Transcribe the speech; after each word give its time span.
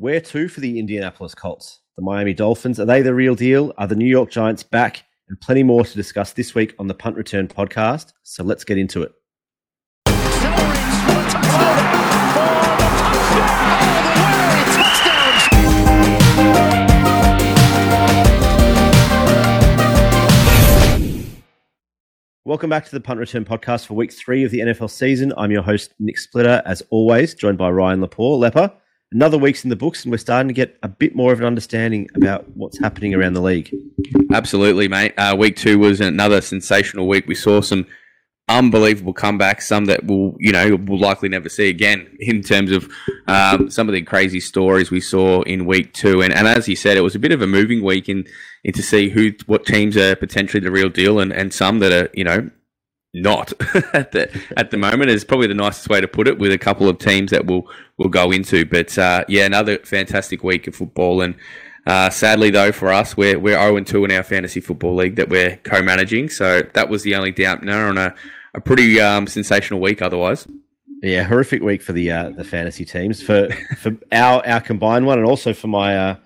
Where 0.00 0.20
to 0.20 0.48
for 0.48 0.60
the 0.60 0.78
Indianapolis 0.78 1.34
Colts? 1.34 1.80
The 1.96 2.02
Miami 2.02 2.32
Dolphins, 2.32 2.78
are 2.78 2.84
they 2.84 3.02
the 3.02 3.12
real 3.12 3.34
deal? 3.34 3.72
Are 3.78 3.88
the 3.88 3.96
New 3.96 4.06
York 4.06 4.30
Giants 4.30 4.62
back? 4.62 5.02
And 5.28 5.40
plenty 5.40 5.64
more 5.64 5.84
to 5.84 5.94
discuss 5.96 6.32
this 6.32 6.54
week 6.54 6.72
on 6.78 6.86
the 6.86 6.94
Punt 6.94 7.16
Return 7.16 7.48
podcast. 7.48 8.12
So 8.22 8.44
let's 8.44 8.62
get 8.62 8.78
into 8.78 9.02
it. 9.02 9.12
Welcome 22.44 22.70
back 22.70 22.84
to 22.84 22.92
the 22.92 23.00
Punt 23.00 23.18
Return 23.18 23.44
podcast 23.44 23.86
for 23.86 23.94
week 23.94 24.12
three 24.12 24.44
of 24.44 24.52
the 24.52 24.60
NFL 24.60 24.90
season. 24.90 25.32
I'm 25.36 25.50
your 25.50 25.62
host, 25.62 25.94
Nick 25.98 26.18
Splitter, 26.18 26.62
as 26.64 26.84
always, 26.90 27.34
joined 27.34 27.58
by 27.58 27.68
Ryan 27.70 28.00
Lepore. 28.00 28.38
Leper, 28.38 28.72
another 29.12 29.38
week's 29.38 29.64
in 29.64 29.70
the 29.70 29.76
books, 29.76 30.04
and 30.04 30.10
we're 30.10 30.18
starting 30.18 30.48
to 30.48 30.54
get 30.54 30.78
a 30.82 30.88
bit 30.88 31.14
more 31.14 31.32
of 31.32 31.40
an 31.40 31.46
understanding 31.46 32.08
about 32.14 32.48
what's 32.56 32.78
happening 32.78 33.14
around 33.14 33.34
the 33.34 33.42
league. 33.42 33.74
Absolutely, 34.32 34.88
mate. 34.88 35.14
Uh, 35.16 35.34
week 35.38 35.56
two 35.56 35.78
was 35.78 36.00
another 36.00 36.40
sensational 36.40 37.08
week. 37.08 37.26
We 37.26 37.34
saw 37.34 37.60
some 37.60 37.86
unbelievable 38.48 39.12
comebacks, 39.12 39.62
some 39.62 39.84
that 39.86 40.04
we'll, 40.04 40.34
you 40.38 40.52
know, 40.52 40.76
we'll 40.76 40.98
likely 40.98 41.28
never 41.28 41.48
see 41.48 41.68
again 41.68 42.16
in 42.18 42.42
terms 42.42 42.72
of 42.72 42.90
um, 43.26 43.70
some 43.70 43.88
of 43.88 43.94
the 43.94 44.02
crazy 44.02 44.40
stories 44.40 44.90
we 44.90 45.00
saw 45.00 45.42
in 45.42 45.66
week 45.66 45.92
two. 45.92 46.22
And, 46.22 46.32
and 46.32 46.48
as 46.48 46.64
he 46.66 46.74
said, 46.74 46.96
it 46.96 47.02
was 47.02 47.14
a 47.14 47.18
bit 47.18 47.32
of 47.32 47.42
a 47.42 47.46
moving 47.46 47.84
week 47.84 48.08
in, 48.08 48.26
in 48.64 48.72
to 48.72 48.82
see 48.82 49.10
who, 49.10 49.32
what 49.46 49.66
teams 49.66 49.96
are 49.96 50.16
potentially 50.16 50.60
the 50.60 50.70
real 50.70 50.88
deal 50.88 51.20
and, 51.20 51.32
and 51.32 51.52
some 51.52 51.78
that 51.80 51.92
are, 51.92 52.10
you 52.14 52.24
know, 52.24 52.50
not 53.14 53.52
at 53.94 54.12
the 54.12 54.30
at 54.56 54.70
the 54.70 54.76
moment 54.76 55.10
is 55.10 55.24
probably 55.24 55.46
the 55.46 55.54
nicest 55.54 55.88
way 55.88 55.98
to 55.98 56.06
put 56.06 56.28
it 56.28 56.38
with 56.38 56.52
a 56.52 56.58
couple 56.58 56.90
of 56.90 56.98
teams 56.98 57.30
that 57.30 57.46
we'll 57.46 57.66
we'll 57.98 58.08
go 58.08 58.30
into 58.30 58.64
but 58.64 58.96
uh, 58.96 59.24
yeah 59.28 59.44
another 59.44 59.78
fantastic 59.78 60.42
week 60.42 60.66
of 60.66 60.74
football 60.74 61.20
and 61.20 61.34
uh, 61.88 62.10
sadly, 62.10 62.50
though, 62.50 62.70
for 62.70 62.92
us, 62.92 63.16
we're 63.16 63.38
we're 63.38 63.58
zero 63.58 63.80
two 63.80 64.04
in 64.04 64.10
our 64.10 64.22
fantasy 64.22 64.60
football 64.60 64.94
league 64.94 65.16
that 65.16 65.30
we're 65.30 65.56
co-managing. 65.56 66.28
So 66.28 66.60
that 66.74 66.90
was 66.90 67.02
the 67.02 67.14
only 67.14 67.32
dampener 67.32 67.88
on 67.88 67.96
a, 67.96 68.14
a 68.52 68.60
pretty 68.60 69.00
um, 69.00 69.26
sensational 69.26 69.80
week. 69.80 70.02
Otherwise, 70.02 70.46
yeah, 71.02 71.22
horrific 71.22 71.62
week 71.62 71.80
for 71.80 71.94
the 71.94 72.10
uh, 72.10 72.28
the 72.28 72.44
fantasy 72.44 72.84
teams 72.84 73.22
for 73.22 73.48
for 73.78 73.96
our 74.12 74.46
our 74.46 74.60
combined 74.60 75.06
one, 75.06 75.18
and 75.18 75.26
also 75.26 75.54
for 75.54 75.68
my 75.68 75.96
uh, 75.96 76.16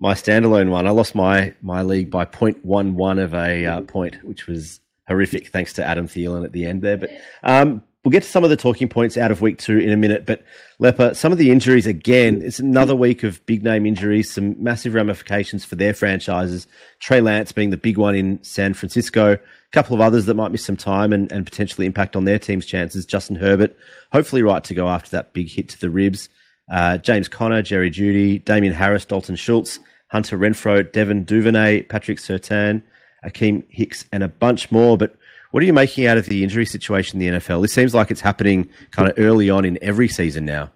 my 0.00 0.14
standalone 0.14 0.70
one. 0.70 0.88
I 0.88 0.90
lost 0.90 1.14
my 1.14 1.54
my 1.62 1.82
league 1.82 2.10
by 2.10 2.24
0.11 2.24 3.22
of 3.22 3.32
a 3.32 3.66
uh, 3.66 3.80
point, 3.82 4.24
which 4.24 4.48
was 4.48 4.80
horrific. 5.06 5.48
Thanks 5.48 5.72
to 5.74 5.84
Adam 5.84 6.08
Thielen 6.08 6.44
at 6.44 6.50
the 6.50 6.66
end 6.66 6.82
there, 6.82 6.96
but 6.96 7.10
um, 7.44 7.84
We'll 8.04 8.10
get 8.10 8.24
to 8.24 8.28
some 8.28 8.42
of 8.42 8.50
the 8.50 8.56
talking 8.56 8.88
points 8.88 9.16
out 9.16 9.30
of 9.30 9.40
week 9.40 9.58
two 9.58 9.78
in 9.78 9.92
a 9.92 9.96
minute, 9.96 10.26
but 10.26 10.42
Leper, 10.80 11.14
some 11.14 11.30
of 11.30 11.38
the 11.38 11.52
injuries 11.52 11.86
again, 11.86 12.42
it's 12.42 12.58
another 12.58 12.96
week 12.96 13.22
of 13.22 13.44
big 13.46 13.62
name 13.62 13.86
injuries, 13.86 14.32
some 14.32 14.60
massive 14.60 14.94
ramifications 14.94 15.64
for 15.64 15.76
their 15.76 15.94
franchises. 15.94 16.66
Trey 16.98 17.20
Lance 17.20 17.52
being 17.52 17.70
the 17.70 17.76
big 17.76 17.98
one 17.98 18.16
in 18.16 18.42
San 18.42 18.74
Francisco, 18.74 19.34
a 19.34 19.38
couple 19.70 19.94
of 19.94 20.00
others 20.00 20.26
that 20.26 20.34
might 20.34 20.50
miss 20.50 20.64
some 20.64 20.76
time 20.76 21.12
and, 21.12 21.30
and 21.30 21.46
potentially 21.46 21.86
impact 21.86 22.16
on 22.16 22.24
their 22.24 22.40
team's 22.40 22.66
chances. 22.66 23.06
Justin 23.06 23.36
Herbert, 23.36 23.76
hopefully 24.10 24.42
right 24.42 24.64
to 24.64 24.74
go 24.74 24.88
after 24.88 25.10
that 25.10 25.32
big 25.32 25.48
hit 25.48 25.68
to 25.68 25.80
the 25.80 25.90
ribs. 25.90 26.28
Uh, 26.68 26.98
James 26.98 27.28
Conner, 27.28 27.62
Jerry 27.62 27.90
Jeudy, 27.90 28.44
Damien 28.44 28.74
Harris, 28.74 29.04
Dalton 29.04 29.36
Schultz, 29.36 29.78
Hunter 30.08 30.36
Renfrow, 30.36 30.90
Devin 30.90 31.22
Duvernay, 31.22 31.82
Patrick 31.82 32.18
Surtain, 32.18 32.82
Akiem 33.24 33.62
Hicks, 33.68 34.06
and 34.10 34.24
a 34.24 34.28
bunch 34.28 34.72
more. 34.72 34.98
But 34.98 35.14
what 35.52 35.62
are 35.62 35.66
you 35.66 35.72
making 35.72 36.06
out 36.06 36.18
of 36.18 36.26
the 36.26 36.42
injury 36.42 36.66
situation 36.66 37.20
in 37.20 37.34
the 37.34 37.38
NFL? 37.38 37.62
This 37.62 37.72
seems 37.72 37.94
like 37.94 38.10
it's 38.10 38.22
happening 38.22 38.68
kind 38.90 39.08
of 39.08 39.14
early 39.18 39.48
on 39.48 39.64
in 39.64 39.78
every 39.82 40.08
season 40.08 40.44
now. 40.44 40.70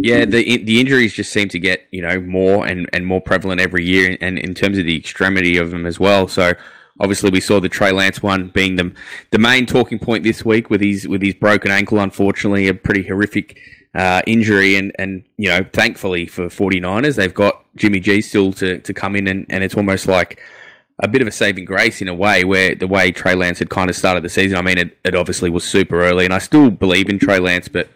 Yeah, 0.00 0.24
the 0.24 0.64
the 0.64 0.80
injuries 0.80 1.14
just 1.14 1.32
seem 1.32 1.48
to 1.50 1.58
get 1.60 1.86
you 1.92 2.02
know 2.02 2.20
more 2.20 2.66
and, 2.66 2.90
and 2.92 3.06
more 3.06 3.20
prevalent 3.20 3.60
every 3.60 3.84
year, 3.84 4.18
and 4.20 4.38
in 4.38 4.52
terms 4.52 4.78
of 4.78 4.84
the 4.84 4.96
extremity 4.96 5.56
of 5.56 5.70
them 5.70 5.86
as 5.86 6.00
well. 6.00 6.26
So 6.26 6.54
obviously, 6.98 7.30
we 7.30 7.40
saw 7.40 7.60
the 7.60 7.68
Trey 7.68 7.92
Lance 7.92 8.20
one 8.20 8.48
being 8.48 8.76
the 8.76 8.92
the 9.30 9.38
main 9.38 9.64
talking 9.64 10.00
point 10.00 10.24
this 10.24 10.44
week 10.44 10.70
with 10.70 10.80
his 10.80 11.06
with 11.06 11.22
his 11.22 11.34
broken 11.34 11.70
ankle. 11.70 12.00
Unfortunately, 12.00 12.66
a 12.66 12.74
pretty 12.74 13.04
horrific 13.04 13.58
uh, 13.94 14.22
injury, 14.26 14.74
and 14.74 14.90
and 14.98 15.24
you 15.36 15.48
know, 15.48 15.64
thankfully 15.72 16.26
for 16.26 16.46
49ers, 16.46 17.14
they've 17.14 17.32
got 17.32 17.64
Jimmy 17.76 18.00
G 18.00 18.20
still 18.22 18.52
to 18.54 18.78
to 18.78 18.92
come 18.92 19.14
in, 19.14 19.28
and, 19.28 19.46
and 19.48 19.62
it's 19.62 19.76
almost 19.76 20.08
like 20.08 20.40
a 21.02 21.08
bit 21.08 21.22
of 21.22 21.28
a 21.28 21.32
saving 21.32 21.64
grace 21.64 22.00
in 22.00 22.08
a 22.08 22.14
way 22.14 22.44
where 22.44 22.74
the 22.74 22.86
way 22.86 23.10
Trey 23.10 23.34
Lance 23.34 23.58
had 23.58 23.70
kind 23.70 23.90
of 23.90 23.96
started 23.96 24.22
the 24.22 24.28
season. 24.28 24.56
I 24.56 24.62
mean, 24.62 24.78
it, 24.78 24.96
it 25.04 25.14
obviously 25.14 25.50
was 25.50 25.64
super 25.64 26.02
early, 26.02 26.24
and 26.24 26.32
I 26.32 26.38
still 26.38 26.70
believe 26.70 27.08
in 27.08 27.18
Trey 27.18 27.38
Lance, 27.40 27.68
but 27.68 27.88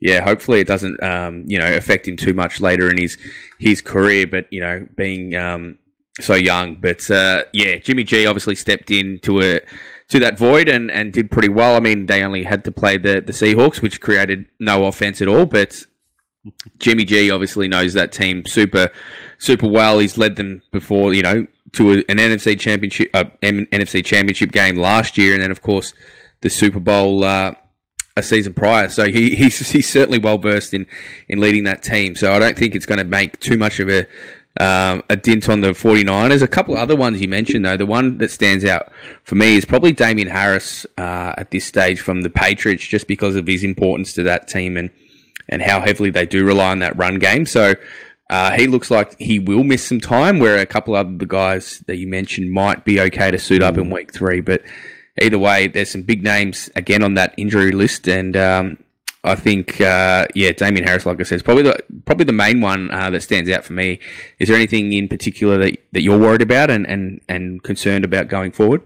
yeah, 0.00 0.22
hopefully 0.22 0.60
it 0.60 0.66
doesn't 0.66 1.02
um, 1.02 1.44
you 1.46 1.58
know 1.58 1.74
affect 1.74 2.08
him 2.08 2.16
too 2.16 2.34
much 2.34 2.60
later 2.60 2.90
in 2.90 2.98
his 2.98 3.18
his 3.58 3.80
career. 3.82 4.26
But 4.26 4.50
you 4.50 4.60
know, 4.60 4.86
being 4.96 5.34
um, 5.34 5.78
so 6.20 6.34
young, 6.34 6.76
but 6.76 7.10
uh, 7.10 7.44
yeah, 7.52 7.76
Jimmy 7.76 8.04
G 8.04 8.26
obviously 8.26 8.54
stepped 8.54 8.90
into 8.90 9.42
a 9.42 9.60
to 10.08 10.20
that 10.20 10.38
void 10.38 10.68
and, 10.68 10.90
and 10.90 11.12
did 11.12 11.30
pretty 11.30 11.48
well. 11.48 11.74
I 11.76 11.80
mean, 11.80 12.06
they 12.06 12.22
only 12.22 12.44
had 12.44 12.64
to 12.64 12.72
play 12.72 12.96
the 12.96 13.20
the 13.20 13.32
Seahawks, 13.32 13.82
which 13.82 14.00
created 14.00 14.46
no 14.60 14.86
offense 14.86 15.20
at 15.20 15.28
all, 15.28 15.46
but 15.46 15.84
Jimmy 16.78 17.04
G 17.04 17.30
obviously 17.30 17.68
knows 17.68 17.92
that 17.94 18.12
team 18.12 18.46
super 18.46 18.90
super 19.38 19.68
well. 19.68 19.98
He's 19.98 20.16
led 20.16 20.36
them 20.36 20.62
before, 20.72 21.12
you 21.12 21.22
know, 21.22 21.46
to 21.76 21.92
a, 21.92 21.96
an 22.08 22.18
NFC 22.18 22.58
championship, 22.58 23.10
uh, 23.14 23.24
NFC 23.42 24.04
championship 24.04 24.52
game 24.52 24.76
last 24.76 25.16
year, 25.16 25.34
and 25.34 25.42
then 25.42 25.50
of 25.50 25.62
course 25.62 25.94
the 26.40 26.50
Super 26.50 26.80
Bowl 26.80 27.24
uh, 27.24 27.54
a 28.16 28.22
season 28.22 28.54
prior. 28.54 28.88
So 28.88 29.06
he, 29.06 29.34
he's 29.36 29.70
he's 29.70 29.88
certainly 29.88 30.18
well 30.18 30.38
versed 30.38 30.74
in 30.74 30.86
in 31.28 31.40
leading 31.40 31.64
that 31.64 31.82
team. 31.82 32.16
So 32.16 32.32
I 32.32 32.38
don't 32.38 32.56
think 32.56 32.74
it's 32.74 32.86
going 32.86 32.98
to 32.98 33.04
make 33.04 33.38
too 33.40 33.56
much 33.56 33.80
of 33.80 33.88
a 33.88 34.06
um, 34.58 35.02
a 35.10 35.16
dint 35.16 35.48
on 35.48 35.60
the 35.60 35.72
49ers. 35.72 36.42
A 36.42 36.48
couple 36.48 36.74
of 36.74 36.80
other 36.80 36.96
ones 36.96 37.20
you 37.20 37.28
mentioned, 37.28 37.64
though. 37.64 37.76
The 37.76 37.86
one 37.86 38.18
that 38.18 38.30
stands 38.30 38.64
out 38.64 38.90
for 39.22 39.34
me 39.34 39.56
is 39.56 39.64
probably 39.64 39.92
Damien 39.92 40.28
Harris 40.28 40.86
uh, 40.96 41.34
at 41.36 41.50
this 41.50 41.64
stage 41.66 42.00
from 42.00 42.22
the 42.22 42.30
Patriots, 42.30 42.86
just 42.86 43.06
because 43.06 43.36
of 43.36 43.46
his 43.46 43.62
importance 43.62 44.14
to 44.14 44.22
that 44.22 44.48
team 44.48 44.78
and, 44.78 44.90
and 45.48 45.60
how 45.60 45.80
heavily 45.80 46.08
they 46.08 46.24
do 46.24 46.44
rely 46.44 46.70
on 46.70 46.78
that 46.78 46.96
run 46.96 47.18
game. 47.18 47.44
So 47.44 47.74
uh, 48.28 48.52
he 48.52 48.66
looks 48.66 48.90
like 48.90 49.18
he 49.18 49.38
will 49.38 49.64
miss 49.64 49.84
some 49.84 50.00
time, 50.00 50.38
where 50.38 50.58
a 50.58 50.66
couple 50.66 50.96
of 50.96 51.18
the 51.18 51.26
guys 51.26 51.82
that 51.86 51.96
you 51.96 52.06
mentioned 52.08 52.50
might 52.52 52.84
be 52.84 53.00
okay 53.00 53.30
to 53.30 53.38
suit 53.38 53.62
up 53.62 53.78
in 53.78 53.90
week 53.90 54.12
three. 54.12 54.40
But 54.40 54.62
either 55.20 55.38
way, 55.38 55.68
there's 55.68 55.90
some 55.90 56.02
big 56.02 56.22
names 56.22 56.68
again 56.74 57.02
on 57.02 57.14
that 57.14 57.34
injury 57.36 57.72
list, 57.72 58.08
and 58.08 58.36
um, 58.36 58.78
I 59.22 59.34
think 59.34 59.80
uh, 59.80 60.26
yeah, 60.34 60.52
Damien 60.52 60.86
Harris, 60.86 61.06
like 61.06 61.20
I 61.20 61.24
said, 61.24 61.36
is 61.36 61.42
probably 61.42 61.64
the 61.64 61.78
probably 62.04 62.24
the 62.24 62.32
main 62.32 62.60
one 62.60 62.90
uh, 62.90 63.10
that 63.10 63.22
stands 63.22 63.50
out 63.50 63.64
for 63.64 63.72
me. 63.72 64.00
Is 64.38 64.48
there 64.48 64.56
anything 64.56 64.92
in 64.92 65.08
particular 65.08 65.58
that, 65.58 65.78
that 65.92 66.02
you're 66.02 66.18
worried 66.18 66.42
about 66.42 66.70
and, 66.70 66.86
and, 66.86 67.20
and 67.28 67.62
concerned 67.62 68.04
about 68.04 68.28
going 68.28 68.52
forward? 68.52 68.82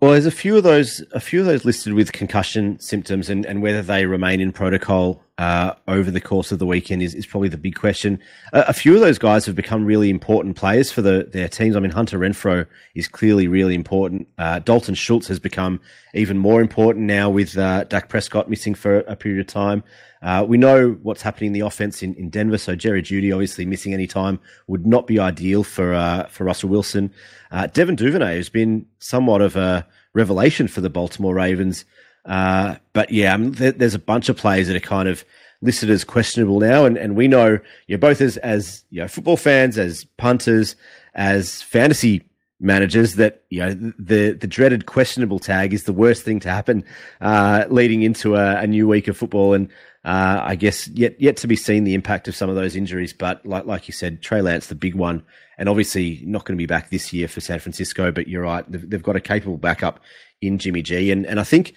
Well, 0.00 0.10
there's 0.10 0.26
a 0.26 0.30
few 0.30 0.56
of 0.56 0.64
those, 0.64 1.02
a 1.12 1.20
few 1.20 1.40
of 1.40 1.46
those 1.46 1.64
listed 1.64 1.94
with 1.94 2.12
concussion 2.12 2.78
symptoms, 2.78 3.30
and, 3.30 3.46
and 3.46 3.62
whether 3.62 3.80
they 3.80 4.04
remain 4.06 4.40
in 4.40 4.52
protocol 4.52 5.24
uh, 5.38 5.74
over 5.88 6.10
the 6.10 6.20
course 6.20 6.52
of 6.52 6.58
the 6.58 6.66
weekend 6.66 7.02
is, 7.02 7.14
is 7.14 7.26
probably 7.26 7.48
the 7.48 7.56
big 7.56 7.74
question. 7.74 8.20
A 8.52 8.72
few 8.72 8.94
of 8.94 9.00
those 9.00 9.18
guys 9.18 9.46
have 9.46 9.56
become 9.56 9.84
really 9.84 10.10
important 10.10 10.56
players 10.56 10.92
for 10.92 11.00
the, 11.00 11.28
their 11.32 11.48
teams. 11.48 11.74
I 11.74 11.80
mean, 11.80 11.90
Hunter 11.90 12.18
Renfrow 12.18 12.66
is 12.94 13.08
clearly 13.08 13.48
really 13.48 13.74
important. 13.74 14.28
Uh, 14.36 14.58
Dalton 14.58 14.94
Schultz 14.94 15.26
has 15.28 15.40
become 15.40 15.80
even 16.12 16.38
more 16.38 16.60
important 16.60 17.06
now 17.06 17.30
with 17.30 17.56
uh, 17.56 17.84
Dak 17.84 18.08
Prescott 18.08 18.50
missing 18.50 18.74
for 18.74 18.98
a 18.98 19.16
period 19.16 19.40
of 19.40 19.46
time. 19.46 19.82
Uh, 20.22 20.42
we 20.42 20.56
know 20.56 20.92
what's 21.02 21.20
happening 21.20 21.48
in 21.48 21.52
the 21.52 21.60
offense 21.60 22.02
in, 22.02 22.14
in 22.14 22.30
Denver, 22.30 22.56
so 22.56 22.74
Jerry 22.74 23.02
Jeudy 23.02 23.30
obviously 23.30 23.66
missing 23.66 23.92
any 23.92 24.06
time 24.06 24.40
would 24.66 24.86
not 24.86 25.06
be 25.06 25.18
ideal 25.18 25.62
for 25.62 25.92
uh, 25.92 26.26
for 26.28 26.44
Russell 26.44 26.70
Wilson. 26.70 27.12
Uh, 27.54 27.68
Devin 27.68 27.94
Duvernay 27.94 28.34
has 28.36 28.48
been 28.48 28.84
somewhat 28.98 29.40
of 29.40 29.54
a 29.54 29.86
revelation 30.12 30.66
for 30.66 30.80
the 30.80 30.90
Baltimore 30.90 31.34
Ravens. 31.34 31.84
Uh, 32.24 32.74
but 32.92 33.12
yeah, 33.12 33.32
I 33.32 33.36
mean, 33.36 33.52
there, 33.52 33.70
there's 33.70 33.94
a 33.94 34.00
bunch 34.00 34.28
of 34.28 34.36
players 34.36 34.66
that 34.66 34.74
are 34.74 34.80
kind 34.80 35.08
of 35.08 35.24
listed 35.62 35.88
as 35.88 36.02
questionable 36.02 36.58
now, 36.58 36.84
and, 36.84 36.98
and 36.98 37.14
we 37.14 37.28
know 37.28 37.60
you 37.86 37.96
know, 37.96 37.98
both 37.98 38.20
as 38.20 38.38
as 38.38 38.82
you 38.90 39.00
know 39.00 39.06
football 39.06 39.36
fans, 39.36 39.78
as 39.78 40.04
punters, 40.16 40.74
as 41.14 41.62
fantasy 41.62 42.28
managers 42.58 43.14
that 43.16 43.44
you 43.50 43.60
know 43.60 43.74
the 44.00 44.32
the 44.32 44.48
dreaded 44.48 44.86
questionable 44.86 45.38
tag 45.38 45.72
is 45.72 45.84
the 45.84 45.92
worst 45.92 46.24
thing 46.24 46.40
to 46.40 46.48
happen 46.48 46.84
uh, 47.20 47.66
leading 47.68 48.02
into 48.02 48.34
a, 48.34 48.56
a, 48.62 48.66
new 48.66 48.88
week 48.88 49.06
of 49.06 49.16
football, 49.16 49.54
and 49.54 49.68
uh, 50.04 50.40
I 50.42 50.56
guess 50.56 50.88
yet 50.88 51.20
yet 51.20 51.36
to 51.36 51.46
be 51.46 51.56
seen 51.56 51.84
the 51.84 51.94
impact 51.94 52.26
of 52.26 52.34
some 52.34 52.50
of 52.50 52.56
those 52.56 52.74
injuries. 52.74 53.12
But 53.12 53.46
like 53.46 53.64
like 53.64 53.86
you 53.86 53.92
said, 53.92 54.22
Trey 54.22 54.42
Lance, 54.42 54.66
the 54.66 54.74
big 54.74 54.96
one, 54.96 55.22
and 55.58 55.68
obviously 55.68 56.22
not 56.24 56.44
going 56.44 56.56
to 56.56 56.62
be 56.62 56.66
back 56.66 56.90
this 56.90 57.12
year 57.12 57.28
for 57.28 57.40
San 57.40 57.58
Francisco. 57.58 58.10
But 58.10 58.28
you're 58.28 58.42
right; 58.42 58.70
they've, 58.70 58.88
they've, 58.88 59.02
got 59.02 59.16
a 59.16 59.20
capable 59.20 59.56
backup 59.56 60.00
in 60.40 60.58
Jimmy 60.58 60.82
G, 60.82 61.10
and 61.10 61.26
and 61.26 61.40
I 61.40 61.44
think 61.44 61.74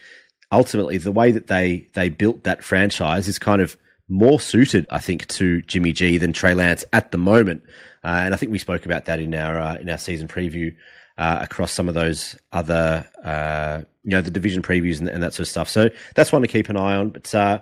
ultimately 0.52 0.98
the 0.98 1.12
way 1.12 1.32
that 1.32 1.48
they 1.48 1.88
they 1.94 2.10
built 2.10 2.44
that 2.44 2.64
franchise 2.64 3.28
is 3.28 3.40
kind 3.40 3.62
of 3.62 3.78
more 4.10 4.40
suited, 4.40 4.86
I 4.90 5.00
think, 5.00 5.28
to 5.28 5.62
Jimmy 5.64 5.92
G 5.94 6.18
than 6.18 6.34
Trey 6.34 6.54
Lance 6.54 6.86
at 6.94 7.12
the 7.12 7.18
moment. 7.18 7.64
Uh, 8.04 8.22
and 8.24 8.34
I 8.34 8.38
think 8.38 8.52
we 8.52 8.60
spoke 8.60 8.86
about 8.86 9.06
that 9.06 9.20
in 9.20 9.34
our 9.34 9.60
uh, 9.60 9.76
in 9.76 9.90
our 9.90 9.98
season 9.98 10.28
preview 10.28 10.76
uh, 11.18 11.40
across 11.42 11.72
some 11.72 11.88
of 11.88 11.94
those 11.96 12.38
other 12.52 13.08
uh, 13.24 13.82
you 14.04 14.12
know 14.12 14.22
the 14.22 14.32
division 14.32 14.62
previews 14.62 15.00
and, 15.00 15.10
and, 15.10 15.22
that 15.24 15.34
sort 15.34 15.42
of 15.42 15.50
stuff. 15.50 15.70
So 15.70 15.90
that's 16.16 16.32
one 16.32 16.42
to 16.42 16.48
keep 16.48 16.70
an 16.70 16.78
eye 16.78 16.96
on. 16.96 17.10
But 17.10 17.34
uh, 17.34 17.60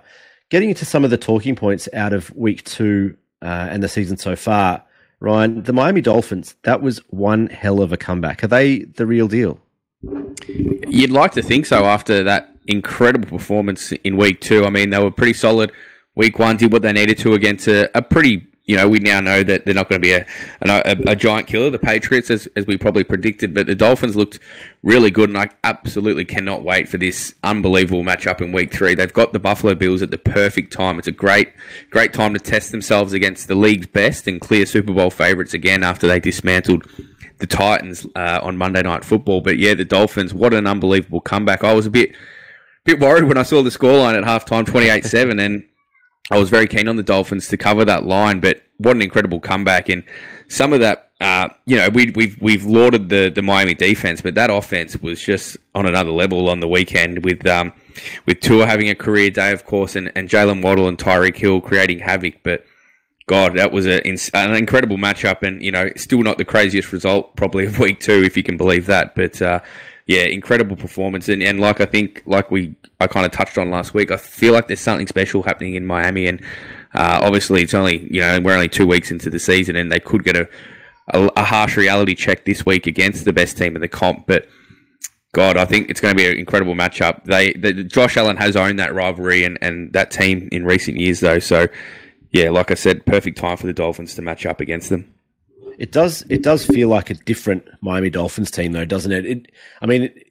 getting 0.49 0.69
into 0.69 0.85
some 0.85 1.03
of 1.03 1.09
the 1.09 1.17
talking 1.17 1.55
points 1.55 1.89
out 1.93 2.13
of 2.13 2.35
week 2.35 2.63
two 2.63 3.17
uh, 3.41 3.67
and 3.69 3.81
the 3.81 3.89
season 3.89 4.17
so 4.17 4.35
far. 4.35 4.83
Ryan, 5.25 5.63
the 5.63 5.73
Miami 5.73 6.01
Dolphins, 6.01 6.53
that 6.65 6.83
was 6.83 6.99
one 7.09 7.47
hell 7.47 7.81
of 7.81 7.91
a 7.91 7.97
comeback. 7.97 8.43
Are 8.43 8.47
they 8.47 8.83
the 8.83 9.07
real 9.07 9.27
deal? 9.27 9.59
You'd 10.87 11.09
like 11.09 11.31
to 11.31 11.41
think 11.41 11.65
so 11.65 11.85
after 11.85 12.23
that 12.23 12.55
incredible 12.67 13.27
performance 13.27 13.91
in 13.91 14.17
week 14.17 14.39
two. 14.39 14.65
I 14.65 14.69
mean, 14.69 14.91
they 14.91 14.99
were 14.99 15.09
pretty 15.09 15.33
solid. 15.33 15.71
Week 16.13 16.37
one 16.37 16.57
did 16.57 16.71
what 16.71 16.83
they 16.83 16.93
needed 16.93 17.17
to 17.19 17.33
against 17.33 17.67
a, 17.67 17.89
a 17.97 18.03
pretty 18.03 18.45
you 18.65 18.75
know, 18.75 18.89
we 18.89 18.97
now 18.97 19.19
know 19.19 19.43
that 19.43 19.63
they're 19.63 19.75
not 19.75 19.89
going 19.89 20.01
to 20.01 20.05
be 20.05 20.13
a, 20.13 20.25
a, 20.61 20.97
a 21.11 21.15
giant 21.15 21.47
killer, 21.47 21.69
the 21.69 21.77
Patriots, 21.77 22.31
as, 22.31 22.47
as 22.55 22.65
we 22.65 22.77
probably 22.77 23.03
predicted. 23.03 23.53
But 23.53 23.67
the 23.67 23.75
Dolphins 23.75 24.15
looked 24.15 24.39
really 24.81 25.11
good, 25.11 25.29
and 25.29 25.37
I 25.37 25.49
absolutely 25.63 26.25
cannot 26.25 26.63
wait 26.63 26.89
for 26.89 26.97
this 26.97 27.35
unbelievable 27.43 28.03
matchup 28.03 28.41
in 28.41 28.51
Week 28.51 28.73
Three. 28.73 28.95
They've 28.95 29.13
got 29.13 29.33
the 29.33 29.39
Buffalo 29.39 29.75
Bills 29.75 30.01
at 30.01 30.09
the 30.09 30.17
perfect 30.17 30.73
time. 30.73 30.97
It's 30.97 31.07
a 31.07 31.11
great, 31.11 31.53
great 31.91 32.11
time 32.11 32.33
to 32.33 32.39
test 32.39 32.71
themselves 32.71 33.13
against 33.13 33.47
the 33.47 33.55
league's 33.55 33.87
best 33.87 34.27
and 34.27 34.41
clear 34.41 34.65
Super 34.65 34.93
Bowl 34.93 35.11
favourites 35.11 35.53
again 35.53 35.83
after 35.83 36.07
they 36.07 36.19
dismantled 36.19 36.89
the 37.37 37.47
Titans 37.47 38.07
uh, 38.15 38.39
on 38.41 38.57
Monday 38.57 38.81
Night 38.81 39.05
Football. 39.05 39.41
But 39.41 39.59
yeah, 39.59 39.75
the 39.75 39.85
Dolphins, 39.85 40.33
what 40.33 40.55
an 40.55 40.65
unbelievable 40.65 41.21
comeback! 41.21 41.63
I 41.63 41.73
was 41.73 41.85
a 41.85 41.91
bit, 41.91 42.15
bit 42.83 42.99
worried 42.99 43.25
when 43.25 43.37
I 43.37 43.43
saw 43.43 43.61
the 43.61 43.69
scoreline 43.69 44.17
at 44.17 44.23
halftime, 44.23 44.65
twenty-eight 44.65 45.05
seven, 45.05 45.39
and 45.39 45.63
I 46.31 46.39
was 46.39 46.49
very 46.49 46.67
keen 46.67 46.87
on 46.87 46.95
the 46.95 47.03
Dolphins 47.03 47.47
to 47.49 47.57
cover 47.57 47.85
that 47.85 48.05
line, 48.05 48.39
but 48.39 48.63
what 48.77 48.95
an 48.95 49.01
incredible 49.01 49.39
comeback! 49.39 49.89
And 49.89 50.03
some 50.47 50.73
of 50.73 50.79
that, 50.79 51.11
uh, 51.21 51.49
you 51.65 51.77
know, 51.77 51.89
we, 51.89 52.11
we've 52.15 52.37
we've 52.41 52.65
lauded 52.65 53.09
the 53.09 53.29
the 53.29 53.41
Miami 53.41 53.75
defense, 53.75 54.21
but 54.21 54.35
that 54.35 54.49
offense 54.49 54.97
was 54.97 55.21
just 55.21 55.57
on 55.75 55.85
another 55.85 56.11
level 56.11 56.49
on 56.49 56.59
the 56.59 56.67
weekend 56.67 57.23
with 57.23 57.45
um, 57.45 57.73
with 58.25 58.39
Tua 58.39 58.65
having 58.65 58.89
a 58.89 58.95
career 58.95 59.29
day, 59.29 59.51
of 59.51 59.65
course, 59.65 59.95
and, 59.95 60.11
and 60.15 60.27
Jaylen 60.27 60.63
Waddle 60.63 60.87
and 60.87 60.97
Tyreek 60.97 61.37
Hill 61.37 61.61
creating 61.61 61.99
havoc. 61.99 62.41
But 62.43 62.65
God, 63.27 63.55
that 63.57 63.71
was 63.71 63.85
a, 63.87 64.05
an 64.05 64.55
incredible 64.55 64.97
matchup, 64.97 65.43
and 65.43 65.61
you 65.61 65.71
know, 65.71 65.89
still 65.95 66.23
not 66.23 66.37
the 66.37 66.45
craziest 66.45 66.91
result 66.91 67.35
probably 67.35 67.65
of 67.65 67.79
week 67.79 67.99
two, 67.99 68.23
if 68.23 68.35
you 68.35 68.43
can 68.43 68.57
believe 68.57 68.87
that. 68.87 69.15
But 69.15 69.41
uh, 69.41 69.59
yeah, 70.07 70.23
incredible 70.23 70.75
performance, 70.75 71.29
and, 71.29 71.41
and 71.41 71.59
like 71.59 71.81
I 71.81 71.85
think, 71.85 72.21
like 72.25 72.51
we 72.51 72.75
I 72.99 73.07
kind 73.07 73.25
of 73.25 73.31
touched 73.31 73.57
on 73.57 73.71
last 73.71 73.93
week, 73.93 74.11
I 74.11 74.17
feel 74.17 74.53
like 74.53 74.67
there's 74.67 74.79
something 74.79 75.07
special 75.07 75.43
happening 75.43 75.73
in 75.75 75.85
Miami, 75.85 76.27
and 76.27 76.41
uh, 76.93 77.19
obviously 77.23 77.63
it's 77.63 77.73
only 77.73 78.07
you 78.13 78.21
know 78.21 78.39
we're 78.39 78.53
only 78.53 78.69
two 78.69 78.85
weeks 78.85 79.09
into 79.09 79.29
the 79.29 79.39
season, 79.39 79.75
and 79.75 79.91
they 79.91 79.99
could 79.99 80.23
get 80.23 80.35
a, 80.35 80.47
a, 81.09 81.29
a 81.37 81.43
harsh 81.43 81.75
reality 81.75 82.13
check 82.13 82.45
this 82.45 82.65
week 82.65 82.85
against 82.85 83.25
the 83.25 83.33
best 83.33 83.57
team 83.57 83.75
in 83.75 83.81
the 83.81 83.87
comp, 83.87 84.27
but. 84.27 84.47
God, 85.33 85.57
I 85.57 85.65
think 85.65 85.89
it's 85.89 85.99
going 85.99 86.13
to 86.13 86.17
be 86.17 86.29
an 86.29 86.37
incredible 86.37 86.75
matchup. 86.75 87.25
They, 87.25 87.51
the, 87.51 87.83
Josh 87.83 88.15
Allen 88.15 88.37
has 88.37 88.55
owned 88.55 88.79
that 88.79 88.95
rivalry 88.95 89.43
and, 89.43 89.57
and 89.61 89.91
that 89.91 90.09
team 90.09 90.47
in 90.49 90.63
recent 90.63 90.95
years, 90.95 91.19
though. 91.19 91.39
So, 91.39 91.67
yeah, 92.31 92.51
like 92.51 92.71
I 92.71 92.75
said, 92.75 93.05
perfect 93.05 93.37
time 93.37 93.57
for 93.57 93.67
the 93.67 93.73
Dolphins 93.73 94.15
to 94.15 94.21
match 94.21 94.45
up 94.45 94.61
against 94.61 94.89
them. 94.89 95.13
It 95.77 95.91
does. 95.91 96.23
It 96.29 96.43
does 96.43 96.65
feel 96.65 96.89
like 96.89 97.09
a 97.09 97.13
different 97.13 97.67
Miami 97.81 98.09
Dolphins 98.09 98.51
team, 98.51 98.71
though, 98.71 98.85
doesn't 98.85 99.11
it? 99.11 99.25
it 99.25 99.51
I 99.81 99.85
mean, 99.85 100.03
it, 100.03 100.27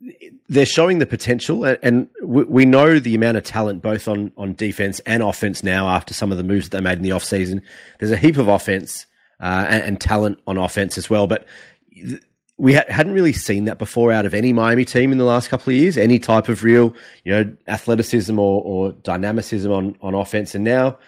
it, 0.00 0.34
they're 0.48 0.66
showing 0.66 0.98
the 0.98 1.06
potential, 1.06 1.64
and 1.64 2.08
we, 2.22 2.44
we, 2.44 2.64
know 2.64 2.98
the 2.98 3.14
amount 3.14 3.36
of 3.36 3.44
talent 3.44 3.82
both 3.82 4.08
on 4.08 4.32
on 4.36 4.54
defense 4.54 5.00
and 5.00 5.22
offense 5.22 5.62
now 5.62 5.88
after 5.88 6.14
some 6.14 6.32
of 6.32 6.38
the 6.38 6.44
moves 6.44 6.68
that 6.68 6.76
they 6.76 6.82
made 6.82 6.98
in 6.98 7.02
the 7.02 7.10
offseason. 7.10 7.62
There's 7.98 8.12
a 8.12 8.16
heap 8.16 8.36
of 8.36 8.48
offense 8.48 9.06
uh, 9.40 9.66
and, 9.68 9.82
and, 9.82 10.00
talent 10.00 10.40
on 10.46 10.56
offense 10.56 10.98
as 10.98 11.08
well, 11.08 11.26
but. 11.26 11.46
We 12.60 12.74
ha- 12.74 12.82
hadn't 12.88 13.12
really 13.12 13.32
seen 13.32 13.66
that 13.66 13.78
before 13.78 14.10
out 14.10 14.26
of 14.26 14.34
any 14.34 14.52
Miami 14.52 14.84
team 14.84 15.12
in 15.12 15.18
the 15.18 15.24
last 15.24 15.48
couple 15.48 15.72
of 15.72 15.78
years. 15.78 15.96
Any 15.96 16.18
type 16.18 16.48
of 16.48 16.64
real, 16.64 16.92
you 17.22 17.30
know, 17.30 17.56
athleticism 17.68 18.36
or, 18.36 18.60
or 18.64 18.90
dynamicism 19.04 19.70
on 19.70 19.96
on 20.00 20.14
offense, 20.14 20.56
and 20.56 20.64
now 20.64 20.98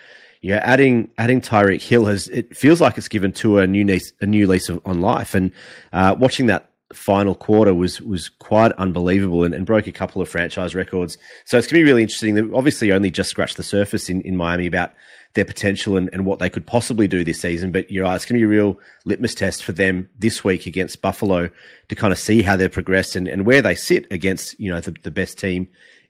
yeah, 0.43 0.61
adding 0.63 1.11
adding 1.19 1.41
Tyreek 1.41 1.83
Hill 1.83 2.07
has 2.07 2.29
it 2.29 2.57
feels 2.57 2.81
like 2.81 2.97
it's 2.97 3.09
given 3.09 3.33
to 3.33 3.59
a 3.59 3.67
new 3.67 3.85
lease 3.85 4.13
a 4.21 4.27
new 4.27 4.47
lease 4.47 4.69
of, 4.69 4.81
on 4.85 5.01
life, 5.01 5.35
and 5.35 5.53
uh, 5.93 6.17
watching 6.19 6.47
that 6.47 6.71
final 6.93 7.35
quarter 7.35 7.75
was 7.75 8.01
was 8.01 8.29
quite 8.29 8.73
unbelievable 8.73 9.45
and, 9.45 9.55
and, 9.55 9.65
broke 9.65 9.87
a 9.87 9.93
couple 9.93 10.21
of 10.21 10.29
franchise 10.29 10.75
records. 10.75 11.19
So 11.45 11.57
it's 11.57 11.67
going 11.67 11.81
to 11.81 11.85
be 11.85 11.91
really 11.91 12.03
interesting. 12.03 12.35
They've 12.35 12.55
obviously 12.55 12.91
only 12.91 13.11
just 13.11 13.31
scratched 13.31 13.57
the 13.57 13.63
surface 13.63 14.09
in, 14.09 14.23
in 14.23 14.37
Miami 14.37 14.67
about 14.67 14.93
their 15.35 15.45
potential 15.45 15.97
and, 15.97 16.11
and 16.13 16.27
what 16.27 16.41
they 16.41 16.51
could 16.51 16.67
possibly 16.67 17.07
do 17.07 17.23
this 17.23 17.41
season. 17.41 17.71
But 17.71 17.91
you're 17.91 18.05
right, 18.05 18.17
it's 18.17 18.25
to 18.25 18.35
be 18.35 18.43
a 18.43 18.49
real 18.49 18.81
litmus 19.05 19.35
test 19.35 19.63
for 19.63 19.73
them 19.73 20.09
this 20.19 20.43
week 20.43 20.67
against 20.67 21.01
Buffalo 21.01 21.51
to 21.89 21.95
kind 21.95 22.13
of 22.13 22.19
see 22.19 22.43
how 22.43 22.57
they've 22.57 22.73
progressed 22.73 23.15
and, 23.15 23.29
and 23.29 23.47
where 23.47 23.63
they 23.63 23.77
sit 23.77 24.07
against, 24.11 24.59
you 24.59 24.73
know, 24.73 24.81
the, 24.81 24.97
the 25.03 25.11
best 25.13 25.39
team 25.39 25.69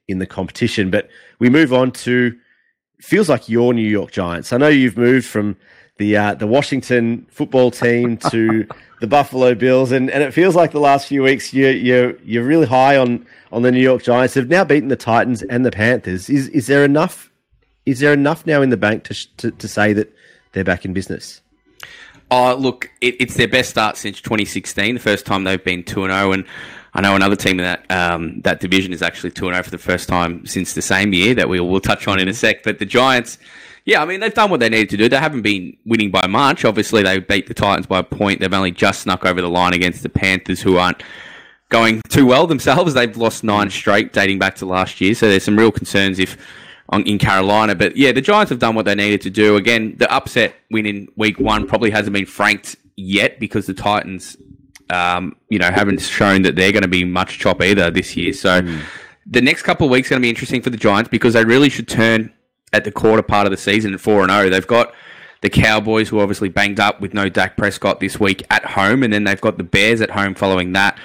in 0.08 0.18
the 0.18 0.26
competition. 0.26 0.90
But 0.90 1.10
we 1.38 1.50
move 1.50 1.74
on 1.74 1.92
to 1.92 2.38
feels 3.00 3.28
like 3.28 3.48
your 3.48 3.72
New 3.74 3.88
York 3.88 4.10
Giants. 4.12 4.52
I 4.52 4.56
know 4.56 4.68
you've 4.68 4.96
moved 4.96 5.26
from 5.26 5.56
the 5.98 6.16
uh, 6.16 6.34
the 6.34 6.46
Washington 6.46 7.26
football 7.30 7.70
team 7.70 8.16
to 8.30 8.66
the 9.00 9.06
Buffalo 9.06 9.54
Bills, 9.54 9.92
and, 9.92 10.10
and 10.10 10.22
it 10.22 10.32
feels 10.32 10.54
like 10.54 10.72
the 10.72 10.80
last 10.80 11.08
few 11.08 11.22
weeks 11.22 11.52
you 11.52 11.68
you 11.68 12.18
you're 12.24 12.44
really 12.44 12.66
high 12.66 12.96
on 12.96 13.26
on 13.52 13.62
the 13.62 13.72
New 13.72 13.80
York 13.80 14.02
Giants. 14.02 14.34
They've 14.34 14.48
now 14.48 14.64
beaten 14.64 14.88
the 14.88 14.96
Titans 14.96 15.42
and 15.42 15.64
the 15.64 15.70
Panthers. 15.70 16.30
Is 16.30 16.48
is 16.48 16.66
there 16.66 16.84
enough? 16.84 17.30
Is 17.86 18.00
there 18.00 18.12
enough 18.12 18.46
now 18.46 18.62
in 18.62 18.70
the 18.70 18.76
bank 18.76 19.04
to 19.04 19.36
to, 19.38 19.50
to 19.50 19.68
say 19.68 19.92
that 19.92 20.12
they're 20.52 20.64
back 20.64 20.84
in 20.84 20.92
business? 20.92 21.40
Oh, 22.32 22.54
look, 22.54 22.88
it, 23.00 23.16
it's 23.18 23.34
their 23.34 23.48
best 23.48 23.70
start 23.70 23.96
since 23.96 24.20
2016, 24.20 24.94
the 24.94 25.00
first 25.00 25.26
time 25.26 25.42
they've 25.42 25.62
been 25.62 25.82
2 25.82 26.04
and 26.04 26.12
0. 26.12 26.30
And 26.30 26.44
I 26.94 27.00
know 27.00 27.14
another 27.14 27.36
team 27.36 27.60
in 27.60 27.64
that 27.64 27.90
um, 27.90 28.40
that 28.42 28.60
division 28.60 28.92
is 28.92 29.02
actually 29.02 29.30
2 29.30 29.46
0 29.46 29.62
for 29.62 29.70
the 29.70 29.78
first 29.78 30.08
time 30.08 30.44
since 30.46 30.74
the 30.74 30.82
same 30.82 31.12
year 31.12 31.34
that 31.34 31.48
we 31.48 31.60
will 31.60 31.80
touch 31.80 32.08
on 32.08 32.18
in 32.18 32.28
a 32.28 32.34
sec. 32.34 32.62
But 32.62 32.78
the 32.78 32.86
Giants, 32.86 33.38
yeah, 33.84 34.02
I 34.02 34.06
mean, 34.06 34.20
they've 34.20 34.34
done 34.34 34.50
what 34.50 34.60
they 34.60 34.68
needed 34.68 34.90
to 34.90 34.96
do. 34.96 35.08
They 35.08 35.16
haven't 35.16 35.42
been 35.42 35.76
winning 35.86 36.10
by 36.10 36.26
much. 36.26 36.64
Obviously, 36.64 37.02
they 37.02 37.18
beat 37.18 37.46
the 37.46 37.54
Titans 37.54 37.86
by 37.86 38.00
a 38.00 38.04
point. 38.04 38.40
They've 38.40 38.52
only 38.52 38.72
just 38.72 39.02
snuck 39.02 39.24
over 39.24 39.40
the 39.40 39.48
line 39.48 39.72
against 39.72 40.02
the 40.02 40.08
Panthers, 40.08 40.60
who 40.60 40.78
aren't 40.78 41.02
going 41.68 42.02
too 42.08 42.26
well 42.26 42.46
themselves. 42.46 42.94
They've 42.94 43.16
lost 43.16 43.44
nine 43.44 43.70
straight 43.70 44.12
dating 44.12 44.38
back 44.40 44.56
to 44.56 44.66
last 44.66 45.00
year. 45.00 45.14
So 45.14 45.28
there's 45.28 45.44
some 45.44 45.58
real 45.58 45.72
concerns 45.72 46.18
if 46.18 46.36
in 46.92 47.18
Carolina. 47.18 47.74
But 47.74 47.96
yeah, 47.96 48.12
the 48.12 48.20
Giants 48.20 48.50
have 48.50 48.58
done 48.58 48.74
what 48.74 48.84
they 48.84 48.94
needed 48.94 49.20
to 49.22 49.30
do. 49.30 49.56
Again, 49.56 49.94
the 49.96 50.12
upset 50.12 50.54
win 50.70 50.86
in 50.86 51.08
week 51.16 51.38
one 51.38 51.66
probably 51.66 51.90
hasn't 51.90 52.12
been 52.12 52.26
franked 52.26 52.76
yet 52.96 53.38
because 53.38 53.66
the 53.66 53.74
Titans 53.74 54.36
um, 54.90 55.36
you 55.48 55.58
know, 55.58 55.70
haven't 55.70 56.00
shown 56.00 56.42
that 56.42 56.56
they're 56.56 56.72
going 56.72 56.82
to 56.82 56.88
be 56.88 57.04
much 57.04 57.38
chop 57.38 57.62
either 57.62 57.90
this 57.90 58.16
year. 58.16 58.32
So 58.32 58.60
mm. 58.60 58.82
the 59.26 59.40
next 59.40 59.62
couple 59.62 59.86
of 59.86 59.90
weeks 59.90 60.08
are 60.08 60.10
going 60.10 60.22
to 60.22 60.26
be 60.26 60.30
interesting 60.30 60.62
for 60.62 60.70
the 60.70 60.76
Giants 60.76 61.08
because 61.08 61.34
they 61.34 61.44
really 61.44 61.70
should 61.70 61.88
turn 61.88 62.32
at 62.72 62.84
the 62.84 62.92
quarter 62.92 63.22
part 63.22 63.46
of 63.46 63.50
the 63.50 63.56
season 63.56 63.94
at 63.94 64.00
four 64.00 64.22
and 64.22 64.30
zero. 64.30 64.46
Oh. 64.46 64.50
They've 64.50 64.66
got 64.66 64.94
the 65.42 65.50
Cowboys, 65.50 66.08
who 66.08 66.20
obviously 66.20 66.48
banged 66.48 66.80
up 66.80 67.00
with 67.00 67.14
no 67.14 67.28
Dak 67.28 67.56
Prescott 67.56 68.00
this 68.00 68.20
week 68.20 68.44
at 68.50 68.64
home, 68.64 69.02
and 69.02 69.12
then 69.12 69.24
they've 69.24 69.40
got 69.40 69.56
the 69.56 69.64
Bears 69.64 70.00
at 70.00 70.10
home 70.10 70.34
following 70.34 70.72
that. 70.72 70.98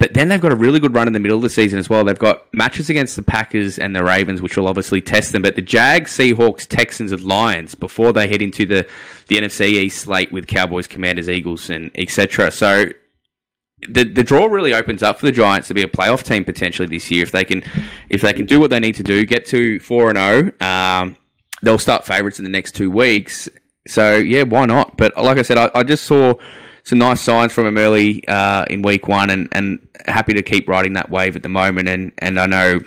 But 0.00 0.14
then 0.14 0.26
they've 0.26 0.40
got 0.40 0.50
a 0.50 0.56
really 0.56 0.80
good 0.80 0.94
run 0.94 1.06
in 1.06 1.12
the 1.12 1.20
middle 1.20 1.36
of 1.36 1.44
the 1.44 1.50
season 1.50 1.78
as 1.78 1.88
well. 1.88 2.02
They've 2.02 2.18
got 2.18 2.52
matches 2.52 2.90
against 2.90 3.14
the 3.14 3.22
Packers 3.22 3.78
and 3.78 3.94
the 3.94 4.02
Ravens, 4.02 4.42
which 4.42 4.56
will 4.56 4.66
obviously 4.66 5.00
test 5.00 5.30
them. 5.30 5.42
But 5.42 5.54
the 5.54 5.62
Jags, 5.62 6.10
Seahawks, 6.10 6.66
Texans, 6.66 7.12
and 7.12 7.22
Lions 7.22 7.76
before 7.76 8.12
they 8.12 8.26
head 8.26 8.42
into 8.42 8.66
the, 8.66 8.84
the 9.28 9.36
NFC 9.36 9.66
East 9.74 10.00
slate 10.00 10.32
with 10.32 10.48
Cowboys, 10.48 10.88
Commanders, 10.88 11.28
Eagles, 11.28 11.70
and 11.70 11.92
etc. 11.94 12.50
So 12.50 12.86
the 13.88 14.04
the 14.04 14.22
draw 14.22 14.46
really 14.46 14.74
opens 14.74 15.02
up 15.02 15.18
for 15.18 15.26
the 15.26 15.32
Giants 15.32 15.68
to 15.68 15.74
be 15.74 15.82
a 15.82 15.88
playoff 15.88 16.22
team 16.22 16.44
potentially 16.44 16.88
this 16.88 17.10
year 17.10 17.22
if 17.22 17.32
they 17.32 17.44
can 17.44 17.62
if 18.08 18.22
they 18.22 18.32
can 18.32 18.46
do 18.46 18.60
what 18.60 18.70
they 18.70 18.80
need 18.80 18.94
to 18.96 19.02
do, 19.02 19.24
get 19.26 19.46
to 19.46 19.80
four 19.80 20.08
and 20.08 20.18
zero. 20.18 20.52
Oh, 20.60 20.66
um, 20.66 21.16
they'll 21.62 21.78
start 21.78 22.04
favourites 22.04 22.38
in 22.38 22.44
the 22.44 22.50
next 22.50 22.74
two 22.74 22.90
weeks. 22.90 23.48
So 23.86 24.16
yeah, 24.16 24.42
why 24.42 24.66
not? 24.66 24.96
But 24.96 25.16
like 25.16 25.38
I 25.38 25.42
said, 25.42 25.58
I, 25.58 25.70
I 25.74 25.82
just 25.82 26.04
saw 26.04 26.34
some 26.84 26.98
nice 26.98 27.20
signs 27.20 27.52
from 27.52 27.64
them 27.64 27.78
early 27.78 28.26
uh, 28.28 28.64
in 28.66 28.82
week 28.82 29.08
one, 29.08 29.30
and, 29.30 29.48
and 29.52 29.86
happy 30.06 30.34
to 30.34 30.42
keep 30.42 30.68
riding 30.68 30.92
that 30.94 31.10
wave 31.10 31.36
at 31.36 31.42
the 31.42 31.48
moment. 31.48 31.88
And 31.88 32.12
and 32.18 32.38
I 32.38 32.46
know 32.46 32.80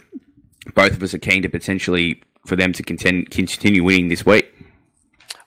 both 0.74 0.94
of 0.94 1.04
us 1.04 1.14
are 1.14 1.20
keen 1.20 1.42
to 1.44 1.50
potentially 1.50 2.22
for 2.46 2.56
them 2.56 2.72
to 2.74 2.84
contend, 2.84 3.32
continue 3.32 3.84
winning 3.84 4.08
this 4.10 4.26
week. 4.26 4.55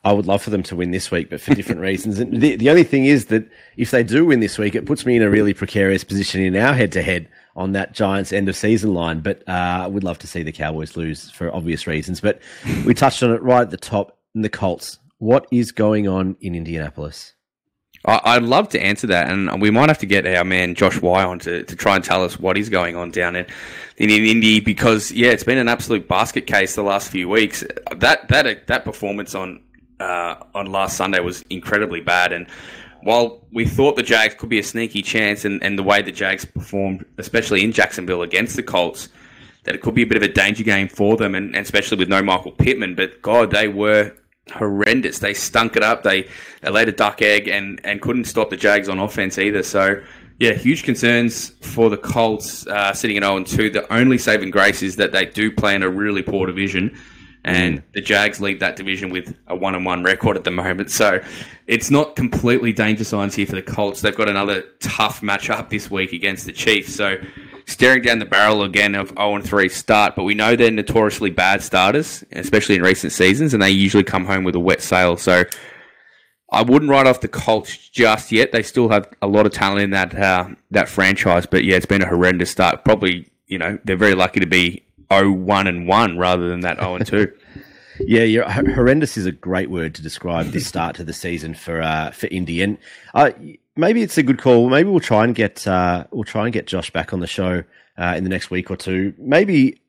I 0.04 0.12
would 0.12 0.26
love 0.26 0.42
for 0.42 0.50
them 0.50 0.62
to 0.64 0.76
win 0.76 0.90
this 0.92 1.10
week, 1.10 1.28
but 1.30 1.40
for 1.40 1.54
different 1.54 1.80
reasons. 1.80 2.18
And 2.18 2.40
the, 2.40 2.56
the 2.56 2.70
only 2.70 2.84
thing 2.84 3.04
is 3.06 3.26
that 3.26 3.48
if 3.76 3.90
they 3.90 4.02
do 4.02 4.24
win 4.24 4.40
this 4.40 4.58
week, 4.58 4.74
it 4.74 4.86
puts 4.86 5.04
me 5.04 5.16
in 5.16 5.22
a 5.22 5.30
really 5.30 5.54
precarious 5.54 6.04
position 6.04 6.40
in 6.40 6.56
our 6.56 6.72
head 6.72 6.92
to 6.92 7.02
head 7.02 7.28
on 7.56 7.72
that 7.72 7.92
Giants 7.92 8.32
end 8.32 8.48
of 8.48 8.56
season 8.56 8.94
line. 8.94 9.20
But 9.20 9.42
uh, 9.48 9.82
I 9.82 9.86
would 9.86 10.04
love 10.04 10.18
to 10.20 10.26
see 10.26 10.42
the 10.42 10.52
Cowboys 10.52 10.96
lose 10.96 11.30
for 11.30 11.54
obvious 11.54 11.86
reasons. 11.86 12.20
But 12.20 12.40
we 12.86 12.94
touched 12.94 13.22
on 13.22 13.32
it 13.32 13.42
right 13.42 13.62
at 13.62 13.70
the 13.70 13.76
top 13.76 14.18
in 14.34 14.42
the 14.42 14.48
Colts. 14.48 14.98
What 15.18 15.46
is 15.50 15.72
going 15.72 16.06
on 16.06 16.36
in 16.40 16.54
Indianapolis? 16.54 17.34
I'd 18.04 18.44
love 18.44 18.68
to 18.70 18.80
answer 18.80 19.08
that, 19.08 19.28
and 19.28 19.60
we 19.60 19.70
might 19.70 19.88
have 19.88 19.98
to 19.98 20.06
get 20.06 20.24
our 20.24 20.44
man 20.44 20.74
Josh 20.76 21.02
Y 21.02 21.24
on 21.24 21.40
to, 21.40 21.64
to 21.64 21.76
try 21.76 21.96
and 21.96 22.04
tell 22.04 22.24
us 22.24 22.38
what 22.38 22.56
is 22.56 22.68
going 22.68 22.94
on 22.94 23.10
down 23.10 23.34
in, 23.34 23.44
in, 23.96 24.08
in 24.08 24.24
Indy 24.24 24.60
because 24.60 25.10
yeah, 25.10 25.30
it's 25.30 25.42
been 25.42 25.58
an 25.58 25.68
absolute 25.68 26.06
basket 26.06 26.46
case 26.46 26.76
the 26.76 26.82
last 26.82 27.10
few 27.10 27.28
weeks. 27.28 27.64
That 27.96 28.28
that 28.28 28.66
that 28.68 28.84
performance 28.84 29.34
on 29.34 29.60
uh, 30.00 30.36
on 30.54 30.66
last 30.66 30.96
Sunday 30.96 31.20
was 31.20 31.42
incredibly 31.50 32.00
bad. 32.00 32.32
And 32.32 32.46
while 33.02 33.44
we 33.52 33.64
thought 33.64 33.96
the 33.96 34.02
Jags 34.02 34.34
could 34.34 34.48
be 34.48 34.58
a 34.58 34.64
sneaky 34.64 35.02
chance, 35.02 35.44
and, 35.44 35.62
and 35.62 35.78
the 35.78 35.82
way 35.82 36.02
the 36.02 36.12
Jags 36.12 36.44
performed, 36.44 37.04
especially 37.18 37.62
in 37.62 37.72
Jacksonville 37.72 38.22
against 38.22 38.56
the 38.56 38.62
Colts, 38.62 39.08
that 39.64 39.74
it 39.74 39.82
could 39.82 39.94
be 39.94 40.02
a 40.02 40.06
bit 40.06 40.16
of 40.16 40.22
a 40.22 40.28
danger 40.28 40.64
game 40.64 40.88
for 40.88 41.16
them, 41.16 41.34
and, 41.34 41.54
and 41.54 41.64
especially 41.64 41.98
with 41.98 42.08
no 42.08 42.22
Michael 42.22 42.52
Pittman. 42.52 42.94
But 42.94 43.20
God, 43.22 43.50
they 43.50 43.68
were 43.68 44.12
horrendous. 44.52 45.18
They 45.18 45.34
stunk 45.34 45.76
it 45.76 45.82
up. 45.82 46.02
They 46.02 46.26
they 46.62 46.70
laid 46.70 46.88
a 46.88 46.92
duck 46.92 47.22
egg 47.22 47.48
and 47.48 47.80
and 47.84 48.00
couldn't 48.00 48.24
stop 48.24 48.50
the 48.50 48.56
Jags 48.56 48.88
on 48.88 48.98
offense 48.98 49.38
either. 49.38 49.62
So 49.62 50.02
yeah, 50.38 50.52
huge 50.52 50.84
concerns 50.84 51.50
for 51.62 51.90
the 51.90 51.96
Colts 51.96 52.66
uh, 52.68 52.92
sitting 52.92 53.16
at 53.16 53.24
0 53.24 53.44
2. 53.44 53.70
The 53.70 53.92
only 53.92 54.18
saving 54.18 54.50
grace 54.50 54.82
is 54.82 54.96
that 54.96 55.12
they 55.12 55.26
do 55.26 55.50
play 55.50 55.74
in 55.74 55.82
a 55.82 55.88
really 55.90 56.22
poor 56.22 56.46
division, 56.46 56.96
and 57.48 57.78
mm. 57.78 57.82
the 57.94 58.00
Jags 58.02 58.40
lead 58.40 58.60
that 58.60 58.76
division 58.76 59.08
with 59.08 59.34
a 59.46 59.56
1 59.56 59.74
and 59.74 59.84
1 59.84 60.02
record 60.04 60.36
at 60.36 60.44
the 60.44 60.50
moment. 60.50 60.90
So 60.90 61.20
it's 61.66 61.90
not 61.90 62.14
completely 62.14 62.72
danger 62.74 63.04
signs 63.04 63.34
here 63.34 63.46
for 63.46 63.54
the 63.54 63.62
Colts. 63.62 64.02
They've 64.02 64.14
got 64.14 64.28
another 64.28 64.64
tough 64.80 65.22
matchup 65.22 65.70
this 65.70 65.90
week 65.90 66.12
against 66.12 66.44
the 66.44 66.52
Chiefs. 66.52 66.94
So 66.94 67.16
staring 67.66 68.02
down 68.02 68.18
the 68.18 68.26
barrel 68.26 68.62
again 68.62 68.94
of 68.94 69.08
0 69.10 69.40
3 69.40 69.68
start, 69.70 70.14
but 70.14 70.24
we 70.24 70.34
know 70.34 70.56
they're 70.56 70.70
notoriously 70.70 71.30
bad 71.30 71.62
starters, 71.62 72.22
especially 72.32 72.74
in 72.74 72.82
recent 72.82 73.12
seasons, 73.12 73.54
and 73.54 73.62
they 73.62 73.70
usually 73.70 74.04
come 74.04 74.26
home 74.26 74.44
with 74.44 74.54
a 74.54 74.60
wet 74.60 74.82
sail. 74.82 75.16
So 75.16 75.44
I 76.50 76.62
wouldn't 76.62 76.90
write 76.90 77.06
off 77.06 77.22
the 77.22 77.28
Colts 77.28 77.76
just 77.88 78.30
yet. 78.30 78.52
They 78.52 78.62
still 78.62 78.90
have 78.90 79.08
a 79.22 79.26
lot 79.26 79.46
of 79.46 79.52
talent 79.52 79.80
in 79.80 79.90
that 79.90 80.14
uh, 80.14 80.48
that 80.70 80.90
franchise, 80.90 81.46
but 81.46 81.64
yeah, 81.64 81.76
it's 81.76 81.86
been 81.86 82.02
a 82.02 82.08
horrendous 82.08 82.50
start. 82.50 82.84
Probably, 82.84 83.30
you 83.46 83.56
know, 83.56 83.78
they're 83.84 83.96
very 83.96 84.14
lucky 84.14 84.40
to 84.40 84.46
be 84.46 84.84
0-1 85.10 85.68
and 85.68 85.86
1 85.86 86.18
rather 86.18 86.48
than 86.48 86.60
that 86.60 86.78
0 86.78 86.96
and 86.96 87.06
2. 87.06 87.32
Yeah, 88.00 88.48
horrendous 88.48 89.16
is 89.16 89.26
a 89.26 89.32
great 89.32 89.70
word 89.70 89.96
to 89.96 90.02
describe 90.02 90.52
this 90.52 90.68
start 90.68 90.94
to 90.96 91.04
the 91.04 91.12
season 91.12 91.52
for 91.54 91.82
uh, 91.82 92.12
for 92.12 92.28
Indy. 92.28 92.62
And 92.62 92.78
uh, 93.12 93.32
maybe 93.74 94.02
it's 94.02 94.16
a 94.16 94.22
good 94.22 94.38
call. 94.38 94.70
Maybe 94.70 94.88
we'll 94.88 95.00
try 95.00 95.24
and 95.24 95.34
get 95.34 95.66
uh, 95.66 96.04
we'll 96.12 96.22
try 96.22 96.44
and 96.44 96.52
get 96.52 96.68
Josh 96.68 96.92
back 96.92 97.12
on 97.12 97.18
the 97.18 97.26
show 97.26 97.64
uh, 97.96 98.14
in 98.16 98.22
the 98.22 98.30
next 98.30 98.50
week 98.50 98.70
or 98.70 98.76
two. 98.76 99.14
Maybe 99.18 99.80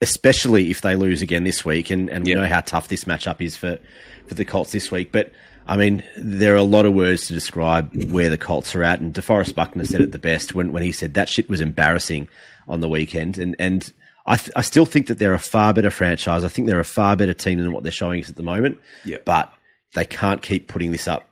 especially 0.00 0.70
if 0.70 0.80
they 0.80 0.96
lose 0.96 1.20
again 1.20 1.44
this 1.44 1.64
week, 1.64 1.90
and, 1.90 2.08
and 2.08 2.24
we 2.24 2.34
know 2.34 2.46
how 2.46 2.60
tough 2.60 2.88
this 2.88 3.04
matchup 3.04 3.40
is 3.40 3.56
for 3.56 3.78
for 4.26 4.34
the 4.34 4.44
Colts 4.44 4.72
this 4.72 4.90
week. 4.90 5.12
But 5.12 5.32
I 5.66 5.76
mean, 5.76 6.02
there 6.16 6.54
are 6.54 6.58
a 6.58 6.62
lot 6.62 6.86
of 6.86 6.94
words 6.94 7.26
to 7.26 7.34
describe 7.34 7.94
where 8.10 8.30
the 8.30 8.38
Colts 8.38 8.74
are 8.74 8.82
at, 8.82 9.00
and 9.00 9.12
DeForest 9.12 9.54
Buckner 9.54 9.84
said 9.84 10.00
it 10.00 10.12
the 10.12 10.18
best 10.18 10.54
when, 10.54 10.72
when 10.72 10.82
he 10.82 10.92
said 10.92 11.14
that 11.14 11.28
shit 11.28 11.48
was 11.48 11.60
embarrassing 11.60 12.28
on 12.68 12.80
the 12.80 12.88
weekend, 12.88 13.38
and 13.38 13.54
and 13.58 13.92
I, 14.26 14.36
th- 14.36 14.52
I 14.54 14.62
still 14.62 14.86
think 14.86 15.06
that 15.06 15.18
they're 15.18 15.34
a 15.34 15.38
far 15.38 15.72
better 15.72 15.90
franchise. 15.90 16.44
I 16.44 16.48
think 16.48 16.68
they're 16.68 16.80
a 16.80 16.84
far 16.84 17.16
better 17.16 17.34
team 17.34 17.58
than 17.58 17.72
what 17.72 17.82
they're 17.82 17.92
showing 17.92 18.22
us 18.22 18.28
at 18.28 18.36
the 18.36 18.42
moment. 18.42 18.78
Yeah. 19.04 19.18
But 19.24 19.52
they 19.94 20.04
can't 20.04 20.42
keep 20.42 20.68
putting 20.68 20.92
this 20.92 21.08
up 21.08 21.26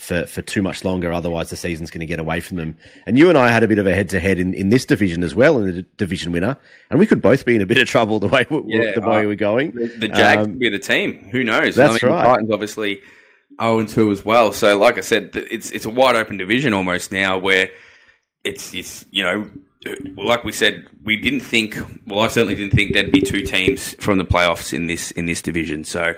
for, 0.00 0.26
for 0.26 0.42
too 0.42 0.62
much 0.62 0.84
longer. 0.84 1.12
Otherwise, 1.12 1.50
the 1.50 1.56
season's 1.56 1.90
going 1.90 2.00
to 2.00 2.06
get 2.06 2.18
away 2.18 2.40
from 2.40 2.56
them. 2.56 2.76
And 3.06 3.18
you 3.18 3.28
and 3.28 3.38
I 3.38 3.48
had 3.50 3.62
a 3.62 3.68
bit 3.68 3.78
of 3.78 3.86
a 3.86 3.94
head 3.94 4.08
to 4.10 4.20
head 4.20 4.38
in 4.38 4.54
in 4.54 4.68
this 4.68 4.84
division 4.84 5.22
as 5.22 5.34
well, 5.34 5.58
in 5.58 5.74
the 5.74 5.82
division 5.96 6.32
winner, 6.32 6.56
and 6.90 6.98
we 6.98 7.06
could 7.06 7.22
both 7.22 7.44
be 7.44 7.54
in 7.54 7.62
a 7.62 7.66
bit 7.66 7.78
of 7.78 7.88
trouble 7.88 8.18
the 8.18 8.28
way 8.28 8.46
yeah, 8.66 8.92
the 8.94 9.00
way 9.00 9.24
uh, 9.24 9.28
we're 9.28 9.34
going. 9.34 9.72
The, 9.72 9.86
the 9.86 10.08
Jags 10.08 10.46
um, 10.46 10.58
be 10.58 10.68
the 10.68 10.78
team. 10.78 11.28
Who 11.30 11.44
knows? 11.44 11.76
That's 11.76 12.02
I 12.02 12.06
mean, 12.06 12.12
right. 12.14 12.22
The 12.22 12.28
Titans 12.28 12.50
obviously 12.50 13.00
zero 13.60 13.78
and 13.78 13.88
two 13.88 14.10
as 14.10 14.24
well. 14.24 14.52
So, 14.52 14.78
like 14.78 14.98
I 14.98 15.02
said, 15.02 15.30
it's 15.34 15.70
it's 15.70 15.84
a 15.84 15.90
wide 15.90 16.16
open 16.16 16.36
division 16.36 16.72
almost 16.72 17.12
now, 17.12 17.38
where 17.38 17.70
it's 18.42 18.74
it's 18.74 19.04
you 19.10 19.22
know. 19.22 19.50
Like 20.16 20.44
we 20.44 20.52
said, 20.52 20.86
we 21.04 21.16
didn't 21.16 21.40
think. 21.40 21.76
Well, 22.06 22.20
I 22.20 22.28
certainly 22.28 22.54
didn't 22.54 22.72
think 22.74 22.92
there'd 22.92 23.12
be 23.12 23.20
two 23.20 23.42
teams 23.42 23.94
from 23.94 24.18
the 24.18 24.24
playoffs 24.24 24.72
in 24.72 24.86
this 24.86 25.10
in 25.12 25.26
this 25.26 25.42
division. 25.42 25.84
So, 25.84 26.14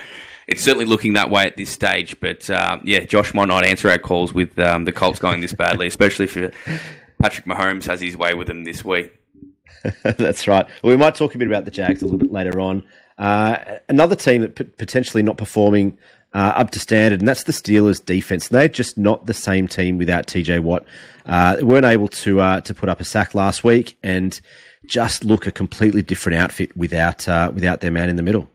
it's 0.46 0.62
certainly 0.62 0.84
looking 0.84 1.14
that 1.14 1.30
way 1.30 1.44
at 1.44 1.56
this 1.56 1.70
stage. 1.70 2.18
But 2.20 2.48
uh, 2.48 2.78
yeah, 2.84 3.00
Josh 3.00 3.34
might 3.34 3.48
not 3.48 3.64
answer 3.64 3.90
our 3.90 3.98
calls 3.98 4.32
with 4.32 4.58
um, 4.58 4.84
the 4.84 4.92
Colts 4.92 5.18
going 5.18 5.40
this 5.40 5.52
badly, 5.52 5.86
especially 5.88 6.26
if 6.26 6.54
Patrick 7.20 7.46
Mahomes 7.46 7.84
has 7.86 8.00
his 8.00 8.16
way 8.16 8.34
with 8.34 8.46
them 8.46 8.64
this 8.64 8.84
week. 8.84 9.12
That's 10.02 10.48
right. 10.48 10.66
Well, 10.82 10.90
we 10.90 10.96
might 10.96 11.14
talk 11.14 11.34
a 11.34 11.38
bit 11.38 11.48
about 11.48 11.64
the 11.64 11.70
Jags 11.70 12.02
a 12.02 12.04
little 12.04 12.18
bit 12.18 12.32
later 12.32 12.60
on. 12.60 12.84
Uh, 13.18 13.78
another 13.88 14.16
team 14.16 14.42
that 14.42 14.56
p- 14.56 14.64
potentially 14.64 15.22
not 15.22 15.38
performing 15.38 15.96
uh, 16.36 16.52
up 16.54 16.70
to 16.72 16.78
standard, 16.78 17.20
and 17.20 17.26
that's 17.26 17.44
the 17.44 17.52
Steelers' 17.52 18.04
defense. 18.04 18.48
They're 18.48 18.68
just 18.68 18.98
not 18.98 19.24
the 19.24 19.32
same 19.32 19.66
team 19.66 19.96
without 19.96 20.26
TJ 20.26 20.60
Watt. 20.60 20.84
Uh, 21.24 21.56
weren't 21.62 21.86
able 21.86 22.08
to 22.08 22.40
uh, 22.40 22.60
to 22.60 22.74
put 22.74 22.90
up 22.90 23.00
a 23.00 23.04
sack 23.04 23.34
last 23.34 23.64
week, 23.64 23.96
and 24.02 24.38
just 24.84 25.24
look 25.24 25.46
a 25.46 25.50
completely 25.50 26.02
different 26.02 26.38
outfit 26.38 26.76
without 26.76 27.26
uh, 27.26 27.50
without 27.54 27.80
their 27.80 27.90
man 27.90 28.10
in 28.10 28.16
the 28.16 28.22
middle. 28.22 28.50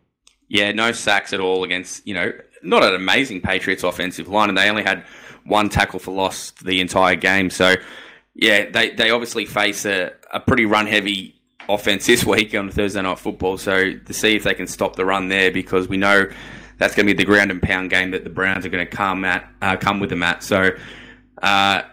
Yeah, 0.48 0.72
no 0.74 0.92
sacks 0.92 1.34
at 1.34 1.40
all 1.40 1.64
against, 1.64 2.06
you 2.06 2.14
know, 2.14 2.32
not 2.62 2.84
an 2.84 2.94
amazing 2.94 3.42
Patriots 3.42 3.84
offensive 3.84 4.28
line, 4.28 4.50
and 4.50 4.58
they 4.58 4.70
only 4.70 4.84
had 4.84 5.04
one 5.46 5.70
tackle 5.70 5.98
for 5.98 6.12
loss 6.12 6.52
the 6.52 6.82
entire 6.82 7.16
game. 7.16 7.50
So, 7.50 7.76
yeah, 8.36 8.70
they, 8.70 8.92
they 8.92 9.10
obviously 9.10 9.46
face 9.46 9.86
a, 9.86 10.12
a 10.32 10.40
pretty 10.40 10.66
run 10.66 10.86
heavy 10.86 11.42
offense 11.68 12.06
this 12.06 12.26
week 12.26 12.54
on 12.54 12.70
Thursday 12.70 13.02
Night 13.02 13.18
Football. 13.18 13.58
So, 13.58 13.94
to 13.94 14.14
see 14.14 14.36
if 14.36 14.44
they 14.44 14.54
can 14.54 14.68
stop 14.68 14.98
the 14.98 15.06
run 15.06 15.30
there, 15.30 15.52
because 15.52 15.88
we 15.88 15.98
know 15.98 16.30
that's 16.82 16.96
going 16.96 17.06
to 17.06 17.14
be 17.14 17.18
the 17.18 17.26
ground 17.26 17.52
and 17.52 17.62
pound 17.62 17.92
game 17.92 18.10
that 18.10 18.24
the 18.24 18.30
Browns 18.32 18.66
are 18.66 18.70
going 18.70 18.84
to 18.84 18.92
come 18.92 19.24
at, 19.24 19.48
uh, 19.62 19.78
come 19.78 20.00
with 20.00 20.10
them 20.10 20.24
at. 20.24 20.42
So, 20.42 20.72
uh, 21.44 21.84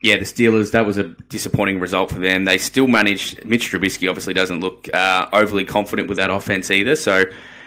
yeah, 0.00 0.16
the 0.16 0.24
Steelers, 0.24 0.70
that 0.70 0.86
was 0.86 0.96
a 0.96 1.08
disappointing 1.28 1.80
result 1.80 2.10
for 2.10 2.18
them. 2.18 2.46
They 2.46 2.56
still 2.56 2.86
managed, 2.86 3.44
Mitch 3.44 3.70
Trubisky 3.70 4.08
obviously 4.08 4.32
doesn't 4.32 4.60
look 4.60 4.88
uh, 4.94 5.28
overly 5.34 5.66
confident 5.66 6.08
with 6.08 6.16
that 6.16 6.30
offense 6.30 6.70
either. 6.70 6.96
So, 6.96 7.24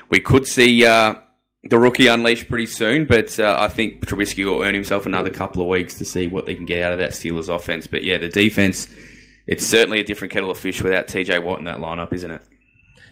we 0.10 0.20
could 0.22 0.48
see 0.48 0.84
uh, 0.84 1.14
the 1.66 1.78
rookie 1.78 2.08
unleashed 2.08 2.50
pretty 2.50 2.66
soon, 2.66 3.06
but 3.06 3.40
uh, 3.40 3.58
I 3.60 3.68
think 3.68 4.04
Trubisky 4.08 4.44
will 4.44 4.64
earn 4.64 4.74
himself 4.74 5.06
another 5.06 5.30
couple 5.30 5.62
of 5.62 5.68
weeks 5.68 6.00
to 6.00 6.06
see 6.06 6.26
what 6.26 6.48
they 6.48 6.56
can 6.56 6.66
get 6.66 6.82
out 6.82 6.94
of 6.94 6.98
that 6.98 7.12
Steelers 7.12 7.54
offense. 7.54 7.86
But 7.86 8.04
yeah, 8.04 8.18
the 8.18 8.28
defense, 8.28 8.88
it's 9.46 9.68
certainly 9.68 10.00
a 10.00 10.04
different 10.04 10.34
kettle 10.34 10.50
of 10.50 10.58
fish 10.58 10.82
without 10.82 11.06
TJ 11.08 11.44
Watt 11.44 11.60
in 11.60 11.66
that 11.66 11.78
lineup, 11.78 12.12
isn't 12.12 12.32
it? 12.32 12.42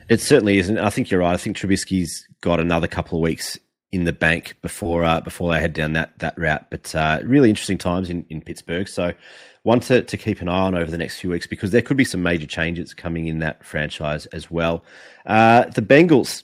It 0.09 0.21
certainly 0.21 0.57
isn't. 0.57 0.77
I 0.77 0.89
think 0.89 1.11
you're 1.11 1.19
right. 1.19 1.33
I 1.33 1.37
think 1.37 1.55
Trubisky's 1.57 2.27
got 2.41 2.59
another 2.59 2.87
couple 2.87 3.19
of 3.19 3.21
weeks 3.21 3.57
in 3.91 4.03
the 4.03 4.13
bank 4.13 4.55
before 4.61 5.03
uh, 5.03 5.21
before 5.21 5.51
they 5.51 5.59
head 5.59 5.73
down 5.73 5.93
that 5.93 6.17
that 6.19 6.37
route. 6.37 6.65
But 6.69 6.93
uh, 6.95 7.19
really 7.23 7.49
interesting 7.49 7.77
times 7.77 8.09
in, 8.09 8.25
in 8.29 8.41
Pittsburgh. 8.41 8.87
So 8.87 9.13
one 9.63 9.79
to, 9.81 10.01
to 10.01 10.17
keep 10.17 10.41
an 10.41 10.49
eye 10.49 10.61
on 10.61 10.75
over 10.75 10.89
the 10.89 10.97
next 10.97 11.19
few 11.19 11.29
weeks 11.29 11.45
because 11.45 11.71
there 11.71 11.81
could 11.81 11.97
be 11.97 12.05
some 12.05 12.23
major 12.23 12.47
changes 12.47 12.93
coming 12.93 13.27
in 13.27 13.39
that 13.39 13.63
franchise 13.63 14.25
as 14.27 14.49
well. 14.49 14.83
Uh, 15.25 15.65
the 15.65 15.81
Bengals 15.81 16.43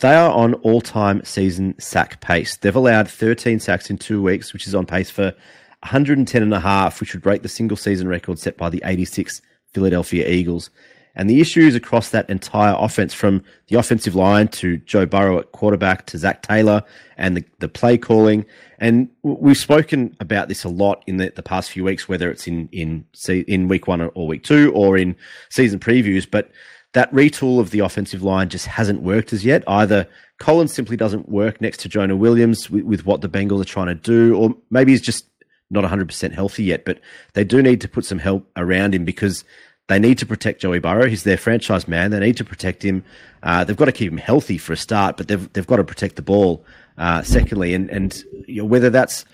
they 0.00 0.14
are 0.14 0.30
on 0.30 0.54
all 0.54 0.80
time 0.80 1.24
season 1.24 1.74
sack 1.78 2.20
pace. 2.20 2.56
They've 2.56 2.76
allowed 2.76 3.08
13 3.08 3.58
sacks 3.58 3.90
in 3.90 3.98
two 3.98 4.22
weeks, 4.22 4.52
which 4.52 4.66
is 4.66 4.74
on 4.74 4.86
pace 4.86 5.10
for 5.10 5.34
110 5.80 6.42
and 6.42 6.54
a 6.54 6.60
half, 6.60 7.00
which 7.00 7.14
would 7.14 7.22
break 7.22 7.42
the 7.42 7.48
single 7.48 7.76
season 7.76 8.08
record 8.08 8.38
set 8.38 8.56
by 8.56 8.68
the 8.68 8.82
86 8.84 9.40
Philadelphia 9.72 10.28
Eagles. 10.28 10.70
And 11.18 11.28
the 11.28 11.40
issues 11.40 11.74
across 11.74 12.10
that 12.10 12.30
entire 12.30 12.76
offense, 12.78 13.12
from 13.12 13.42
the 13.66 13.76
offensive 13.76 14.14
line 14.14 14.46
to 14.48 14.78
Joe 14.78 15.04
Burrow 15.04 15.40
at 15.40 15.50
quarterback 15.50 16.06
to 16.06 16.18
Zac 16.18 16.42
Taylor 16.42 16.82
and 17.16 17.36
the, 17.36 17.44
the 17.58 17.68
play 17.68 17.98
calling. 17.98 18.46
And 18.78 19.08
we've 19.24 19.58
spoken 19.58 20.16
about 20.20 20.48
this 20.48 20.62
a 20.62 20.68
lot 20.68 21.02
in 21.08 21.16
the, 21.16 21.30
the 21.34 21.42
past 21.42 21.72
few 21.72 21.82
weeks, 21.82 22.08
whether 22.08 22.30
it's 22.30 22.46
in, 22.46 22.68
in, 22.70 23.04
in 23.28 23.66
week 23.66 23.88
one 23.88 24.00
or 24.00 24.26
week 24.28 24.44
two 24.44 24.72
or 24.74 24.96
in 24.96 25.16
season 25.50 25.80
previews. 25.80 26.30
But 26.30 26.52
that 26.92 27.12
retool 27.12 27.58
of 27.58 27.70
the 27.70 27.80
offensive 27.80 28.22
line 28.22 28.48
just 28.48 28.66
hasn't 28.66 29.02
worked 29.02 29.32
as 29.32 29.44
yet. 29.44 29.64
Either 29.66 30.06
Collins 30.38 30.72
simply 30.72 30.96
doesn't 30.96 31.28
work 31.28 31.60
next 31.60 31.80
to 31.80 31.88
Jonah 31.88 32.16
Williams 32.16 32.70
with, 32.70 32.84
with 32.84 33.06
what 33.06 33.22
the 33.22 33.28
Bengals 33.28 33.60
are 33.60 33.64
trying 33.64 33.88
to 33.88 33.94
do, 33.94 34.36
or 34.36 34.54
maybe 34.70 34.92
he's 34.92 35.02
just 35.02 35.26
not 35.70 35.84
100% 35.84 36.32
healthy 36.32 36.64
yet. 36.64 36.84
But 36.84 37.00
they 37.34 37.44
do 37.44 37.60
need 37.60 37.80
to 37.82 37.88
put 37.88 38.04
some 38.04 38.18
help 38.18 38.48
around 38.56 38.94
him 38.94 39.04
because 39.04 39.44
they 39.88 39.98
need 39.98 40.18
to 40.18 40.26
protect 40.26 40.60
Joey 40.60 40.78
Burrow. 40.78 41.06
He's 41.06 41.24
their 41.24 41.36
franchise 41.36 41.88
man. 41.88 42.10
They 42.10 42.20
need 42.20 42.36
to 42.36 42.44
protect 42.44 42.84
him. 42.84 43.04
Uh, 43.42 43.64
they've 43.64 43.76
got 43.76 43.86
to 43.86 43.92
keep 43.92 44.12
him 44.12 44.18
healthy 44.18 44.58
for 44.58 44.72
a 44.72 44.76
start, 44.76 45.16
but 45.16 45.28
they've 45.28 45.52
they've 45.52 45.66
got 45.66 45.76
to 45.76 45.84
protect 45.84 46.16
the 46.16 46.22
ball. 46.22 46.64
Uh, 46.96 47.22
secondly, 47.22 47.74
and 47.74 47.90
and 47.90 48.22
you 48.46 48.62
know, 48.62 48.64
whether 48.66 48.90
that's 48.90 49.24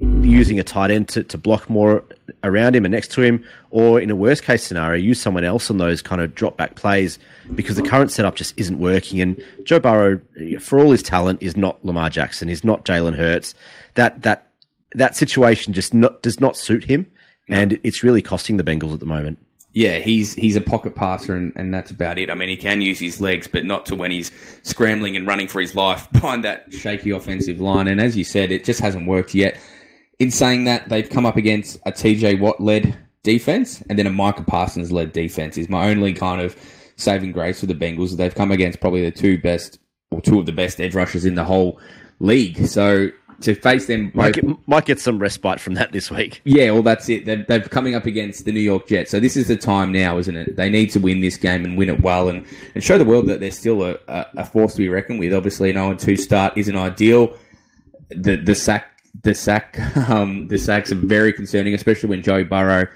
using 0.00 0.60
a 0.60 0.64
tight 0.64 0.90
end 0.90 1.08
to, 1.08 1.24
to 1.24 1.36
block 1.36 1.68
more 1.68 2.04
around 2.44 2.76
him 2.76 2.84
and 2.84 2.92
next 2.92 3.10
to 3.10 3.20
him, 3.20 3.44
or 3.70 4.00
in 4.00 4.10
a 4.10 4.16
worst 4.16 4.44
case 4.44 4.62
scenario, 4.62 4.96
use 5.02 5.20
someone 5.20 5.44
else 5.44 5.70
on 5.70 5.78
those 5.78 6.02
kind 6.02 6.20
of 6.20 6.34
drop 6.34 6.56
back 6.56 6.76
plays 6.76 7.18
because 7.54 7.76
the 7.76 7.82
current 7.82 8.12
setup 8.12 8.36
just 8.36 8.54
isn't 8.56 8.78
working. 8.78 9.20
And 9.20 9.42
Joe 9.64 9.80
Burrow, 9.80 10.20
for 10.60 10.78
all 10.78 10.92
his 10.92 11.02
talent, 11.02 11.42
is 11.42 11.56
not 11.56 11.84
Lamar 11.84 12.10
Jackson, 12.10 12.48
is 12.48 12.62
not 12.62 12.84
Jalen 12.84 13.16
Hurts. 13.16 13.54
That 13.94 14.22
that 14.22 14.50
that 14.94 15.16
situation 15.16 15.74
just 15.74 15.92
not, 15.92 16.22
does 16.22 16.40
not 16.40 16.56
suit 16.56 16.84
him, 16.84 17.10
and 17.48 17.78
it's 17.82 18.02
really 18.02 18.22
costing 18.22 18.56
the 18.56 18.64
Bengals 18.64 18.94
at 18.94 19.00
the 19.00 19.06
moment. 19.06 19.38
Yeah, 19.78 19.98
he's 19.98 20.34
he's 20.34 20.56
a 20.56 20.60
pocket 20.60 20.94
passer, 20.94 21.36
and, 21.36 21.52
and 21.54 21.72
that's 21.72 21.90
about 21.90 22.18
it. 22.18 22.30
I 22.30 22.34
mean, 22.34 22.48
he 22.48 22.56
can 22.56 22.80
use 22.80 22.98
his 22.98 23.20
legs, 23.20 23.46
but 23.46 23.64
not 23.64 23.86
to 23.86 23.94
when 23.94 24.10
he's 24.10 24.32
scrambling 24.62 25.16
and 25.16 25.26
running 25.26 25.46
for 25.46 25.60
his 25.60 25.74
life 25.74 26.10
behind 26.12 26.42
that 26.44 26.72
shaky 26.72 27.10
offensive 27.10 27.60
line. 27.60 27.86
And 27.86 28.00
as 28.00 28.16
you 28.16 28.24
said, 28.24 28.50
it 28.50 28.64
just 28.64 28.80
hasn't 28.80 29.06
worked 29.06 29.34
yet 29.34 29.58
in 30.18 30.30
saying 30.30 30.64
that, 30.64 30.88
they've 30.88 31.08
come 31.08 31.26
up 31.26 31.36
against 31.36 31.76
a 31.86 31.92
TJ 31.92 32.40
Watt 32.40 32.60
led 32.60 32.96
defense 33.22 33.82
and 33.88 33.98
then 33.98 34.06
a 34.06 34.10
Micah 34.10 34.42
Parsons 34.42 34.90
led 34.90 35.12
defense. 35.12 35.56
Is 35.56 35.68
my 35.68 35.90
only 35.90 36.12
kind 36.12 36.40
of 36.40 36.56
saving 36.96 37.32
grace 37.32 37.60
for 37.60 37.66
the 37.66 37.74
Bengals. 37.74 38.16
They've 38.16 38.34
come 38.34 38.50
against 38.50 38.80
probably 38.80 39.02
the 39.02 39.16
two 39.16 39.38
best 39.38 39.78
or 40.10 40.20
two 40.20 40.38
of 40.38 40.46
the 40.46 40.52
best 40.52 40.80
edge 40.80 40.94
rushers 40.94 41.24
in 41.24 41.34
the 41.34 41.44
whole 41.44 41.80
league. 42.18 42.66
So 42.66 43.10
to 43.42 43.54
face 43.54 43.86
them. 43.86 44.10
Might 44.14 44.34
get, 44.34 44.68
might 44.68 44.84
get 44.84 45.00
some 45.00 45.18
respite 45.18 45.60
from 45.60 45.74
that 45.74 45.92
this 45.92 46.10
week. 46.10 46.40
Yeah, 46.44 46.70
well, 46.72 46.82
that's 46.82 47.08
it. 47.08 47.26
They're, 47.26 47.44
they're 47.44 47.60
coming 47.60 47.94
up 47.94 48.06
against 48.06 48.44
the 48.44 48.52
New 48.52 48.60
York 48.60 48.88
Jets, 48.88 49.10
so 49.10 49.20
this 49.20 49.36
is 49.36 49.48
the 49.48 49.56
time 49.56 49.92
now, 49.92 50.18
isn't 50.18 50.36
it? 50.36 50.56
They 50.56 50.68
need 50.68 50.90
to 50.90 51.00
win 51.00 51.20
this 51.20 51.36
game 51.36 51.64
and 51.64 51.76
win 51.76 51.90
it 51.90 52.00
well, 52.00 52.28
and, 52.28 52.44
and 52.74 52.82
show 52.82 52.98
the 52.98 53.04
world 53.04 53.26
that 53.28 53.40
they're 53.40 53.50
still 53.50 53.82
a, 53.82 53.96
a, 54.08 54.26
a 54.38 54.44
force 54.44 54.74
to 54.74 54.78
be 54.78 54.88
reckoned 54.88 55.18
with. 55.18 55.32
Obviously, 55.32 55.70
an 55.70 55.76
0 55.76 55.94
2 55.94 56.16
start 56.16 56.56
isn't 56.56 56.76
ideal. 56.76 57.36
The 58.10 58.36
the 58.36 58.54
sack 58.54 59.02
the 59.22 59.34
sack 59.34 59.78
um, 60.08 60.48
the 60.48 60.58
sacks 60.58 60.92
are 60.92 60.96
very 60.96 61.32
concerning, 61.32 61.74
especially 61.74 62.08
when 62.08 62.22
Joe 62.22 62.44
Burrow 62.44 62.86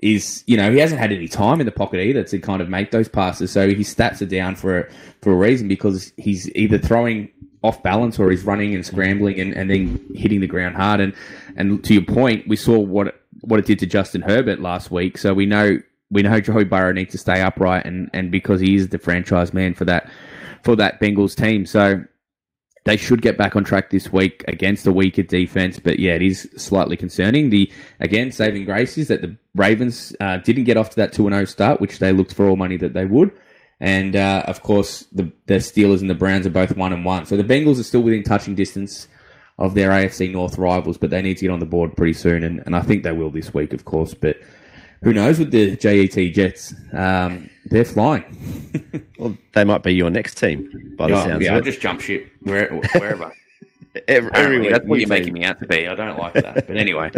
is 0.00 0.44
you 0.46 0.56
know 0.56 0.70
he 0.70 0.78
hasn't 0.78 1.00
had 1.00 1.10
any 1.10 1.26
time 1.26 1.58
in 1.58 1.66
the 1.66 1.72
pocket 1.72 1.98
either 1.98 2.22
to 2.22 2.38
kind 2.38 2.62
of 2.62 2.68
make 2.68 2.90
those 2.90 3.08
passes. 3.08 3.50
So 3.50 3.68
his 3.68 3.92
stats 3.94 4.22
are 4.22 4.26
down 4.26 4.54
for 4.54 4.88
for 5.22 5.32
a 5.32 5.36
reason 5.36 5.68
because 5.68 6.12
he's 6.16 6.50
either 6.54 6.78
throwing 6.78 7.30
off 7.68 7.82
balance 7.82 8.18
or 8.18 8.30
he's 8.30 8.44
running 8.44 8.74
and 8.74 8.84
scrambling 8.84 9.38
and, 9.38 9.54
and 9.54 9.70
then 9.70 10.04
hitting 10.14 10.40
the 10.40 10.46
ground 10.46 10.76
hard. 10.76 11.00
And 11.00 11.14
and 11.56 11.84
to 11.84 11.94
your 11.94 12.04
point, 12.04 12.48
we 12.48 12.56
saw 12.56 12.78
what 12.78 13.20
what 13.40 13.60
it 13.60 13.66
did 13.66 13.78
to 13.80 13.86
Justin 13.86 14.22
Herbert 14.22 14.60
last 14.60 14.90
week. 14.90 15.18
So 15.18 15.34
we 15.34 15.46
know 15.46 15.78
we 16.10 16.22
know 16.22 16.40
Joe 16.40 16.64
Burrow 16.64 16.92
needs 16.92 17.12
to 17.12 17.18
stay 17.18 17.42
upright 17.42 17.84
and, 17.84 18.10
and 18.12 18.30
because 18.30 18.60
he 18.60 18.74
is 18.74 18.88
the 18.88 18.98
franchise 18.98 19.52
man 19.52 19.74
for 19.74 19.84
that 19.84 20.10
for 20.62 20.74
that 20.76 21.00
Bengals 21.00 21.36
team. 21.36 21.66
So 21.66 22.02
they 22.84 22.96
should 22.96 23.20
get 23.20 23.36
back 23.36 23.54
on 23.54 23.64
track 23.64 23.90
this 23.90 24.10
week 24.12 24.44
against 24.48 24.86
a 24.86 24.92
weaker 24.92 25.22
defense. 25.22 25.78
But 25.78 25.98
yeah, 25.98 26.14
it 26.14 26.22
is 26.22 26.48
slightly 26.56 26.96
concerning. 26.96 27.50
The 27.50 27.70
again 28.00 28.32
saving 28.32 28.64
grace 28.64 28.96
is 28.96 29.08
that 29.08 29.20
the 29.20 29.36
Ravens 29.54 30.14
uh, 30.20 30.38
didn't 30.38 30.64
get 30.64 30.76
off 30.76 30.90
to 30.90 30.96
that 30.96 31.12
two 31.12 31.26
and 31.26 31.34
zero 31.34 31.42
oh 31.42 31.46
start, 31.46 31.80
which 31.80 31.98
they 31.98 32.12
looked 32.12 32.34
for 32.34 32.48
all 32.48 32.56
money 32.56 32.76
that 32.78 32.94
they 32.94 33.04
would. 33.04 33.30
And 33.80 34.16
uh, 34.16 34.42
of 34.46 34.62
course, 34.62 35.06
the 35.12 35.30
the 35.46 35.54
Steelers 35.54 36.00
and 36.00 36.10
the 36.10 36.14
Browns 36.14 36.46
are 36.46 36.50
both 36.50 36.76
one 36.76 36.92
and 36.92 37.04
one. 37.04 37.26
So 37.26 37.36
the 37.36 37.44
Bengals 37.44 37.78
are 37.78 37.84
still 37.84 38.02
within 38.02 38.24
touching 38.24 38.54
distance 38.54 39.08
of 39.58 39.74
their 39.74 39.90
AFC 39.90 40.32
North 40.32 40.58
rivals, 40.58 40.98
but 40.98 41.10
they 41.10 41.22
need 41.22 41.36
to 41.36 41.42
get 41.42 41.50
on 41.50 41.60
the 41.60 41.66
board 41.66 41.96
pretty 41.96 42.12
soon, 42.12 42.44
and, 42.44 42.62
and 42.64 42.76
I 42.76 42.80
think 42.80 43.02
they 43.02 43.12
will 43.12 43.30
this 43.30 43.52
week, 43.52 43.72
of 43.72 43.84
course. 43.84 44.14
But 44.14 44.36
who 45.02 45.12
knows 45.12 45.38
with 45.38 45.50
the 45.50 45.76
JET 45.76 46.32
Jets? 46.32 46.74
Um, 46.92 47.50
they're 47.66 47.84
flying. 47.84 48.24
well, 49.18 49.36
they 49.54 49.64
might 49.64 49.82
be 49.82 49.94
your 49.94 50.10
next 50.10 50.36
team 50.36 50.94
by 50.96 51.08
the 51.08 51.14
oh, 51.14 51.24
sounds 51.24 51.44
yeah, 51.44 51.50
of 51.50 51.56
I'll 51.56 51.62
just 51.62 51.80
jump 51.80 52.00
ship 52.00 52.30
where, 52.42 52.72
wherever. 52.94 53.32
Every, 54.06 54.30
every 54.34 54.68
that's 54.68 54.86
what 54.86 55.00
you're 55.00 55.08
making 55.08 55.32
me 55.32 55.44
out 55.44 55.58
to 55.60 55.66
be. 55.66 55.88
I 55.88 55.94
don't 55.94 56.18
like 56.18 56.34
that, 56.34 56.66
but 56.66 56.76
anyway, 56.76 57.10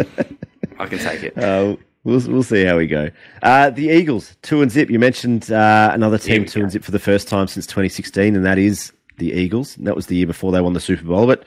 I 0.79 0.85
can 0.87 0.99
take 0.99 1.23
it. 1.23 1.37
Uh, 1.41 1.75
we'll 2.03 2.21
we'll 2.27 2.43
see 2.43 2.63
how 2.63 2.77
we 2.77 2.87
go. 2.87 3.09
Uh, 3.41 3.69
the 3.69 3.87
Eagles 3.89 4.35
two 4.41 4.61
and 4.61 4.71
zip. 4.71 4.89
You 4.89 4.99
mentioned 4.99 5.51
uh, 5.51 5.91
another 5.93 6.17
team 6.17 6.45
two 6.45 6.59
go. 6.59 6.63
and 6.63 6.71
zip 6.71 6.83
for 6.83 6.91
the 6.91 6.99
first 6.99 7.27
time 7.27 7.47
since 7.47 7.65
2016, 7.67 8.35
and 8.35 8.45
that 8.45 8.57
is 8.57 8.91
the 9.17 9.31
Eagles. 9.31 9.77
And 9.77 9.87
that 9.87 9.95
was 9.95 10.07
the 10.07 10.15
year 10.15 10.27
before 10.27 10.51
they 10.51 10.61
won 10.61 10.73
the 10.73 10.79
Super 10.79 11.03
Bowl. 11.03 11.27
But 11.27 11.43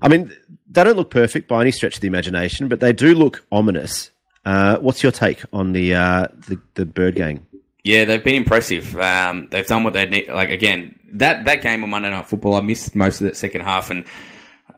I 0.00 0.08
mean, 0.08 0.32
they 0.70 0.84
don't 0.84 0.96
look 0.96 1.10
perfect 1.10 1.48
by 1.48 1.60
any 1.60 1.70
stretch 1.70 1.96
of 1.96 2.00
the 2.00 2.08
imagination, 2.08 2.68
but 2.68 2.80
they 2.80 2.92
do 2.92 3.14
look 3.14 3.44
ominous. 3.52 4.10
Uh, 4.44 4.78
what's 4.78 5.02
your 5.02 5.12
take 5.12 5.42
on 5.52 5.72
the, 5.72 5.94
uh, 5.94 6.26
the 6.48 6.60
the 6.74 6.84
Bird 6.84 7.14
Gang? 7.14 7.46
Yeah, 7.84 8.04
they've 8.04 8.22
been 8.22 8.36
impressive. 8.36 8.96
Um, 8.96 9.48
they've 9.50 9.66
done 9.66 9.82
what 9.82 9.92
they 9.92 10.06
need. 10.06 10.28
Like 10.28 10.50
again, 10.50 10.98
that 11.12 11.44
that 11.44 11.62
game 11.62 11.82
on 11.84 11.90
Monday 11.90 12.10
Night 12.10 12.28
Football, 12.28 12.54
I 12.54 12.60
missed 12.60 12.94
most 12.94 13.20
of 13.20 13.26
that 13.26 13.36
second 13.36 13.62
half, 13.62 13.90
and 13.90 14.04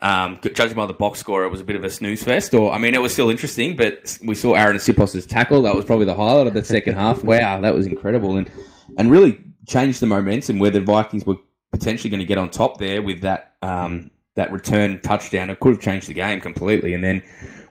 um, 0.04 0.38
judging 0.42 0.76
by 0.76 0.84
the 0.84 0.92
box 0.92 1.18
score, 1.18 1.44
it 1.44 1.48
was 1.48 1.62
a 1.62 1.64
bit 1.64 1.76
of 1.76 1.82
a 1.82 1.88
snooze 1.88 2.22
fest. 2.22 2.52
Or 2.52 2.70
I 2.70 2.78
mean, 2.78 2.94
it 2.94 3.00
was 3.00 3.14
still 3.14 3.30
interesting, 3.30 3.74
but 3.74 4.18
we 4.22 4.34
saw 4.34 4.52
Aaron 4.52 4.76
Sipos's 4.76 5.24
tackle. 5.24 5.62
That 5.62 5.74
was 5.74 5.86
probably 5.86 6.04
the 6.04 6.14
highlight 6.14 6.46
of 6.46 6.52
the 6.52 6.62
second 6.62 6.94
half. 6.94 7.24
Wow, 7.24 7.62
that 7.62 7.74
was 7.74 7.86
incredible, 7.86 8.36
and 8.36 8.50
and 8.98 9.10
really 9.10 9.42
changed 9.66 10.00
the 10.00 10.06
momentum 10.06 10.58
where 10.58 10.70
the 10.70 10.82
Vikings 10.82 11.24
were 11.24 11.36
potentially 11.72 12.10
going 12.10 12.20
to 12.20 12.26
get 12.26 12.36
on 12.36 12.50
top 12.50 12.76
there 12.78 13.00
with 13.00 13.22
that 13.22 13.54
um, 13.62 14.10
that 14.34 14.52
return 14.52 15.00
touchdown. 15.00 15.48
It 15.48 15.58
could 15.60 15.72
have 15.76 15.82
changed 15.82 16.08
the 16.08 16.14
game 16.14 16.38
completely, 16.38 16.92
and 16.92 17.02
then 17.02 17.22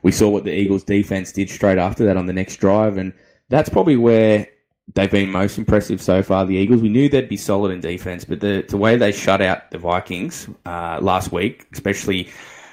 we 0.02 0.12
saw 0.12 0.28
what 0.28 0.44
the 0.44 0.52
Eagles' 0.52 0.84
defense 0.84 1.32
did 1.32 1.52
straight 1.52 1.78
after 1.78 2.04
that 2.06 2.18
on 2.18 2.26
the 2.26 2.34
next 2.34 2.56
drive, 2.56 2.98
and 2.98 3.14
that's 3.50 3.70
probably 3.70 3.96
where 3.96 4.48
they've 4.94 5.12
been 5.12 5.32
most 5.32 5.58
impressive 5.58 6.02
so 6.02 6.22
far. 6.22 6.46
The 6.46 6.56
Eagles. 6.56 6.82
We 6.82 6.90
knew 6.90 7.10
they'd 7.10 7.30
be 7.30 7.38
solid 7.38 7.72
in 7.72 7.80
defense, 7.80 8.26
but 8.26 8.40
the 8.40 8.66
the 8.68 8.78
way 8.78 8.96
they 8.96 9.12
shut 9.12 9.42
out 9.42 9.72
the 9.72 9.78
Vikings 9.78 10.48
uh, 10.66 11.00
last 11.02 11.32
week, 11.32 11.68
especially. 11.74 12.30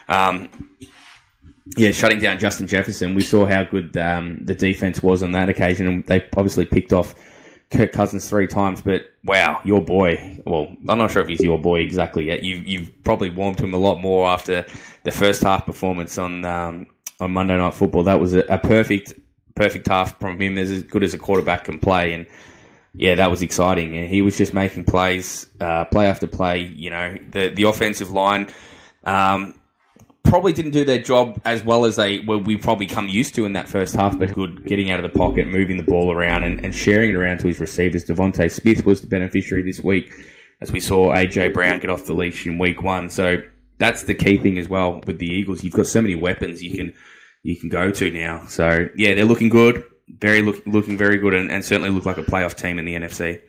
Um, 0.09 0.49
yeah, 1.77 1.93
shutting 1.93 2.19
down 2.19 2.39
Justin 2.41 2.67
Jefferson, 2.67 3.15
we 3.15 3.23
saw 3.23 3.47
how 3.47 3.63
good 3.63 3.97
um, 3.97 4.41
the 4.43 4.57
defense 4.57 5.05
was 5.05 5.23
on 5.23 5.31
that 5.33 5.49
occasion, 5.49 5.87
and 5.87 6.05
they 6.07 6.27
obviously 6.37 6.67
picked 6.67 6.93
off 6.93 7.15
Kirk 7.71 7.93
Cousins 7.93 8.29
three 8.29 8.49
times. 8.49 8.83
But 8.83 9.07
wow, 9.25 9.61
your 9.65 9.81
boy. 9.81 10.41
Well, 10.45 10.75
I'm 10.89 10.99
not 10.99 11.13
sure 11.13 11.23
if 11.23 11.29
he's 11.29 11.41
your 11.41 11.61
boy 11.61 11.81
exactly 11.81 12.27
yet. 12.27 12.43
You 12.43 12.57
you've 12.57 12.91
probably 13.05 13.31
warmed 13.31 13.61
him 13.61 13.73
a 13.73 13.79
lot 13.79 14.01
more 14.01 14.29
after 14.29 14.67
the 15.05 15.13
first 15.13 15.43
half 15.43 15.65
performance 15.65 16.19
on 16.19 16.45
um, 16.45 16.87
on 17.21 17.31
Monday 17.31 17.57
Night 17.57 17.75
Football. 17.75 18.03
That 18.03 18.19
was 18.19 18.35
a, 18.35 18.41
a 18.49 18.59
perfect 18.59 19.15
perfect 19.55 19.89
half 19.89 20.19
from 20.19 20.41
him, 20.41 20.59
as 20.59 20.83
good 20.85 21.03
as 21.03 21.15
a 21.15 21.19
quarterback 21.19 21.65
can 21.65 21.79
play. 21.79 22.13
And 22.13 22.27
yeah, 22.95 23.15
that 23.17 23.31
was 23.31 23.43
exciting. 23.43 23.97
And 23.97 24.09
he 24.09 24.23
was 24.23 24.37
just 24.37 24.55
making 24.55 24.85
plays, 24.85 25.47
uh, 25.61 25.85
play 25.87 26.07
after 26.07 26.27
play. 26.27 26.61
You 26.61 26.91
know, 26.91 27.17
the 27.31 27.49
the 27.49 27.65
offensive 27.65 28.11
line 28.11 28.49
um, 29.05 29.55
probably 30.23 30.53
didn't 30.53 30.73
do 30.73 30.85
their 30.85 31.01
job 31.01 31.41
as 31.45 31.65
well 31.65 31.85
as 31.85 31.97
they 31.97 32.19
we 32.21 32.57
probably 32.57 32.87
come 32.87 33.09
used 33.09 33.35
to 33.37 33.45
in 33.45 33.53
that 33.55 33.69
first 33.69 33.95
half, 33.95 34.19
but 34.19 34.35
good 34.35 34.65
getting 34.67 34.91
out 34.91 35.03
of 35.03 35.11
the 35.11 35.19
pocket, 35.19 35.47
moving 35.47 35.77
the 35.77 35.83
ball 35.83 36.13
around, 36.13 36.45
and, 36.45 36.65
and 36.65 36.75
sharing 36.75 37.11
it 37.11 37.17
around 37.17 37.39
to 37.39 37.49
his 37.49 37.61
receivers. 37.61 38.05
DeVonta 38.05 38.51
Smith 38.51 38.85
was 38.85 39.01
the 39.01 39.07
beneficiary 39.07 39.63
this 39.63 39.81
week, 39.83 40.13
as 40.61 40.73
we 40.73 40.81
saw 40.81 41.15
AJ 41.15 41.55
Brown 41.55 41.81
get 41.81 41.91
off 41.91 42.07
the 42.07 42.15
leash 42.15 42.47
in 42.47 42.59
week 42.59 42.83
one. 42.83 43.09
So 43.11 43.43
that's 43.79 44.05
the 44.05 44.15
key 44.15 44.37
thing 44.37 44.59
as 44.59 44.69
well 44.69 45.01
with 45.07 45.19
the 45.19 45.27
Eagles. 45.27 45.65
You've 45.65 45.75
got 45.75 45.87
so 45.87 46.03
many 46.03 46.15
weapons 46.15 46.63
you 46.63 46.77
can 46.77 46.95
you 47.43 47.57
can 47.57 47.69
go 47.69 47.91
to 47.91 48.11
now. 48.11 48.47
So 48.47 48.89
yeah, 48.97 49.15
they're 49.15 49.25
looking 49.25 49.49
good, 49.49 49.85
very 50.19 50.43
look, 50.43 50.63
looking 50.67 50.97
very 50.97 51.19
good, 51.19 51.35
and, 51.35 51.51
and 51.51 51.65
certainly 51.65 51.91
look 51.91 52.07
like 52.07 52.19
a 52.19 52.23
playoff 52.23 52.55
team 52.55 52.79
in 52.79 52.85
the 52.85 52.95
NFC. 52.95 53.41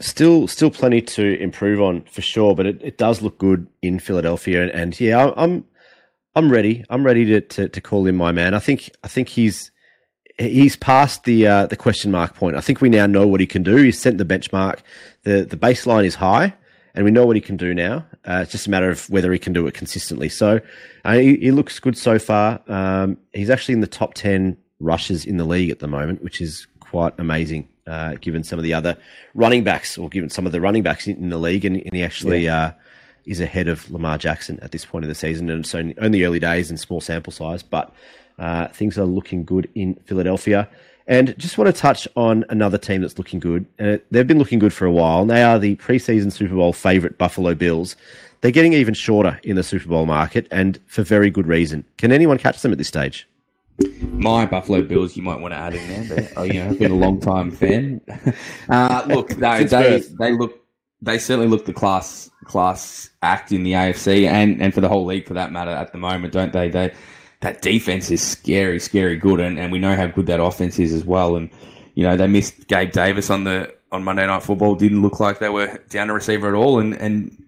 Still, 0.00 0.46
still 0.46 0.70
plenty 0.70 1.02
to 1.02 1.40
improve 1.40 1.80
on 1.80 2.02
for 2.02 2.22
sure, 2.22 2.54
but 2.54 2.66
it, 2.66 2.80
it 2.82 2.98
does 2.98 3.20
look 3.20 3.38
good 3.38 3.66
in 3.82 3.98
Philadelphia, 3.98 4.62
and, 4.62 4.70
and 4.70 5.00
yeah, 5.00 5.32
I'm 5.36 5.64
I'm 6.34 6.52
ready. 6.52 6.84
I'm 6.88 7.04
ready 7.04 7.24
to, 7.26 7.40
to, 7.40 7.68
to 7.68 7.80
call 7.80 8.06
him 8.06 8.16
my 8.16 8.30
man. 8.30 8.54
I 8.54 8.60
think 8.60 8.90
I 9.02 9.08
think 9.08 9.28
he's 9.28 9.72
he's 10.38 10.76
past 10.76 11.24
the 11.24 11.46
uh, 11.46 11.66
the 11.66 11.76
question 11.76 12.10
mark 12.10 12.34
point. 12.34 12.56
I 12.56 12.60
think 12.60 12.80
we 12.80 12.88
now 12.88 13.06
know 13.06 13.26
what 13.26 13.40
he 13.40 13.46
can 13.46 13.62
do. 13.62 13.76
He's 13.76 14.00
sent 14.00 14.18
the 14.18 14.24
benchmark. 14.24 14.78
the 15.24 15.44
The 15.44 15.56
baseline 15.56 16.04
is 16.04 16.14
high, 16.14 16.54
and 16.98 17.04
we 17.04 17.12
know 17.12 17.24
what 17.24 17.36
he 17.36 17.40
can 17.40 17.56
do 17.56 17.72
now. 17.74 18.04
Uh, 18.26 18.40
it's 18.42 18.50
just 18.50 18.66
a 18.66 18.70
matter 18.70 18.90
of 18.90 19.08
whether 19.08 19.32
he 19.32 19.38
can 19.38 19.52
do 19.52 19.68
it 19.68 19.74
consistently. 19.74 20.28
So 20.28 20.60
uh, 21.04 21.12
he, 21.12 21.36
he, 21.36 21.52
looks 21.52 21.78
good 21.78 21.96
so 21.96 22.18
far. 22.18 22.60
Um, 22.66 23.18
he's 23.32 23.50
actually 23.50 23.74
in 23.74 23.82
the 23.82 23.86
top 23.86 24.14
10 24.14 24.56
rushes 24.80 25.24
in 25.24 25.36
the 25.36 25.44
league 25.44 25.70
at 25.70 25.78
the 25.78 25.86
moment, 25.86 26.24
which 26.24 26.40
is 26.40 26.66
quite 26.80 27.12
amazing, 27.16 27.68
uh, 27.86 28.16
given 28.20 28.42
some 28.42 28.58
of 28.58 28.64
the 28.64 28.74
other 28.74 28.96
running 29.32 29.62
backs 29.62 29.96
or 29.96 30.08
given 30.08 30.28
some 30.28 30.44
of 30.44 30.50
the 30.50 30.60
running 30.60 30.82
backs 30.82 31.06
in, 31.06 31.16
in 31.18 31.28
the 31.28 31.38
league. 31.38 31.64
And, 31.64 31.76
and 31.76 31.94
he 31.94 32.02
actually 32.02 32.46
yeah. 32.46 32.60
Uh, 32.60 32.72
is 33.26 33.38
ahead 33.38 33.68
of 33.68 33.88
Lamar 33.92 34.18
Jackson 34.18 34.58
at 34.60 34.72
this 34.72 34.84
point 34.84 35.04
of 35.04 35.08
the 35.08 35.14
season. 35.14 35.50
And 35.50 35.64
so 35.64 35.92
only 35.98 36.24
early 36.24 36.40
days 36.40 36.68
and 36.68 36.80
small 36.80 37.00
sample 37.00 37.32
size, 37.32 37.62
but 37.62 37.94
uh, 38.40 38.66
things 38.68 38.98
are 38.98 39.04
looking 39.04 39.44
good 39.44 39.70
in 39.76 39.94
Philadelphia. 40.06 40.68
And 41.08 41.36
just 41.38 41.58
want 41.58 41.74
to 41.74 41.80
touch 41.80 42.06
on 42.16 42.44
another 42.50 42.78
team 42.78 43.00
that's 43.00 43.18
looking 43.18 43.40
good. 43.40 43.66
Uh, 43.80 43.96
they've 44.10 44.26
been 44.26 44.38
looking 44.38 44.58
good 44.58 44.72
for 44.72 44.84
a 44.84 44.92
while. 44.92 45.22
And 45.22 45.30
they 45.30 45.42
are 45.42 45.58
the 45.58 45.74
preseason 45.76 46.30
Super 46.30 46.54
Bowl 46.54 46.72
favorite 46.72 47.18
Buffalo 47.18 47.54
Bills. 47.54 47.96
They're 48.40 48.52
getting 48.52 48.74
even 48.74 48.94
shorter 48.94 49.40
in 49.42 49.56
the 49.56 49.64
Super 49.64 49.88
Bowl 49.88 50.06
market, 50.06 50.46
and 50.52 50.78
for 50.86 51.02
very 51.02 51.28
good 51.28 51.48
reason. 51.48 51.84
Can 51.96 52.12
anyone 52.12 52.38
catch 52.38 52.62
them 52.62 52.70
at 52.70 52.78
this 52.78 52.86
stage? 52.86 53.26
My 54.00 54.46
Buffalo 54.46 54.82
Bills, 54.82 55.16
you 55.16 55.24
might 55.24 55.40
want 55.40 55.52
to 55.52 55.58
add 55.58 55.74
in 55.74 56.06
there, 56.06 56.16
but 56.16 56.32
oh, 56.36 56.42
you 56.44 56.54
know, 56.54 56.70
I've 56.70 56.78
been 56.78 56.92
a 56.92 56.96
long 56.96 57.20
time 57.20 57.50
fan. 57.50 58.00
Uh, 58.68 59.02
look, 59.08 59.30
they, 59.30 59.64
they, 59.64 60.02
they 60.18 60.32
look 60.32 60.60
they 61.00 61.18
certainly 61.18 61.48
look 61.48 61.64
the 61.64 61.72
class 61.72 62.30
class 62.44 63.10
act 63.22 63.52
in 63.52 63.62
the 63.62 63.72
AFC 63.72 64.26
and, 64.26 64.60
and 64.60 64.74
for 64.74 64.80
the 64.80 64.88
whole 64.88 65.04
league 65.04 65.26
for 65.26 65.34
that 65.34 65.52
matter 65.52 65.70
at 65.70 65.92
the 65.92 65.98
moment, 65.98 66.32
don't 66.32 66.52
they? 66.52 66.68
They 66.68 66.92
that 67.40 67.62
defense 67.62 68.10
is 68.10 68.22
scary, 68.22 68.80
scary 68.80 69.16
good, 69.16 69.40
and, 69.40 69.58
and 69.58 69.70
we 69.70 69.78
know 69.78 69.94
how 69.94 70.06
good 70.06 70.26
that 70.26 70.40
offense 70.40 70.78
is 70.78 70.92
as 70.92 71.04
well. 71.04 71.36
And 71.36 71.50
you 71.94 72.04
know 72.04 72.16
they 72.16 72.26
missed 72.26 72.68
Gabe 72.68 72.92
Davis 72.92 73.30
on 73.30 73.44
the 73.44 73.74
on 73.92 74.04
Monday 74.04 74.26
Night 74.26 74.42
Football. 74.42 74.74
Didn't 74.74 75.02
look 75.02 75.20
like 75.20 75.38
they 75.38 75.48
were 75.48 75.78
down 75.88 76.10
a 76.10 76.14
receiver 76.14 76.48
at 76.48 76.54
all, 76.54 76.78
and 76.78 76.94
and 76.94 77.44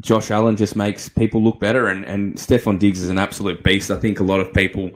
Josh 0.00 0.30
Allen 0.30 0.56
just 0.56 0.76
makes 0.76 1.08
people 1.08 1.42
look 1.42 1.60
better. 1.60 1.86
And 1.86 2.04
and 2.04 2.34
Stefon 2.36 2.78
Diggs 2.78 3.00
is 3.00 3.08
an 3.08 3.18
absolute 3.18 3.62
beast. 3.62 3.90
I 3.90 3.98
think 3.98 4.20
a 4.20 4.24
lot 4.24 4.40
of 4.40 4.52
people 4.52 4.90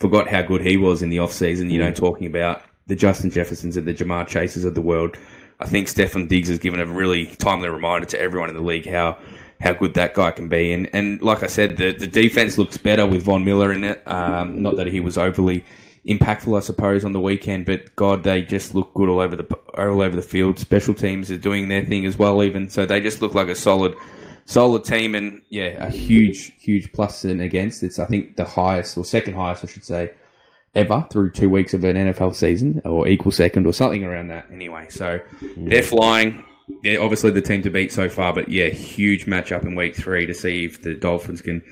forgot 0.00 0.28
how 0.28 0.42
good 0.42 0.60
he 0.60 0.76
was 0.76 1.02
in 1.02 1.10
the 1.10 1.18
offseason, 1.18 1.70
You 1.70 1.78
know, 1.78 1.90
mm. 1.90 1.94
talking 1.94 2.26
about 2.26 2.62
the 2.86 2.96
Justin 2.96 3.30
Jeffersons 3.30 3.76
and 3.76 3.86
the 3.86 3.94
Ja'Marr 3.94 4.26
Chases 4.26 4.64
of 4.64 4.74
the 4.74 4.82
world. 4.82 5.16
I 5.60 5.66
think 5.66 5.88
Stefon 5.88 6.28
Diggs 6.28 6.48
has 6.48 6.58
given 6.58 6.80
a 6.80 6.86
really 6.86 7.26
timely 7.36 7.68
reminder 7.68 8.06
to 8.08 8.20
everyone 8.20 8.50
in 8.50 8.56
the 8.56 8.62
league 8.62 8.86
how 8.86 9.16
how 9.60 9.72
good 9.72 9.94
that 9.94 10.14
guy 10.14 10.30
can 10.30 10.48
be. 10.48 10.72
And 10.72 10.88
and 10.92 11.20
like 11.22 11.42
I 11.42 11.46
said, 11.46 11.76
the 11.76 11.92
the 11.92 12.06
defense 12.06 12.58
looks 12.58 12.76
better 12.76 13.06
with 13.06 13.22
Von 13.22 13.44
Miller 13.44 13.72
in 13.72 13.84
it. 13.84 14.02
Um, 14.06 14.62
not 14.62 14.76
that 14.76 14.86
he 14.86 15.00
was 15.00 15.18
overly 15.18 15.64
impactful, 16.06 16.56
I 16.56 16.60
suppose, 16.60 17.04
on 17.04 17.12
the 17.12 17.20
weekend, 17.20 17.66
but 17.66 17.94
God, 17.96 18.24
they 18.24 18.42
just 18.42 18.74
look 18.74 18.92
good 18.94 19.08
all 19.08 19.20
over 19.20 19.36
the 19.36 19.54
all 19.78 20.02
over 20.02 20.16
the 20.16 20.22
field. 20.22 20.58
Special 20.58 20.94
teams 20.94 21.30
are 21.30 21.38
doing 21.38 21.68
their 21.68 21.84
thing 21.84 22.06
as 22.06 22.18
well, 22.18 22.42
even 22.42 22.68
so 22.68 22.86
they 22.86 23.00
just 23.00 23.22
look 23.22 23.34
like 23.34 23.48
a 23.48 23.54
solid 23.54 23.94
solid 24.46 24.84
team 24.84 25.14
and 25.14 25.42
yeah, 25.48 25.84
a 25.84 25.90
huge, 25.90 26.52
huge 26.58 26.92
plus 26.92 27.24
and 27.24 27.40
against. 27.40 27.82
It's 27.82 27.98
I 27.98 28.06
think 28.06 28.36
the 28.36 28.44
highest 28.44 28.96
or 28.96 29.04
second 29.04 29.34
highest, 29.34 29.64
I 29.64 29.68
should 29.68 29.84
say, 29.84 30.12
ever 30.74 31.06
through 31.10 31.30
two 31.30 31.48
weeks 31.48 31.74
of 31.74 31.84
an 31.84 31.96
NFL 31.96 32.34
season, 32.34 32.82
or 32.84 33.08
equal 33.08 33.32
second 33.32 33.66
or 33.66 33.72
something 33.72 34.04
around 34.04 34.28
that. 34.28 34.46
Anyway, 34.50 34.86
so 34.90 35.20
mm. 35.40 35.70
they're 35.70 35.82
flying. 35.82 36.44
They're 36.82 37.02
obviously 37.02 37.30
the 37.30 37.42
team 37.42 37.62
to 37.62 37.70
beat 37.70 37.92
so 37.92 38.08
far, 38.08 38.32
but 38.32 38.48
yeah, 38.48 38.68
huge 38.68 39.26
matchup 39.26 39.64
in 39.64 39.74
week 39.74 39.94
three 39.96 40.26
to 40.26 40.34
see 40.34 40.64
if 40.64 40.82
the 40.82 40.94
Dolphins 40.94 41.42
can 41.42 41.62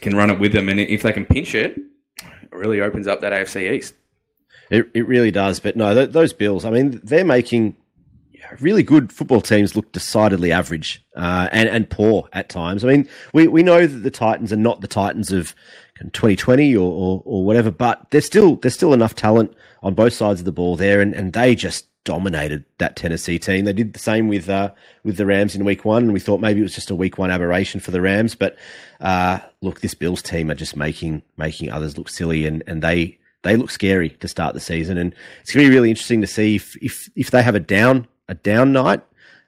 can 0.00 0.16
run 0.16 0.30
it 0.30 0.38
with 0.38 0.52
them, 0.52 0.68
and 0.68 0.78
if 0.78 1.02
they 1.02 1.12
can 1.12 1.26
pinch 1.26 1.54
it, 1.54 1.76
it 2.22 2.52
really 2.52 2.80
opens 2.80 3.06
up 3.06 3.20
that 3.20 3.32
AFC 3.32 3.72
East. 3.72 3.94
It, 4.70 4.88
it 4.94 5.06
really 5.06 5.32
does. 5.32 5.58
But 5.58 5.76
no, 5.76 5.92
th- 5.94 6.10
those 6.10 6.32
Bills, 6.32 6.64
I 6.64 6.70
mean, 6.70 7.00
they're 7.02 7.24
making 7.24 7.76
really 8.60 8.82
good 8.82 9.12
football 9.12 9.40
teams 9.40 9.76
look 9.76 9.92
decidedly 9.92 10.50
average 10.50 11.04
uh, 11.16 11.48
and, 11.52 11.68
and 11.68 11.90
poor 11.90 12.28
at 12.32 12.48
times. 12.48 12.84
I 12.84 12.88
mean, 12.88 13.08
we, 13.32 13.46
we 13.46 13.62
know 13.62 13.86
that 13.86 13.98
the 13.98 14.10
Titans 14.10 14.52
are 14.52 14.56
not 14.56 14.80
the 14.80 14.88
Titans 14.88 15.30
of 15.30 15.54
2020 16.00 16.74
or, 16.76 16.80
or, 16.80 17.22
or, 17.24 17.44
whatever, 17.44 17.70
but 17.70 18.06
there's 18.10 18.24
still 18.24 18.56
there's 18.56 18.74
still 18.74 18.94
enough 18.94 19.14
talent 19.14 19.54
on 19.82 19.94
both 19.94 20.14
sides 20.14 20.40
of 20.40 20.46
the 20.46 20.52
ball 20.52 20.76
there, 20.76 21.00
and, 21.00 21.14
and 21.14 21.32
they 21.32 21.54
just 21.54 21.86
dominated 22.04 22.64
that 22.78 22.96
Tennessee 22.96 23.38
team. 23.38 23.64
They 23.64 23.72
did 23.72 23.92
the 23.92 23.98
same 23.98 24.28
with 24.28 24.48
uh, 24.48 24.72
with 25.04 25.16
the 25.16 25.26
Rams 25.26 25.54
in 25.54 25.64
Week 25.64 25.84
One, 25.84 26.04
and 26.04 26.12
we 26.12 26.20
thought 26.20 26.40
maybe 26.40 26.60
it 26.60 26.64
was 26.64 26.74
just 26.74 26.90
a 26.90 26.94
Week 26.94 27.18
One 27.18 27.30
aberration 27.30 27.80
for 27.80 27.90
the 27.90 28.00
Rams. 28.00 28.34
But 28.34 28.56
uh, 29.00 29.40
look, 29.60 29.80
this 29.80 29.94
Bills 29.94 30.22
team 30.22 30.50
are 30.50 30.54
just 30.54 30.76
making 30.76 31.22
making 31.36 31.70
others 31.70 31.98
look 31.98 32.08
silly, 32.08 32.46
and, 32.46 32.62
and 32.66 32.82
they 32.82 33.18
they 33.42 33.56
look 33.56 33.70
scary 33.70 34.10
to 34.10 34.28
start 34.28 34.54
the 34.54 34.60
season, 34.60 34.98
and 34.98 35.14
it's 35.40 35.52
going 35.52 35.64
to 35.64 35.70
be 35.70 35.74
really 35.74 35.90
interesting 35.90 36.20
to 36.20 36.26
see 36.26 36.56
if 36.56 36.76
if 36.82 37.10
if 37.16 37.30
they 37.30 37.42
have 37.42 37.54
a 37.54 37.60
down 37.60 38.06
a 38.28 38.34
down 38.34 38.72
night, 38.72 39.02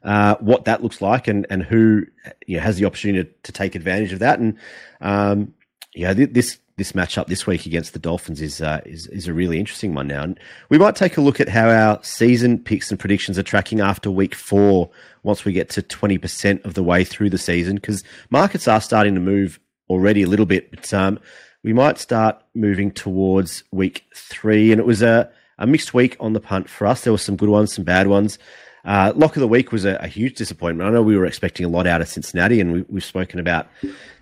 uh, 0.05 0.37
what 0.41 0.65
that 0.65 0.83
looks 0.83 1.01
like, 1.01 1.29
and 1.29 1.47
and 1.51 1.63
who 1.63 2.07
you 2.47 2.57
know, 2.57 2.63
has 2.63 2.77
the 2.77 2.85
opportunity 2.85 3.25
to, 3.25 3.35
to, 3.45 3.53
take 3.53 3.75
advantage 3.75 4.13
of 4.13 4.19
that. 4.19 4.39
And 4.39 4.59
um, 5.01 5.55
yeah, 5.95 6.13
this 6.15 6.59
this 6.77 6.93
matchup 6.93 7.27
this 7.27 7.47
week 7.47 7.67
against 7.67 7.93
the 7.93 7.99
Dolphins 7.99 8.41
is 8.41 8.61
uh, 8.61 8.81
is 8.87 9.07
is 9.09 9.29
a 9.29 9.33
really 9.33 9.59
interesting 9.59 9.95
one 9.95 10.09
now. 10.09 10.23
And 10.23 10.41
we 10.69 10.79
might 10.79 10.97
take 10.97 11.17
a 11.17 11.21
look 11.21 11.41
at 11.41 11.49
how 11.49 11.69
our 11.69 12.03
season 12.03 12.59
picks 12.59 12.91
and 12.91 12.99
predictions 12.99 13.39
are 13.39 13.43
tracking 13.43 13.81
after 13.81 14.11
week 14.11 14.35
four. 14.35 14.91
Once 15.23 15.45
we 15.45 15.53
get 15.53 15.69
to 15.71 15.83
twenty 15.83 16.19
percent 16.19 16.65
of 16.65 16.75
the 16.75 16.83
way 16.83 17.05
through 17.05 17.31
the 17.31 17.39
season, 17.39 17.77
because 17.77 18.03
markets 18.31 18.67
are 18.67 18.81
starting 18.81 19.15
to 19.15 19.21
move 19.21 19.61
already 19.89 20.23
a 20.23 20.29
little 20.29 20.47
bit, 20.47 20.71
but 20.71 20.93
um, 20.95 21.21
we 21.63 21.73
might 21.73 21.99
start 21.99 22.43
moving 22.55 22.91
towards 22.91 23.63
week 23.71 24.05
three. 24.17 24.73
And 24.73 24.81
it 24.81 24.87
was 24.87 25.03
a, 25.03 25.31
a 25.59 25.67
mixed 25.67 25.93
week 25.93 26.17
on 26.19 26.33
the 26.33 26.41
punt 26.41 26.69
for 26.69 26.87
us. 26.87 27.03
There 27.03 27.13
were 27.13 27.19
some 27.19 27.37
good 27.37 27.51
ones, 27.51 27.75
some 27.75 27.85
bad 27.85 28.07
ones. 28.07 28.39
Uh, 28.85 29.13
lock 29.15 29.37
of 29.37 29.41
the 29.41 29.49
week 29.49 29.71
was 29.71 29.85
a, 29.85 29.97
a, 29.97 30.09
huge 30.09 30.35
disappointment. 30.35 30.89
I 30.89 30.93
know 30.93 31.03
we 31.03 31.17
were 31.17 31.27
expecting 31.27 31.65
a 31.65 31.69
lot 31.69 31.87
out 31.87 32.01
of 32.01 32.09
Cincinnati, 32.09 32.61
and 32.61 32.85
we, 32.89 32.95
have 32.97 33.05
spoken 33.05 33.39
about 33.39 33.69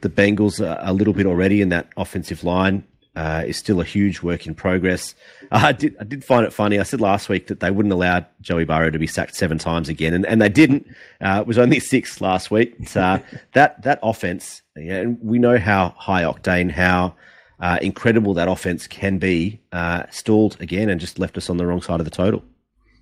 the 0.02 0.10
Bengals 0.10 0.60
a, 0.60 0.78
a, 0.82 0.92
little 0.92 1.14
bit 1.14 1.24
already, 1.24 1.62
and 1.62 1.72
that 1.72 1.88
offensive 1.96 2.44
line 2.44 2.84
uh, 3.16 3.42
is 3.46 3.56
still 3.56 3.80
a 3.80 3.84
huge 3.84 4.20
work 4.20 4.46
in 4.46 4.54
progress. 4.54 5.14
Uh, 5.50 5.60
I 5.64 5.72
did 5.72 5.96
I 5.98 6.04
did 6.04 6.22
find 6.22 6.44
it 6.44 6.52
funny. 6.52 6.78
I 6.78 6.82
said 6.82 7.00
last 7.00 7.30
week 7.30 7.46
that 7.46 7.60
they 7.60 7.70
wouldn't 7.70 7.92
allow 7.92 8.26
Joey 8.42 8.64
Burrow 8.64 8.90
to 8.90 8.98
be 8.98 9.06
sacked 9.06 9.34
seven 9.34 9.56
times 9.56 9.88
again, 9.88 10.12
and, 10.12 10.26
and 10.26 10.42
they 10.42 10.50
didn't. 10.50 10.86
Uh, 11.22 11.38
it 11.40 11.46
was 11.46 11.56
only 11.56 11.80
six 11.94 12.20
last 12.20 12.50
week. 12.50 12.74
Uh, 12.94 13.18
that 13.54 13.80
that 13.82 13.98
offense, 14.02 14.60
yeah, 14.76 14.96
and 14.96 15.18
we 15.22 15.38
know 15.38 15.58
how 15.58 15.94
high 15.96 16.22
octane, 16.22 16.70
how 16.70 17.14
uh, 17.60 17.78
incredible 17.80 18.34
that 18.34 18.48
offense 18.48 18.86
can 18.86 19.16
be, 19.16 19.58
stalled 20.10 20.58
again 20.60 20.90
and 20.90 21.00
just 21.00 21.18
left 21.18 21.38
us 21.38 21.48
on 21.48 21.56
the 21.56 21.66
wrong 21.66 21.80
side 21.80 21.98
of 21.98 22.04
the 22.04 22.10
total. 22.10 22.44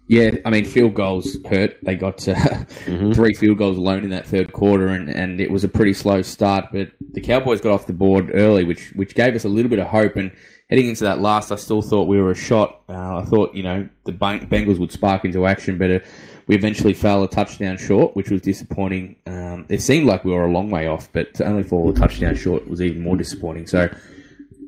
Yeah, 0.08 0.30
I 0.46 0.50
mean, 0.50 0.64
field 0.64 0.94
goals 0.94 1.36
hurt. 1.44 1.76
They 1.82 1.94
got 1.94 2.26
uh, 2.26 2.34
mm-hmm. 2.34 3.12
three 3.12 3.34
field 3.34 3.58
goals 3.58 3.76
alone 3.76 4.04
in 4.04 4.10
that 4.10 4.26
third 4.26 4.54
quarter, 4.54 4.88
and, 4.88 5.10
and 5.10 5.38
it 5.38 5.50
was 5.50 5.64
a 5.64 5.68
pretty 5.68 5.92
slow 5.92 6.22
start. 6.22 6.66
But 6.72 6.92
the 7.12 7.20
Cowboys 7.20 7.60
got 7.60 7.72
off 7.72 7.86
the 7.86 7.92
board 7.92 8.30
early, 8.32 8.64
which 8.64 8.90
which 8.96 9.14
gave 9.14 9.34
us 9.34 9.44
a 9.44 9.50
little 9.50 9.68
bit 9.68 9.78
of 9.78 9.86
hope. 9.86 10.16
And 10.16 10.32
heading 10.70 10.88
into 10.88 11.04
that 11.04 11.20
last, 11.20 11.52
I 11.52 11.56
still 11.56 11.82
thought 11.82 12.08
we 12.08 12.18
were 12.18 12.30
a 12.30 12.34
shot. 12.34 12.80
Uh, 12.88 13.18
I 13.18 13.24
thought 13.26 13.54
you 13.54 13.62
know 13.62 13.86
the 14.04 14.12
Bengals 14.12 14.78
would 14.78 14.92
spark 14.92 15.26
into 15.26 15.46
action, 15.46 15.76
but 15.76 15.90
uh, 15.90 15.98
we 16.46 16.56
eventually 16.56 16.94
fell 16.94 17.22
a 17.22 17.28
touchdown 17.28 17.76
short, 17.76 18.16
which 18.16 18.30
was 18.30 18.40
disappointing. 18.40 19.16
Um, 19.26 19.66
it 19.68 19.82
seemed 19.82 20.06
like 20.06 20.24
we 20.24 20.32
were 20.32 20.46
a 20.46 20.50
long 20.50 20.70
way 20.70 20.86
off, 20.86 21.12
but 21.12 21.34
to 21.34 21.44
only 21.44 21.64
fall 21.64 21.90
a 21.90 21.94
touchdown 21.94 22.34
short 22.34 22.66
was 22.66 22.80
even 22.80 23.02
more 23.02 23.16
disappointing. 23.18 23.66
So, 23.66 23.90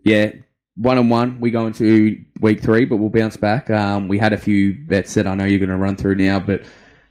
yeah, 0.04 0.32
one 0.80 0.96
on 0.96 1.10
one, 1.10 1.38
we 1.40 1.50
go 1.50 1.66
into 1.66 2.18
week 2.40 2.62
three, 2.62 2.86
but 2.86 2.96
we'll 2.96 3.10
bounce 3.10 3.36
back. 3.36 3.68
Um, 3.68 4.08
we 4.08 4.18
had 4.18 4.32
a 4.32 4.38
few 4.38 4.72
bets 4.74 5.12
that 5.14 5.26
I 5.26 5.34
know 5.34 5.44
you're 5.44 5.58
going 5.58 5.68
to 5.68 5.76
run 5.76 5.94
through 5.94 6.14
now, 6.14 6.40
but 6.40 6.62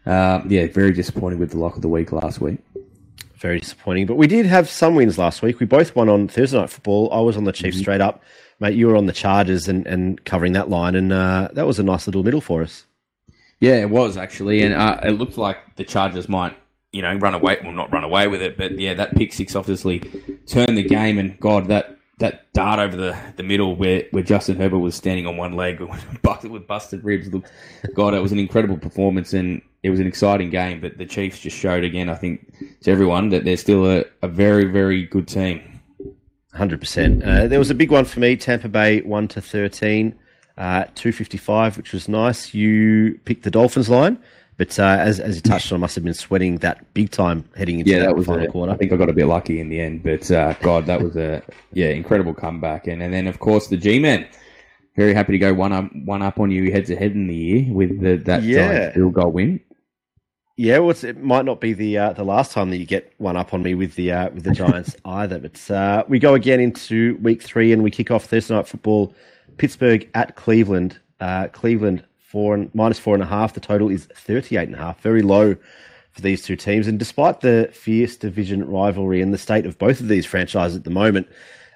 uh, 0.07 0.41
yeah, 0.47 0.65
very 0.67 0.91
disappointing 0.91 1.39
with 1.39 1.51
the 1.51 1.57
lock 1.59 1.75
of 1.75 1.83
the 1.83 1.87
week 1.87 2.11
last 2.11 2.41
week. 2.41 2.57
Very 3.35 3.59
disappointing, 3.59 4.07
but 4.07 4.15
we 4.15 4.25
did 4.25 4.47
have 4.47 4.67
some 4.67 4.95
wins 4.95 5.17
last 5.19 5.43
week. 5.43 5.59
We 5.59 5.67
both 5.67 5.95
won 5.95 6.09
on 6.09 6.27
Thursday 6.27 6.57
night 6.57 6.71
football. 6.71 7.13
I 7.13 7.19
was 7.19 7.37
on 7.37 7.43
the 7.43 7.51
Chiefs 7.51 7.77
mm-hmm. 7.77 7.83
straight 7.83 8.01
up, 8.01 8.23
mate. 8.59 8.75
You 8.75 8.87
were 8.87 8.97
on 8.97 9.05
the 9.05 9.13
Chargers 9.13 9.67
and, 9.67 9.85
and 9.85 10.23
covering 10.25 10.53
that 10.53 10.69
line, 10.69 10.95
and 10.95 11.13
uh, 11.13 11.49
that 11.53 11.67
was 11.67 11.77
a 11.77 11.83
nice 11.83 12.07
little 12.07 12.23
middle 12.23 12.41
for 12.41 12.63
us. 12.63 12.85
Yeah, 13.59 13.75
it 13.75 13.89
was 13.91 14.17
actually, 14.17 14.63
and 14.63 14.73
uh, 14.73 14.99
it 15.03 15.11
looked 15.11 15.37
like 15.37 15.75
the 15.75 15.83
Chargers 15.83 16.27
might 16.27 16.55
you 16.91 17.03
know, 17.03 17.13
run 17.15 17.35
away. 17.35 17.59
Well, 17.63 17.71
not 17.71 17.93
run 17.93 18.03
away 18.03 18.27
with 18.27 18.41
it, 18.41 18.57
but 18.57 18.79
yeah, 18.79 18.95
that 18.95 19.15
pick 19.15 19.31
six 19.31 19.55
obviously 19.55 19.99
turned 20.47 20.75
the 20.75 20.83
game. 20.83 21.19
And 21.19 21.39
God, 21.39 21.67
that 21.67 21.98
that 22.19 22.51
dart 22.53 22.79
over 22.79 22.95
the, 22.95 23.17
the 23.37 23.43
middle 23.43 23.75
where, 23.75 24.03
where 24.11 24.23
Justin 24.23 24.57
Herbert 24.57 24.79
was 24.79 24.95
standing 24.95 25.25
on 25.25 25.37
one 25.37 25.53
leg 25.53 25.79
with 26.43 26.67
busted 26.67 27.03
ribs. 27.03 27.27
Look, 27.33 27.45
God, 27.93 28.13
it 28.13 28.19
was 28.19 28.31
an 28.31 28.39
incredible 28.39 28.77
performance 28.77 29.33
and 29.33 29.61
it 29.83 29.89
was 29.89 29.99
an 29.99 30.07
exciting 30.07 30.49
game. 30.49 30.81
But 30.81 30.97
the 30.97 31.05
Chiefs 31.05 31.39
just 31.39 31.57
showed 31.57 31.83
again, 31.83 32.09
I 32.09 32.15
think, 32.15 32.53
to 32.81 32.91
everyone 32.91 33.29
that 33.29 33.45
they're 33.45 33.57
still 33.57 33.89
a, 33.89 34.05
a 34.21 34.27
very, 34.27 34.65
very 34.65 35.05
good 35.05 35.27
team. 35.27 35.61
Hundred 36.53 36.79
uh, 36.79 36.81
percent. 36.81 37.19
There 37.21 37.59
was 37.59 37.69
a 37.69 37.75
big 37.75 37.91
one 37.91 38.05
for 38.05 38.19
me. 38.19 38.35
Tampa 38.35 38.67
Bay 38.67 39.01
one 39.01 39.27
to 39.29 39.41
thirteen, 39.41 40.15
uh, 40.57 40.85
two 40.95 41.11
fifty 41.11 41.37
five, 41.37 41.77
which 41.77 41.93
was 41.93 42.09
nice. 42.09 42.55
You 42.55 43.19
picked 43.23 43.43
the 43.43 43.51
Dolphins 43.51 43.87
line. 43.87 44.17
But 44.59 44.77
uh, 44.77 44.97
as, 44.99 45.21
as 45.21 45.37
you 45.37 45.41
touched 45.41 45.71
on, 45.71 45.77
I 45.77 45.79
must 45.79 45.95
have 45.95 46.03
been 46.03 46.13
sweating 46.13 46.57
that 46.57 46.93
big 46.93 47.11
time 47.11 47.45
heading 47.55 47.79
into 47.79 47.91
yeah, 47.91 47.99
that, 47.99 48.07
that 48.07 48.15
was 48.17 48.25
final 48.25 48.43
a, 48.43 48.51
quarter. 48.51 48.73
I 48.73 48.75
think 48.75 48.91
I 48.91 48.97
got 48.97 49.09
a 49.09 49.13
bit 49.13 49.25
lucky 49.25 49.61
in 49.61 49.69
the 49.69 49.79
end, 49.79 50.03
but 50.03 50.29
uh, 50.29 50.51
God, 50.55 50.85
that 50.87 51.01
was 51.01 51.15
a 51.15 51.41
yeah 51.71 51.87
incredible 51.87 52.33
comeback. 52.33 52.85
And 52.85 53.01
and 53.01 53.13
then 53.13 53.25
of 53.27 53.39
course 53.39 53.67
the 53.67 53.77
G-men, 53.77 54.27
very 54.97 55.13
happy 55.13 55.31
to 55.31 55.37
go 55.39 55.53
one 55.53 55.71
up 55.71 55.95
one 55.95 56.21
up 56.21 56.41
on 56.41 56.51
you 56.51 56.73
head 56.73 56.85
to 56.87 56.97
head 56.97 57.13
in 57.13 57.27
the 57.27 57.35
year 57.35 57.73
with 57.73 58.01
the, 58.01 58.17
that 58.17 58.43
yeah. 58.43 58.91
field 58.91 59.13
goal 59.13 59.31
win. 59.31 59.61
Yeah, 60.57 60.79
well, 60.79 60.89
it 60.89 61.23
might 61.23 61.45
not 61.45 61.61
be 61.61 61.71
the 61.71 61.97
uh, 61.97 62.11
the 62.11 62.25
last 62.25 62.51
time 62.51 62.69
that 62.71 62.79
you 62.79 62.85
get 62.85 63.13
one 63.17 63.37
up 63.37 63.53
on 63.53 63.63
me 63.63 63.75
with 63.75 63.95
the 63.95 64.11
uh, 64.11 64.29
with 64.31 64.43
the 64.43 64.51
Giants 64.51 64.93
either. 65.05 65.39
But 65.39 65.71
uh, 65.71 66.03
we 66.09 66.19
go 66.19 66.33
again 66.33 66.59
into 66.59 67.17
week 67.21 67.43
three 67.43 67.71
and 67.71 67.81
we 67.81 67.91
kick 67.91 68.11
off 68.11 68.25
Thursday 68.25 68.55
night 68.55 68.67
football. 68.67 69.13
Pittsburgh 69.55 70.09
at 70.15 70.35
Cleveland. 70.35 70.99
Uh, 71.21 71.47
Cleveland 71.47 72.03
four 72.29 72.67
minus 72.75 72.99
four 72.99 73.15
and 73.15 73.23
a 73.23 73.25
half. 73.25 73.53
The 73.53 73.59
total 73.59 73.89
is 73.89 74.05
38 74.05 74.67
and 74.67 74.75
a 74.75 74.77
half. 74.77 75.01
Very 75.01 75.23
low 75.23 75.55
for 76.11 76.21
these 76.21 76.43
two 76.43 76.55
teams. 76.55 76.87
And 76.87 76.99
despite 76.99 77.41
the 77.41 77.69
fierce 77.73 78.15
division 78.17 78.69
rivalry 78.69 79.19
and 79.21 79.33
the 79.33 79.37
state 79.37 79.65
of 79.65 79.79
both 79.79 79.99
of 79.99 80.09
these 80.09 80.27
franchises 80.27 80.77
at 80.77 80.83
the 80.83 80.91
moment, 80.91 81.27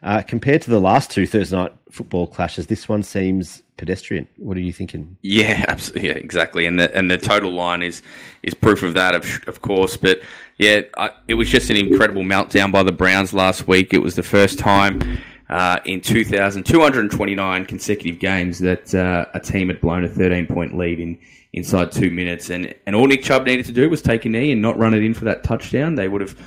uh, 0.03 0.21
compared 0.21 0.61
to 0.61 0.69
the 0.69 0.79
last 0.79 1.09
two 1.09 1.25
Thursday 1.25 1.55
night 1.55 1.73
football 1.89 2.27
clashes, 2.27 2.67
this 2.67 2.87
one 2.87 3.01
seems 3.01 3.63
pedestrian. 3.77 4.27
What 4.37 4.55
are 4.55 4.59
you 4.59 4.73
thinking? 4.73 5.17
Yeah, 5.23 5.65
absolutely, 5.69 6.09
yeah, 6.09 6.15
exactly. 6.15 6.67
And 6.67 6.79
the 6.79 6.95
and 6.95 7.09
the 7.09 7.17
total 7.17 7.51
line 7.51 7.81
is 7.81 8.03
is 8.43 8.53
proof 8.53 8.83
of 8.83 8.93
that, 8.93 9.15
of 9.15 9.41
of 9.47 9.61
course. 9.61 9.97
But 9.97 10.21
yeah, 10.59 10.81
I, 10.97 11.09
it 11.27 11.33
was 11.33 11.49
just 11.49 11.71
an 11.71 11.77
incredible 11.77 12.21
meltdown 12.21 12.71
by 12.71 12.83
the 12.83 12.91
Browns 12.91 13.33
last 13.33 13.67
week. 13.67 13.91
It 13.91 14.03
was 14.03 14.15
the 14.15 14.23
first 14.23 14.59
time 14.59 15.19
uh, 15.49 15.79
in 15.86 16.01
2,229 16.01 17.65
consecutive 17.65 18.19
games 18.19 18.60
that 18.60 18.93
uh, 18.95 19.25
a 19.34 19.39
team 19.39 19.67
had 19.67 19.82
blown 19.82 20.03
a 20.03 20.10
13 20.10 20.47
point 20.47 20.77
lead 20.77 20.99
in 20.99 21.19
inside 21.53 21.91
two 21.91 22.10
minutes. 22.10 22.49
And, 22.49 22.73
and 22.86 22.95
all 22.95 23.06
Nick 23.08 23.23
Chubb 23.23 23.45
needed 23.45 23.65
to 23.67 23.71
do 23.71 23.89
was 23.89 24.01
take 24.01 24.25
a 24.25 24.29
knee 24.29 24.51
and 24.51 24.62
not 24.62 24.77
run 24.77 24.93
it 24.93 25.03
in 25.03 25.13
for 25.13 25.25
that 25.25 25.43
touchdown. 25.43 25.95
They 25.95 26.08
would 26.08 26.21
have 26.21 26.38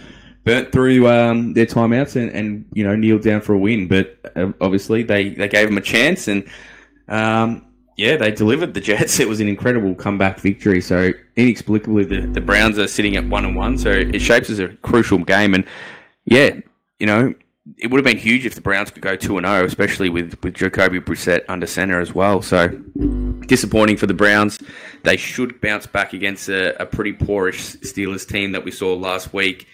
burnt 0.45 0.73
through 0.73 1.09
um, 1.09 1.55
their 1.55 1.67
timeouts 1.67 2.17
and, 2.17 2.31
and, 2.31 2.65
you 2.73 2.85
know, 2.85 2.97
kneeled 2.97 3.23
down 3.23 3.41
for 3.41 3.55
a 3.55 3.59
win. 3.59 3.89
But 3.89 4.19
uh, 4.35 4.53
obviously, 4.61 5.03
they, 5.03 5.31
they 5.31 5.49
gave 5.49 5.69
him 5.69 5.79
a 5.79 5.83
chance 5.83 6.29
and. 6.29 6.49
Um, 7.09 7.63
yeah, 7.97 8.17
they 8.17 8.31
delivered 8.31 8.75
the 8.75 8.81
Jets. 8.81 9.19
It 9.27 9.29
was 9.29 9.41
an 9.41 9.49
incredible 9.49 9.95
comeback 9.95 10.39
victory. 10.39 10.83
So 10.83 11.13
inexplicably, 11.37 12.05
the, 12.05 12.27
the 12.27 12.43
Browns 12.43 12.79
are 12.79 12.87
sitting 12.87 13.17
at 13.17 13.27
one 13.27 13.45
and 13.47 13.57
one. 13.57 13.79
So 13.79 13.91
it 13.91 14.19
shapes 14.21 14.51
as 14.51 14.59
a 14.59 14.69
crucial 14.83 15.19
game. 15.19 15.55
And 15.55 15.65
yeah, 16.27 16.51
you 16.99 17.07
know, 17.07 17.33
it 17.79 17.91
would 17.91 17.99
have 17.99 18.05
been 18.05 18.21
huge 18.21 18.47
if 18.47 18.55
the 18.55 18.61
Browns 18.61 18.91
could 18.91 19.03
go 19.03 19.17
two 19.17 19.39
and 19.39 19.47
zero, 19.47 19.61
oh, 19.61 19.65
especially 19.65 20.09
with 20.09 20.35
with 20.43 20.55
Jacoby 20.55 21.01
Brissett 21.01 21.45
under 21.49 21.67
center 21.67 22.01
as 22.01 22.15
well. 22.15 22.43
So 22.43 22.69
disappointing 23.47 23.97
for 23.97 24.07
the 24.07 24.15
Browns. 24.15 24.59
They 25.03 25.17
should 25.17 25.61
bounce 25.61 25.87
back 25.87 26.13
against 26.13 26.49
a, 26.49 26.81
a 26.81 26.87
pretty 26.87 27.13
poorish 27.13 27.77
Steelers 27.77 28.27
team 28.27 28.53
that 28.53 28.65
we 28.65 28.71
saw 28.71 28.95
last 28.95 29.33
week, 29.33 29.67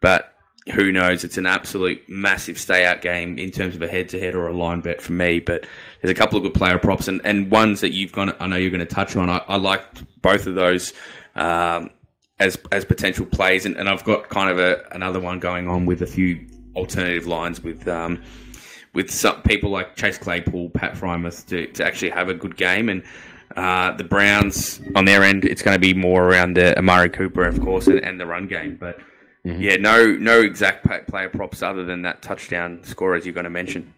but 0.00 0.34
who 0.72 0.92
knows? 0.92 1.24
It's 1.24 1.38
an 1.38 1.46
absolute 1.46 2.08
massive 2.08 2.56
stay 2.56 2.84
out 2.86 3.02
game 3.02 3.36
in 3.38 3.50
terms 3.50 3.74
of 3.74 3.82
a 3.82 3.88
head 3.88 4.08
to 4.10 4.20
head 4.20 4.34
or 4.34 4.46
a 4.46 4.56
line 4.56 4.80
bet 4.80 5.02
for 5.02 5.12
me. 5.12 5.40
But 5.40 5.66
there's 6.00 6.12
a 6.12 6.14
couple 6.14 6.36
of 6.36 6.44
good 6.44 6.54
player 6.54 6.78
props 6.78 7.08
and, 7.08 7.20
and 7.24 7.50
ones 7.50 7.80
that 7.80 7.92
you've 7.92 8.12
gone. 8.12 8.32
I 8.38 8.46
know 8.46 8.56
you're 8.56 8.70
going 8.70 8.86
to 8.86 8.86
touch 8.86 9.16
on. 9.16 9.28
I, 9.28 9.38
I 9.48 9.56
liked 9.56 10.04
both 10.22 10.46
of 10.46 10.54
those. 10.54 10.92
Um, 11.34 11.90
as 12.38 12.58
as 12.72 12.84
potential 12.84 13.24
plays, 13.24 13.66
and, 13.66 13.76
and 13.76 13.88
I've 13.88 14.02
got 14.02 14.28
kind 14.28 14.50
of 14.50 14.58
a 14.58 14.82
another 14.90 15.20
one 15.20 15.38
going 15.38 15.68
on 15.68 15.86
with 15.86 16.02
a 16.02 16.06
few 16.06 16.44
alternative 16.76 17.26
lines 17.26 17.62
with 17.62 17.86
um, 17.88 18.22
with 18.94 19.10
some 19.10 19.42
people 19.42 19.70
like 19.70 19.96
Chase 19.96 20.18
Claypool, 20.18 20.70
Pat 20.70 20.94
Freiermuth 20.94 21.46
to, 21.46 21.66
to 21.68 21.84
actually 21.84 22.10
have 22.10 22.28
a 22.28 22.34
good 22.34 22.56
game, 22.56 22.88
and 22.88 23.02
uh, 23.56 23.92
the 23.96 24.04
Browns 24.04 24.80
on 24.94 25.04
their 25.04 25.22
end, 25.22 25.44
it's 25.44 25.62
going 25.62 25.74
to 25.74 25.80
be 25.80 25.94
more 25.94 26.28
around 26.28 26.56
the 26.56 26.76
Amari 26.78 27.10
Cooper, 27.10 27.44
of 27.44 27.60
course, 27.60 27.86
and, 27.86 27.98
and 28.00 28.20
the 28.20 28.26
run 28.26 28.46
game. 28.46 28.76
But 28.78 28.98
mm-hmm. 29.44 29.60
yeah, 29.60 29.76
no 29.76 30.12
no 30.12 30.40
exact 30.40 30.86
player 31.08 31.28
props 31.28 31.62
other 31.62 31.84
than 31.84 32.02
that 32.02 32.22
touchdown 32.22 32.82
score 32.84 33.14
as 33.14 33.24
you're 33.24 33.34
going 33.34 33.44
to 33.44 33.50
mention. 33.50 33.92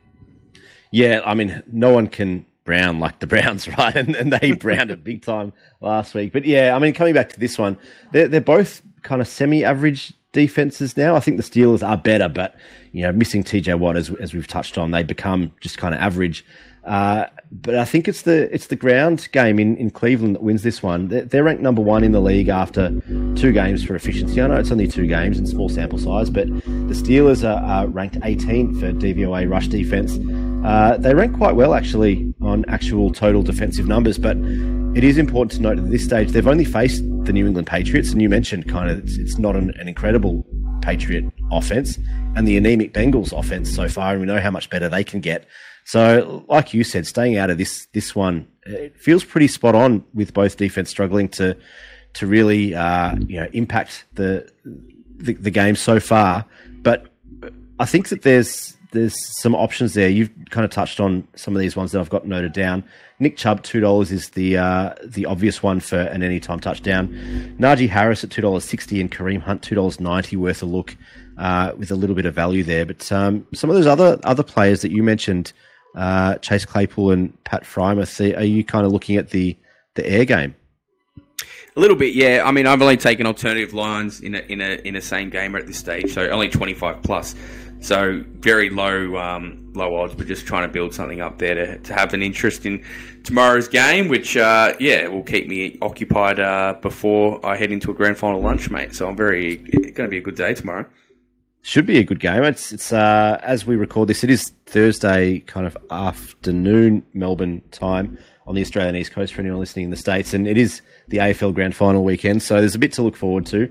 Yeah, 0.90 1.22
I 1.24 1.34
mean, 1.34 1.62
no 1.72 1.92
one 1.92 2.06
can 2.06 2.46
brown 2.64 2.98
like 2.98 3.18
the 3.20 3.26
Browns, 3.26 3.68
right? 3.78 3.94
And, 3.94 4.14
and 4.16 4.32
they 4.32 4.52
browned 4.52 4.90
it 4.90 5.04
big 5.04 5.22
time 5.22 5.52
last 5.80 6.14
week. 6.14 6.32
But 6.32 6.44
yeah, 6.44 6.74
I 6.74 6.78
mean, 6.78 6.94
coming 6.94 7.14
back 7.14 7.30
to 7.30 7.40
this 7.40 7.58
one, 7.58 7.78
they're, 8.12 8.28
they're 8.28 8.40
both 8.40 8.82
kind 9.04 9.20
of 9.20 9.28
semi-average 9.28 10.12
defenses 10.32 10.96
now. 10.96 11.14
I 11.14 11.20
think 11.20 11.36
the 11.36 11.42
Steelers 11.42 11.86
are 11.86 11.96
better, 11.96 12.28
but 12.28 12.56
you 12.92 13.02
know, 13.02 13.12
missing 13.12 13.44
TJ 13.44 13.78
Watt 13.78 13.96
as, 13.96 14.10
as 14.14 14.34
we've 14.34 14.48
touched 14.48 14.76
on, 14.76 14.90
they 14.90 15.04
become 15.04 15.52
just 15.60 15.78
kind 15.78 15.94
of 15.94 16.00
average. 16.00 16.44
Uh, 16.84 17.26
but 17.50 17.76
I 17.76 17.86
think 17.86 18.08
it's 18.08 18.22
the 18.22 18.52
it's 18.54 18.66
the 18.66 18.76
ground 18.76 19.28
game 19.32 19.58
in, 19.58 19.76
in 19.78 19.90
Cleveland 19.90 20.34
that 20.34 20.42
wins 20.42 20.62
this 20.62 20.82
one. 20.82 21.08
They're, 21.08 21.22
they're, 21.22 21.44
ranked 21.44 21.62
number 21.62 21.80
one 21.80 22.04
in 22.04 22.12
the 22.12 22.20
league 22.20 22.48
after 22.48 22.90
two 23.36 23.52
games 23.52 23.82
for 23.82 23.94
efficiency. 23.94 24.42
I 24.42 24.48
know 24.48 24.56
it's 24.56 24.70
only 24.70 24.88
two 24.88 25.06
games 25.06 25.38
and 25.38 25.48
small 25.48 25.70
sample 25.70 25.98
size, 25.98 26.28
but 26.28 26.46
the 26.48 26.94
Steelers 26.94 27.42
are, 27.42 27.62
are 27.64 27.86
ranked 27.86 28.16
18th 28.16 28.80
for 28.80 28.92
DVOA 28.92 29.48
rush 29.48 29.68
defense. 29.68 30.18
Uh, 30.66 30.98
they 30.98 31.14
rank 31.14 31.36
quite 31.36 31.54
well 31.54 31.72
actually 31.72 32.34
on 32.42 32.66
actual 32.68 33.10
total 33.10 33.42
defensive 33.42 33.86
numbers, 33.86 34.18
but 34.18 34.36
it 34.94 35.04
is 35.04 35.18
important 35.18 35.52
to 35.52 35.60
note 35.60 35.78
at 35.78 35.90
this 35.90 36.04
stage 36.04 36.30
they've 36.30 36.46
only 36.46 36.64
faced 36.64 37.02
the 37.24 37.32
New 37.32 37.46
England 37.46 37.66
Patriots, 37.66 38.12
and 38.12 38.22
you 38.22 38.28
mentioned 38.28 38.68
kind 38.68 38.90
of 38.90 38.98
it's, 38.98 39.16
it's 39.16 39.38
not 39.38 39.56
an, 39.56 39.70
an 39.78 39.88
incredible 39.88 40.46
Patriot 40.82 41.24
offense 41.50 41.98
and 42.36 42.46
the 42.46 42.56
anemic 42.56 42.92
Bengals 42.92 43.36
offense 43.36 43.74
so 43.74 43.88
far, 43.88 44.12
and 44.12 44.20
we 44.20 44.26
know 44.26 44.40
how 44.40 44.50
much 44.50 44.70
better 44.70 44.88
they 44.88 45.02
can 45.02 45.20
get. 45.20 45.46
So, 45.84 46.44
like 46.48 46.72
you 46.72 46.84
said, 46.84 47.06
staying 47.06 47.36
out 47.36 47.50
of 47.50 47.58
this 47.58 47.86
this 47.92 48.14
one, 48.14 48.48
it 48.64 48.98
feels 48.98 49.24
pretty 49.24 49.48
spot 49.48 49.74
on 49.74 50.04
with 50.14 50.32
both 50.32 50.56
defense 50.56 50.90
struggling 50.90 51.28
to 51.30 51.56
to 52.14 52.26
really 52.26 52.74
uh, 52.74 53.16
you 53.26 53.40
know 53.40 53.48
impact 53.52 54.04
the, 54.14 54.50
the 55.16 55.34
the 55.34 55.50
game 55.50 55.76
so 55.76 56.00
far. 56.00 56.44
But 56.82 57.06
I 57.78 57.86
think 57.86 58.08
that 58.10 58.22
there's 58.22 58.73
there's 58.94 59.14
some 59.40 59.54
options 59.54 59.92
there. 59.94 60.08
You've 60.08 60.30
kind 60.50 60.64
of 60.64 60.70
touched 60.70 61.00
on 61.00 61.26
some 61.36 61.54
of 61.54 61.60
these 61.60 61.76
ones 61.76 61.92
that 61.92 62.00
I've 62.00 62.08
got 62.08 62.26
noted 62.26 62.52
down. 62.52 62.82
Nick 63.20 63.36
Chubb, 63.36 63.62
two 63.62 63.80
dollars 63.80 64.10
is 64.10 64.30
the 64.30 64.56
uh, 64.56 64.94
the 65.04 65.26
obvious 65.26 65.62
one 65.62 65.80
for 65.80 65.98
an 65.98 66.22
anytime 66.22 66.60
touchdown. 66.60 67.08
Najee 67.58 67.88
Harris 67.88 68.24
at 68.24 68.30
two 68.30 68.42
dollars 68.42 68.64
sixty 68.64 69.00
and 69.00 69.10
Kareem 69.10 69.40
Hunt 69.40 69.62
two 69.62 69.74
dollars 69.74 70.00
ninety 70.00 70.36
worth 70.36 70.62
a 70.62 70.66
look 70.66 70.96
uh, 71.36 71.72
with 71.76 71.90
a 71.90 71.94
little 71.94 72.16
bit 72.16 72.26
of 72.26 72.34
value 72.34 72.64
there. 72.64 72.86
But 72.86 73.10
um, 73.12 73.46
some 73.54 73.70
of 73.70 73.76
those 73.76 73.86
other 73.86 74.18
other 74.24 74.42
players 74.42 74.82
that 74.82 74.90
you 74.90 75.02
mentioned 75.02 75.52
uh, 75.94 76.36
Chase 76.36 76.64
Claypool 76.64 77.10
and 77.10 77.44
Pat 77.44 77.64
Freiermuth. 77.64 78.36
Are 78.36 78.44
you 78.44 78.64
kind 78.64 78.86
of 78.86 78.92
looking 78.92 79.16
at 79.16 79.30
the 79.30 79.56
the 79.94 80.06
air 80.08 80.24
game? 80.24 80.54
A 81.76 81.80
little 81.80 81.96
bit, 81.96 82.14
yeah. 82.14 82.42
I 82.44 82.52
mean, 82.52 82.68
I've 82.68 82.80
only 82.80 82.96
taken 82.96 83.26
alternative 83.26 83.74
lines 83.74 84.20
in 84.20 84.36
a 84.36 84.38
in 84.40 84.60
a 84.60 84.74
in 84.86 84.96
a 84.96 85.00
same 85.00 85.30
gamer 85.30 85.58
at 85.58 85.66
this 85.66 85.78
stage, 85.78 86.12
so 86.12 86.28
only 86.28 86.48
twenty 86.48 86.74
five 86.74 87.02
plus. 87.02 87.34
So 87.84 88.24
very 88.38 88.70
low 88.70 89.14
um, 89.18 89.70
low 89.74 89.94
odds, 89.94 90.14
but 90.14 90.26
just 90.26 90.46
trying 90.46 90.66
to 90.66 90.72
build 90.72 90.94
something 90.94 91.20
up 91.20 91.38
there 91.38 91.54
to, 91.54 91.78
to 91.80 91.92
have 91.92 92.14
an 92.14 92.22
interest 92.22 92.64
in 92.64 92.82
tomorrow's 93.24 93.68
game, 93.68 94.08
which 94.08 94.38
uh, 94.38 94.72
yeah 94.80 95.06
will 95.08 95.22
keep 95.22 95.48
me 95.48 95.76
occupied 95.82 96.40
uh, 96.40 96.76
before 96.80 97.44
I 97.44 97.56
head 97.56 97.70
into 97.70 97.90
a 97.90 97.94
grand 97.94 98.16
final 98.16 98.40
lunch, 98.40 98.70
mate. 98.70 98.94
So 98.94 99.06
I'm 99.06 99.16
very 99.16 99.56
going 99.56 99.92
to 99.92 100.08
be 100.08 100.16
a 100.16 100.22
good 100.22 100.34
day 100.34 100.54
tomorrow. 100.54 100.86
Should 101.60 101.84
be 101.84 101.98
a 101.98 102.04
good 102.04 102.20
game. 102.20 102.42
It's 102.44 102.72
it's 102.72 102.90
uh, 102.90 103.38
as 103.42 103.66
we 103.66 103.76
record 103.76 104.08
this, 104.08 104.24
it 104.24 104.30
is 104.30 104.54
Thursday 104.64 105.40
kind 105.40 105.66
of 105.66 105.76
afternoon 105.90 107.04
Melbourne 107.12 107.60
time 107.70 108.16
on 108.46 108.54
the 108.54 108.62
Australian 108.62 108.96
East 108.96 109.12
Coast 109.12 109.34
for 109.34 109.42
anyone 109.42 109.60
listening 109.60 109.84
in 109.84 109.90
the 109.90 109.98
States, 109.98 110.32
and 110.32 110.48
it 110.48 110.56
is 110.56 110.80
the 111.08 111.18
AFL 111.18 111.52
Grand 111.52 111.76
Final 111.76 112.02
weekend, 112.02 112.42
so 112.42 112.60
there's 112.60 112.74
a 112.74 112.78
bit 112.78 112.92
to 112.92 113.02
look 113.02 113.16
forward 113.16 113.44
to. 113.44 113.70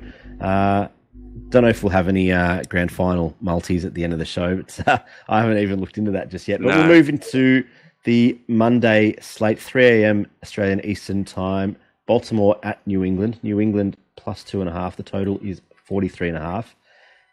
Don't 1.54 1.62
know 1.62 1.70
if 1.70 1.84
we'll 1.84 1.92
have 1.92 2.08
any 2.08 2.32
uh, 2.32 2.64
Grand 2.68 2.92
Final 2.92 3.36
multis 3.40 3.86
at 3.86 3.94
the 3.94 4.04
end 4.04 4.12
of 4.12 4.18
the 4.18 4.26
show, 4.26 4.56
but 4.56 4.88
uh, 4.88 4.98
I 5.30 5.42
haven't 5.42 5.60
even 5.60 5.80
looked 5.80 6.00
into 6.00 6.10
that 6.10 6.30
just 6.30 6.48
yet. 6.48 6.60
But 6.60 6.70
no. 6.70 6.80
we'll 6.80 6.88
move 6.88 7.10
into 7.10 7.64
the 8.06 8.36
Monday 8.48 9.16
slate, 9.22 9.60
3 9.60 9.86
a.m. 9.86 10.26
Australian 10.42 10.84
Eastern 10.84 11.24
Time. 11.24 11.76
Baltimore 12.08 12.58
at 12.64 12.86
New 12.88 13.04
England. 13.04 13.38
New 13.44 13.62
England 13.62 13.98
plus 14.16 14.44
two 14.44 14.62
and 14.62 14.70
a 14.70 14.74
half. 14.74 14.96
The 14.96 15.04
total 15.04 15.40
is 15.44 15.62
43 15.76 16.30
and 16.30 16.38
a 16.38 16.42
half 16.42 16.76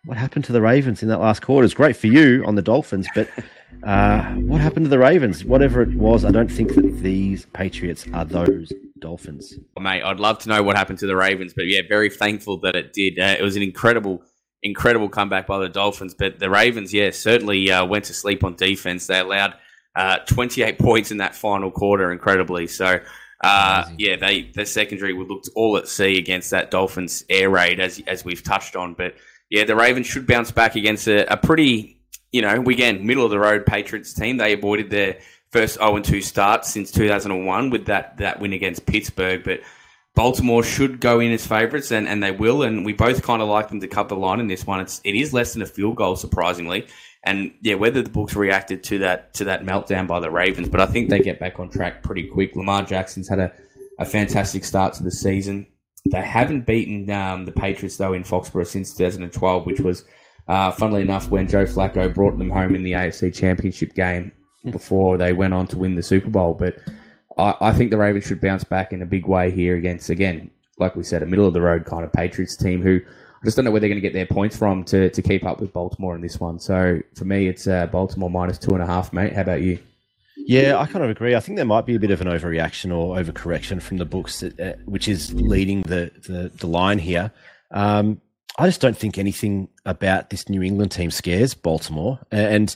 what 0.04 0.16
happened 0.16 0.44
to 0.46 0.52
the 0.52 0.62
Ravens 0.62 1.02
in 1.02 1.08
that 1.08 1.18
last 1.18 1.42
quarter? 1.42 1.64
It's 1.64 1.74
great 1.74 1.96
for 1.96 2.06
you 2.06 2.44
on 2.46 2.54
the 2.54 2.62
Dolphins, 2.62 3.06
but 3.14 3.28
uh, 3.82 4.22
what 4.34 4.60
happened 4.60 4.86
to 4.86 4.90
the 4.90 4.98
Ravens? 4.98 5.44
Whatever 5.44 5.82
it 5.82 5.94
was, 5.94 6.24
I 6.24 6.30
don't 6.30 6.50
think 6.50 6.74
that 6.74 7.00
these 7.00 7.46
Patriots 7.46 8.06
are 8.14 8.24
those 8.24 8.72
Dolphins. 8.98 9.54
mate, 9.78 10.02
I'd 10.02 10.20
love 10.20 10.38
to 10.40 10.48
know 10.48 10.62
what 10.62 10.76
happened 10.76 10.98
to 11.00 11.06
the 11.06 11.16
Ravens, 11.16 11.52
but 11.54 11.66
yeah, 11.66 11.82
very 11.88 12.10
thankful 12.10 12.58
that 12.60 12.76
it 12.76 12.92
did. 12.92 13.18
Uh, 13.18 13.36
it 13.38 13.42
was 13.42 13.56
an 13.56 13.62
incredible, 13.62 14.22
incredible 14.62 15.08
comeback 15.08 15.46
by 15.46 15.58
the 15.58 15.68
Dolphins, 15.68 16.14
but 16.14 16.38
the 16.38 16.50
Ravens, 16.50 16.94
yeah, 16.94 17.10
certainly 17.10 17.70
uh, 17.70 17.84
went 17.84 18.06
to 18.06 18.14
sleep 18.14 18.42
on 18.42 18.56
defense. 18.56 19.06
They 19.06 19.18
allowed 19.18 19.54
uh, 19.94 20.18
28 20.20 20.78
points 20.78 21.10
in 21.10 21.18
that 21.18 21.34
final 21.34 21.70
quarter, 21.70 22.12
incredibly. 22.12 22.66
So. 22.66 23.00
Uh, 23.42 23.88
yeah, 23.96 24.16
they 24.16 24.50
the 24.54 24.66
secondary 24.66 25.14
looked 25.14 25.48
all 25.56 25.78
at 25.78 25.88
sea 25.88 26.18
against 26.18 26.50
that 26.50 26.70
Dolphins 26.70 27.24
air 27.30 27.48
raid, 27.48 27.80
as 27.80 27.98
as 28.06 28.22
we've 28.22 28.42
touched 28.42 28.76
on. 28.76 28.92
But 28.92 29.14
yeah, 29.50 29.64
the 29.64 29.76
Ravens 29.76 30.06
should 30.06 30.26
bounce 30.26 30.50
back 30.52 30.76
against 30.76 31.08
a, 31.08 31.30
a 31.30 31.36
pretty, 31.36 32.00
you 32.32 32.40
know, 32.40 32.62
again, 32.62 33.04
middle 33.04 33.24
of 33.24 33.30
the 33.30 33.38
road 33.38 33.66
Patriots 33.66 34.14
team. 34.14 34.36
They 34.36 34.52
avoided 34.52 34.90
their 34.90 35.18
first 35.50 35.78
0 35.78 35.98
2 36.00 36.22
start 36.22 36.64
since 36.64 36.92
2001 36.92 37.70
with 37.70 37.86
that, 37.86 38.16
that 38.18 38.40
win 38.40 38.52
against 38.52 38.86
Pittsburgh. 38.86 39.42
But 39.44 39.60
Baltimore 40.14 40.62
should 40.62 41.00
go 41.00 41.18
in 41.18 41.32
as 41.32 41.46
favourites, 41.46 41.90
and, 41.90 42.08
and 42.08 42.22
they 42.22 42.30
will. 42.30 42.62
And 42.62 42.84
we 42.84 42.92
both 42.92 43.22
kind 43.22 43.42
of 43.42 43.48
like 43.48 43.68
them 43.68 43.80
to 43.80 43.88
cut 43.88 44.08
the 44.08 44.16
line 44.16 44.38
in 44.38 44.46
this 44.46 44.64
one. 44.64 44.80
It's, 44.80 45.00
it 45.02 45.16
is 45.16 45.32
less 45.32 45.52
than 45.52 45.62
a 45.62 45.66
field 45.66 45.96
goal, 45.96 46.14
surprisingly. 46.14 46.86
And 47.24 47.52
yeah, 47.60 47.74
whether 47.74 48.02
the 48.02 48.10
books 48.10 48.34
reacted 48.34 48.82
to 48.84 48.98
that 49.00 49.34
to 49.34 49.44
that 49.44 49.64
meltdown 49.64 50.06
by 50.06 50.20
the 50.20 50.30
Ravens, 50.30 50.68
but 50.68 50.80
I 50.80 50.86
think 50.86 51.10
they 51.10 51.20
get 51.20 51.38
back 51.38 51.60
on 51.60 51.68
track 51.68 52.02
pretty 52.02 52.26
quick. 52.28 52.56
Lamar 52.56 52.82
Jackson's 52.82 53.28
had 53.28 53.40
a, 53.40 53.52
a 53.98 54.06
fantastic 54.06 54.64
start 54.64 54.94
to 54.94 55.02
the 55.02 55.10
season. 55.10 55.66
They 56.06 56.22
haven't 56.22 56.66
beaten 56.66 57.10
um, 57.10 57.44
the 57.44 57.52
Patriots 57.52 57.96
though 57.96 58.12
in 58.12 58.24
Foxborough 58.24 58.66
since 58.66 58.94
2012, 58.94 59.66
which 59.66 59.80
was, 59.80 60.04
uh, 60.48 60.70
funnily 60.70 61.02
enough, 61.02 61.28
when 61.28 61.48
Joe 61.48 61.64
Flacco 61.64 62.12
brought 62.12 62.38
them 62.38 62.50
home 62.50 62.74
in 62.74 62.82
the 62.82 62.92
AFC 62.92 63.34
Championship 63.34 63.94
game 63.94 64.32
before 64.70 65.18
they 65.18 65.32
went 65.32 65.54
on 65.54 65.66
to 65.68 65.78
win 65.78 65.94
the 65.94 66.02
Super 66.02 66.30
Bowl. 66.30 66.54
But 66.54 66.76
I, 67.36 67.54
I 67.60 67.72
think 67.72 67.90
the 67.90 67.98
Ravens 67.98 68.26
should 68.26 68.40
bounce 68.40 68.64
back 68.64 68.92
in 68.92 69.02
a 69.02 69.06
big 69.06 69.26
way 69.26 69.50
here 69.50 69.76
against, 69.76 70.10
again, 70.10 70.50
like 70.78 70.96
we 70.96 71.02
said, 71.02 71.22
a 71.22 71.26
middle 71.26 71.46
of 71.46 71.54
the 71.54 71.60
road 71.60 71.84
kind 71.84 72.04
of 72.04 72.12
Patriots 72.12 72.56
team 72.56 72.82
who 72.82 73.00
I 73.42 73.46
just 73.46 73.56
don't 73.56 73.64
know 73.64 73.70
where 73.70 73.80
they're 73.80 73.88
going 73.88 74.00
to 74.00 74.06
get 74.06 74.12
their 74.12 74.26
points 74.26 74.56
from 74.56 74.84
to, 74.84 75.08
to 75.08 75.22
keep 75.22 75.46
up 75.46 75.60
with 75.60 75.72
Baltimore 75.72 76.14
in 76.14 76.20
this 76.20 76.38
one. 76.38 76.58
So 76.58 77.00
for 77.14 77.24
me, 77.24 77.48
it's 77.48 77.66
uh, 77.66 77.86
Baltimore 77.86 78.28
minus 78.28 78.58
two 78.58 78.72
and 78.72 78.82
a 78.82 78.86
half, 78.86 79.12
mate. 79.12 79.32
How 79.34 79.42
about 79.42 79.62
you? 79.62 79.78
Yeah, 80.46 80.78
I 80.78 80.86
kind 80.86 81.04
of 81.04 81.10
agree. 81.10 81.34
I 81.34 81.40
think 81.40 81.56
there 81.56 81.64
might 81.64 81.86
be 81.86 81.94
a 81.94 81.98
bit 81.98 82.10
of 82.10 82.20
an 82.20 82.26
overreaction 82.26 82.96
or 82.96 83.16
overcorrection 83.16 83.80
from 83.80 83.98
the 83.98 84.04
books, 84.04 84.42
uh, 84.42 84.76
which 84.84 85.08
is 85.08 85.32
leading 85.34 85.82
the, 85.82 86.10
the, 86.26 86.50
the 86.54 86.66
line 86.66 86.98
here. 86.98 87.30
Um, 87.70 88.20
I 88.58 88.66
just 88.66 88.80
don't 88.80 88.96
think 88.96 89.16
anything 89.16 89.68
about 89.86 90.30
this 90.30 90.48
New 90.48 90.62
England 90.62 90.92
team 90.92 91.10
scares 91.10 91.54
Baltimore. 91.54 92.18
And, 92.30 92.74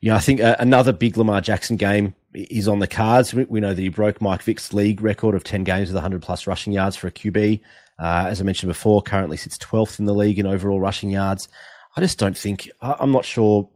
you 0.00 0.10
know, 0.10 0.16
I 0.16 0.20
think 0.20 0.40
uh, 0.40 0.56
another 0.58 0.92
big 0.92 1.16
Lamar 1.16 1.40
Jackson 1.40 1.76
game 1.76 2.14
is 2.34 2.68
on 2.68 2.78
the 2.78 2.86
cards. 2.86 3.34
We, 3.34 3.44
we, 3.44 3.60
know 3.60 3.74
that 3.74 3.82
he 3.82 3.88
broke 3.88 4.20
Mike 4.20 4.42
Vick's 4.42 4.72
league 4.72 5.02
record 5.02 5.34
of 5.34 5.44
10 5.44 5.64
games 5.64 5.88
with 5.88 5.96
100 5.96 6.22
plus 6.22 6.46
rushing 6.46 6.72
yards 6.72 6.96
for 6.96 7.08
a 7.08 7.12
QB. 7.12 7.60
Uh, 7.98 8.26
as 8.28 8.40
I 8.40 8.44
mentioned 8.44 8.70
before, 8.70 9.02
currently 9.02 9.36
sits 9.36 9.58
12th 9.58 9.98
in 9.98 10.06
the 10.06 10.14
league 10.14 10.38
in 10.38 10.46
overall 10.46 10.80
rushing 10.80 11.10
yards. 11.10 11.48
I 11.96 12.00
just 12.00 12.18
don't 12.18 12.36
think, 12.36 12.70
I'm 12.80 13.12
not 13.12 13.24
sure 13.24 13.68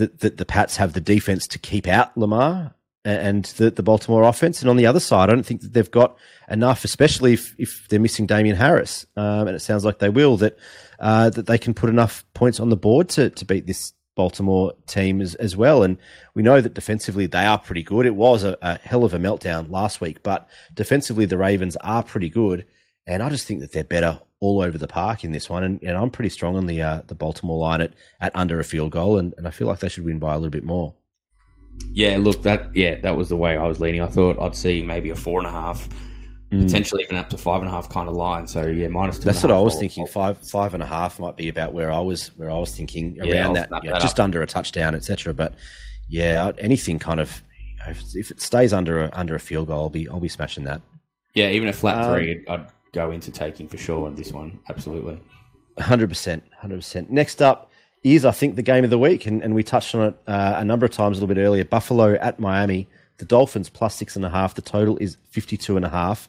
that, 0.00 0.20
that 0.20 0.36
the 0.36 0.44
Pats 0.44 0.76
have 0.76 0.92
the 0.92 1.00
defense 1.00 1.46
to 1.48 1.58
keep 1.58 1.86
out 1.86 2.16
Lamar 2.16 2.74
and 3.04 3.44
the, 3.56 3.70
the 3.70 3.82
Baltimore 3.82 4.24
offense. 4.24 4.60
And 4.60 4.68
on 4.68 4.76
the 4.76 4.86
other 4.86 5.00
side, 5.00 5.30
I 5.30 5.32
don't 5.32 5.46
think 5.46 5.62
that 5.62 5.72
they've 5.72 5.90
got 5.90 6.16
enough, 6.50 6.84
especially 6.84 7.32
if, 7.32 7.54
if 7.58 7.88
they're 7.88 8.00
missing 8.00 8.26
Damien 8.26 8.56
Harris. 8.56 9.06
Um, 9.16 9.46
and 9.46 9.56
it 9.56 9.60
sounds 9.60 9.84
like 9.84 9.98
they 9.98 10.10
will, 10.10 10.36
that 10.38 10.58
uh, 10.98 11.30
that 11.30 11.46
they 11.46 11.56
can 11.56 11.72
put 11.72 11.88
enough 11.88 12.24
points 12.34 12.60
on 12.60 12.68
the 12.68 12.76
board 12.76 13.08
to, 13.10 13.30
to 13.30 13.44
beat 13.44 13.66
this 13.66 13.94
Baltimore 14.16 14.74
team 14.86 15.22
as, 15.22 15.34
as 15.36 15.56
well. 15.56 15.82
And 15.82 15.96
we 16.34 16.42
know 16.42 16.60
that 16.60 16.74
defensively 16.74 17.26
they 17.26 17.46
are 17.46 17.58
pretty 17.58 17.82
good. 17.82 18.04
It 18.04 18.16
was 18.16 18.44
a, 18.44 18.58
a 18.60 18.78
hell 18.78 19.04
of 19.04 19.14
a 19.14 19.18
meltdown 19.18 19.70
last 19.70 20.00
week, 20.00 20.22
but 20.22 20.48
defensively 20.74 21.24
the 21.24 21.38
Ravens 21.38 21.76
are 21.76 22.02
pretty 22.02 22.28
good. 22.28 22.66
And 23.06 23.22
I 23.22 23.30
just 23.30 23.46
think 23.46 23.60
that 23.60 23.72
they're 23.72 23.84
better 23.84 24.20
all 24.40 24.62
over 24.62 24.78
the 24.78 24.88
park 24.88 25.22
in 25.24 25.32
this 25.32 25.48
one, 25.48 25.62
and, 25.62 25.82
and 25.82 25.96
I'm 25.96 26.10
pretty 26.10 26.30
strong 26.30 26.56
on 26.56 26.66
the 26.66 26.82
uh, 26.82 27.02
the 27.06 27.14
Baltimore 27.14 27.58
line 27.58 27.80
at, 27.80 27.92
at 28.20 28.34
under 28.34 28.58
a 28.58 28.64
field 28.64 28.92
goal, 28.92 29.18
and, 29.18 29.34
and 29.36 29.46
I 29.46 29.50
feel 29.50 29.66
like 29.66 29.80
they 29.80 29.88
should 29.88 30.04
win 30.04 30.18
by 30.18 30.34
a 30.34 30.36
little 30.36 30.50
bit 30.50 30.64
more. 30.64 30.94
Yeah, 31.92 32.16
look, 32.18 32.42
that 32.42 32.74
yeah, 32.74 32.96
that 33.00 33.16
was 33.16 33.28
the 33.28 33.36
way 33.36 33.56
I 33.56 33.66
was 33.66 33.80
leaning. 33.80 34.02
I 34.02 34.06
thought 34.06 34.38
I'd 34.40 34.56
see 34.56 34.82
maybe 34.82 35.10
a 35.10 35.14
four 35.16 35.38
and 35.38 35.46
a 35.46 35.50
half 35.50 35.88
potentially 36.50 37.02
even 37.04 37.16
up 37.16 37.30
to 37.30 37.38
five 37.38 37.60
and 37.60 37.68
a 37.68 37.70
half 37.70 37.88
kind 37.88 38.08
of 38.08 38.14
line. 38.14 38.46
So 38.46 38.66
yeah, 38.66 38.88
minus 38.88 39.18
two. 39.18 39.24
That's 39.24 39.42
what 39.42 39.52
I 39.52 39.60
was 39.60 39.78
thinking. 39.78 40.06
Five 40.06 40.38
five 40.38 40.74
and 40.74 40.82
a 40.82 40.86
half 40.86 41.20
might 41.20 41.36
be 41.36 41.48
about 41.48 41.72
where 41.72 41.92
I 41.92 42.00
was 42.00 42.28
where 42.36 42.50
I 42.50 42.58
was 42.58 42.74
thinking 42.74 43.18
around 43.20 43.46
I'll 43.46 43.54
that, 43.54 43.70
you 43.84 43.90
know, 43.90 43.94
that 43.94 44.02
just 44.02 44.18
up. 44.18 44.24
under 44.24 44.42
a 44.42 44.46
touchdown, 44.46 44.94
etc. 44.94 45.32
But 45.32 45.54
yeah, 46.08 46.50
anything 46.58 46.98
kind 46.98 47.20
of 47.20 47.42
if, 47.86 48.02
if 48.14 48.30
it 48.30 48.40
stays 48.40 48.72
under 48.72 49.04
a, 49.04 49.10
under 49.12 49.34
a 49.34 49.40
field 49.40 49.68
goal, 49.68 49.82
I'll 49.82 49.90
be 49.90 50.08
I'll 50.08 50.20
be 50.20 50.28
smashing 50.28 50.64
that. 50.64 50.82
Yeah, 51.34 51.50
even 51.50 51.68
a 51.68 51.72
flat 51.72 52.04
Um, 52.04 52.14
three, 52.14 52.44
I'd 52.48 52.66
go 52.92 53.10
into 53.10 53.30
taking 53.30 53.68
for 53.68 53.76
sure 53.76 54.06
on 54.06 54.14
this 54.14 54.32
one. 54.32 54.58
Absolutely. 54.68 55.20
Hundred 55.78 56.08
percent, 56.08 56.42
hundred 56.58 56.76
percent. 56.76 57.10
Next 57.10 57.40
up 57.40 57.70
is 58.02 58.24
I 58.24 58.30
think 58.32 58.56
the 58.56 58.62
game 58.62 58.84
of 58.84 58.90
the 58.90 58.98
week, 58.98 59.26
and, 59.26 59.42
and 59.42 59.54
we 59.54 59.62
touched 59.62 59.94
on 59.94 60.08
it 60.08 60.14
uh, 60.26 60.54
a 60.56 60.64
number 60.64 60.86
of 60.86 60.92
times 60.92 61.18
a 61.18 61.20
little 61.20 61.34
bit 61.34 61.40
earlier. 61.40 61.64
Buffalo 61.64 62.14
at 62.14 62.40
Miami, 62.40 62.88
the 63.18 63.24
Dolphins 63.24 63.68
plus 63.68 63.94
six 63.94 64.16
and 64.16 64.24
a 64.24 64.30
half. 64.30 64.54
The 64.54 64.62
total 64.62 64.96
is 64.98 65.16
fifty-two 65.30 65.76
and 65.76 65.84
a 65.84 65.88
half. 65.90 66.28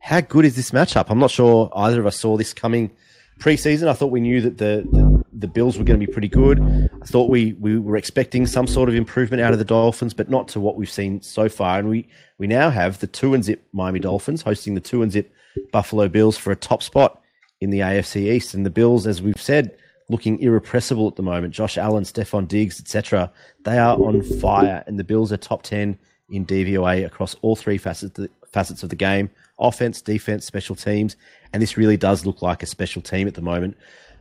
How 0.00 0.20
good 0.20 0.44
is 0.44 0.56
this 0.56 0.70
matchup? 0.70 1.06
I'm 1.08 1.18
not 1.18 1.30
sure 1.30 1.70
either 1.76 2.00
of 2.00 2.06
us 2.06 2.18
saw 2.18 2.36
this 2.36 2.52
coming 2.54 2.90
preseason. 3.38 3.86
I 3.88 3.92
thought 3.92 4.10
we 4.10 4.20
knew 4.20 4.40
that 4.40 4.58
the 4.58 4.86
the, 4.90 5.24
the 5.32 5.48
Bills 5.48 5.78
were 5.78 5.84
going 5.84 6.00
to 6.00 6.06
be 6.06 6.12
pretty 6.12 6.28
good. 6.28 6.60
I 7.02 7.06
thought 7.06 7.30
we 7.30 7.52
we 7.54 7.78
were 7.78 7.96
expecting 7.96 8.46
some 8.46 8.66
sort 8.66 8.88
of 8.88 8.94
improvement 8.94 9.42
out 9.42 9.52
of 9.52 9.58
the 9.58 9.64
Dolphins, 9.64 10.14
but 10.14 10.28
not 10.28 10.48
to 10.48 10.60
what 10.60 10.76
we've 10.76 10.90
seen 10.90 11.22
so 11.22 11.48
far. 11.48 11.78
And 11.78 11.88
we 11.88 12.08
we 12.38 12.46
now 12.46 12.70
have 12.70 12.98
the 12.98 13.06
two 13.06 13.34
and 13.34 13.44
zip 13.44 13.66
Miami 13.72 14.00
Dolphins 14.00 14.42
hosting 14.42 14.74
the 14.74 14.80
two 14.80 15.02
and 15.02 15.12
zip 15.12 15.32
Buffalo 15.72 16.08
Bills 16.08 16.36
for 16.36 16.50
a 16.50 16.56
top 16.56 16.82
spot 16.82 17.22
in 17.60 17.70
the 17.70 17.80
AFC 17.80 18.32
East. 18.32 18.54
And 18.54 18.64
the 18.64 18.70
Bills, 18.70 19.06
as 19.06 19.22
we've 19.22 19.40
said, 19.40 19.76
looking 20.08 20.40
irrepressible 20.40 21.06
at 21.08 21.16
the 21.16 21.22
moment. 21.22 21.54
Josh 21.54 21.78
Allen, 21.78 22.04
Stefon 22.04 22.48
Diggs, 22.48 22.80
etc. 22.80 23.30
They 23.64 23.78
are 23.78 23.96
on 23.96 24.22
fire, 24.22 24.82
and 24.86 24.98
the 24.98 25.04
Bills 25.04 25.32
are 25.32 25.36
top 25.36 25.62
ten 25.62 25.98
in 26.30 26.46
DVOA 26.46 27.06
across 27.06 27.34
all 27.42 27.56
three 27.56 27.78
facets 27.78 28.18
facets 28.52 28.82
of 28.82 28.90
the 28.90 28.96
game: 28.96 29.30
offense, 29.58 30.02
defense, 30.02 30.44
special 30.44 30.74
teams. 30.74 31.16
And 31.52 31.62
this 31.62 31.76
really 31.76 31.96
does 31.96 32.26
look 32.26 32.42
like 32.42 32.62
a 32.62 32.66
special 32.66 33.02
team 33.02 33.28
at 33.28 33.34
the 33.34 33.42
moment. 33.42 33.76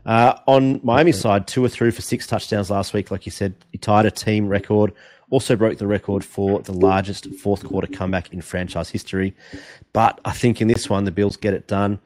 Uh, 0.05 0.39
on 0.47 0.79
Miami's 0.83 1.19
side, 1.19 1.47
two 1.47 1.63
or 1.63 1.69
threw 1.69 1.91
for 1.91 2.01
six 2.01 2.25
touchdowns 2.25 2.69
last 2.69 2.93
week. 2.93 3.11
Like 3.11 3.25
you 3.25 3.31
said, 3.31 3.53
he 3.71 3.77
tied 3.77 4.05
a 4.05 4.11
team 4.11 4.47
record. 4.47 4.93
Also 5.29 5.55
broke 5.55 5.77
the 5.77 5.87
record 5.87 6.23
for 6.23 6.61
the 6.61 6.73
largest 6.73 7.33
fourth 7.35 7.63
quarter 7.63 7.87
comeback 7.87 8.33
in 8.33 8.41
franchise 8.41 8.89
history. 8.89 9.35
But 9.93 10.19
I 10.25 10.31
think 10.31 10.61
in 10.61 10.67
this 10.67 10.89
one, 10.89 11.05
the 11.05 11.11
Bills 11.11 11.37
get 11.37 11.53
it 11.53 11.67
done. 11.67 11.99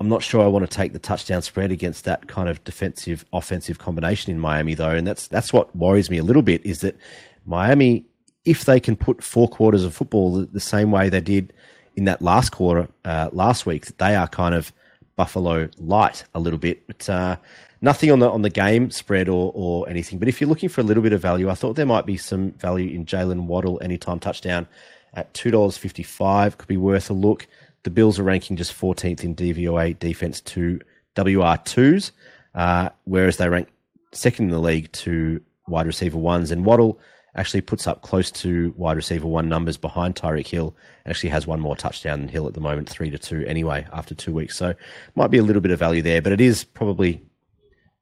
I'm 0.00 0.08
not 0.08 0.22
sure 0.22 0.42
I 0.42 0.46
want 0.46 0.68
to 0.68 0.76
take 0.76 0.92
the 0.92 0.98
touchdown 0.98 1.42
spread 1.42 1.70
against 1.72 2.04
that 2.04 2.26
kind 2.26 2.48
of 2.48 2.62
defensive 2.64 3.24
offensive 3.32 3.78
combination 3.78 4.32
in 4.32 4.38
Miami 4.38 4.74
though, 4.74 4.90
and 4.90 5.06
that's 5.06 5.26
that's 5.28 5.52
what 5.52 5.74
worries 5.76 6.10
me 6.10 6.18
a 6.18 6.22
little 6.22 6.42
bit 6.42 6.64
is 6.64 6.80
that 6.80 6.96
Miami, 7.44 8.06
if 8.44 8.64
they 8.64 8.80
can 8.80 8.96
put 8.96 9.22
four 9.22 9.48
quarters 9.48 9.84
of 9.84 9.94
football 9.94 10.34
the, 10.34 10.46
the 10.46 10.60
same 10.60 10.90
way 10.90 11.08
they 11.08 11.20
did 11.20 11.52
in 11.96 12.04
that 12.04 12.22
last 12.22 12.50
quarter 12.50 12.88
uh, 13.04 13.28
last 13.32 13.66
week, 13.66 13.86
that 13.86 13.98
they 13.98 14.14
are 14.14 14.28
kind 14.28 14.54
of 14.54 14.72
Buffalo 15.16 15.68
light 15.76 16.24
a 16.34 16.40
little 16.40 16.58
bit, 16.58 16.86
but 16.86 17.08
uh, 17.10 17.36
nothing 17.82 18.10
on 18.10 18.18
the 18.18 18.30
on 18.30 18.42
the 18.42 18.50
game 18.50 18.90
spread 18.90 19.28
or 19.28 19.52
or 19.54 19.88
anything. 19.88 20.18
But 20.18 20.28
if 20.28 20.40
you're 20.40 20.48
looking 20.48 20.68
for 20.68 20.80
a 20.80 20.84
little 20.84 21.02
bit 21.02 21.12
of 21.12 21.20
value, 21.20 21.48
I 21.50 21.54
thought 21.54 21.76
there 21.76 21.86
might 21.86 22.06
be 22.06 22.16
some 22.16 22.52
value 22.52 22.94
in 22.94 23.06
Jaylen 23.06 23.44
Waddle 23.46 23.80
anytime 23.82 24.18
touchdown 24.18 24.66
at 25.14 25.32
two 25.34 25.50
dollars 25.50 25.76
fifty 25.76 26.02
five 26.02 26.58
could 26.58 26.68
be 26.68 26.76
worth 26.76 27.10
a 27.10 27.14
look. 27.14 27.46
The 27.82 27.90
Bills 27.90 28.18
are 28.18 28.24
ranking 28.24 28.56
just 28.56 28.78
14th 28.78 29.24
in 29.24 29.34
DVOA 29.34 29.98
defense 29.98 30.42
to 30.42 30.80
WR2s, 31.16 32.10
uh, 32.54 32.90
whereas 33.04 33.38
they 33.38 33.48
rank 33.48 33.68
second 34.12 34.46
in 34.46 34.50
the 34.50 34.58
league 34.58 34.92
to 34.92 35.40
wide 35.66 35.86
receiver 35.86 36.18
ones. 36.18 36.50
And 36.50 36.66
Waddle 36.66 37.00
actually 37.36 37.62
puts 37.62 37.86
up 37.86 38.02
close 38.02 38.30
to 38.30 38.74
wide 38.76 38.96
receiver 38.96 39.26
one 39.26 39.48
numbers 39.48 39.78
behind 39.78 40.14
Tyreek 40.14 40.46
Hill. 40.46 40.76
Actually 41.06 41.30
has 41.30 41.46
one 41.46 41.60
more 41.60 41.74
touchdown 41.74 42.20
than 42.20 42.28
Hill 42.28 42.46
at 42.46 42.52
the 42.52 42.60
moment, 42.60 42.88
three 42.88 43.08
to 43.08 43.18
two 43.18 43.44
anyway, 43.46 43.86
after 43.92 44.14
two 44.14 44.34
weeks. 44.34 44.58
So 44.58 44.74
might 45.14 45.30
be 45.30 45.38
a 45.38 45.42
little 45.42 45.62
bit 45.62 45.70
of 45.70 45.78
value 45.78 46.02
there, 46.02 46.20
but 46.20 46.32
it 46.32 46.40
is 46.40 46.64
probably 46.64 47.22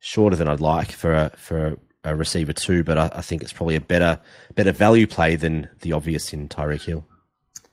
shorter 0.00 0.36
than 0.36 0.48
I'd 0.48 0.60
like 0.60 0.92
for 0.92 1.12
a, 1.12 1.30
for 1.36 1.76
a, 2.04 2.16
receiver 2.16 2.54
too, 2.54 2.84
But 2.84 2.96
I, 2.96 3.10
I 3.16 3.20
think 3.20 3.42
it's 3.42 3.52
probably 3.52 3.76
a 3.76 3.82
better 3.82 4.18
better 4.54 4.72
value 4.72 5.06
play 5.06 5.36
than 5.36 5.68
the 5.80 5.92
obvious 5.92 6.32
in 6.32 6.48
Tyreek 6.48 6.84
Hill. 6.84 7.04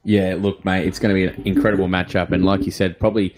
Yeah, 0.04 0.36
look, 0.38 0.66
mate, 0.66 0.86
it's 0.86 1.00
going 1.00 1.16
to 1.16 1.16
be 1.16 1.26
an 1.26 1.42
incredible 1.48 1.88
matchup, 1.88 2.32
and 2.32 2.44
like 2.44 2.66
you 2.66 2.72
said, 2.72 3.00
probably 3.00 3.34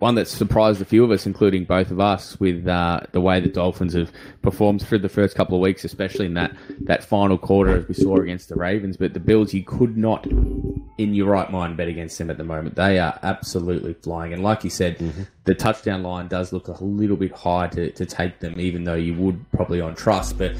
one 0.00 0.14
that 0.14 0.26
surprised 0.26 0.80
a 0.80 0.84
few 0.84 1.04
of 1.04 1.10
us, 1.10 1.26
including 1.26 1.64
both 1.64 1.90
of 1.90 2.00
us, 2.00 2.40
with 2.40 2.66
uh, 2.66 3.00
the 3.12 3.20
way 3.20 3.38
the 3.38 3.48
Dolphins 3.48 3.92
have 3.92 4.10
performed 4.42 4.82
through 4.82 5.00
the 5.00 5.10
first 5.10 5.36
couple 5.36 5.54
of 5.54 5.60
weeks, 5.60 5.84
especially 5.84 6.26
in 6.26 6.34
that 6.34 6.56
that 6.80 7.04
final 7.04 7.36
quarter 7.38 7.76
as 7.76 7.86
we 7.86 7.94
saw 7.94 8.16
against 8.16 8.48
the 8.48 8.56
Ravens. 8.56 8.96
But 8.96 9.12
the 9.12 9.20
Bills, 9.20 9.52
you 9.52 9.62
could 9.62 9.96
not, 9.96 10.26
in 10.26 11.14
your 11.14 11.28
right 11.28 11.50
mind, 11.50 11.76
bet 11.76 11.88
against 11.88 12.16
them 12.18 12.30
at 12.30 12.38
the 12.38 12.44
moment. 12.44 12.76
They 12.76 12.98
are 12.98 13.18
absolutely 13.22 13.94
flying, 13.94 14.32
and 14.32 14.42
like 14.42 14.64
you 14.64 14.70
said, 14.70 14.98
the 15.44 15.54
touchdown 15.54 16.02
line 16.02 16.28
does 16.28 16.52
look 16.52 16.68
a 16.68 16.82
little 16.82 17.16
bit 17.16 17.32
high 17.32 17.68
to, 17.68 17.90
to 17.92 18.06
take 18.06 18.40
them, 18.40 18.58
even 18.58 18.84
though 18.84 18.94
you 18.94 19.14
would 19.14 19.44
probably 19.52 19.82
on 19.82 19.94
trust, 19.94 20.38
but 20.38 20.56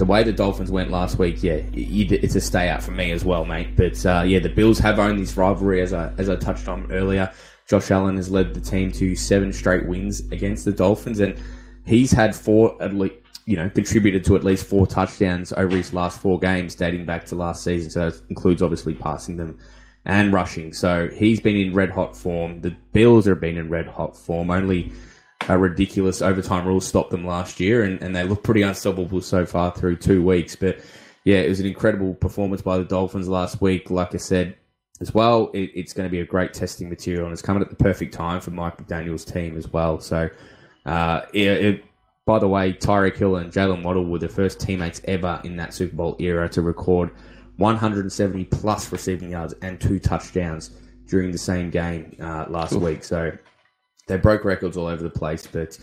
the 0.00 0.06
way 0.06 0.24
the 0.24 0.32
Dolphins 0.32 0.70
went 0.70 0.90
last 0.90 1.18
week, 1.18 1.42
yeah, 1.42 1.60
it's 1.74 2.34
a 2.34 2.40
stay 2.40 2.70
out 2.70 2.82
for 2.82 2.90
me 2.90 3.12
as 3.12 3.22
well, 3.22 3.44
mate. 3.44 3.76
But 3.76 4.04
uh, 4.06 4.22
yeah, 4.26 4.38
the 4.38 4.48
Bills 4.48 4.78
have 4.78 4.98
owned 4.98 5.20
this 5.20 5.36
rivalry 5.36 5.82
as 5.82 5.92
I 5.92 6.10
as 6.16 6.30
I 6.30 6.36
touched 6.36 6.68
on 6.68 6.90
earlier. 6.90 7.30
Josh 7.70 7.92
Allen 7.92 8.16
has 8.16 8.28
led 8.28 8.52
the 8.52 8.60
team 8.60 8.90
to 8.90 9.14
seven 9.14 9.52
straight 9.52 9.86
wins 9.86 10.20
against 10.32 10.64
the 10.64 10.72
Dolphins, 10.72 11.20
and 11.20 11.40
he's 11.86 12.10
had 12.10 12.34
four 12.34 12.76
at 12.82 12.92
least, 12.92 13.14
you 13.46 13.56
know, 13.56 13.70
contributed 13.70 14.24
to 14.24 14.34
at 14.34 14.42
least 14.42 14.66
four 14.66 14.88
touchdowns 14.88 15.52
over 15.52 15.76
his 15.76 15.94
last 15.94 16.20
four 16.20 16.40
games, 16.40 16.74
dating 16.74 17.06
back 17.06 17.26
to 17.26 17.36
last 17.36 17.62
season. 17.62 17.88
So 17.88 18.10
that 18.10 18.20
includes 18.28 18.60
obviously 18.60 18.94
passing 18.94 19.36
them 19.36 19.56
and 20.04 20.32
rushing. 20.32 20.72
So 20.72 21.08
he's 21.14 21.38
been 21.38 21.56
in 21.56 21.72
red 21.72 21.90
hot 21.90 22.16
form. 22.16 22.60
The 22.60 22.74
Bills 22.92 23.26
have 23.26 23.40
been 23.40 23.56
in 23.56 23.70
red 23.70 23.86
hot 23.86 24.16
form. 24.16 24.50
Only 24.50 24.90
a 25.48 25.56
ridiculous 25.56 26.22
overtime 26.22 26.66
rule 26.66 26.80
stopped 26.80 27.12
them 27.12 27.24
last 27.24 27.60
year, 27.60 27.84
and, 27.84 28.02
and 28.02 28.16
they 28.16 28.24
look 28.24 28.42
pretty 28.42 28.62
unstoppable 28.62 29.20
so 29.20 29.46
far 29.46 29.70
through 29.70 29.98
two 29.98 30.24
weeks. 30.24 30.56
But 30.56 30.80
yeah, 31.22 31.36
it 31.36 31.48
was 31.48 31.60
an 31.60 31.66
incredible 31.66 32.14
performance 32.14 32.62
by 32.62 32.78
the 32.78 32.84
Dolphins 32.84 33.28
last 33.28 33.60
week. 33.60 33.90
Like 33.90 34.12
I 34.12 34.18
said 34.18 34.56
as 35.00 35.14
well, 35.14 35.50
it, 35.54 35.70
it's 35.74 35.92
going 35.92 36.08
to 36.08 36.10
be 36.10 36.20
a 36.20 36.26
great 36.26 36.52
testing 36.52 36.88
material, 36.88 37.24
and 37.24 37.32
it's 37.32 37.42
coming 37.42 37.62
at 37.62 37.70
the 37.70 37.76
perfect 37.76 38.12
time 38.12 38.40
for 38.40 38.50
Mike 38.50 38.76
McDaniel's 38.76 39.24
team 39.24 39.56
as 39.56 39.68
well. 39.68 40.00
So, 40.00 40.28
uh, 40.86 41.22
it, 41.32 41.46
it, 41.46 41.84
by 42.26 42.38
the 42.38 42.48
way, 42.48 42.72
Tyreek 42.72 43.16
Hill 43.16 43.36
and 43.36 43.52
Jaylen 43.52 43.82
Waddle 43.82 44.04
were 44.04 44.18
the 44.18 44.28
first 44.28 44.60
teammates 44.60 45.00
ever 45.04 45.40
in 45.44 45.56
that 45.56 45.74
Super 45.74 45.96
Bowl 45.96 46.16
era 46.18 46.48
to 46.50 46.62
record 46.62 47.10
170 47.56 48.44
plus 48.44 48.90
receiving 48.92 49.30
yards 49.30 49.54
and 49.62 49.80
two 49.80 49.98
touchdowns 49.98 50.70
during 51.06 51.30
the 51.30 51.38
same 51.38 51.70
game 51.70 52.16
uh, 52.20 52.46
last 52.48 52.72
week. 52.72 53.02
So 53.04 53.32
they 54.06 54.16
broke 54.16 54.44
records 54.44 54.76
all 54.76 54.86
over 54.86 55.02
the 55.02 55.10
place, 55.10 55.46
but 55.46 55.78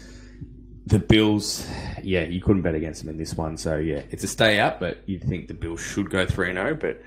the 0.85 0.99
Bills, 0.99 1.67
yeah, 2.01 2.23
you 2.23 2.41
couldn't 2.41 2.61
bet 2.61 2.75
against 2.75 3.01
them 3.01 3.09
in 3.09 3.17
this 3.17 3.33
one. 3.35 3.57
So 3.57 3.77
yeah, 3.77 4.03
it's 4.09 4.23
a 4.23 4.27
stay 4.27 4.59
out, 4.59 4.79
but 4.79 4.99
you'd 5.05 5.23
think 5.23 5.47
the 5.47 5.53
Bills 5.53 5.81
should 5.81 6.09
go 6.09 6.25
three 6.25 6.53
zero. 6.53 6.75
But 6.75 7.01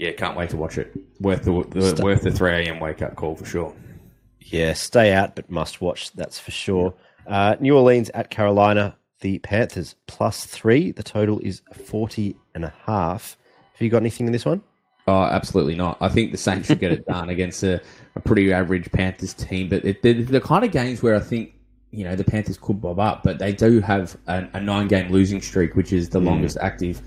yeah, 0.00 0.12
can't 0.12 0.34
wait 0.34 0.48
to 0.48 0.56
watch 0.56 0.78
it. 0.78 0.96
Worth 1.20 1.44
the, 1.44 1.62
the 1.68 1.94
Stay- 1.94 2.02
worth 2.02 2.22
the 2.22 2.32
three 2.32 2.52
a.m. 2.52 2.80
wake 2.80 3.02
up 3.02 3.16
call 3.16 3.36
for 3.36 3.44
sure. 3.44 3.74
Yeah, 4.40 4.72
stay 4.72 5.12
out, 5.12 5.36
but 5.36 5.50
must 5.50 5.82
watch. 5.82 6.10
That's 6.12 6.38
for 6.38 6.50
sure. 6.50 6.94
Uh, 7.26 7.56
New 7.60 7.76
Orleans 7.76 8.10
at 8.14 8.30
Carolina. 8.30 8.96
The 9.20 9.38
Panthers 9.40 9.96
plus 10.06 10.46
three. 10.46 10.90
The 10.92 11.02
total 11.02 11.38
is 11.40 11.60
40 11.74 12.34
and 12.54 12.64
a 12.64 12.72
half. 12.86 13.36
Have 13.74 13.82
you 13.82 13.90
got 13.90 13.98
anything 13.98 14.26
in 14.26 14.32
this 14.32 14.46
one? 14.46 14.62
Oh, 15.06 15.24
absolutely 15.24 15.74
not. 15.74 15.98
I 16.00 16.08
think 16.08 16.32
the 16.32 16.38
Saints 16.38 16.68
should 16.68 16.80
get 16.80 16.92
it 16.92 17.04
done 17.06 17.28
against 17.28 17.62
a, 17.62 17.82
a 18.14 18.20
pretty 18.20 18.50
average 18.50 18.90
Panthers 18.92 19.34
team. 19.34 19.68
But 19.68 19.84
it, 19.84 20.00
they're 20.00 20.14
the 20.14 20.40
kind 20.40 20.64
of 20.64 20.72
games 20.72 21.02
where 21.02 21.14
I 21.14 21.20
think 21.20 21.52
you 21.90 22.04
know 22.04 22.16
the 22.16 22.24
Panthers 22.24 22.56
could 22.56 22.80
bob 22.80 22.98
up, 22.98 23.22
but 23.22 23.38
they 23.38 23.52
do 23.52 23.80
have 23.80 24.16
a, 24.26 24.48
a 24.54 24.60
nine-game 24.60 25.12
losing 25.12 25.42
streak, 25.42 25.76
which 25.76 25.92
is 25.92 26.08
the 26.08 26.20
longest 26.20 26.56
active 26.62 27.02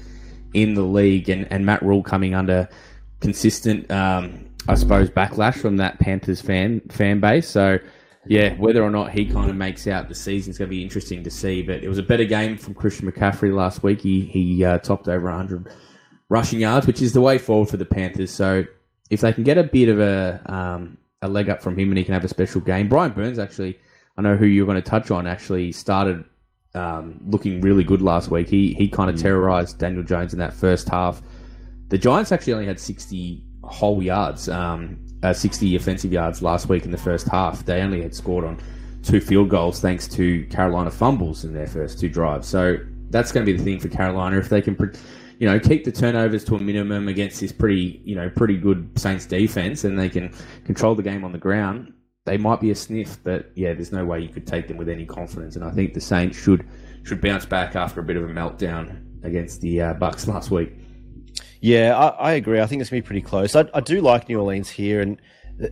in 0.54 0.74
the 0.74 0.84
league, 0.84 1.30
and, 1.30 1.48
and 1.52 1.66
Matt 1.66 1.82
Rhule 1.82 2.04
coming 2.04 2.34
under 2.34 2.70
consistent, 3.20 3.90
um, 3.92 4.50
I 4.68 4.76
suppose, 4.76 5.10
backlash 5.10 5.56
from 5.56 5.78
that 5.78 6.00
Panthers 6.00 6.42
fan 6.42 6.82
fan 6.90 7.20
base. 7.20 7.48
So. 7.48 7.80
Yeah, 8.26 8.54
whether 8.54 8.82
or 8.82 8.90
not 8.90 9.12
he 9.12 9.26
kind 9.26 9.50
of 9.50 9.58
makes 9.58 9.86
out 9.86 10.08
the 10.08 10.16
season 10.16 10.52
is 10.52 10.58
going 10.58 10.70
to 10.70 10.74
be 10.74 10.82
interesting 10.82 11.26
to 11.26 11.30
see. 11.30 11.62
But 11.62 11.84
it 11.84 11.90
was 11.90 11.98
a 11.98 12.04
better 12.04 12.24
game 12.24 12.58
from 12.58 12.74
Christian 12.74 13.12
McCaffrey 13.12 13.54
last 13.54 13.84
week. 13.84 14.00
He 14.00 14.22
he 14.22 14.64
uh, 14.64 14.78
topped 14.78 15.10
over 15.10 15.26
100 15.26 15.68
rushing 16.30 16.62
yards, 16.62 16.88
which 16.88 17.02
is 17.02 17.14
the 17.14 17.22
way 17.22 17.38
forward 17.38 17.70
for 17.70 17.78
the 17.78 17.86
Panthers. 17.86 18.32
So 18.32 18.64
if 19.10 19.22
they 19.22 19.34
can 19.34 19.44
get 19.44 19.58
a 19.58 19.64
bit 19.64 19.90
of 19.90 20.00
a 20.00 20.42
um, 20.46 20.98
a 21.22 21.28
leg 21.28 21.50
up 21.50 21.62
from 21.62 21.78
him 21.78 21.90
and 21.90 21.98
he 21.98 22.04
can 22.04 22.14
have 22.14 22.24
a 22.24 22.30
special 22.30 22.62
game, 22.62 22.90
Brian 22.90 23.12
Burns 23.12 23.40
actually, 23.40 23.80
I 24.18 24.22
know 24.22 24.36
who 24.36 24.46
you're 24.46 24.66
going 24.66 24.82
to 24.82 24.90
touch 24.90 25.12
on, 25.12 25.28
actually 25.28 25.72
started 25.72 26.24
um, 26.76 27.20
looking 27.28 27.62
really 27.62 27.84
good 27.84 28.02
last 28.02 28.30
week. 28.32 28.50
He 28.50 28.74
he 28.74 28.88
kind 28.88 29.10
of 29.10 29.20
terrorized 29.20 29.80
Daniel 29.80 30.04
Jones 30.04 30.34
in 30.34 30.40
that 30.40 30.54
first 30.54 30.90
half. 30.90 31.22
The 31.90 31.98
Giants 31.98 32.32
actually 32.32 32.54
only 32.54 32.66
had 32.66 32.80
60 32.80 33.44
whole 33.64 34.02
yards, 34.02 34.50
um, 34.50 34.98
uh, 35.22 35.34
60 35.34 35.76
offensive 35.76 36.12
yards 36.12 36.42
last 36.42 36.68
week 36.68 36.86
in 36.86 36.92
the 36.92 36.98
first 36.98 37.28
half. 37.28 37.66
They 37.66 37.82
only 37.82 38.02
had 38.02 38.16
scored 38.16 38.44
on 38.44 38.60
two 39.04 39.22
field 39.22 39.50
goals 39.50 39.80
thanks 39.80 40.08
to 40.08 40.46
Carolina 40.48 40.90
fumbles 40.90 41.44
in 41.44 41.54
their 41.54 41.68
first 41.68 42.00
two 42.00 42.10
drives. 42.10 42.48
So 42.48 42.78
that's 43.10 43.32
going 43.32 43.46
to 43.46 43.52
be 43.52 43.58
the 43.58 43.64
thing 43.64 43.80
for 43.80 43.90
Carolina. 43.90 44.38
If 44.38 44.50
they 44.50 44.62
can, 44.62 44.76
pro- 44.76 44.92
you 45.38 45.48
know, 45.48 45.60
keep 45.60 45.84
the 45.84 45.92
turnovers 45.92 46.44
to 46.46 46.56
a 46.56 46.60
minimum 46.60 47.08
against 47.08 47.42
this 47.42 47.52
pretty, 47.52 48.02
you 48.04 48.16
know, 48.16 48.30
pretty 48.30 48.58
good 48.58 48.90
Saints 48.98 49.26
defense, 49.26 49.84
and 49.84 50.00
they 50.00 50.10
can 50.10 50.34
control 50.66 50.96
the 50.96 51.04
game 51.04 51.24
on 51.24 51.32
the 51.32 51.38
ground, 51.38 51.94
they 52.26 52.38
might 52.38 52.62
be 52.62 52.72
a 52.72 52.76
sniff. 52.76 53.18
But 53.24 53.52
yeah, 53.56 53.74
there's 53.74 53.92
no 53.92 54.06
way 54.06 54.22
you 54.22 54.30
could 54.30 54.48
take 54.48 54.68
them 54.68 54.78
with 54.78 54.90
any 54.90 55.06
confidence. 55.06 55.56
And 55.56 55.66
I 55.66 55.72
think 55.72 55.94
the 55.94 56.02
Saints 56.02 56.38
should 56.38 56.68
should 57.04 57.22
bounce 57.22 57.46
back 57.46 57.76
after 57.76 58.00
a 58.00 58.04
bit 58.04 58.16
of 58.16 58.24
a 58.24 58.34
meltdown 58.34 59.04
against 59.24 59.62
the 59.62 59.82
uh, 59.82 59.94
Bucs 59.96 60.28
last 60.28 60.52
week. 60.52 60.74
Yeah, 61.60 61.98
I, 61.98 62.08
I, 62.08 62.32
agree. 62.34 62.60
I 62.60 62.66
think 62.66 62.82
it's 62.82 62.90
to 62.90 62.96
be 62.96 63.02
pretty 63.02 63.22
close. 63.22 63.56
I, 63.56 63.66
I 63.74 63.80
do 63.80 64.02
like 64.02 64.28
New 64.28 64.40
Orleans 64.40 64.70
here, 64.70 65.02
and 65.02 65.22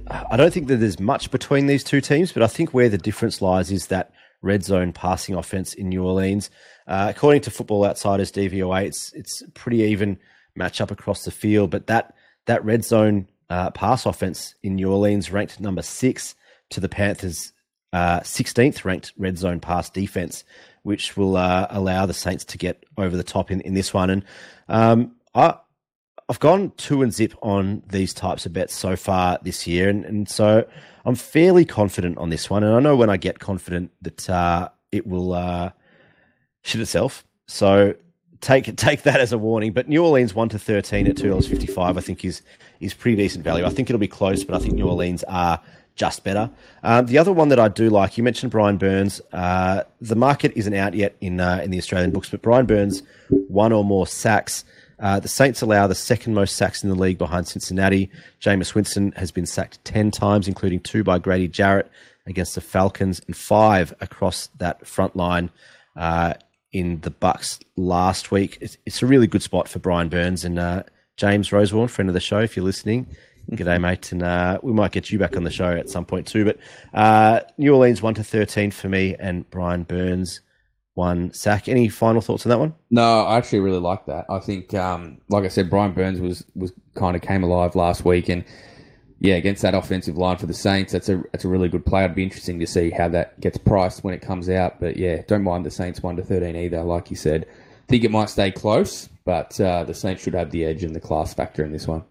I 0.10 0.38
don't 0.38 0.54
think 0.54 0.68
that 0.68 0.78
there's 0.78 1.00
much 1.00 1.32
between 1.32 1.68
these 1.68 1.84
two 1.84 2.00
teams, 2.00 2.32
but 2.32 2.44
I 2.44 2.48
think 2.48 2.74
where 2.74 2.88
the 2.88 2.98
difference 2.98 3.42
lies 3.42 3.72
is 3.72 3.88
that 3.88 4.14
red 4.42 4.64
zone 4.64 4.94
passing 4.94 5.36
offense 5.36 5.74
in 5.74 5.90
New 5.90 6.04
Orleans. 6.06 6.50
Uh, 6.88 7.08
according 7.10 7.42
to 7.42 7.52
Football 7.52 7.86
Outsiders 7.86 8.32
DVOA, 8.32 8.86
it's 8.86 9.12
it's 9.14 9.44
pretty 9.54 9.82
even 9.82 10.18
matchup 10.58 10.92
across 10.92 11.24
the 11.24 11.32
field, 11.32 11.72
but 11.72 11.88
that 11.88 12.16
that 12.46 12.64
red 12.64 12.86
zone 12.86 13.28
uh, 13.50 13.70
pass 13.72 14.06
offense 14.06 14.56
in 14.64 14.76
New 14.76 14.92
Orleans 14.92 15.32
ranked 15.32 15.60
number 15.60 15.82
six 15.82 16.36
to 16.72 16.80
the 16.80 16.90
Panthers' 16.90 17.54
uh, 17.94 18.22
16th 18.22 18.84
ranked 18.86 19.14
red 19.18 19.38
zone 19.38 19.60
pass 19.60 19.90
defense, 19.90 20.44
which 20.84 21.16
will 21.18 21.38
uh, 21.38 21.68
allow 21.70 22.06
the 22.06 22.14
Saints 22.14 22.46
to 22.46 22.58
get 22.58 22.86
over 22.98 23.16
the 23.16 23.24
top 23.24 23.52
in, 23.52 23.62
in 23.62 23.74
this 23.74 23.94
one. 23.94 24.10
And 24.10 24.26
um, 24.68 25.16
I 25.36 25.56
I've 26.30 26.40
gone 26.40 26.72
two 26.78 27.02
and 27.02 27.14
zip 27.14 27.34
on 27.42 27.84
these 27.90 28.14
types 28.14 28.46
of 28.46 28.54
bets 28.54 28.74
so 28.74 28.96
far 28.96 29.38
this 29.44 29.68
year, 29.68 29.90
and, 29.90 30.06
and 30.06 30.30
so 30.30 30.66
I'm 31.04 31.16
fairly 31.16 31.66
confident 31.66 32.18
on 32.18 32.30
this 32.30 32.50
one. 32.50 32.64
And 32.64 32.74
I 32.74 32.80
know 32.80 32.96
when 32.96 33.10
I 33.10 33.18
get 33.18 33.40
confident 33.40 33.92
that 34.02 34.30
uh, 34.30 34.70
it 34.94 35.06
will 35.06 35.34
uh, 35.34 35.72
shit 36.64 36.80
itself. 36.80 37.26
So 37.48 37.96
take 38.40 38.76
take 38.78 39.04
that 39.04 39.20
as 39.20 39.34
a 39.34 39.38
warning. 39.38 39.74
But 39.74 39.90
New 39.90 40.06
Orleans 40.06 40.34
one 40.34 40.48
to 40.50 40.60
thirteen 40.60 41.08
at 41.08 41.18
two 41.18 41.28
dollars 41.28 41.48
fifty 41.48 41.68
five, 41.68 41.98
I 41.98 42.02
think 42.02 42.24
is 42.24 42.42
is 42.80 42.94
pretty 42.94 43.18
decent 43.18 43.44
value. 43.44 43.66
I 43.66 43.70
think 43.70 43.90
it'll 43.90 44.00
be 44.00 44.08
close, 44.08 44.44
but 44.44 44.56
I 44.56 44.60
think 44.60 44.76
New 44.76 44.88
Orleans 44.88 45.24
are 45.26 45.60
just 46.02 46.24
better. 46.24 46.50
Um, 46.84 47.06
the 47.06 47.20
other 47.20 47.32
one 47.32 47.50
that 47.50 47.60
I 47.60 47.68
do 47.68 47.90
like, 47.90 48.18
you 48.18 48.24
mentioned 48.24 48.52
Brian 48.52 48.78
Burns. 48.78 49.22
Uh, 49.32 49.84
the 50.00 50.16
market 50.16 50.52
isn't 50.56 50.74
out 50.74 50.96
yet 50.96 51.16
in 51.22 51.40
uh, 51.40 51.62
in 51.64 51.70
the 51.70 51.78
Australian 51.78 52.12
books, 52.12 52.30
but 52.30 52.42
Brian 52.42 52.66
Burns 52.66 53.04
one 53.30 53.72
or 53.72 53.84
more 53.86 54.08
sacks 54.08 54.66
uh, 55.02 55.20
the 55.20 55.28
Saints 55.28 55.62
allow 55.62 55.88
the 55.88 55.96
second 55.96 56.36
most 56.36 56.56
sacks 56.56 56.84
in 56.84 56.90
the 56.90 56.96
league 56.96 57.18
behind 57.18 57.48
Cincinnati. 57.48 58.10
Jameis 58.40 58.76
Winston 58.76 59.12
has 59.14 59.32
been 59.32 59.48
sacked 59.48 59.84
10 59.84 60.12
times, 60.12 60.48
including 60.48 60.80
two 60.80 61.04
by 61.04 61.18
Grady 61.18 61.48
Jarrett 61.48 61.92
against 62.28 62.54
the 62.54 62.62
Falcons 62.62 63.20
and 63.26 63.36
five 63.36 63.94
across 64.00 64.48
that 64.60 64.86
front 64.86 65.16
line 65.16 65.50
uh, 65.96 66.36
in 66.72 67.02
the 67.02 67.10
Bucs 67.10 67.60
last 67.76 68.30
week. 68.30 68.60
It's, 68.62 68.78
it's, 68.86 69.02
a 69.02 69.08
really 69.08 69.26
good 69.26 69.42
spot 69.42 69.68
for 69.68 69.80
Brian 69.80 70.08
Burns 70.08 70.46
and 70.46 70.60
uh, 70.60 70.84
James 71.18 71.52
Rosewarne, 71.52 71.88
friend 71.88 72.08
of 72.08 72.14
the 72.14 72.20
show, 72.20 72.40
if 72.40 72.56
you're 72.56 72.66
listening. 72.66 73.08
G'day, 73.50 73.82
mate, 73.82 74.12
and 74.12 74.24
uh, 74.24 74.60
we 74.64 74.72
might 74.72 74.92
get 74.92 75.12
you 75.12 75.20
back 75.20 75.36
on 75.36 75.44
the 75.44 75.52
show 75.52 75.72
at 75.72 75.90
some 75.90 76.06
point 76.06 76.28
too. 76.28 76.46
But 76.46 76.58
uh, 76.94 77.42
New 77.58 77.74
Orleans 77.74 78.02
one 78.02 78.14
to 78.14 78.24
thirteen 78.24 78.72
for 78.72 78.88
me, 78.88 79.16
and 79.20 79.50
Brian 79.50 79.84
Burns 79.84 80.42
one 80.94 81.34
sack. 81.34 81.68
Any 81.68 81.90
final 81.90 82.22
thoughts 82.22 82.46
on 82.46 82.50
that 82.52 82.60
one? 82.60 82.74
No, 82.92 83.26
I 83.26 83.38
actually 83.38 83.60
really 83.60 83.80
like 83.80 84.06
that. 84.06 84.26
I 84.30 84.40
think, 84.40 84.74
um, 84.74 85.20
like 85.30 85.44
I 85.44 85.48
said, 85.50 85.70
Brian 85.70 85.94
Burns 85.94 86.22
was 86.22 86.46
was 86.56 86.72
kind 86.96 87.16
of 87.16 87.22
came 87.22 87.44
alive 87.44 87.76
last 87.76 88.06
week, 88.06 88.30
and 88.30 88.46
yeah, 89.20 89.36
against 89.36 89.62
that 89.64 89.74
offensive 89.74 90.18
line 90.18 90.38
for 90.38 90.46
the 90.46 90.54
Saints, 90.54 90.94
that's 90.94 91.10
a 91.10 91.22
that's 91.32 91.44
a 91.44 91.50
really 91.50 91.68
good 91.68 91.86
play. 91.86 92.06
It'd 92.06 92.16
be 92.16 92.24
interesting 92.24 92.60
to 92.60 92.68
see 92.68 92.90
how 92.90 93.10
that 93.10 93.40
gets 93.42 93.58
priced 93.58 94.04
when 94.04 94.14
it 94.14 94.22
comes 94.22 94.50
out. 94.50 94.80
But 94.80 94.96
yeah, 94.98 95.24
don't 95.28 95.44
mind 95.44 95.66
the 95.66 95.72
Saints 95.72 96.02
one 96.02 96.16
to 96.16 96.24
thirteen 96.24 96.56
either. 96.56 96.84
Like 96.84 97.10
you 97.10 97.18
said, 97.18 97.48
think 97.90 98.04
it 98.06 98.12
might 98.12 98.30
stay 98.30 98.50
close, 98.50 99.10
but 99.26 99.60
uh, 99.60 99.84
the 99.84 99.94
Saints 99.94 100.24
should 100.24 100.36
have 100.36 100.52
the 100.52 100.64
edge 100.64 100.86
and 100.86 100.96
the 100.96 101.02
class 101.02 101.34
factor 101.34 101.66
in 101.66 101.74
this 101.74 101.88
one. 101.88 102.04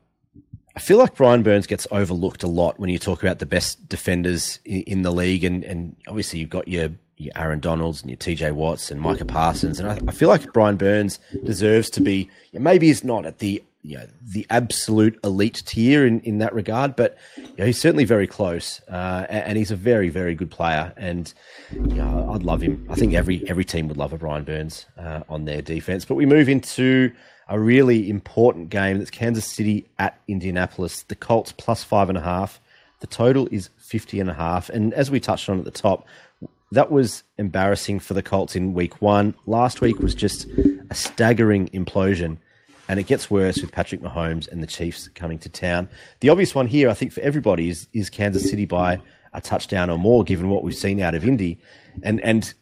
I 0.76 0.80
feel 0.80 0.98
like 0.98 1.16
Brian 1.16 1.42
Burns 1.42 1.66
gets 1.66 1.86
overlooked 1.90 2.42
a 2.42 2.46
lot 2.46 2.78
when 2.78 2.90
you 2.90 2.98
talk 2.98 3.22
about 3.22 3.38
the 3.38 3.46
best 3.46 3.88
defenders 3.88 4.60
in, 4.64 5.02
the 5.02 5.10
league, 5.10 5.44
and, 5.44 5.64
and 5.64 5.96
obviously 6.06 6.38
you've 6.38 6.50
got 6.50 6.68
your 6.68 6.90
your 7.20 7.32
Aaron 7.36 7.60
Donalds 7.60 8.00
and 8.00 8.10
your 8.10 8.16
TJ 8.16 8.52
Watts 8.52 8.90
and 8.90 9.00
Micah 9.00 9.26
Parsons. 9.26 9.78
And 9.78 9.88
I, 9.88 9.98
I 10.08 10.12
feel 10.12 10.28
like 10.28 10.52
Brian 10.52 10.76
Burns 10.76 11.18
deserves 11.44 11.90
to 11.90 12.00
be, 12.00 12.30
maybe 12.52 12.86
he's 12.86 13.04
not 13.04 13.26
at 13.26 13.38
the, 13.38 13.62
you 13.82 13.98
know, 13.98 14.06
the 14.22 14.46
absolute 14.48 15.18
elite 15.22 15.62
tier 15.66 16.06
in, 16.06 16.20
in 16.20 16.38
that 16.38 16.54
regard, 16.54 16.96
but 16.96 17.18
you 17.36 17.54
know, 17.58 17.66
he's 17.66 17.78
certainly 17.78 18.04
very 18.04 18.26
close. 18.26 18.80
Uh, 18.88 19.26
and 19.28 19.58
he's 19.58 19.70
a 19.70 19.76
very, 19.76 20.08
very 20.08 20.34
good 20.34 20.50
player. 20.50 20.94
And 20.96 21.32
you 21.72 21.80
know, 21.80 22.30
I'd 22.32 22.42
love 22.42 22.62
him. 22.62 22.86
I 22.90 22.94
think 22.94 23.12
every, 23.12 23.46
every 23.48 23.64
team 23.64 23.88
would 23.88 23.98
love 23.98 24.12
a 24.12 24.18
Brian 24.18 24.44
Burns 24.44 24.86
uh, 24.98 25.20
on 25.28 25.44
their 25.44 25.60
defense. 25.60 26.06
But 26.06 26.14
we 26.14 26.24
move 26.24 26.48
into 26.48 27.12
a 27.50 27.58
really 27.58 28.08
important 28.08 28.70
game 28.70 28.98
that's 28.98 29.10
Kansas 29.10 29.44
City 29.44 29.86
at 29.98 30.18
Indianapolis. 30.28 31.02
The 31.02 31.16
Colts 31.16 31.52
plus 31.52 31.82
five 31.82 32.08
and 32.08 32.16
a 32.16 32.22
half. 32.22 32.60
The 33.00 33.08
total 33.08 33.48
is 33.50 33.70
50 33.78 34.20
and 34.20 34.30
a 34.30 34.34
half. 34.34 34.70
And 34.70 34.94
as 34.94 35.10
we 35.10 35.20
touched 35.20 35.48
on 35.48 35.58
at 35.58 35.64
the 35.64 35.70
top, 35.70 36.06
that 36.70 36.92
was 36.92 37.24
embarrassing 37.38 37.98
for 37.98 38.14
the 38.14 38.22
Colts 38.22 38.54
in 38.54 38.72
week 38.72 39.02
one. 39.02 39.34
Last 39.46 39.80
week 39.80 39.98
was 39.98 40.14
just 40.14 40.46
a 40.90 40.94
staggering 40.94 41.68
implosion. 41.70 42.38
And 42.88 43.00
it 43.00 43.06
gets 43.06 43.30
worse 43.30 43.60
with 43.60 43.72
Patrick 43.72 44.00
Mahomes 44.00 44.48
and 44.48 44.62
the 44.62 44.66
Chiefs 44.66 45.08
coming 45.08 45.38
to 45.40 45.48
town. 45.48 45.88
The 46.20 46.28
obvious 46.28 46.54
one 46.54 46.66
here, 46.68 46.88
I 46.88 46.94
think, 46.94 47.12
for 47.12 47.20
everybody 47.20 47.68
is, 47.68 47.88
is 47.92 48.10
Kansas 48.10 48.48
City 48.48 48.64
by 48.64 49.00
a 49.32 49.40
touchdown 49.40 49.90
or 49.90 49.98
more, 49.98 50.24
given 50.24 50.50
what 50.50 50.62
we've 50.62 50.74
seen 50.74 51.00
out 51.00 51.14
of 51.14 51.24
Indy. 51.24 51.58
And 52.02 52.20
and 52.20 52.52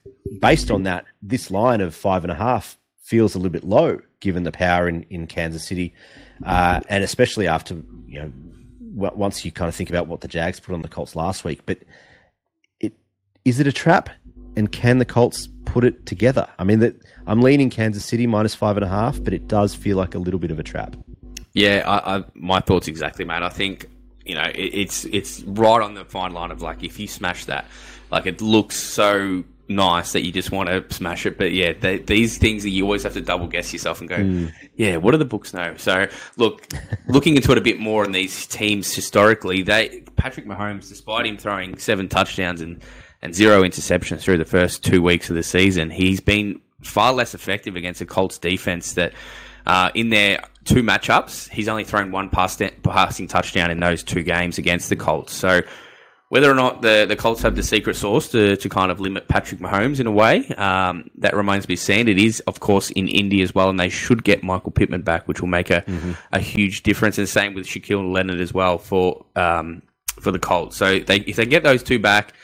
based 0.40 0.70
on 0.70 0.82
that, 0.84 1.04
this 1.22 1.50
line 1.50 1.80
of 1.80 1.94
five 1.94 2.24
and 2.24 2.30
a 2.30 2.34
half 2.34 2.78
feels 3.08 3.34
a 3.34 3.38
little 3.38 3.50
bit 3.50 3.64
low, 3.64 3.98
given 4.20 4.42
the 4.42 4.52
power 4.52 4.86
in, 4.86 5.02
in 5.08 5.26
Kansas 5.26 5.66
City. 5.66 5.94
Uh, 6.44 6.80
and 6.90 7.02
especially 7.02 7.48
after, 7.48 7.74
you 8.06 8.20
know, 8.20 8.32
once 8.94 9.46
you 9.46 9.50
kind 9.50 9.66
of 9.66 9.74
think 9.74 9.88
about 9.88 10.06
what 10.08 10.20
the 10.20 10.28
Jags 10.28 10.60
put 10.60 10.74
on 10.74 10.82
the 10.82 10.88
Colts 10.88 11.16
last 11.16 11.42
week. 11.42 11.62
But 11.64 11.78
is 13.46 13.60
it 13.60 13.66
a 13.66 13.72
trap? 13.72 14.10
And 14.56 14.70
can 14.70 14.98
the 14.98 15.06
Colts 15.06 15.48
put 15.64 15.84
it 15.84 16.04
together? 16.04 16.46
I 16.58 16.64
mean, 16.64 16.80
that 16.80 16.96
I'm 17.26 17.40
leaning 17.40 17.70
Kansas 17.70 18.04
City 18.04 18.26
minus 18.26 18.54
five 18.54 18.76
and 18.76 18.84
a 18.84 18.88
half, 18.88 19.22
but 19.24 19.32
it 19.32 19.48
does 19.48 19.74
feel 19.74 19.96
like 19.96 20.14
a 20.14 20.18
little 20.18 20.40
bit 20.40 20.50
of 20.50 20.58
a 20.58 20.62
trap. 20.62 20.94
Yeah, 21.54 21.84
I, 21.86 22.18
I, 22.18 22.24
my 22.34 22.60
thoughts 22.60 22.88
exactly, 22.88 23.24
mate. 23.24 23.42
I 23.42 23.48
think 23.48 23.88
you 24.26 24.34
know 24.34 24.42
it, 24.42 24.74
it's 24.74 25.06
it's 25.06 25.40
right 25.44 25.80
on 25.80 25.94
the 25.94 26.04
fine 26.04 26.32
line 26.32 26.50
of 26.50 26.60
like 26.60 26.84
if 26.84 27.00
you 27.00 27.06
smash 27.08 27.46
that, 27.46 27.66
like 28.10 28.26
it 28.26 28.42
looks 28.42 28.76
so 28.76 29.44
nice 29.68 30.12
that 30.12 30.24
you 30.24 30.32
just 30.32 30.50
want 30.50 30.68
to 30.68 30.84
smash 30.94 31.26
it. 31.26 31.38
But 31.38 31.52
yeah, 31.52 31.72
they, 31.72 31.98
these 31.98 32.38
things 32.38 32.62
that 32.62 32.70
you 32.70 32.84
always 32.84 33.02
have 33.02 33.14
to 33.14 33.20
double 33.20 33.46
guess 33.46 33.72
yourself 33.72 34.00
and 34.00 34.08
go, 34.08 34.16
mm. 34.16 34.52
yeah, 34.76 34.96
what 34.96 35.12
do 35.12 35.18
the 35.18 35.24
books 35.24 35.52
know? 35.54 35.76
So 35.76 36.08
look, 36.36 36.66
looking 37.08 37.36
into 37.36 37.52
it 37.52 37.58
a 37.58 37.60
bit 37.60 37.78
more 37.78 38.04
in 38.04 38.12
these 38.12 38.46
teams 38.46 38.94
historically, 38.94 39.62
they 39.62 40.02
Patrick 40.16 40.46
Mahomes, 40.46 40.88
despite 40.88 41.26
him 41.26 41.36
throwing 41.36 41.78
seven 41.78 42.08
touchdowns 42.08 42.60
and 42.60 42.82
and 43.20 43.34
zero 43.34 43.62
interceptions 43.62 44.20
through 44.20 44.38
the 44.38 44.44
first 44.44 44.84
two 44.84 45.02
weeks 45.02 45.28
of 45.28 45.36
the 45.36 45.42
season. 45.42 45.90
He's 45.90 46.20
been 46.20 46.60
far 46.82 47.12
less 47.12 47.34
effective 47.34 47.74
against 47.76 48.00
a 48.00 48.06
Colts 48.06 48.38
defense 48.38 48.92
that 48.92 49.12
uh, 49.66 49.90
in 49.94 50.10
their 50.10 50.44
two 50.64 50.82
matchups, 50.82 51.48
he's 51.48 51.68
only 51.68 51.84
thrown 51.84 52.10
one 52.10 52.30
pass 52.30 52.60
passing 52.82 53.26
touchdown 53.26 53.70
in 53.70 53.80
those 53.80 54.02
two 54.02 54.22
games 54.22 54.58
against 54.58 54.88
the 54.88 54.96
Colts. 54.96 55.34
So 55.34 55.62
whether 56.28 56.50
or 56.50 56.54
not 56.54 56.82
the, 56.82 57.06
the 57.08 57.16
Colts 57.16 57.40
have 57.42 57.56
the 57.56 57.62
secret 57.62 57.96
sauce 57.96 58.28
to, 58.28 58.56
to 58.56 58.68
kind 58.68 58.90
of 58.90 59.00
limit 59.00 59.28
Patrick 59.28 59.60
Mahomes 59.60 59.98
in 59.98 60.06
a 60.06 60.10
way, 60.10 60.46
um, 60.56 61.08
that 61.16 61.34
remains 61.34 61.64
to 61.64 61.68
be 61.68 61.76
seen. 61.76 62.06
It 62.06 62.18
is, 62.18 62.40
of 62.40 62.60
course, 62.60 62.90
in 62.90 63.08
Indy 63.08 63.40
as 63.40 63.54
well, 63.54 63.70
and 63.70 63.80
they 63.80 63.88
should 63.88 64.24
get 64.24 64.42
Michael 64.42 64.70
Pittman 64.70 65.02
back, 65.02 65.26
which 65.26 65.40
will 65.40 65.48
make 65.48 65.70
a, 65.70 65.82
mm-hmm. 65.82 66.12
a 66.32 66.38
huge 66.38 66.82
difference. 66.82 67.16
And 67.16 67.28
same 67.28 67.54
with 67.54 67.66
Shaquille 67.66 68.12
Leonard 68.12 68.40
as 68.40 68.52
well 68.52 68.76
for 68.76 69.24
um, 69.36 69.82
for 70.20 70.30
the 70.30 70.38
Colts. 70.38 70.76
So 70.76 70.98
they, 70.98 71.18
if 71.20 71.36
they 71.36 71.46
get 71.46 71.62
those 71.62 71.82
two 71.82 71.98
back, 71.98 72.34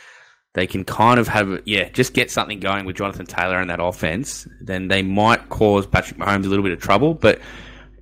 they 0.54 0.66
can 0.66 0.84
kind 0.84 1.18
of 1.18 1.28
have, 1.28 1.60
yeah, 1.66 1.88
just 1.88 2.14
get 2.14 2.30
something 2.30 2.60
going 2.60 2.86
with 2.86 2.96
Jonathan 2.96 3.26
Taylor 3.26 3.58
and 3.58 3.68
that 3.68 3.80
offense, 3.80 4.46
then 4.60 4.88
they 4.88 5.02
might 5.02 5.48
cause 5.48 5.86
Patrick 5.86 6.18
Mahomes 6.18 6.46
a 6.46 6.48
little 6.48 6.62
bit 6.62 6.72
of 6.72 6.80
trouble. 6.80 7.12
But 7.12 7.40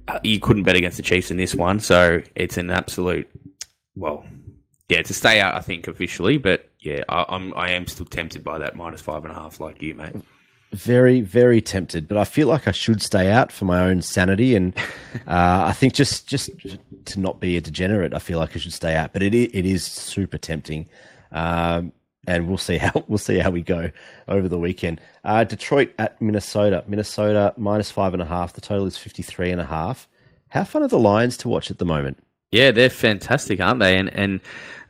uh, 0.07 0.21
you 0.23 0.39
couldn't 0.39 0.65
bet 0.65 0.77
against 0.77 0.99
the 0.99 1.03
Chiefs 1.03 1.31
in 1.31 1.39
this 1.39 1.55
one, 1.55 1.81
so 1.81 2.21
it's 2.35 2.59
an 2.59 2.71
absolute, 2.71 3.29
well, 3.97 4.27
yeah, 4.93 5.03
to 5.03 5.15
stay 5.15 5.41
out, 5.41 5.55
I 5.55 5.61
think 5.61 5.89
officially. 5.89 6.37
But 6.37 6.69
yeah, 6.81 7.03
I, 7.09 7.25
I'm 7.29 7.55
I 7.55 7.71
am 7.71 7.87
still 7.87 8.07
tempted 8.07 8.45
by 8.45 8.59
that 8.59 8.77
minus 8.77 9.01
five 9.01 9.25
and 9.25 9.33
a 9.33 9.35
half, 9.35 9.59
like 9.59 9.81
you, 9.81 9.95
mate. 9.95 10.15
Very, 10.73 11.21
very 11.21 11.61
tempted, 11.61 12.09
but 12.09 12.17
I 12.17 12.25
feel 12.25 12.49
like 12.49 12.67
I 12.69 12.73
should 12.73 13.03
stay 13.03 13.31
out 13.31 13.53
for 13.53 13.65
my 13.65 13.81
own 13.81 14.03
sanity, 14.03 14.55
and 14.55 14.77
uh, 15.27 15.65
I 15.67 15.73
think 15.73 15.95
just 15.95 16.27
just 16.29 16.51
to 17.07 17.21
not 17.21 17.41
be 17.41 17.57
a 17.57 17.61
degenerate, 17.61 18.13
I 18.13 18.19
feel 18.19 18.39
like 18.39 18.55
I 18.55 18.59
should 18.59 18.75
stay 18.75 18.95
out. 18.95 19.15
But 19.15 19.23
it 19.23 19.35
it 19.35 19.65
is 19.65 19.85
super 19.85 20.39
tempting. 20.39 20.89
Um, 21.31 21.93
and 22.27 22.47
we'll 22.47 22.59
see 22.59 22.77
how 22.77 22.93
we'll 23.09 23.19
see 23.19 23.39
how 23.39 23.51
we 23.51 23.63
go 23.63 23.91
over 24.29 24.47
the 24.47 24.59
weekend. 24.59 25.01
Uh, 25.25 25.45
Detroit 25.45 25.93
at 25.99 26.21
Minnesota. 26.21 26.85
Minnesota 26.87 27.55
minus 27.57 27.91
five 27.91 28.13
and 28.13 28.23
a 28.23 28.27
half. 28.27 28.53
The 28.53 28.61
total 28.61 28.87
is 28.87 28.99
fifty 28.99 29.23
three 29.23 29.51
and 29.51 29.61
a 29.61 29.67
half. 29.67 30.07
How 30.49 30.65
fun 30.65 30.83
are 30.83 30.89
the 30.89 30.99
Lions 30.99 31.39
to 31.39 31.49
watch 31.49 31.71
at 31.71 31.79
the 31.79 31.87
moment? 31.87 32.23
Yeah, 32.53 32.71
they're 32.71 32.91
fantastic, 32.91 33.61
aren't 33.61 33.81
they? 33.81 33.97
And 33.99 34.09
and 34.11 34.41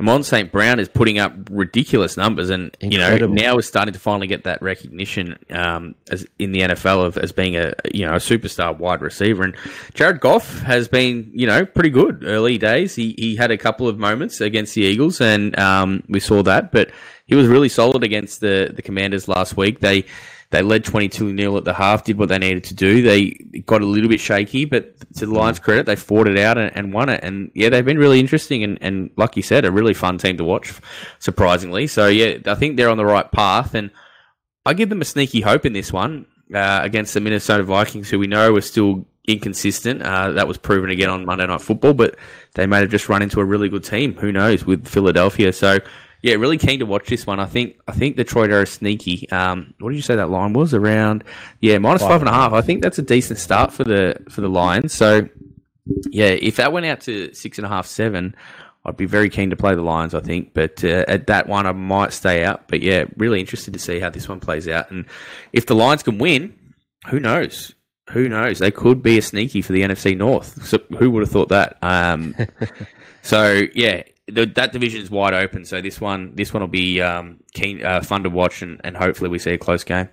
Amon 0.00 0.24
St. 0.24 0.50
Brown 0.50 0.80
is 0.80 0.88
putting 0.88 1.20
up 1.20 1.32
ridiculous 1.48 2.16
numbers, 2.16 2.50
and 2.50 2.76
Incredible. 2.80 3.36
you 3.36 3.42
know 3.42 3.48
now 3.50 3.54
we're 3.54 3.62
starting 3.62 3.94
to 3.94 4.00
finally 4.00 4.26
get 4.26 4.42
that 4.44 4.60
recognition 4.60 5.38
um, 5.50 5.94
as 6.10 6.26
in 6.40 6.50
the 6.50 6.62
NFL 6.62 7.04
of 7.04 7.16
as 7.18 7.30
being 7.30 7.56
a 7.56 7.72
you 7.94 8.04
know 8.04 8.14
a 8.14 8.16
superstar 8.16 8.76
wide 8.76 9.00
receiver. 9.00 9.44
And 9.44 9.56
Jared 9.94 10.18
Goff 10.18 10.60
has 10.62 10.88
been 10.88 11.30
you 11.32 11.46
know 11.46 11.64
pretty 11.64 11.90
good 11.90 12.24
early 12.24 12.58
days. 12.58 12.96
He 12.96 13.14
he 13.16 13.36
had 13.36 13.52
a 13.52 13.56
couple 13.56 13.86
of 13.86 13.96
moments 13.96 14.40
against 14.40 14.74
the 14.74 14.82
Eagles, 14.82 15.20
and 15.20 15.56
um, 15.56 16.02
we 16.08 16.18
saw 16.18 16.42
that, 16.42 16.72
but 16.72 16.90
he 17.32 17.36
was 17.36 17.46
really 17.46 17.70
solid 17.70 18.04
against 18.04 18.40
the 18.40 18.70
the 18.76 18.82
Commanders 18.82 19.26
last 19.26 19.56
week. 19.56 19.80
They 19.80 20.04
they 20.50 20.60
led 20.60 20.84
22 20.84 21.34
0 21.34 21.56
at 21.56 21.64
the 21.64 21.72
half, 21.72 22.04
did 22.04 22.18
what 22.18 22.28
they 22.28 22.38
needed 22.38 22.64
to 22.64 22.74
do. 22.74 23.00
They 23.00 23.30
got 23.64 23.80
a 23.80 23.86
little 23.86 24.10
bit 24.10 24.20
shaky, 24.20 24.66
but 24.66 25.00
to 25.14 25.24
the 25.24 25.32
Lions' 25.32 25.58
credit, 25.58 25.86
they 25.86 25.96
fought 25.96 26.28
it 26.28 26.36
out 26.38 26.58
and, 26.58 26.76
and 26.76 26.92
won 26.92 27.08
it. 27.08 27.20
And 27.24 27.50
yeah, 27.54 27.70
they've 27.70 27.82
been 27.82 27.96
really 27.96 28.20
interesting 28.20 28.62
and, 28.62 28.76
and, 28.82 29.08
like 29.16 29.34
you 29.34 29.42
said, 29.42 29.64
a 29.64 29.72
really 29.72 29.94
fun 29.94 30.18
team 30.18 30.36
to 30.36 30.44
watch, 30.44 30.74
surprisingly. 31.20 31.86
So 31.86 32.06
yeah, 32.06 32.36
I 32.44 32.54
think 32.54 32.76
they're 32.76 32.90
on 32.90 32.98
the 32.98 33.06
right 33.06 33.32
path. 33.32 33.74
And 33.74 33.90
I 34.66 34.74
give 34.74 34.90
them 34.90 35.00
a 35.00 35.06
sneaky 35.06 35.40
hope 35.40 35.64
in 35.64 35.72
this 35.72 35.90
one 35.90 36.26
uh, 36.54 36.80
against 36.82 37.14
the 37.14 37.22
Minnesota 37.22 37.62
Vikings, 37.62 38.10
who 38.10 38.18
we 38.18 38.26
know 38.26 38.54
are 38.54 38.60
still 38.60 39.06
inconsistent. 39.26 40.02
Uh, 40.02 40.32
that 40.32 40.46
was 40.46 40.58
proven 40.58 40.90
again 40.90 41.08
on 41.08 41.24
Monday 41.24 41.46
Night 41.46 41.62
Football, 41.62 41.94
but 41.94 42.16
they 42.56 42.66
may 42.66 42.80
have 42.80 42.90
just 42.90 43.08
run 43.08 43.22
into 43.22 43.40
a 43.40 43.44
really 43.44 43.70
good 43.70 43.84
team. 43.84 44.12
Who 44.16 44.32
knows 44.32 44.66
with 44.66 44.86
Philadelphia? 44.86 45.54
So 45.54 45.78
yeah, 46.22 46.34
really 46.34 46.56
keen 46.56 46.78
to 46.78 46.86
watch 46.86 47.08
this 47.08 47.26
one. 47.26 47.40
I 47.40 47.46
think 47.46 47.78
I 47.88 47.92
think 47.92 48.16
Detroit 48.16 48.50
are 48.50 48.64
sneaky. 48.64 49.28
Um, 49.30 49.74
what 49.80 49.90
did 49.90 49.96
you 49.96 50.02
say 50.02 50.14
that 50.14 50.30
line 50.30 50.52
was 50.52 50.72
around? 50.72 51.24
Yeah, 51.60 51.78
minus 51.78 52.02
five 52.02 52.20
and 52.20 52.28
a 52.28 52.32
half. 52.32 52.52
I 52.52 52.60
think 52.60 52.82
that's 52.82 52.98
a 52.98 53.02
decent 53.02 53.40
start 53.40 53.72
for 53.72 53.82
the 53.82 54.16
for 54.28 54.40
the 54.40 54.48
Lions. 54.48 54.92
So 54.92 55.28
yeah, 56.10 56.28
if 56.28 56.56
that 56.56 56.72
went 56.72 56.86
out 56.86 57.00
to 57.02 57.34
six 57.34 57.58
and 57.58 57.66
a 57.66 57.68
half, 57.68 57.86
seven, 57.86 58.36
I'd 58.84 58.96
be 58.96 59.04
very 59.04 59.30
keen 59.30 59.50
to 59.50 59.56
play 59.56 59.74
the 59.74 59.82
Lions. 59.82 60.14
I 60.14 60.20
think, 60.20 60.54
but 60.54 60.84
uh, 60.84 61.04
at 61.08 61.26
that 61.26 61.48
one, 61.48 61.66
I 61.66 61.72
might 61.72 62.12
stay 62.12 62.44
out. 62.44 62.68
But 62.68 62.82
yeah, 62.82 63.04
really 63.16 63.40
interested 63.40 63.74
to 63.74 63.80
see 63.80 63.98
how 63.98 64.08
this 64.08 64.28
one 64.28 64.38
plays 64.38 64.68
out. 64.68 64.92
And 64.92 65.06
if 65.52 65.66
the 65.66 65.74
Lions 65.74 66.04
can 66.04 66.18
win, 66.18 66.56
who 67.08 67.18
knows? 67.18 67.74
Who 68.10 68.28
knows? 68.28 68.60
They 68.60 68.70
could 68.70 69.02
be 69.02 69.18
a 69.18 69.22
sneaky 69.22 69.60
for 69.60 69.72
the 69.72 69.82
NFC 69.82 70.16
North. 70.16 70.66
So 70.66 70.78
who 70.98 71.10
would 71.10 71.22
have 71.22 71.30
thought 71.30 71.48
that? 71.48 71.78
Um, 71.82 72.36
so 73.22 73.62
yeah, 73.74 74.02
the, 74.32 74.46
that 74.46 74.72
division 74.72 75.02
is 75.02 75.10
wide 75.10 75.34
open. 75.34 75.64
So 75.64 75.80
this 75.80 76.00
one, 76.00 76.34
this 76.34 76.52
one 76.52 76.62
will 76.62 76.68
be 76.68 77.00
um, 77.00 77.40
keen, 77.52 77.84
uh, 77.84 78.00
fun 78.02 78.22
to 78.22 78.30
watch, 78.30 78.62
and, 78.62 78.80
and 78.84 78.96
hopefully 78.96 79.30
we 79.30 79.38
see 79.38 79.52
a 79.52 79.58
close 79.58 79.84
game. 79.84 80.08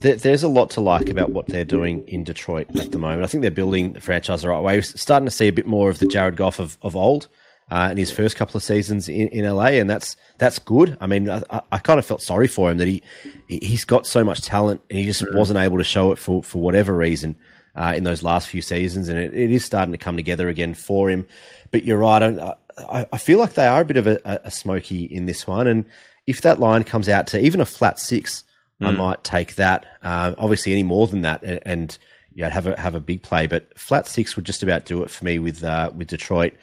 there's 0.00 0.42
a 0.42 0.48
lot 0.48 0.70
to 0.70 0.80
like 0.80 1.08
about 1.08 1.30
what 1.30 1.46
they're 1.46 1.64
doing 1.64 2.06
in 2.08 2.24
Detroit 2.24 2.68
at 2.78 2.92
the 2.92 2.98
moment. 2.98 3.24
I 3.24 3.26
think 3.26 3.42
they're 3.42 3.50
building 3.50 3.92
the 3.92 4.00
franchise 4.00 4.42
the 4.42 4.48
right 4.48 4.60
way. 4.60 4.76
We're 4.76 4.82
starting 4.82 5.26
to 5.26 5.32
see 5.32 5.48
a 5.48 5.52
bit 5.52 5.66
more 5.66 5.90
of 5.90 5.98
the 5.98 6.06
Jared 6.06 6.36
Goff 6.36 6.58
of, 6.58 6.78
of 6.82 6.94
old 6.94 7.28
uh, 7.70 7.88
in 7.90 7.96
his 7.96 8.10
first 8.10 8.36
couple 8.36 8.56
of 8.56 8.62
seasons 8.62 9.08
in, 9.08 9.28
in 9.28 9.44
LA, 9.44 9.66
and 9.66 9.90
that's 9.90 10.16
that's 10.38 10.58
good. 10.58 10.96
I 11.00 11.06
mean, 11.06 11.28
I, 11.28 11.42
I, 11.70 11.78
kind 11.78 11.98
of 11.98 12.06
felt 12.06 12.22
sorry 12.22 12.48
for 12.48 12.70
him 12.70 12.78
that 12.78 12.88
he 12.88 13.02
he's 13.48 13.84
got 13.84 14.06
so 14.06 14.24
much 14.24 14.42
talent 14.42 14.80
and 14.88 14.98
he 14.98 15.04
just 15.04 15.24
wasn't 15.34 15.58
able 15.58 15.78
to 15.78 15.84
show 15.84 16.12
it 16.12 16.18
for 16.18 16.42
for 16.42 16.62
whatever 16.62 16.94
reason 16.94 17.36
uh, 17.74 17.92
in 17.96 18.04
those 18.04 18.22
last 18.22 18.48
few 18.48 18.62
seasons, 18.62 19.08
and 19.08 19.18
it, 19.18 19.34
it 19.34 19.50
is 19.50 19.64
starting 19.64 19.92
to 19.92 19.98
come 19.98 20.16
together 20.16 20.48
again 20.48 20.74
for 20.74 21.10
him. 21.10 21.26
But 21.70 21.84
you're 21.84 21.98
right. 21.98 22.22
I, 22.22 22.54
I, 22.90 23.06
I 23.12 23.18
feel 23.18 23.38
like 23.38 23.54
they 23.54 23.66
are 23.66 23.80
a 23.80 23.84
bit 23.84 23.96
of 23.96 24.06
a, 24.06 24.20
a, 24.44 24.50
smoky 24.50 25.04
in 25.04 25.26
this 25.26 25.46
one. 25.46 25.66
And 25.66 25.84
if 26.26 26.42
that 26.42 26.60
line 26.60 26.84
comes 26.84 27.08
out 27.08 27.26
to 27.28 27.40
even 27.40 27.60
a 27.60 27.66
flat 27.66 27.98
six, 27.98 28.44
mm. 28.80 28.86
I 28.86 28.90
might 28.92 29.24
take 29.24 29.56
that. 29.56 29.86
Uh, 30.02 30.34
obviously, 30.38 30.72
any 30.72 30.82
more 30.82 31.06
than 31.06 31.22
that, 31.22 31.42
and, 31.42 31.60
and 31.64 31.98
yeah, 32.34 32.48
have 32.50 32.66
a 32.66 32.78
have 32.78 32.94
a 32.94 33.00
big 33.00 33.22
play. 33.22 33.46
But 33.46 33.76
flat 33.78 34.06
six 34.06 34.36
would 34.36 34.44
just 34.44 34.62
about 34.62 34.84
do 34.84 35.02
it 35.02 35.10
for 35.10 35.24
me 35.24 35.38
with 35.38 35.64
uh, 35.64 35.90
with 35.94 36.08
Detroit. 36.08 36.54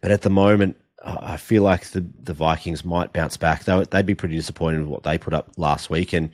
But 0.00 0.10
at 0.10 0.22
the 0.22 0.30
moment, 0.30 0.76
I 1.04 1.36
feel 1.36 1.62
like 1.62 1.86
the 1.88 2.06
the 2.22 2.32
Vikings 2.32 2.84
might 2.84 3.12
bounce 3.12 3.36
back. 3.36 3.64
Though 3.64 3.84
they'd 3.84 4.06
be 4.06 4.14
pretty 4.14 4.36
disappointed 4.36 4.80
with 4.80 4.88
what 4.88 5.02
they 5.02 5.18
put 5.18 5.34
up 5.34 5.50
last 5.56 5.90
week, 5.90 6.12
and 6.12 6.30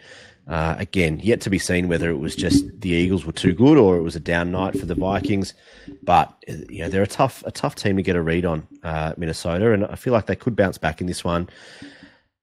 uh, 0.47 0.77
again, 0.79 1.21
yet 1.23 1.41
to 1.43 1.51
be 1.51 1.59
seen 1.59 1.89
whether 1.89 2.11
it 2.11 2.19
was 2.19 2.37
just 2.37 2.65
the 2.81 2.91
Eagles 2.91 3.25
were 3.25 3.33
too 3.33 3.55
good 3.55 3.79
or 3.79 3.97
it 3.97 4.03
was 4.03 4.15
a 4.15 4.21
down 4.21 4.51
night 4.51 4.79
for 4.79 4.85
the 4.85 4.95
Vikings. 4.95 5.55
But 6.03 6.35
you 6.47 6.81
know 6.81 6.89
they're 6.89 7.03
a 7.03 7.07
tough 7.07 7.43
a 7.47 7.51
tough 7.51 7.75
team 7.75 7.97
to 7.97 8.03
get 8.03 8.17
a 8.17 8.23
read 8.23 8.45
on, 8.45 8.67
uh, 8.83 9.15
Minnesota, 9.17 9.73
and 9.73 9.87
I 9.87 9.95
feel 9.95 10.13
like 10.13 10.27
they 10.27 10.37
could 10.37 10.57
bounce 10.57 10.77
back 10.77 11.01
in 11.01 11.07
this 11.07 11.25
one. 11.25 11.49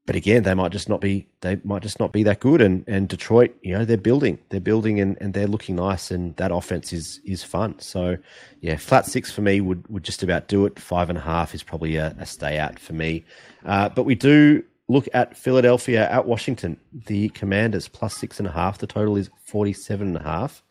But 0.08 0.16
again, 0.16 0.42
they 0.42 0.56
might 0.56 0.72
just 0.72 0.90
not 0.90 1.00
be 1.00 1.28
they 1.42 1.62
might 1.64 1.84
just 1.84 2.00
not 2.00 2.12
be 2.12 2.24
that 2.24 2.40
good. 2.40 2.60
And 2.60 2.84
and 2.88 3.08
Detroit, 3.08 3.56
you 3.62 3.78
know, 3.78 3.86
they're 3.86 3.98
building, 3.98 4.40
they're 4.50 4.60
building, 4.60 5.00
and, 5.00 5.16
and 5.22 5.36
they're 5.36 5.48
looking 5.48 5.76
nice, 5.76 6.10
and 6.10 6.36
that 6.38 6.52
offense 6.52 6.92
is 6.92 7.22
is 7.24 7.44
fun. 7.44 7.78
So 7.80 8.18
yeah, 8.62 8.78
flat 8.78 9.06
six 9.06 9.32
for 9.32 9.42
me 9.42 9.62
would 9.62 9.88
would 9.90 10.04
just 10.04 10.24
about 10.24 10.48
do 10.48 10.66
it. 10.66 10.80
Five 10.80 11.10
and 11.10 11.20
a 11.20 11.22
half 11.22 11.54
is 11.54 11.62
probably 11.62 11.98
a, 11.98 12.16
a 12.18 12.26
stay 12.26 12.58
out 12.58 12.80
for 12.80 12.94
me. 12.94 13.24
Uh, 13.64 13.90
but 13.90 14.04
we 14.04 14.16
do 14.16 14.64
look 14.92 15.08
at 15.14 15.38
Philadelphia 15.38 16.10
at 16.10 16.26
Washington. 16.26 16.78
The 17.08 17.30
Commanders 17.30 17.88
plus 17.88 18.16
six 18.16 18.40
and 18.40 18.48
a 18.48 18.52
half. 18.52 18.78
The 18.78 18.88
total 18.88 19.16
is 19.18 19.30
forty-seven 19.46 20.08
and 20.08 20.18
a 20.18 20.24
half. 20.24 20.64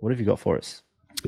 What 0.00 0.10
have 0.10 0.20
you 0.20 0.26
got 0.26 0.40
for 0.40 0.56
us? 0.56 0.82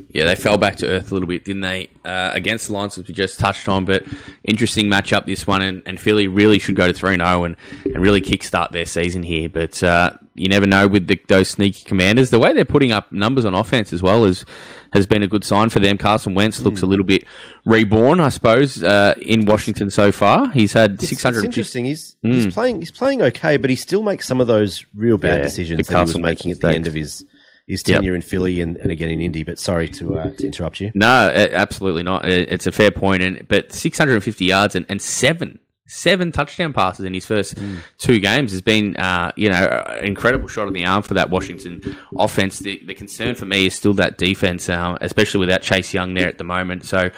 Yeah, 0.09 0.25
they 0.25 0.35
fell 0.35 0.57
back 0.57 0.77
to 0.77 0.87
earth 0.87 1.11
a 1.11 1.13
little 1.13 1.27
bit, 1.27 1.45
didn't 1.45 1.61
they? 1.61 1.89
Uh, 2.05 2.31
against 2.33 2.67
the 2.67 2.73
Lions, 2.73 2.97
as 2.97 3.07
we 3.07 3.13
just 3.13 3.39
touched 3.39 3.67
on, 3.67 3.85
but 3.85 4.03
interesting 4.43 4.87
matchup 4.87 5.25
this 5.25 5.45
one, 5.45 5.61
and, 5.61 5.83
and 5.85 5.99
Philly 5.99 6.27
really 6.27 6.59
should 6.59 6.75
go 6.75 6.87
to 6.87 6.93
3 6.93 7.17
0 7.17 7.43
and, 7.43 7.55
and 7.85 7.97
really 7.97 8.21
kickstart 8.21 8.71
their 8.71 8.85
season 8.85 9.23
here. 9.23 9.49
But 9.49 9.81
uh, 9.83 10.13
you 10.35 10.47
never 10.47 10.65
know 10.65 10.87
with 10.87 11.07
the, 11.07 11.19
those 11.27 11.49
sneaky 11.49 11.83
commanders. 11.83 12.29
The 12.29 12.39
way 12.39 12.53
they're 12.53 12.65
putting 12.65 12.91
up 12.91 13.11
numbers 13.11 13.45
on 13.45 13.53
offense 13.53 13.91
as 13.91 14.01
well 14.01 14.25
is, 14.25 14.45
has 14.93 15.05
been 15.05 15.21
a 15.21 15.27
good 15.27 15.43
sign 15.43 15.69
for 15.69 15.79
them. 15.79 15.97
Carson 15.97 16.33
Wentz 16.33 16.61
looks 16.61 16.81
a 16.81 16.85
little 16.85 17.05
bit 17.05 17.25
reborn, 17.65 18.19
I 18.19 18.29
suppose, 18.29 18.81
uh, 18.81 19.15
in 19.21 19.45
Washington 19.45 19.89
so 19.89 20.11
far. 20.11 20.49
He's 20.51 20.73
had 20.73 21.01
600. 21.01 21.39
It's 21.39 21.45
interesting. 21.45 21.85
He's, 21.85 22.15
mm. 22.23 22.33
he's, 22.33 22.53
playing, 22.53 22.79
he's 22.79 22.91
playing 22.91 23.21
okay, 23.21 23.57
but 23.57 23.69
he 23.69 23.75
still 23.75 24.01
makes 24.01 24.27
some 24.27 24.39
of 24.41 24.47
those 24.47 24.85
real 24.95 25.17
bad 25.17 25.39
yeah, 25.39 25.43
decisions 25.43 25.87
that 25.87 25.95
he 25.95 26.01
was 26.01 26.17
making 26.17 26.51
at 26.51 26.61
the 26.61 26.69
end 26.69 26.87
of 26.87 26.93
his 26.93 27.25
his 27.69 27.83
tenure 27.83 28.11
yep. 28.11 28.15
in 28.15 28.21
Philly 28.21 28.59
and, 28.59 28.75
and 28.77 28.91
again 28.91 29.09
in 29.09 29.21
Indy. 29.21 29.43
But 29.43 29.59
sorry 29.59 29.87
to 29.89 30.19
uh, 30.19 30.31
to 30.31 30.45
interrupt 30.45 30.81
you. 30.81 30.91
No, 30.95 31.07
absolutely 31.07 32.03
not. 32.03 32.25
It's 32.27 32.67
a 32.67 32.71
fair 32.71 32.91
point. 32.91 33.23
And 33.23 33.47
but 33.47 33.71
650 33.71 34.43
yards 34.43 34.75
and, 34.75 34.85
and 34.89 35.01
seven 35.01 35.59
seven 35.89 36.31
touchdown 36.31 36.71
passes 36.71 37.03
in 37.03 37.13
his 37.13 37.25
first 37.25 37.55
mm. 37.55 37.79
two 37.97 38.19
games 38.19 38.51
has 38.51 38.61
been, 38.61 38.95
uh, 38.97 39.31
you 39.35 39.49
know, 39.49 39.83
an 39.87 40.05
incredible 40.05 40.47
shot 40.47 40.67
on 40.67 40.73
the 40.73 40.85
arm 40.85 41.01
for 41.01 41.15
that 41.15 41.31
Washington 41.31 41.97
offense. 42.17 42.59
The, 42.59 42.79
the 42.85 42.93
concern 42.93 43.33
for 43.33 43.45
me 43.45 43.65
is 43.65 43.73
still 43.73 43.93
that 43.95 44.19
defense, 44.19 44.69
uh, 44.69 44.97
especially 45.01 45.39
without 45.39 45.63
Chase 45.63 45.91
Young 45.93 46.13
there 46.13 46.27
at 46.27 46.37
the 46.37 46.43
moment. 46.43 46.85
So, 46.85 47.09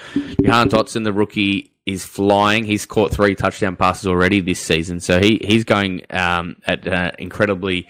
Jahan 0.42 0.70
Dotson, 0.70 1.04
the 1.04 1.12
rookie, 1.12 1.72
is 1.86 2.06
flying. 2.06 2.64
He's 2.64 2.86
caught 2.86 3.12
three 3.12 3.36
touchdown 3.36 3.76
passes 3.76 4.08
already 4.08 4.40
this 4.40 4.60
season. 4.60 5.00
So 5.00 5.20
he, 5.20 5.42
he's 5.44 5.64
going 5.64 6.04
um, 6.12 6.56
at 6.66 6.88
uh, 6.88 7.12
incredibly 7.20 7.90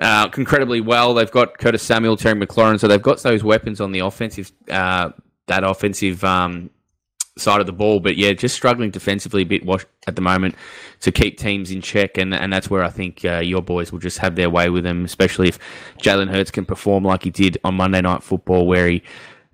uh, 0.00 0.28
incredibly 0.36 0.80
well. 0.80 1.14
They've 1.14 1.30
got 1.30 1.58
Curtis 1.58 1.82
Samuel, 1.82 2.16
Terry 2.16 2.38
McLaurin, 2.40 2.80
so 2.80 2.88
they've 2.88 3.00
got 3.00 3.22
those 3.22 3.44
weapons 3.44 3.80
on 3.80 3.92
the 3.92 4.00
offensive, 4.00 4.52
uh, 4.70 5.10
that 5.46 5.64
offensive 5.64 6.24
um, 6.24 6.70
side 7.36 7.60
of 7.60 7.66
the 7.66 7.72
ball. 7.72 8.00
But 8.00 8.16
yeah, 8.16 8.32
just 8.32 8.54
struggling 8.54 8.90
defensively 8.90 9.42
a 9.42 9.46
bit 9.46 9.62
at 10.06 10.16
the 10.16 10.22
moment 10.22 10.56
to 11.00 11.12
keep 11.12 11.38
teams 11.38 11.70
in 11.70 11.80
check, 11.80 12.18
and 12.18 12.34
and 12.34 12.52
that's 12.52 12.68
where 12.68 12.82
I 12.82 12.90
think 12.90 13.24
uh, 13.24 13.38
your 13.38 13.62
boys 13.62 13.92
will 13.92 14.00
just 14.00 14.18
have 14.18 14.36
their 14.36 14.50
way 14.50 14.68
with 14.68 14.84
them, 14.84 15.04
especially 15.04 15.48
if 15.48 15.58
Jalen 15.98 16.28
Hurts 16.30 16.50
can 16.50 16.64
perform 16.64 17.04
like 17.04 17.22
he 17.22 17.30
did 17.30 17.58
on 17.64 17.74
Monday 17.74 18.00
Night 18.00 18.22
Football, 18.22 18.66
where 18.66 18.88
he 18.88 19.02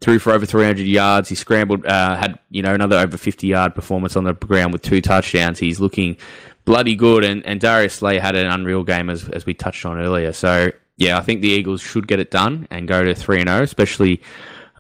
threw 0.00 0.18
for 0.18 0.32
over 0.32 0.46
300 0.46 0.86
yards. 0.86 1.28
He 1.28 1.34
scrambled, 1.34 1.84
uh, 1.84 2.16
had 2.16 2.38
you 2.50 2.62
know 2.62 2.74
another 2.74 2.96
over 2.96 3.16
50 3.16 3.46
yard 3.46 3.74
performance 3.74 4.16
on 4.16 4.24
the 4.24 4.32
ground 4.32 4.72
with 4.72 4.82
two 4.82 5.00
touchdowns. 5.00 5.58
He's 5.58 5.80
looking 5.80 6.16
bloody 6.64 6.94
good. 6.94 7.24
And, 7.24 7.44
and 7.46 7.60
Darius 7.60 7.94
Slay 7.94 8.18
had 8.18 8.36
an 8.36 8.46
unreal 8.46 8.84
game 8.84 9.10
as, 9.10 9.28
as 9.28 9.46
we 9.46 9.54
touched 9.54 9.84
on 9.84 9.98
earlier. 9.98 10.32
So, 10.32 10.72
yeah, 10.96 11.18
I 11.18 11.22
think 11.22 11.40
the 11.40 11.48
Eagles 11.48 11.80
should 11.80 12.06
get 12.06 12.20
it 12.20 12.30
done 12.30 12.68
and 12.70 12.86
go 12.86 13.02
to 13.02 13.14
3 13.14 13.42
0, 13.44 13.62
especially, 13.62 14.20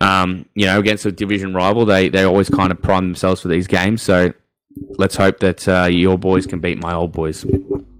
um, 0.00 0.46
you 0.54 0.66
know, 0.66 0.78
against 0.78 1.06
a 1.06 1.12
division 1.12 1.54
rival. 1.54 1.84
They, 1.86 2.08
they 2.08 2.24
always 2.24 2.48
kind 2.48 2.70
of 2.70 2.80
prime 2.80 3.06
themselves 3.06 3.40
for 3.40 3.48
these 3.48 3.66
games. 3.66 4.02
So 4.02 4.32
let's 4.98 5.16
hope 5.16 5.40
that 5.40 5.66
uh, 5.68 5.88
your 5.90 6.18
boys 6.18 6.46
can 6.46 6.60
beat 6.60 6.82
my 6.82 6.94
old 6.94 7.12
boys. 7.12 7.44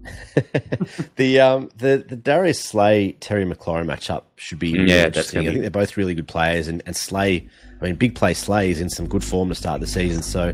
the 1.16 1.40
um 1.40 1.70
the 1.76 2.04
the 2.08 2.16
Darius 2.16 2.60
Slay 2.60 3.12
Terry 3.12 3.44
McLaurin 3.44 3.86
matchup 3.86 4.24
should 4.36 4.58
be 4.58 4.72
really 4.72 4.92
yeah, 4.92 5.06
interesting. 5.06 5.40
I 5.40 5.50
think 5.50 5.60
they're 5.60 5.70
both 5.70 5.96
really 5.96 6.14
good 6.14 6.28
players, 6.28 6.68
and, 6.68 6.82
and 6.86 6.96
Slay 6.96 7.48
I 7.80 7.86
mean, 7.86 7.94
big 7.96 8.14
play 8.14 8.34
Slay 8.34 8.70
is 8.70 8.80
in 8.80 8.90
some 8.90 9.06
good 9.06 9.24
form 9.24 9.48
to 9.48 9.54
start 9.54 9.80
the 9.80 9.86
season, 9.86 10.22
so 10.22 10.52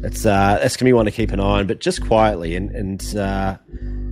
that's 0.00 0.26
uh, 0.26 0.58
that's 0.60 0.76
gonna 0.76 0.88
be 0.88 0.92
one 0.92 1.06
to 1.06 1.10
keep 1.10 1.30
an 1.30 1.40
eye 1.40 1.60
on. 1.60 1.66
But 1.66 1.80
just 1.80 2.04
quietly, 2.06 2.54
and 2.54 2.70
and 2.70 3.16
uh, 3.16 3.56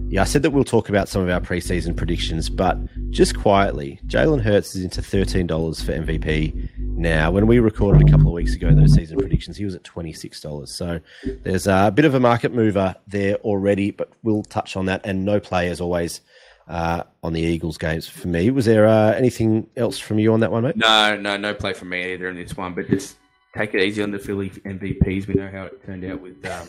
yeah, 0.08 0.22
I 0.22 0.24
said 0.24 0.42
that 0.42 0.50
we'll 0.50 0.64
talk 0.64 0.88
about 0.88 1.08
some 1.08 1.22
of 1.22 1.28
our 1.28 1.40
preseason 1.40 1.94
predictions, 1.94 2.48
but 2.48 2.78
just 3.10 3.38
quietly, 3.38 4.00
Jalen 4.06 4.40
Hurts 4.40 4.74
is 4.74 4.84
into 4.84 5.02
thirteen 5.02 5.46
dollars 5.46 5.82
for 5.82 5.92
MVP 5.92 6.70
now. 6.96 7.30
When 7.30 7.46
we 7.46 7.58
recorded 7.58 8.06
a 8.06 8.10
couple 8.10 8.28
of 8.28 8.32
weeks 8.32 8.54
ago 8.54 8.72
those 8.74 8.94
season 8.94 9.18
predictions, 9.18 9.56
he 9.56 9.64
was 9.64 9.74
at 9.74 9.84
twenty 9.84 10.12
six 10.12 10.40
dollars. 10.40 10.74
So 10.74 11.00
there's 11.42 11.66
a 11.66 11.92
bit 11.94 12.04
of 12.04 12.14
a 12.14 12.20
market 12.20 12.52
mover 12.52 12.94
there 13.06 13.36
already, 13.36 13.90
but 13.90 14.10
we'll 14.22 14.42
touch 14.42 14.76
on 14.76 14.86
that. 14.86 15.02
And 15.04 15.24
no 15.24 15.40
play 15.40 15.68
as 15.68 15.80
always 15.80 16.20
uh, 16.68 17.04
on 17.22 17.32
the 17.32 17.40
Eagles 17.40 17.78
games 17.78 18.08
for 18.08 18.28
me. 18.28 18.50
Was 18.50 18.64
there 18.64 18.86
uh, 18.86 19.12
anything 19.12 19.68
else 19.76 19.98
from 19.98 20.18
you 20.18 20.32
on 20.32 20.40
that 20.40 20.50
one, 20.50 20.64
mate? 20.64 20.76
No, 20.76 21.16
no, 21.16 21.36
no 21.36 21.54
play 21.54 21.72
from 21.72 21.90
me 21.90 22.12
either 22.12 22.28
in 22.28 22.36
this 22.36 22.56
one. 22.56 22.74
But 22.74 22.88
just 22.88 23.16
take 23.56 23.74
it 23.74 23.82
easy 23.82 24.02
on 24.02 24.10
the 24.10 24.18
Philly 24.18 24.50
MVPs. 24.50 25.26
We 25.26 25.34
know 25.34 25.50
how 25.50 25.64
it 25.64 25.84
turned 25.84 26.04
out 26.04 26.20
with 26.20 26.44
um, 26.46 26.68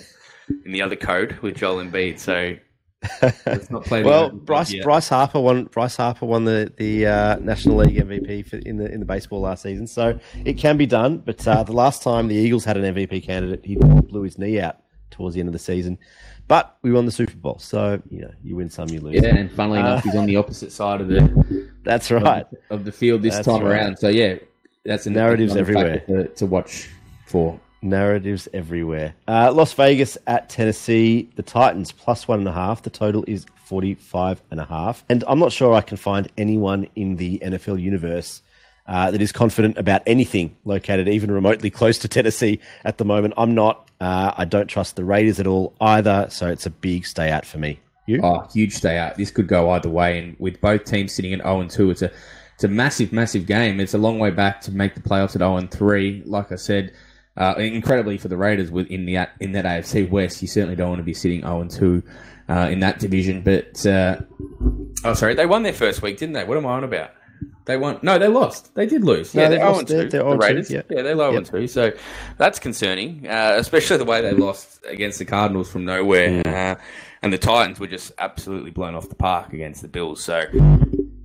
in 0.66 0.72
the 0.72 0.82
other 0.82 0.96
code 0.96 1.38
with 1.42 1.56
Joel 1.56 1.84
Embiid. 1.84 2.20
So 2.20 2.56
let's 3.46 3.70
not 3.70 3.86
play. 3.86 4.04
well, 4.04 4.30
Bryce 4.30 4.74
Bryce 4.84 5.10
Harper 5.10 5.40
won. 5.40 5.66
Bryce 5.66 5.96
Harper 5.96 6.26
won 6.26 6.46
the 6.46 6.72
the 6.78 7.06
uh, 7.06 7.36
National 7.38 7.78
League 7.78 7.96
MVP 7.96 8.48
for, 8.48 8.58
in 8.58 8.78
the 8.78 8.92
in 8.92 9.00
the 9.00 9.06
baseball 9.06 9.42
last 9.42 9.64
season. 9.64 9.88
So 9.88 10.20
it 10.44 10.54
can 10.54 10.78
be 10.78 10.86
done. 10.86 11.18
But 11.20 11.48
uh, 11.48 11.64
the 11.64 11.74
last 11.74 12.04
time 12.04 12.28
the 12.28 12.36
Eagles 12.36 12.66
had 12.66 12.78
an 12.78 12.96
MVP 12.96 13.24
candidate, 13.24 13.66
he 13.66 13.76
blew 13.76 14.22
his 14.24 14.38
knee 14.38 14.60
out 14.60 14.78
towards 15.12 15.36
the 15.36 15.40
end 15.40 15.50
of 15.50 15.54
the 15.54 15.60
season. 15.60 15.98
But 16.48 16.78
we 16.84 16.92
won 16.92 17.06
the 17.06 17.12
Super 17.12 17.36
Bowl, 17.36 17.58
so 17.58 18.02
you 18.10 18.22
know 18.22 18.32
you 18.44 18.56
win 18.56 18.70
some, 18.70 18.90
you 18.90 19.00
lose. 19.00 19.16
Yeah, 19.16 19.36
and 19.36 19.52
funnily 19.52 19.80
enough, 19.80 20.04
he's 20.04 20.16
on 20.16 20.28
the 20.28 20.36
opposite 20.36 20.72
side 20.72 21.02
of 21.02 21.08
the. 21.08 21.72
That's 21.84 22.10
right 22.10 22.46
of, 22.70 22.80
of 22.80 22.86
the 22.86 22.92
field 22.92 23.22
this 23.22 23.36
That's 23.36 23.48
time 23.48 23.64
right. 23.64 23.72
around. 23.72 23.98
So 23.98 24.10
yeah, 24.10 24.38
that's 24.86 25.06
a 25.06 25.12
Narratives 25.12 25.56
everywhere. 25.56 26.00
To, 26.02 26.28
to 26.28 26.46
watch 26.46 26.90
for. 27.26 27.60
Narratives 27.86 28.48
everywhere. 28.54 29.16
Uh, 29.28 29.52
Las 29.54 29.74
Vegas 29.74 30.18
at 30.28 30.50
Tennessee. 30.50 31.30
The 31.36 31.44
Titans 31.44 31.92
plus 31.92 32.28
one 32.28 32.40
and 32.40 32.48
a 32.48 32.54
half. 32.54 32.82
The 32.82 32.90
total 32.90 33.24
is 33.28 33.46
45 33.66 34.42
and 34.52 34.60
a 34.60 34.66
half. 34.66 35.04
And 35.10 35.24
I'm 35.28 35.40
not 35.40 35.52
sure 35.52 35.74
I 35.74 35.82
can 35.82 35.98
find 35.98 36.30
anyone 36.38 36.88
in 36.96 37.16
the 37.16 37.40
NFL 37.40 37.82
universe 37.82 38.42
uh, 38.88 39.12
that 39.12 39.22
is 39.22 39.32
confident 39.32 39.78
about 39.78 40.04
anything 40.06 40.56
located 40.66 41.08
even 41.08 41.32
remotely 41.32 41.70
close 41.70 41.98
to 42.00 42.08
Tennessee 42.08 42.60
at 42.84 42.98
the 42.98 43.06
moment. 43.06 43.34
I'm 43.38 43.56
not. 43.56 43.90
Uh, 44.00 44.34
I 44.36 44.46
don't 44.46 44.68
trust 44.68 44.96
the 44.96 45.06
Raiders 45.06 45.40
at 45.40 45.48
all 45.48 45.74
either. 45.80 46.28
So 46.30 46.48
it's 46.48 46.66
a 46.66 46.70
big 46.70 47.06
stay 47.06 47.32
out 47.32 47.46
for 47.46 47.58
me. 47.58 47.80
You? 48.08 48.22
Oh, 48.24 48.48
huge 48.54 48.74
stay 48.74 48.98
out. 48.98 49.18
This 49.18 49.32
could 49.32 49.48
go 49.48 49.72
either 49.72 49.90
way, 49.90 50.20
and 50.20 50.36
with 50.38 50.62
both 50.62 50.86
teams 50.86 51.12
sitting 51.14 51.34
at 51.34 51.40
zero 51.40 51.60
and 51.62 51.72
two, 51.72 51.90
it's 51.90 52.04
a 52.04 52.12
it's 52.54 52.64
a 52.64 52.68
massive, 52.68 53.12
massive 53.12 53.48
game. 53.48 53.80
It's 53.80 53.96
a 53.96 53.98
long 53.98 54.20
way 54.20 54.30
back 54.30 54.62
to 54.62 54.72
make 54.72 54.94
the 54.94 55.02
playoffs 55.02 55.36
at 55.36 55.40
zero 55.40 55.58
and 55.58 55.72
three. 55.72 56.22
Like 56.26 56.52
I 56.52 56.56
said, 56.56 56.94
uh, 57.38 57.56
incredibly 57.58 58.18
for 58.18 58.28
the 58.28 58.38
Raiders 58.38 58.72
within 58.72 59.06
the 59.06 59.28
in 59.40 59.52
that 59.54 59.66
AFC 59.66 60.10
West, 60.10 60.42
you 60.42 60.48
certainly 60.48 60.76
don't 60.76 60.90
want 60.90 61.00
to 61.00 61.04
be 61.04 61.14
sitting 61.14 61.42
zero 61.42 61.62
and 61.62 61.70
two 61.72 62.04
uh, 62.50 62.70
in 62.72 62.80
that 62.82 63.00
division. 63.00 63.42
But 63.42 63.86
uh, 63.86 64.18
Oh, 65.04 65.14
sorry, 65.14 65.36
they 65.36 65.46
won 65.46 65.64
their 65.64 65.74
first 65.74 66.02
week, 66.02 66.18
didn't 66.18 66.34
they? 66.34 66.44
What 66.46 66.58
am 66.58 66.66
I 66.66 66.72
on 66.72 66.84
about? 66.84 67.12
They 67.66 67.78
won. 67.78 68.00
No, 68.02 68.18
they 68.18 68.28
lost. 68.28 68.74
They 68.76 68.86
did 68.86 69.04
lose. 69.04 69.34
No, 69.36 69.42
yeah, 69.44 69.50
they 69.50 69.58
they're 69.58 69.74
0 69.74 69.84
They're- 69.84 70.04
2. 70.06 70.10
they're 70.10 70.24
the 70.24 70.30
0 70.30 70.34
2, 70.34 70.40
Raiders. 70.40 70.72
yeah. 70.72 70.82
Yeah, 70.90 71.02
they're 71.02 71.16
low 71.16 71.30
Yep. 71.32 71.38
and 71.38 71.46
two. 71.48 71.68
So 71.68 71.92
that's 72.38 72.60
concerning, 72.60 73.28
uh, 73.28 73.56
especially 73.58 73.98
the 73.98 74.06
way 74.06 74.22
they 74.22 74.32
lost 74.32 74.84
against 74.88 75.20
the 75.20 75.26
Cardinals 75.26 75.70
from 75.70 75.84
nowhere. 75.86 76.42
Uh, 76.46 76.76
and 77.22 77.34
the 77.34 77.38
Titans 77.40 77.80
were 77.80 77.88
just 77.88 78.12
absolutely 78.20 78.70
blown 78.72 78.94
off 78.96 79.10
the 79.10 79.16
park 79.16 79.52
against 79.52 79.82
the 79.82 79.88
Bills. 79.88 80.24
So 80.24 80.44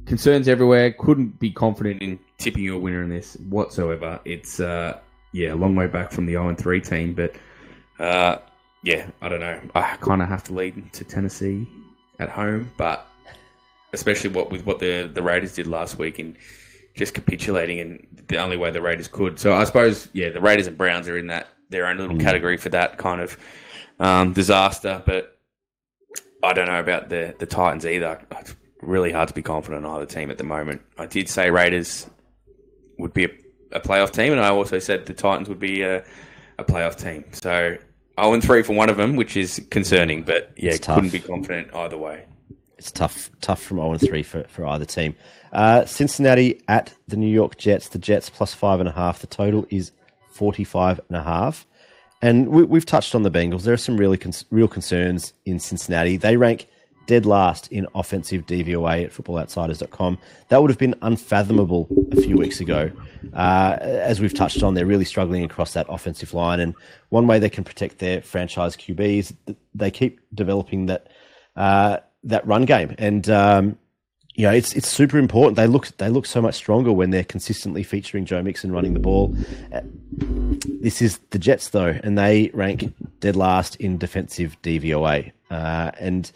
concerns 0.06 0.48
everywhere. 0.48 0.92
Couldn't 0.92 1.38
be 1.38 1.50
confident 1.50 2.02
in 2.02 2.18
tipping 2.38 2.64
you 2.64 2.74
a 2.74 2.78
winner 2.78 3.02
in 3.02 3.10
this 3.10 3.36
whatsoever. 3.48 4.18
It's 4.24 4.60
uh, 4.60 4.98
yeah, 5.32 5.52
a 5.52 5.56
long 5.56 5.74
way 5.74 5.86
back 5.86 6.12
from 6.12 6.26
the 6.26 6.32
0 6.32 6.54
3 6.54 6.80
team, 6.80 7.14
but 7.14 7.34
uh, 7.98 8.38
yeah, 8.82 9.06
I 9.20 9.28
don't 9.28 9.40
know. 9.40 9.60
I 9.74 9.96
kind 9.96 10.22
of 10.22 10.28
have 10.28 10.44
to 10.44 10.54
lead 10.54 10.92
to 10.94 11.04
Tennessee 11.04 11.68
at 12.18 12.28
home, 12.28 12.70
but 12.76 13.06
especially 13.92 14.30
what 14.30 14.50
with 14.50 14.64
what 14.64 14.78
the 14.78 15.10
the 15.12 15.22
Raiders 15.22 15.54
did 15.54 15.66
last 15.66 15.98
week 15.98 16.18
and 16.18 16.36
just 16.94 17.14
capitulating 17.14 17.78
in 17.78 18.06
the 18.28 18.38
only 18.38 18.56
way 18.56 18.70
the 18.70 18.82
Raiders 18.82 19.08
could. 19.08 19.38
So 19.38 19.54
I 19.54 19.64
suppose 19.64 20.08
yeah, 20.12 20.30
the 20.30 20.40
Raiders 20.40 20.66
and 20.66 20.76
Browns 20.76 21.08
are 21.08 21.18
in 21.18 21.28
that 21.28 21.48
their 21.68 21.86
own 21.86 21.98
little 21.98 22.18
category 22.18 22.56
for 22.56 22.68
that 22.70 22.98
kind 22.98 23.20
of 23.20 23.36
um, 23.98 24.32
disaster. 24.32 25.02
But 25.04 25.38
I 26.42 26.52
don't 26.52 26.66
know 26.66 26.80
about 26.80 27.08
the 27.08 27.34
the 27.38 27.46
Titans 27.46 27.84
either. 27.84 28.20
It's 28.32 28.56
really 28.80 29.12
hard 29.12 29.28
to 29.28 29.34
be 29.34 29.42
confident 29.42 29.84
in 29.84 29.90
either 29.90 30.06
team 30.06 30.30
at 30.30 30.38
the 30.38 30.44
moment. 30.44 30.82
I 30.98 31.06
did 31.06 31.28
say 31.28 31.50
Raiders 31.50 32.08
would 32.98 33.12
be 33.12 33.24
a, 33.24 33.30
a 33.72 33.80
playoff 33.80 34.10
team, 34.12 34.32
and 34.32 34.40
I 34.40 34.50
also 34.50 34.78
said 34.78 35.06
the 35.06 35.14
Titans 35.14 35.48
would 35.48 35.60
be 35.60 35.82
a, 35.82 36.04
a 36.58 36.64
playoff 36.64 36.96
team. 36.96 37.24
So. 37.32 37.76
0 38.20 38.34
and 38.34 38.42
3 38.42 38.62
for 38.62 38.74
one 38.74 38.90
of 38.90 38.98
them, 38.98 39.16
which 39.16 39.34
is 39.34 39.64
concerning, 39.70 40.22
but 40.24 40.50
yeah, 40.54 40.76
couldn't 40.76 41.10
be 41.10 41.20
confident 41.20 41.74
either 41.74 41.96
way. 41.96 42.24
it's 42.76 42.90
tough 42.92 43.30
tough 43.40 43.62
from 43.62 43.78
0 43.78 43.92
and 43.92 44.00
3 44.00 44.22
for, 44.22 44.44
for 44.44 44.66
either 44.66 44.84
team. 44.84 45.14
Uh, 45.52 45.84
Cincinnati 45.84 46.62
at 46.68 46.94
the 47.08 47.16
New 47.16 47.32
York 47.32 47.56
Jets. 47.56 47.88
The 47.88 47.98
Jets 47.98 48.30
plus 48.30 48.54
five 48.54 48.80
and 48.80 48.88
a 48.88 48.92
half. 48.92 49.20
The 49.20 49.26
total 49.26 49.66
is 49.70 49.92
45 50.32 51.00
and 51.08 51.16
a 51.16 51.22
half. 51.22 51.66
And 52.22 52.48
we, 52.48 52.62
we've 52.62 52.86
touched 52.86 53.14
on 53.14 53.22
the 53.22 53.30
Bengals. 53.30 53.62
There 53.62 53.74
are 53.74 53.78
some 53.78 53.96
really 53.96 54.18
con- 54.18 54.32
real 54.50 54.68
concerns 54.68 55.32
in 55.46 55.58
Cincinnati. 55.58 56.16
They 56.16 56.36
rank 56.36 56.68
dead 57.10 57.26
last 57.26 57.66
in 57.72 57.88
offensive 57.92 58.46
DVOA 58.46 59.06
at 59.06 59.10
footballoutsiders.com. 59.10 60.16
That 60.48 60.62
would 60.62 60.70
have 60.70 60.78
been 60.78 60.94
unfathomable 61.02 61.88
a 62.12 62.20
few 62.20 62.36
weeks 62.36 62.60
ago. 62.60 62.88
Uh, 63.34 63.78
as 63.80 64.20
we've 64.20 64.32
touched 64.32 64.62
on, 64.62 64.74
they're 64.74 64.86
really 64.86 65.04
struggling 65.04 65.42
across 65.42 65.72
that 65.72 65.86
offensive 65.88 66.32
line. 66.34 66.60
And 66.60 66.72
one 67.08 67.26
way 67.26 67.40
they 67.40 67.50
can 67.50 67.64
protect 67.64 67.98
their 67.98 68.22
franchise 68.22 68.76
QB 68.76 69.00
is 69.00 69.34
they 69.74 69.90
keep 69.90 70.20
developing 70.32 70.86
that 70.86 71.08
uh, 71.56 71.96
that 72.22 72.46
run 72.46 72.64
game. 72.64 72.94
And 72.96 73.28
um, 73.28 73.76
you 74.36 74.44
know, 74.46 74.52
it's 74.52 74.72
it's 74.74 74.88
super 74.88 75.18
important. 75.18 75.56
They 75.56 75.66
look 75.66 75.88
they 75.96 76.08
look 76.08 76.26
so 76.26 76.40
much 76.40 76.54
stronger 76.54 76.92
when 76.92 77.10
they're 77.10 77.24
consistently 77.24 77.82
featuring 77.82 78.24
Joe 78.24 78.40
Mixon 78.40 78.70
running 78.70 78.94
the 78.94 79.00
ball. 79.00 79.34
Uh, 79.72 79.80
This 80.80 81.02
is 81.02 81.18
the 81.30 81.40
Jets 81.40 81.70
though, 81.70 81.98
and 82.04 82.16
they 82.16 82.50
rank 82.54 82.94
dead 83.18 83.34
last 83.34 83.74
in 83.76 83.98
defensive 83.98 84.56
DVOA, 84.62 85.32
uh, 85.50 85.90
and 85.98 86.30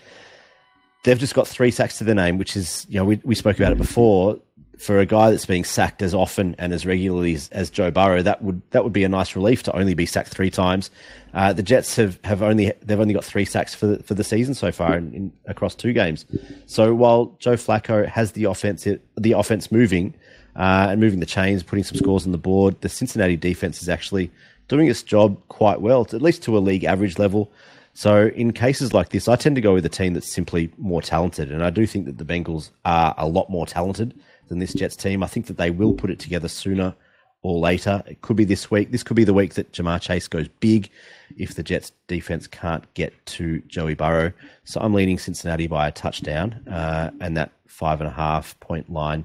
they've 1.04 1.18
just 1.18 1.34
got 1.34 1.46
three 1.46 1.70
sacks 1.70 1.98
to 1.98 2.04
their 2.04 2.14
name, 2.14 2.36
which 2.38 2.56
is 2.56 2.86
you 2.88 2.98
know 2.98 3.04
we 3.04 3.20
we 3.22 3.34
spoke 3.34 3.58
about 3.58 3.72
it 3.72 3.78
before. 3.78 4.40
For 4.76 4.98
a 4.98 5.06
guy 5.06 5.30
that's 5.30 5.46
being 5.46 5.62
sacked 5.62 6.02
as 6.02 6.14
often 6.14 6.56
and 6.58 6.72
as 6.72 6.84
regularly 6.84 7.34
as, 7.34 7.48
as 7.50 7.70
Joe 7.70 7.92
Burrow, 7.92 8.22
that 8.22 8.42
would 8.42 8.60
that 8.72 8.82
would 8.82 8.92
be 8.92 9.04
a 9.04 9.08
nice 9.08 9.36
relief 9.36 9.62
to 9.62 9.76
only 9.76 9.94
be 9.94 10.04
sacked 10.04 10.30
three 10.30 10.50
times. 10.50 10.90
Uh, 11.32 11.52
the 11.52 11.62
Jets 11.62 11.94
have, 11.94 12.18
have 12.24 12.42
only 12.42 12.72
they've 12.82 12.98
only 12.98 13.14
got 13.14 13.24
three 13.24 13.44
sacks 13.44 13.72
for 13.72 13.86
the, 13.86 14.02
for 14.02 14.14
the 14.14 14.24
season 14.24 14.52
so 14.52 14.72
far 14.72 14.96
in, 14.96 15.14
in, 15.14 15.32
across 15.46 15.76
two 15.76 15.92
games. 15.92 16.26
So 16.66 16.92
while 16.92 17.36
Joe 17.38 17.54
Flacco 17.54 18.06
has 18.08 18.32
the 18.32 18.44
offense 18.44 18.86
the 19.16 19.32
offense 19.32 19.70
moving 19.70 20.12
uh, 20.56 20.88
and 20.90 21.00
moving 21.00 21.20
the 21.20 21.26
chains, 21.26 21.62
putting 21.62 21.84
some 21.84 21.96
scores 21.96 22.26
on 22.26 22.32
the 22.32 22.38
board, 22.38 22.80
the 22.80 22.88
Cincinnati 22.88 23.36
defense 23.36 23.80
is 23.80 23.88
actually 23.88 24.30
doing 24.66 24.88
its 24.88 25.04
job 25.04 25.40
quite 25.48 25.80
well, 25.80 26.02
at 26.12 26.20
least 26.20 26.42
to 26.42 26.58
a 26.58 26.60
league 26.60 26.84
average 26.84 27.18
level. 27.18 27.52
So 27.94 28.26
in 28.34 28.52
cases 28.52 28.92
like 28.92 29.10
this, 29.10 29.28
I 29.28 29.36
tend 29.36 29.54
to 29.54 29.62
go 29.62 29.72
with 29.72 29.86
a 29.86 29.88
team 29.88 30.14
that's 30.14 30.30
simply 30.30 30.70
more 30.78 31.00
talented, 31.00 31.52
and 31.52 31.62
I 31.62 31.70
do 31.70 31.86
think 31.86 32.06
that 32.06 32.18
the 32.18 32.24
Bengals 32.24 32.70
are 32.84 33.14
a 33.16 33.26
lot 33.26 33.48
more 33.48 33.66
talented 33.66 34.20
than 34.48 34.58
this 34.58 34.74
Jets 34.74 34.96
team. 34.96 35.22
I 35.22 35.28
think 35.28 35.46
that 35.46 35.56
they 35.56 35.70
will 35.70 35.94
put 35.94 36.10
it 36.10 36.18
together 36.18 36.48
sooner 36.48 36.94
or 37.42 37.58
later. 37.58 38.02
It 38.06 38.20
could 38.20 38.36
be 38.36 38.44
this 38.44 38.68
week. 38.68 38.90
This 38.90 39.04
could 39.04 39.16
be 39.16 39.22
the 39.22 39.32
week 39.32 39.54
that 39.54 39.72
Ja'Marr 39.72 40.00
Chase 40.00 40.26
goes 40.26 40.48
big 40.58 40.90
if 41.36 41.54
the 41.54 41.62
Jets 41.62 41.92
defense 42.08 42.48
can't 42.48 42.92
get 42.94 43.12
to 43.26 43.60
Joey 43.68 43.94
Burrow. 43.94 44.32
So 44.64 44.80
I'm 44.80 44.92
leaning 44.92 45.18
Cincinnati 45.18 45.68
by 45.68 45.86
a 45.86 45.92
touchdown, 45.92 46.66
uh, 46.68 47.10
and 47.20 47.36
that 47.36 47.52
five 47.68 48.00
and 48.00 48.08
a 48.08 48.12
half 48.12 48.58
point 48.58 48.90
line 48.90 49.24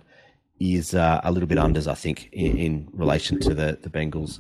is 0.59 0.93
uh, 0.93 1.21
a 1.23 1.31
little 1.31 1.47
bit 1.47 1.57
unders, 1.57 1.87
I 1.87 1.95
think, 1.95 2.29
in, 2.33 2.57
in 2.57 2.87
relation 2.93 3.39
to 3.39 3.55
the 3.55 3.79
the 3.81 3.89
Bengals 3.89 4.39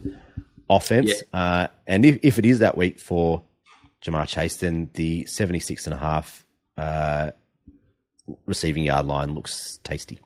offense. 0.69 1.23
Uh, 1.33 1.67
and 1.87 2.05
if, 2.05 2.19
if 2.21 2.37
it 2.37 2.45
is 2.45 2.59
that 2.59 2.77
week 2.77 2.99
for 2.99 3.41
Ja'Marr 4.03 4.27
Chase, 4.27 4.57
then 4.57 4.89
the 4.93 5.25
76 5.25 5.85
and 5.87 5.93
a 5.93 5.97
half 5.97 6.45
uh, 6.77 7.31
receiving 8.45 8.83
yard 8.83 9.05
line 9.05 9.33
looks 9.33 9.79
tasty. 9.83 10.19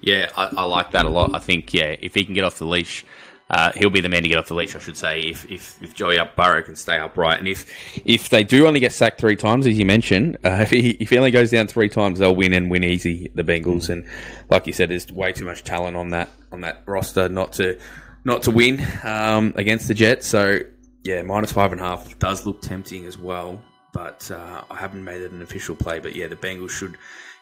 Yeah, 0.00 0.30
I, 0.36 0.50
I 0.56 0.64
like 0.64 0.90
that 0.92 1.06
a 1.06 1.08
lot. 1.08 1.34
I 1.34 1.38
think 1.38 1.72
yeah, 1.72 1.96
if 1.98 2.14
he 2.14 2.24
can 2.24 2.34
get 2.34 2.44
off 2.44 2.58
the 2.58 2.66
leash, 2.66 3.04
uh, 3.50 3.72
he'll 3.72 3.90
be 3.90 4.00
the 4.00 4.08
man 4.08 4.22
to 4.22 4.28
get 4.28 4.38
off 4.38 4.48
the 4.48 4.54
leash. 4.54 4.76
I 4.76 4.78
should 4.78 4.96
say, 4.96 5.20
if 5.20 5.50
if, 5.50 5.82
if 5.82 5.94
Joey 5.94 6.18
Burrow 6.36 6.62
can 6.62 6.76
stay 6.76 6.98
upright, 6.98 7.38
and 7.38 7.48
if 7.48 7.66
if 8.04 8.28
they 8.28 8.44
do 8.44 8.66
only 8.66 8.80
get 8.80 8.92
sacked 8.92 9.18
three 9.18 9.36
times, 9.36 9.66
as 9.66 9.78
you 9.78 9.86
mentioned, 9.86 10.36
uh, 10.44 10.50
if 10.60 10.70
he 10.70 10.90
if 10.90 11.10
he 11.10 11.18
only 11.18 11.30
goes 11.30 11.50
down 11.50 11.66
three 11.66 11.88
times, 11.88 12.18
they'll 12.18 12.36
win 12.36 12.52
and 12.52 12.70
win 12.70 12.84
easy. 12.84 13.30
The 13.34 13.44
Bengals, 13.44 13.88
and 13.88 14.06
like 14.50 14.66
you 14.66 14.72
said, 14.72 14.90
there's 14.90 15.10
way 15.10 15.32
too 15.32 15.44
much 15.44 15.64
talent 15.64 15.96
on 15.96 16.10
that 16.10 16.28
on 16.52 16.60
that 16.60 16.82
roster 16.86 17.28
not 17.28 17.52
to 17.54 17.78
not 18.24 18.42
to 18.42 18.50
win 18.50 18.86
um, 19.02 19.52
against 19.56 19.88
the 19.88 19.94
Jets. 19.94 20.26
So 20.26 20.60
yeah, 21.04 21.22
minus 21.22 21.52
five 21.52 21.70
and 21.72 21.80
a 21.80 21.84
half 21.84 22.18
does 22.18 22.44
look 22.46 22.60
tempting 22.62 23.04
as 23.04 23.16
well. 23.18 23.60
But 23.92 24.28
uh, 24.30 24.62
I 24.70 24.76
haven't 24.76 25.04
made 25.04 25.22
it 25.22 25.30
an 25.30 25.42
official 25.42 25.76
play. 25.76 26.00
But 26.00 26.16
yeah, 26.16 26.26
the 26.26 26.36
Bengals 26.36 26.70
should 26.70 26.96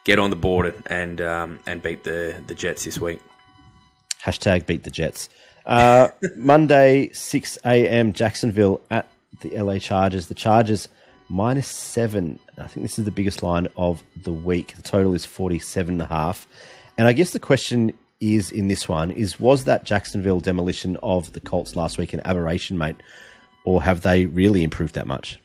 get 0.05 0.19
on 0.19 0.31
the 0.31 0.37
board 0.37 0.75
and 0.87 1.21
um, 1.21 1.61
and 1.67 1.81
beat 1.81 2.05
the 2.05 2.43
the 2.47 2.55
Jets 2.55 2.85
this 2.85 3.01
week. 3.01 3.21
Hashtag 4.23 4.67
beat 4.67 4.85
the 4.85 4.91
Jets. 4.91 5.29
Uh, 5.65 6.09
Monday, 6.37 7.11
6 7.13 7.59
a.m., 7.65 8.13
Jacksonville 8.13 8.81
at 8.91 9.09
the 9.41 9.51
LA 9.51 9.79
Chargers. 9.79 10.29
The 10.29 10.35
Chargers 10.35 10.89
minus 11.29 11.67
seven. 11.67 12.39
I 12.59 12.67
think 12.67 12.85
this 12.85 12.99
is 12.99 13.05
the 13.05 13.11
biggest 13.11 13.43
line 13.43 13.69
of 13.77 14.03
the 14.23 14.33
week. 14.33 14.75
The 14.77 14.83
total 14.83 15.15
is 15.15 15.25
47 15.25 15.95
and 15.95 16.03
a 16.03 16.07
half. 16.07 16.47
And 16.99 17.09
I 17.09 17.13
guess 17.13 17.31
the 17.31 17.41
question 17.41 17.93
is 18.21 18.53
in 18.53 18.69
this 18.69 18.89
one 18.89 19.11
is 19.11 19.41
was 19.41 19.65
that 19.65 19.85
Jacksonville 19.85 20.39
demolition 20.39 20.97
of 21.03 21.33
the 21.33 21.41
Colts 21.41 21.75
last 21.75 21.99
week 21.99 22.13
an 22.13 22.21
aberration, 22.25 22.79
mate? 22.79 22.97
Or 23.65 23.83
have 23.83 24.03
they 24.03 24.27
really 24.27 24.65
improved 24.65 24.95
that 24.95 25.07
much? 25.07 25.39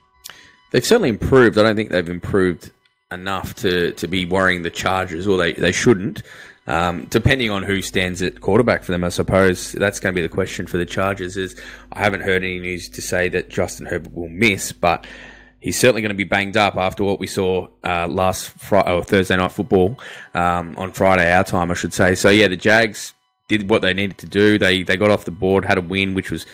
They've 0.72 0.86
certainly 0.86 1.10
improved. 1.10 1.58
I 1.58 1.64
don't 1.64 1.76
think 1.76 1.92
they've 1.92 2.10
improved 2.10 2.72
enough 3.12 3.56
to, 3.56 3.92
to 3.94 4.08
be 4.08 4.26
worrying 4.26 4.64
the 4.64 4.70
Chargers, 4.70 5.28
or 5.28 5.38
they, 5.38 5.54
they 5.54 5.72
shouldn't. 5.72 6.24
Um, 6.68 7.06
depending 7.06 7.50
on 7.50 7.64
who 7.64 7.82
stands 7.82 8.22
at 8.22 8.42
quarterback 8.42 8.84
for 8.84 8.92
them, 8.92 9.04
I 9.06 9.10
suppose 9.10 9.72
that's 9.72 10.02
going 10.02 10.14
to 10.14 10.16
be 10.20 10.26
the 10.26 10.34
question 10.34 10.68
for 10.68 10.78
the 10.78 10.86
Chargers. 10.86 11.38
Is 11.38 11.60
I 11.94 12.00
haven't 12.00 12.22
heard 12.22 12.44
any 12.44 12.60
news 12.60 12.90
to 12.90 13.02
say 13.02 13.30
that 13.30 13.50
Justin 13.50 13.86
Herbert 13.86 14.14
will 14.14 14.28
miss, 14.28 14.74
but 14.74 15.08
he's 15.62 15.80
certainly 15.80 16.02
going 16.02 16.10
to 16.10 16.16
be 16.16 16.26
banged 16.26 16.58
up 16.58 16.76
after 16.76 17.06
what 17.06 17.20
we 17.20 17.28
saw 17.28 17.68
uh, 17.86 18.08
last 18.08 18.50
Friday 18.50 18.92
or 18.92 19.04
Thursday 19.04 19.38
night 19.38 19.54
football 19.54 19.98
um, 20.34 20.76
on 20.78 20.92
Friday 20.92 21.32
our 21.32 21.46
time, 21.46 21.72
I 21.72 21.74
should 21.74 21.94
say. 21.94 22.16
So 22.16 22.30
yeah, 22.30 22.50
the 22.50 22.58
Jags 22.58 23.14
did 23.48 23.70
what 23.70 23.82
they 23.82 23.94
needed 23.94 24.18
to 24.20 24.26
do. 24.26 24.58
They 24.58 24.84
they 24.84 24.98
got 24.98 25.10
off 25.10 25.26
the 25.26 25.32
board, 25.32 25.66
had 25.66 25.78
a 25.78 25.82
win, 25.82 26.14
which 26.14 26.32
was 26.32 26.46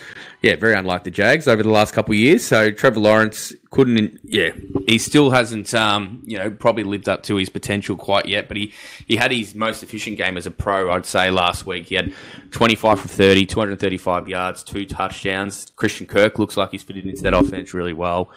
yeah 0.41 0.55
very 0.55 0.75
unlike 0.75 1.03
the 1.03 1.11
Jags 1.11 1.47
over 1.47 1.63
the 1.63 1.69
last 1.69 1.93
couple 1.93 2.13
of 2.13 2.19
years. 2.19 2.45
So 2.45 2.71
Trevor 2.71 2.99
Lawrence 2.99 3.53
couldn't 3.71 4.19
yeah 4.23 4.51
he 4.87 4.97
still 4.97 5.31
hasn't 5.31 5.73
um, 5.73 6.21
you 6.25 6.37
know 6.37 6.51
probably 6.51 6.83
lived 6.83 7.09
up 7.09 7.23
to 7.23 7.35
his 7.35 7.49
potential 7.49 7.95
quite 7.95 8.27
yet. 8.27 8.47
But 8.47 8.57
he 8.57 8.73
he 9.07 9.15
had 9.15 9.31
his 9.31 9.55
most 9.55 9.81
efficient 9.81 10.17
game 10.17 10.37
as 10.37 10.45
a 10.45 10.51
pro, 10.51 10.91
I'd 10.91 11.05
say 11.05 11.31
last 11.31 11.65
week. 11.65 11.87
He 11.87 11.95
had 11.95 12.13
25 12.51 12.99
from 12.99 13.09
30, 13.09 13.45
235 13.45 14.27
yards, 14.27 14.63
two 14.63 14.85
touchdowns. 14.85 15.71
Christian 15.75 16.05
Kirk 16.05 16.37
looks 16.37 16.57
like 16.57 16.71
he's 16.71 16.83
fitted 16.83 17.05
into 17.05 17.23
that 17.23 17.33
offense 17.33 17.73
really 17.73 17.93
well. 17.93 18.31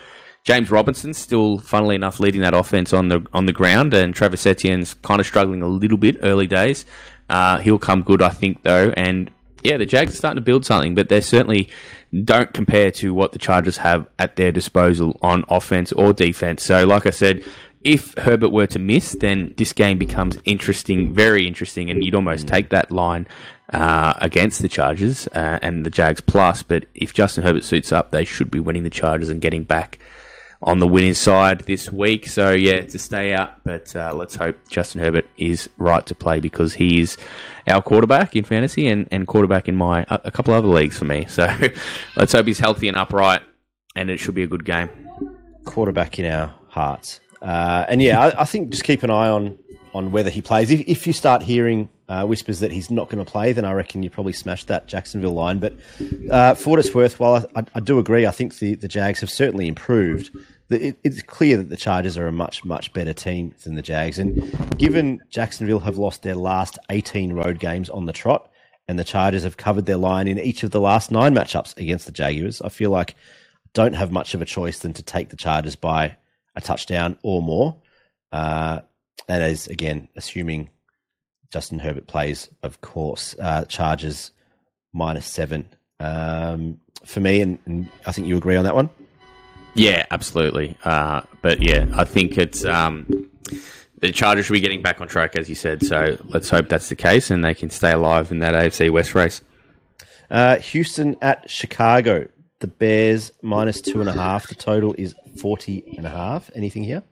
James 0.45 0.71
Robinson 0.71 1.13
still, 1.13 1.59
funnily 1.59 1.97
enough, 1.97 2.21
leading 2.21 2.41
that 2.43 2.55
offense 2.55 2.93
on 2.93 3.09
the 3.09 3.27
on 3.33 3.47
the 3.47 3.53
ground, 3.53 3.93
and 3.93 4.15
Travis 4.15 4.47
Etienne's 4.47 4.95
kind 4.95 5.21
of 5.21 5.27
struggling 5.27 5.61
a 5.61 5.67
little 5.67 5.99
bit 5.99 6.19
early 6.23 6.47
days. 6.47 6.87
Uh, 7.29 7.59
he'll 7.59 7.79
come 7.79 8.03
good, 8.03 8.23
I 8.23 8.29
think, 8.31 8.63
though. 8.63 8.93
And 8.97 9.31
yeah, 9.63 9.77
the 9.77 9.87
Jags 9.87 10.13
are 10.13 10.17
starting 10.17 10.37
to 10.37 10.45
build 10.45 10.65
something, 10.65 10.95
but 10.95 11.09
they 11.09 11.21
certainly 11.21 11.69
don't 12.25 12.53
compare 12.53 12.91
to 12.93 13.13
what 13.13 13.33
the 13.33 13.39
Chargers 13.39 13.79
have 13.79 14.07
at 14.19 14.37
their 14.37 14.53
disposal 14.53 15.19
on 15.23 15.45
offense 15.49 15.93
or 15.93 16.13
defense. 16.13 16.63
So, 16.63 16.87
like 16.87 17.07
I 17.07 17.11
said, 17.11 17.45
if 17.83 18.15
Herbert 18.19 18.51
were 18.51 18.67
to 18.69 18.79
miss, 18.79 19.13
then 19.13 19.55
this 19.57 19.73
game 19.73 19.99
becomes 19.99 20.39
interesting, 20.45 21.13
very 21.13 21.47
interesting, 21.47 21.91
and 21.91 22.05
you'd 22.05 22.15
almost 22.15 22.49
take 22.49 22.71
that 22.71 22.91
line 22.91 23.27
uh, 23.73 24.15
against 24.19 24.63
the 24.63 24.69
Chargers 24.69 25.29
uh, 25.29 25.59
and 25.63 25.87
the 25.87 25.91
Jags 25.91 26.21
plus. 26.21 26.63
But 26.63 26.87
if 26.95 27.15
Justin 27.15 27.45
Herbert 27.45 27.65
suits 27.65 27.93
up, 27.93 28.11
they 28.11 28.25
should 28.25 28.51
be 28.51 28.61
winning 28.61 28.83
the 28.83 28.91
Chargers 28.91 29.29
and 29.29 29.41
getting 29.41 29.65
back 29.65 29.99
on 30.63 30.79
the 30.79 30.87
winning 30.87 31.15
side 31.15 31.61
this 31.61 31.93
week. 31.93 32.27
So 32.29 32.53
yeah, 32.53 32.81
to 32.83 32.99
stay 32.99 33.35
out, 33.35 33.63
but 33.65 33.95
uh, 33.95 34.15
let's 34.15 34.37
hope 34.37 34.57
Justin 34.69 35.01
Herbert 35.01 35.27
is 35.37 35.69
right 35.79 36.05
to 36.07 36.15
play 36.15 36.41
because 36.41 36.75
he 36.75 37.01
is 37.01 37.17
our 37.67 37.83
quarterback 37.83 38.37
in 38.37 38.45
fantasy 38.45 38.87
and, 38.89 39.09
and 39.11 39.27
quarterback 39.27 39.69
in 39.69 39.77
my 39.77 40.07
a 40.09 40.31
couple 40.31 40.55
other 40.55 40.69
leagues 40.69 40.99
for 40.99 41.05
me. 41.05 41.27
So 41.29 41.47
let's 42.17 42.33
hope 42.33 42.47
he's 42.47 42.59
healthy 42.59 42.89
and 42.89 42.97
upright, 42.97 43.43
and 43.95 44.11
it 44.11 44.19
should 44.19 44.35
be 44.35 44.43
a 44.43 44.49
good 44.49 44.65
game. 44.65 44.89
Quarterback 45.65 46.19
in 46.19 46.27
our 46.27 46.55
hearts, 46.69 47.21
uh, 47.43 47.85
and 47.89 48.01
yeah, 48.01 48.21
I, 48.21 48.43
I, 48.43 48.45
think 48.45 48.71
just 48.71 48.85
keep 48.85 49.03
an 49.03 49.11
eye 49.11 49.29
on 49.29 49.59
on 49.97 50.13
whether 50.13 50.31
he 50.31 50.43
plays. 50.43 50.71
If, 50.71 50.81
if 50.87 51.07
you 51.07 51.13
start 51.13 51.43
hearing 51.43 51.89
uh, 52.09 52.25
whispers 52.25 52.61
that 52.61 52.71
he's 52.71 52.91
not 52.91 53.09
going 53.09 53.25
to 53.25 53.31
play, 53.31 53.53
then 53.53 53.65
I 53.65 53.73
reckon 53.73 54.03
you 54.03 54.11
probably 54.11 54.33
smashed 54.33 54.69
that 54.69 54.87
Jacksonville 54.87 55.33
line. 55.33 55.59
But 55.59 55.75
uh, 56.31 56.55
for 56.55 56.71
what 56.71 56.79
it's 56.79 56.95
worth, 56.95 57.19
while 57.19 57.47
I, 57.57 57.65
I, 57.75 57.81
do 57.81 57.99
agree, 57.99 58.27
I 58.27 58.31
think 58.31 58.59
the, 58.59 58.75
the 58.75 58.89
Jags 58.89 59.21
have 59.21 59.31
certainly 59.31 59.67
improved. 59.67 60.31
It, 60.69 60.99
it's 61.03 61.23
clear 61.23 61.57
that 61.57 61.69
the 61.69 61.77
Chargers 61.77 62.17
are 62.17 62.27
a 62.27 62.33
much, 62.33 62.65
much 62.65 62.93
better 62.93 63.13
team 63.13 63.55
than 63.65 63.75
the 63.75 63.83
Jags. 63.83 64.19
And 64.19 64.79
given 64.79 65.21
Jacksonville 65.31 65.81
have 65.81 65.99
lost 65.99 66.23
their 66.23 66.35
last 66.35 66.79
18 66.91 67.33
road 67.33 67.59
games 67.59 67.91
on 67.91 68.05
the 68.05 68.13
trot, 68.13 68.51
and 68.89 68.99
the 68.99 69.05
Chargers 69.05 69.43
have 69.43 69.57
covered 69.57 69.87
their 69.87 69.97
line 69.97 70.29
in 70.29 70.39
each 70.39 70.63
of 70.63 70.71
the 70.71 70.81
last 70.81 71.11
nine 71.11 71.35
matchups 71.35 71.77
against 71.77 72.07
the 72.07 72.13
Jaguars, 72.13 72.63
I 72.63 72.69
feel 72.69 72.91
like 72.91 73.13
I 73.13 73.69
don't 73.73 73.95
have 73.95 74.13
much 74.13 74.35
of 74.35 74.43
a 74.43 74.45
choice 74.45 74.79
than 74.79 74.93
to 74.93 75.03
take 75.03 75.31
the 75.31 75.37
Chargers 75.37 75.75
by 75.75 76.17
a 76.55 76.61
touchdown 76.61 77.19
or 77.23 77.43
more. 77.43 77.77
Uh, 78.33 78.81
that 79.29 79.43
is, 79.43 79.67
again, 79.67 80.09
assuming 80.17 80.71
Justin 81.51 81.79
Herbert 81.79 82.07
plays, 82.07 82.49
of 82.63 82.81
course. 82.81 83.35
Uh, 83.41 83.65
Chargers 83.65 84.33
minus 84.93 85.27
seven 85.27 85.69
um, 86.01 86.79
for 87.05 87.21
me, 87.21 87.41
and, 87.41 87.59
and, 87.67 87.89
I 88.07 88.13
think 88.13 88.27
you 88.27 88.37
agree 88.37 88.57
on 88.57 88.65
that 88.65 88.75
one. 88.75 88.91
Yeah, 89.75 90.07
absolutely. 90.11 90.77
Uh, 90.85 91.23
but 91.43 91.63
yeah, 91.63 91.87
I 91.95 92.05
think 92.05 92.39
it's 92.39 92.65
um, 92.65 93.31
the 94.01 94.11
Chargers 94.11 94.47
should 94.47 94.55
be 94.55 94.61
getting 94.61 94.83
back 94.83 95.01
on 95.01 95.09
track, 95.09 95.37
as 95.37 95.49
you 95.49 95.55
said. 95.55 95.85
So 95.85 96.17
let's 96.25 96.49
hope 96.49 96.69
that's 96.69 96.89
the 96.89 96.97
case, 96.97 97.31
and 97.31 97.45
they 97.45 97.55
can 97.55 97.71
stay 97.71 97.93
alive 97.93 98.31
in 98.31 98.39
that 98.41 98.55
AFC 98.55 98.91
West 98.91 99.15
race. 99.15 99.43
Uh, 100.31 100.57
Houston 100.57 101.17
at 101.23 101.49
Chicago. 101.51 102.29
The 102.61 102.67
Bears 102.69 103.33
minus 103.43 103.83
two 103.83 104.01
and 104.01 104.09
a 104.09 104.15
half. 104.15 104.49
The 104.49 104.55
total 104.55 104.95
is 104.97 105.15
40 105.39 105.97
and 105.99 106.07
a 106.07 106.11
half. 106.11 106.51
Anything 106.55 106.85
here? 106.85 107.03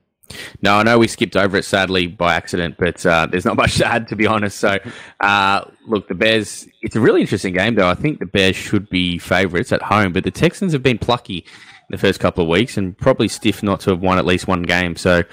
No, 0.62 0.76
I 0.76 0.82
know 0.82 0.98
we 0.98 1.08
skipped 1.08 1.36
over 1.36 1.56
it 1.56 1.64
sadly 1.64 2.06
by 2.06 2.34
accident, 2.34 2.76
but 2.78 3.04
uh, 3.04 3.26
there's 3.26 3.44
not 3.44 3.56
much 3.58 3.76
to 3.78 3.86
add 3.86 4.08
to 4.08 4.16
be 4.16 4.26
honest. 4.26 4.58
So, 4.58 4.78
uh, 5.20 5.64
look, 5.86 6.08
the 6.08 6.14
Bears. 6.14 6.66
It's 6.82 6.96
a 6.96 7.00
really 7.00 7.20
interesting 7.20 7.54
game, 7.54 7.74
though. 7.74 7.88
I 7.88 7.94
think 7.94 8.18
the 8.18 8.26
Bears 8.26 8.56
should 8.56 8.88
be 8.88 9.18
favourites 9.18 9.72
at 9.72 9.82
home, 9.82 10.12
but 10.12 10.24
the 10.24 10.30
Texans 10.30 10.72
have 10.72 10.82
been 10.82 10.98
plucky 10.98 11.38
in 11.38 11.90
the 11.90 11.98
first 11.98 12.20
couple 12.20 12.42
of 12.42 12.48
weeks 12.48 12.76
and 12.76 12.96
probably 12.96 13.28
stiff 13.28 13.62
not 13.62 13.80
to 13.80 13.90
have 13.90 14.00
won 14.00 14.18
at 14.18 14.26
least 14.26 14.48
one 14.48 14.62
game. 14.62 14.96
So, 14.96 15.24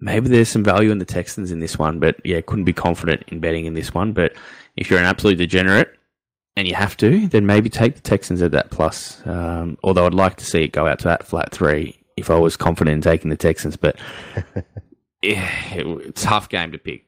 maybe 0.00 0.28
there's 0.28 0.48
some 0.48 0.64
value 0.64 0.90
in 0.90 0.98
the 0.98 1.04
Texans 1.04 1.50
in 1.50 1.60
this 1.60 1.78
one, 1.78 1.98
but 1.98 2.16
yeah, 2.24 2.40
couldn't 2.40 2.64
be 2.64 2.72
confident 2.72 3.24
in 3.28 3.40
betting 3.40 3.66
in 3.66 3.74
this 3.74 3.94
one. 3.94 4.12
But 4.12 4.34
if 4.76 4.90
you're 4.90 4.98
an 4.98 5.06
absolute 5.06 5.36
degenerate 5.36 5.92
and 6.56 6.66
you 6.66 6.74
have 6.74 6.96
to, 6.98 7.28
then 7.28 7.46
maybe 7.46 7.68
take 7.68 7.94
the 7.96 8.00
Texans 8.00 8.42
at 8.42 8.52
that 8.52 8.70
plus. 8.70 9.24
Um, 9.26 9.78
although 9.82 10.06
I'd 10.06 10.14
like 10.14 10.36
to 10.36 10.44
see 10.44 10.62
it 10.64 10.72
go 10.72 10.86
out 10.86 10.98
to 11.00 11.04
that 11.04 11.26
flat 11.26 11.52
three 11.52 11.98
if 12.16 12.30
I 12.30 12.38
was 12.38 12.56
confident 12.56 12.94
in 12.94 13.00
taking 13.00 13.30
the 13.30 13.36
Texans, 13.36 13.76
but 13.76 13.96
yeah, 15.22 15.50
it's 15.72 16.22
a 16.22 16.26
tough 16.26 16.48
game 16.48 16.72
to 16.72 16.78
pick. 16.78 17.04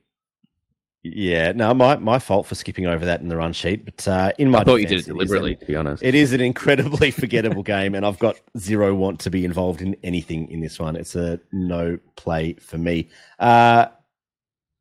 Yeah, 1.04 1.52
no, 1.52 1.72
my, 1.74 1.96
my 1.96 2.18
fault 2.18 2.46
for 2.46 2.54
skipping 2.54 2.86
over 2.86 3.04
that 3.06 3.20
in 3.20 3.28
the 3.28 3.36
run 3.36 3.52
sheet. 3.52 3.84
But 3.84 4.06
uh, 4.06 4.32
in 4.36 4.50
my 4.50 4.58
I 4.58 4.64
thought 4.64 4.78
defense, 4.78 4.90
you 4.90 4.96
did 4.96 5.06
it 5.06 5.12
deliberately. 5.12 5.52
It 5.52 5.60
to 5.60 5.66
be 5.66 5.76
honest, 5.76 6.02
it 6.02 6.14
is 6.14 6.32
an 6.32 6.40
incredibly 6.40 7.10
forgettable 7.12 7.62
game, 7.62 7.94
and 7.94 8.04
I've 8.04 8.18
got 8.18 8.36
zero 8.58 8.94
want 8.94 9.20
to 9.20 9.30
be 9.30 9.44
involved 9.44 9.80
in 9.80 9.96
anything 10.02 10.50
in 10.50 10.60
this 10.60 10.78
one. 10.78 10.96
It's 10.96 11.14
a 11.14 11.40
no 11.52 11.98
play 12.16 12.54
for 12.54 12.78
me. 12.78 13.08
Uh, 13.38 13.86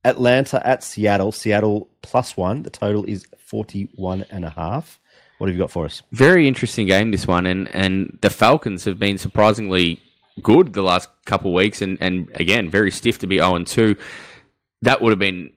Atlanta 0.03 0.65
at 0.65 0.83
Seattle. 0.83 1.31
Seattle 1.31 1.89
plus 2.01 2.35
one. 2.35 2.63
The 2.63 2.69
total 2.69 3.03
is 3.05 3.25
41 3.37 4.25
and 4.31 4.45
a 4.45 4.49
half. 4.49 4.99
What 5.37 5.47
have 5.47 5.55
you 5.55 5.61
got 5.61 5.71
for 5.71 5.85
us? 5.85 6.01
Very 6.13 6.47
interesting 6.47 6.87
game, 6.87 7.11
this 7.11 7.27
one. 7.27 7.45
And, 7.45 7.73
and 7.75 8.17
the 8.21 8.29
Falcons 8.29 8.85
have 8.85 8.97
been 8.97 9.17
surprisingly 9.17 10.01
good 10.41 10.73
the 10.73 10.81
last 10.81 11.09
couple 11.25 11.51
of 11.51 11.55
weeks, 11.55 11.81
and, 11.81 11.97
and 12.01 12.29
again, 12.35 12.69
very 12.69 12.91
stiff 12.91 13.19
to 13.19 13.27
be 13.27 13.37
0 13.37 13.63
2. 13.63 13.95
That 14.83 15.01
would 15.01 15.11
have 15.11 15.19
been 15.19 15.51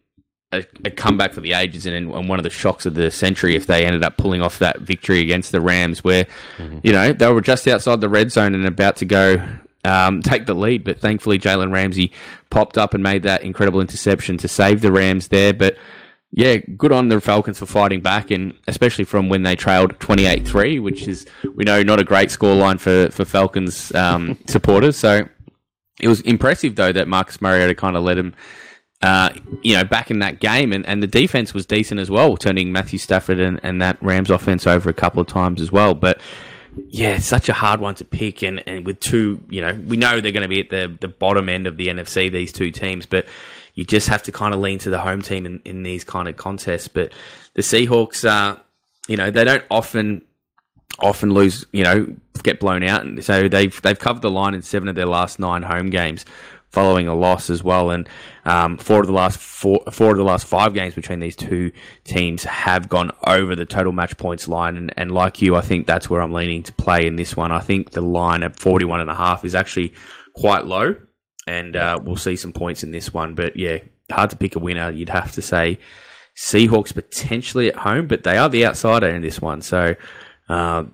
a, 0.52 0.64
a, 0.84 0.90
comeback 0.90 1.32
for 1.32 1.40
the 1.40 1.52
ages 1.52 1.86
and, 1.86 1.94
and, 1.94 2.28
one 2.28 2.38
of 2.38 2.42
the 2.42 2.50
shocks 2.50 2.86
of 2.86 2.94
the 2.94 3.10
century 3.10 3.54
if 3.54 3.66
they 3.66 3.84
ended 3.84 4.02
up 4.02 4.16
pulling 4.16 4.42
off 4.42 4.58
that 4.58 4.80
victory 4.80 5.20
against 5.20 5.52
the 5.52 5.60
Rams, 5.60 6.02
where, 6.02 6.26
mm-hmm. 6.56 6.78
you 6.82 6.92
know, 6.92 7.12
they 7.12 7.30
were 7.32 7.40
just 7.40 7.68
outside 7.68 8.00
the 8.00 8.08
red 8.08 8.32
zone 8.32 8.54
and 8.54 8.66
about 8.66 8.96
to 8.96 9.04
go 9.04 9.46
um, 9.84 10.22
take 10.22 10.46
the 10.46 10.54
lead. 10.54 10.84
But 10.84 10.98
thankfully, 10.98 11.38
Jalen 11.38 11.72
Ramsey 11.72 12.12
popped 12.50 12.78
up 12.78 12.94
and 12.94 13.02
made 13.02 13.22
that 13.22 13.42
incredible 13.42 13.80
interception 13.80 14.38
to 14.38 14.48
save 14.48 14.80
the 14.80 14.92
Rams 14.92 15.28
there. 15.28 15.54
But 15.54 15.76
yeah, 16.32 16.58
good 16.76 16.92
on 16.92 17.08
the 17.08 17.20
Falcons 17.20 17.58
for 17.58 17.66
fighting 17.66 18.00
back, 18.00 18.30
and 18.30 18.54
especially 18.68 19.04
from 19.04 19.28
when 19.28 19.42
they 19.42 19.56
trailed 19.56 19.98
28 19.98 20.46
3, 20.46 20.78
which 20.78 21.08
is, 21.08 21.26
we 21.54 21.64
know, 21.64 21.82
not 21.82 21.98
a 21.98 22.04
great 22.04 22.28
scoreline 22.28 22.78
for, 22.78 23.10
for 23.10 23.24
Falcons 23.24 23.92
um, 23.94 24.38
supporters. 24.46 24.96
So 24.96 25.28
it 26.00 26.08
was 26.08 26.20
impressive, 26.20 26.76
though, 26.76 26.92
that 26.92 27.08
Marcus 27.08 27.40
Mariota 27.40 27.74
kind 27.74 27.96
of 27.96 28.04
led 28.04 28.18
him. 28.18 28.34
Uh, 29.02 29.30
you 29.62 29.74
know, 29.74 29.82
back 29.82 30.10
in 30.10 30.18
that 30.18 30.40
game, 30.40 30.74
and, 30.74 30.86
and 30.86 31.02
the 31.02 31.06
defense 31.06 31.54
was 31.54 31.64
decent 31.64 31.98
as 31.98 32.10
well, 32.10 32.36
turning 32.36 32.70
Matthew 32.70 32.98
Stafford 32.98 33.40
and, 33.40 33.58
and 33.62 33.80
that 33.80 33.96
Rams 34.02 34.28
offense 34.28 34.66
over 34.66 34.90
a 34.90 34.94
couple 34.94 35.22
of 35.22 35.26
times 35.26 35.62
as 35.62 35.72
well. 35.72 35.94
But 35.94 36.20
yeah, 36.88 37.16
it's 37.16 37.24
such 37.24 37.48
a 37.48 37.54
hard 37.54 37.80
one 37.80 37.94
to 37.94 38.04
pick, 38.04 38.42
and, 38.42 38.62
and 38.68 38.84
with 38.84 39.00
two, 39.00 39.42
you 39.48 39.62
know, 39.62 39.72
we 39.86 39.96
know 39.96 40.20
they're 40.20 40.32
going 40.32 40.42
to 40.42 40.48
be 40.48 40.60
at 40.60 40.68
the 40.68 40.94
the 41.00 41.08
bottom 41.08 41.48
end 41.48 41.66
of 41.66 41.78
the 41.78 41.88
NFC, 41.88 42.30
these 42.30 42.52
two 42.52 42.70
teams, 42.70 43.06
but 43.06 43.26
you 43.74 43.84
just 43.84 44.08
have 44.08 44.22
to 44.24 44.32
kind 44.32 44.54
of 44.54 44.60
lean 44.60 44.78
to 44.80 44.90
the 44.90 44.98
home 44.98 45.22
team 45.22 45.46
in, 45.46 45.60
in 45.64 45.82
these 45.82 46.04
kind 46.04 46.28
of 46.28 46.36
contests. 46.36 46.88
But 46.88 47.12
the 47.54 47.62
Seahawks, 47.62 48.24
uh, 48.24 48.58
you 49.08 49.16
know, 49.16 49.30
they 49.30 49.44
don't 49.44 49.64
often 49.70 50.22
often 50.98 51.32
lose, 51.32 51.64
you 51.72 51.84
know, 51.84 52.06
get 52.42 52.60
blown 52.60 52.82
out, 52.82 53.04
and 53.04 53.24
so 53.24 53.48
they've 53.48 53.80
they've 53.82 53.98
covered 53.98 54.22
the 54.22 54.30
line 54.30 54.54
in 54.54 54.62
seven 54.62 54.88
of 54.88 54.94
their 54.94 55.06
last 55.06 55.38
nine 55.38 55.62
home 55.62 55.90
games, 55.90 56.24
following 56.70 57.08
a 57.08 57.14
loss 57.14 57.50
as 57.50 57.62
well, 57.62 57.90
and 57.90 58.08
um, 58.44 58.76
four 58.76 59.00
of 59.00 59.06
the 59.06 59.12
last 59.12 59.38
four 59.38 59.82
four 59.90 60.12
of 60.12 60.16
the 60.16 60.24
last 60.24 60.46
five 60.46 60.74
games 60.74 60.94
between 60.94 61.20
these 61.20 61.36
two 61.36 61.72
teams 62.04 62.44
have 62.44 62.88
gone 62.88 63.10
over 63.26 63.54
the 63.54 63.66
total 63.66 63.92
match 63.92 64.16
points 64.16 64.48
line, 64.48 64.76
and, 64.76 64.92
and 64.96 65.12
like 65.12 65.40
you, 65.40 65.56
I 65.56 65.60
think 65.60 65.86
that's 65.86 66.10
where 66.10 66.20
I'm 66.20 66.32
leaning 66.32 66.62
to 66.64 66.72
play 66.72 67.06
in 67.06 67.16
this 67.16 67.36
one. 67.36 67.52
I 67.52 67.60
think 67.60 67.90
the 67.90 68.00
line 68.00 68.42
at 68.42 68.58
41 68.58 69.00
and 69.00 69.10
a 69.10 69.14
half 69.14 69.44
is 69.44 69.54
actually 69.54 69.94
quite 70.34 70.66
low 70.66 70.96
and 71.46 71.76
uh, 71.76 71.98
we'll 72.02 72.16
see 72.16 72.36
some 72.36 72.52
points 72.52 72.82
in 72.82 72.90
this 72.90 73.12
one. 73.12 73.34
But 73.34 73.56
yeah, 73.56 73.78
hard 74.10 74.30
to 74.30 74.36
pick 74.36 74.56
a 74.56 74.58
winner. 74.58 74.90
You'd 74.90 75.08
have 75.08 75.32
to 75.32 75.42
say 75.42 75.78
Seahawks 76.36 76.94
potentially 76.94 77.68
at 77.68 77.76
home, 77.76 78.06
but 78.06 78.22
they 78.22 78.36
are 78.36 78.48
the 78.48 78.66
outsider 78.66 79.08
in 79.08 79.22
this 79.22 79.40
one. 79.40 79.62
So 79.62 79.94
uh, 80.48 80.84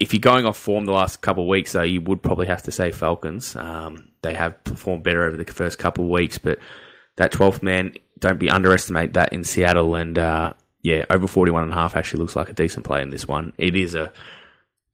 if 0.00 0.12
you're 0.12 0.20
going 0.20 0.46
off 0.46 0.56
form 0.56 0.86
the 0.86 0.92
last 0.92 1.20
couple 1.20 1.44
of 1.44 1.48
weeks, 1.48 1.72
though, 1.72 1.82
you 1.82 2.00
would 2.02 2.22
probably 2.22 2.46
have 2.46 2.62
to 2.64 2.72
say 2.72 2.90
Falcons. 2.90 3.54
Um, 3.56 4.08
they 4.22 4.34
have 4.34 4.62
performed 4.64 5.04
better 5.04 5.24
over 5.24 5.36
the 5.36 5.44
first 5.44 5.78
couple 5.78 6.04
of 6.04 6.10
weeks, 6.10 6.38
but 6.38 6.58
that 7.16 7.32
12th 7.32 7.62
man 7.62 7.94
don't 8.18 8.38
be 8.38 8.50
underestimate 8.50 9.14
that 9.14 9.32
in 9.32 9.44
Seattle. 9.44 9.94
And 9.94 10.18
uh, 10.18 10.54
yeah, 10.82 11.04
over 11.10 11.26
41 11.26 11.64
and 11.64 11.72
a 11.72 11.74
half 11.74 11.96
actually 11.96 12.20
looks 12.20 12.36
like 12.36 12.48
a 12.48 12.54
decent 12.54 12.84
play 12.84 13.02
in 13.02 13.10
this 13.10 13.26
one. 13.28 13.52
It 13.58 13.76
is 13.76 13.94
a 13.94 14.12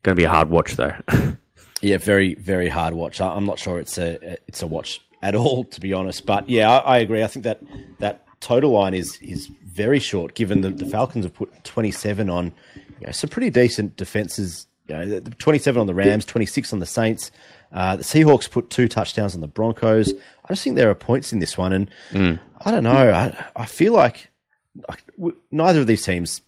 going 0.03 0.15
to 0.17 0.21
be 0.21 0.25
a 0.25 0.31
hard 0.31 0.51
watch 0.51 0.77
though. 0.77 0.95
yeah, 1.81 1.99
very 1.99 2.35
very 2.35 2.69
hard 2.69 2.95
watch. 2.95 3.21
I'm 3.21 3.47
not 3.47 3.59
sure 3.59 3.79
it's 3.79 3.99
a 3.99 4.39
it's 4.47 4.63
a 4.63 4.67
watch 4.67 5.01
at 5.23 5.35
all, 5.35 5.65
to 5.65 5.81
be 5.81 5.93
honest. 5.93 6.27
But 6.27 6.49
yeah, 6.49 6.71
I, 6.71 6.97
I 6.97 6.99
agree. 6.99 7.23
I 7.23 7.27
think 7.27 7.45
that 7.45 7.61
that 7.99 8.27
total 8.41 8.71
line 8.73 8.95
is 8.95 9.19
is 9.21 9.51
very 9.65 9.99
short, 9.99 10.35
given 10.35 10.63
that 10.63 10.79
the 10.79 10.87
Falcons 10.87 11.25
have 11.25 11.35
put 11.35 11.65
27 11.65 12.31
on 12.31 12.53
you 13.01 13.07
know, 13.07 13.13
some 13.13 13.31
pretty 13.31 13.51
decent 13.51 13.97
defenses. 13.97 14.67
You 14.89 14.95
know, 14.95 15.21
27 15.21 15.81
on 15.81 15.89
the 15.89 15.95
Rams, 15.95 16.25
26 16.25 16.73
on 16.73 16.79
the 16.79 16.87
Saints. 16.87 17.33
Uh, 17.73 17.97
the 17.97 18.05
Seahawks 18.05 18.49
put 18.49 18.71
two 18.71 18.87
touchdowns 18.87 19.35
on 19.35 19.41
the 19.41 19.49
Broncos. 19.49 20.13
I 20.45 20.49
just 20.49 20.63
think 20.63 20.77
there 20.77 20.89
are 20.89 20.95
points 20.95 21.33
in 21.33 21.41
this 21.41 21.59
one, 21.59 21.73
and 21.73 21.91
mm. 22.13 22.39
I 22.65 22.71
don't 22.71 22.85
know. 22.85 22.93
I, 23.13 23.47
I 23.57 23.67
feel 23.67 23.93
like 23.93 24.31
neither 25.51 25.81
of 25.81 25.89
these 25.89 26.05
teams 26.05 26.41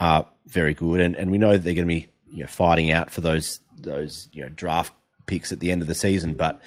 are 0.00 0.26
very 0.46 0.74
good, 0.74 1.00
and, 1.00 1.16
and 1.16 1.30
we 1.30 1.38
know 1.38 1.52
that 1.52 1.64
they're 1.64 1.74
going 1.74 1.88
to 1.88 1.94
be 1.94 2.08
you 2.30 2.42
know, 2.42 2.46
fighting 2.46 2.90
out 2.90 3.10
for 3.10 3.22
those 3.22 3.60
those 3.82 4.28
you 4.32 4.42
know 4.42 4.48
draft 4.48 4.92
picks 5.26 5.52
at 5.52 5.60
the 5.60 5.70
end 5.70 5.82
of 5.82 5.88
the 5.88 5.94
season. 5.94 6.34
But 6.34 6.60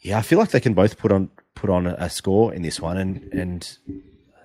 yeah, 0.00 0.18
I 0.18 0.22
feel 0.22 0.38
like 0.38 0.50
they 0.50 0.60
can 0.60 0.74
both 0.74 0.98
put 0.98 1.12
on 1.12 1.30
put 1.54 1.70
on 1.70 1.86
a 1.86 2.08
score 2.08 2.54
in 2.54 2.62
this 2.62 2.80
one, 2.80 2.96
and 2.96 3.32
and 3.32 3.78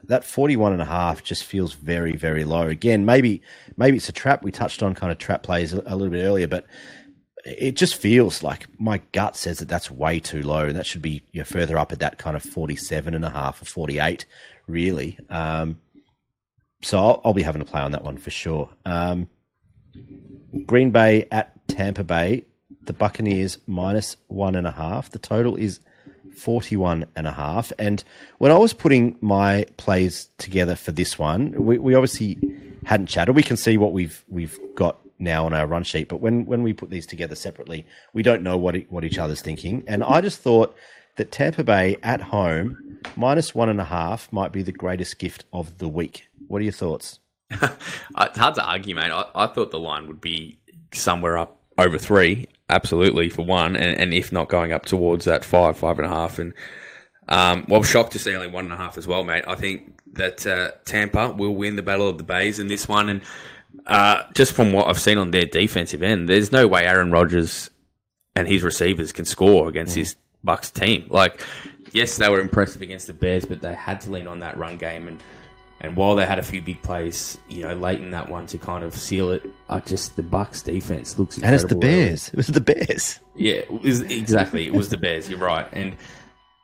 that 0.06 0.26
41 0.26 0.74
and 0.74 0.82
a 0.82 0.86
half 0.86 1.24
just 1.24 1.44
feels 1.44 1.74
very 1.74 2.16
very 2.16 2.44
low. 2.44 2.68
Again, 2.68 3.06
maybe 3.06 3.42
maybe 3.78 3.98
it's 3.98 4.10
a 4.10 4.14
trap. 4.14 4.44
We 4.44 4.52
touched 4.52 4.84
on 4.84 4.96
kind 4.96 5.12
of 5.12 5.18
trap 5.18 5.44
plays 5.44 5.74
a, 5.74 5.82
a 5.86 5.96
little 5.96 6.10
bit 6.10 6.24
earlier, 6.24 6.48
but 6.48 6.66
it 7.46 7.76
just 7.76 7.96
feels 7.96 8.42
like 8.42 8.68
my 8.80 9.02
gut 9.12 9.36
says 9.36 9.60
that 9.60 9.68
that's 9.68 9.92
way 9.92 10.20
too 10.20 10.44
low, 10.44 10.66
and 10.66 10.76
that 10.76 10.86
should 10.86 11.02
be 11.02 11.24
you 11.32 11.42
know, 11.42 11.46
further 11.46 11.78
up 11.78 11.92
at 11.92 12.00
that 12.00 12.18
kind 12.18 12.36
of 12.36 12.44
47 12.44 13.14
and 13.14 13.26
a 13.26 13.30
half 13.30 13.62
or 13.62 13.66
48, 13.66 14.26
really. 14.68 15.20
Um, 15.30 15.80
so 16.82 16.98
I'll, 16.98 17.22
I'll, 17.26 17.34
be 17.34 17.44
having 17.44 17.62
a 17.62 17.66
play 17.66 17.82
on 17.82 17.92
that 17.92 18.04
one 18.04 18.18
for 18.18 18.32
sure. 18.32 18.70
Um, 18.86 19.30
Green 20.66 20.92
Bay 20.92 21.28
at 21.32 21.53
Tampa 21.74 22.04
Bay, 22.04 22.46
the 22.84 22.94
Buccaneers 22.94 23.58
minus 23.68 24.16
one 24.28 24.56
and 24.56 24.68
a 24.68 24.72
half. 24.72 25.10
The 25.10 25.20
total 25.20 25.56
is 25.56 25.80
41 26.38 27.06
and 27.16 27.28
a 27.28 27.32
half. 27.32 27.72
And 27.80 28.04
when 28.38 28.52
I 28.52 28.58
was 28.58 28.74
putting 28.74 29.18
my 29.22 29.66
plays 29.78 30.30
together 30.38 30.76
for 30.76 30.92
this 30.92 31.18
one, 31.18 31.52
we, 31.52 31.78
we 31.78 31.96
obviously 31.96 32.38
hadn't 32.86 33.08
chatted. 33.08 33.36
We 33.36 33.44
can 33.44 33.58
see 33.58 33.78
what 33.78 33.94
we've 33.94 34.24
we've 34.28 34.60
got 34.76 35.00
now 35.20 35.46
on 35.46 35.54
our 35.54 35.66
run 35.66 35.84
sheet, 35.84 36.10
but 36.10 36.18
when 36.18 36.46
when 36.46 36.64
we 36.64 36.74
put 36.74 36.90
these 36.90 37.06
together 37.06 37.36
separately, 37.36 37.86
we 38.14 38.24
don't 38.24 38.44
know 38.44 38.58
what 38.58 38.76
what 38.90 39.04
each 39.04 39.18
other's 39.18 39.42
thinking. 39.42 39.84
And 39.88 40.04
I 40.04 40.22
just 40.22 40.40
thought 40.40 40.76
that 41.16 41.32
Tampa 41.32 41.64
Bay 41.64 41.98
at 42.04 42.22
home 42.22 43.00
minus 43.16 43.54
one 43.56 43.70
and 43.70 43.80
a 43.80 43.86
half 43.86 44.32
might 44.32 44.52
be 44.52 44.64
the 44.64 44.72
greatest 44.72 45.20
gift 45.20 45.46
of 45.54 45.78
the 45.78 45.88
week. 45.88 46.28
What 46.48 46.60
are 46.60 46.64
your 46.64 46.74
thoughts? 46.74 47.20
it's 47.52 48.38
hard 48.38 48.56
to 48.56 48.66
argue, 48.66 48.96
mate. 48.96 49.12
I, 49.12 49.26
I, 49.36 49.48
thought 49.48 49.70
the 49.72 49.80
line 49.80 50.08
would 50.08 50.22
be 50.22 50.58
somewhere 50.92 51.38
up 51.38 51.60
over 51.78 51.98
three, 51.98 52.48
absolutely 52.70 53.30
for 53.30 53.44
one, 53.44 53.76
and, 53.76 54.00
and 54.00 54.14
if 54.14 54.32
not 54.32 54.50
going 54.50 54.72
up 54.72 54.86
towards 54.86 55.26
that 55.26 55.44
five, 55.44 55.78
five 55.78 56.00
and 56.00 56.06
a 56.06 56.10
half. 56.10 56.40
And 56.40 56.54
um, 57.28 57.66
well, 57.68 57.84
shocked 57.84 58.14
to 58.14 58.20
see 58.20 58.36
only 58.36 58.48
one 58.48 58.66
and 58.66 58.74
a 58.74 58.78
half 58.78 58.98
as 58.98 59.08
well, 59.08 59.24
mate. 59.24 59.44
I 59.48 59.56
think 59.56 59.98
that 60.14 60.46
uh, 60.46 60.72
Tampa 60.86 61.32
will 61.32 61.56
win 61.56 61.76
the 61.76 61.82
Battle 61.82 62.08
of 62.08 62.18
the 62.18 62.24
Bays 62.24 62.60
in 62.60 62.68
this 62.68 62.88
one, 62.88 63.10
and 63.10 63.22
uh, 63.88 64.24
just 64.34 64.54
from 64.54 64.72
what 64.72 64.88
I've 64.88 65.00
seen 65.00 65.18
on 65.18 65.32
their 65.32 65.46
defensive 65.46 66.04
end, 66.04 66.30
there's 66.30 66.52
no 66.52 66.68
way 66.68 66.86
Aaron 66.86 67.12
Rodgers 67.12 67.70
and 68.36 68.48
his 68.48 68.64
receivers 68.64 69.12
can 69.12 69.26
score 69.26 69.68
against 69.68 69.94
mm. 69.94 70.00
his 70.00 70.16
Bucs 70.46 70.72
team. 70.74 71.06
Like, 71.10 71.42
yes, 71.92 72.18
they 72.18 72.30
were 72.30 72.40
impressive 72.40 72.82
against 72.82 73.08
the 73.08 73.14
Bears, 73.14 73.46
but 73.46 73.62
they 73.62 73.74
had 73.74 74.02
to 74.02 74.12
lean 74.12 74.28
on 74.28 74.40
that 74.40 74.58
run 74.58 74.78
game 74.78 75.08
and 75.08 75.22
and 75.84 75.98
while 75.98 76.16
they 76.16 76.26
had 76.26 76.40
a 76.40 76.44
few 76.44 76.62
big 76.62 76.82
plays, 76.82 77.38
you 77.50 77.64
know, 77.64 77.74
late 77.74 78.00
in 78.00 78.12
that 78.12 78.30
one 78.30 78.48
to 78.48 78.58
kind 78.58 78.86
of 78.86 78.96
seal 78.96 79.32
it, 79.32 79.46
I 79.68 79.82
just 79.82 80.16
the 80.16 80.24
Bucs 80.24 80.64
defense 80.64 81.20
looks 81.20 81.38
and 81.38 81.54
it's 81.54 81.66
the 81.66 81.76
Bears. 81.76 82.30
It 82.30 82.38
was 82.38 82.48
the 82.48 82.62
Bears. 82.62 83.20
Yeah, 83.36 83.56
it 83.56 83.82
was, 83.82 84.00
exactly. 84.02 84.66
It 84.66 84.74
was 84.74 84.88
the 84.88 84.98
Bears. 84.98 85.30
You're 85.30 85.40
right. 85.40 85.68
And 85.74 85.98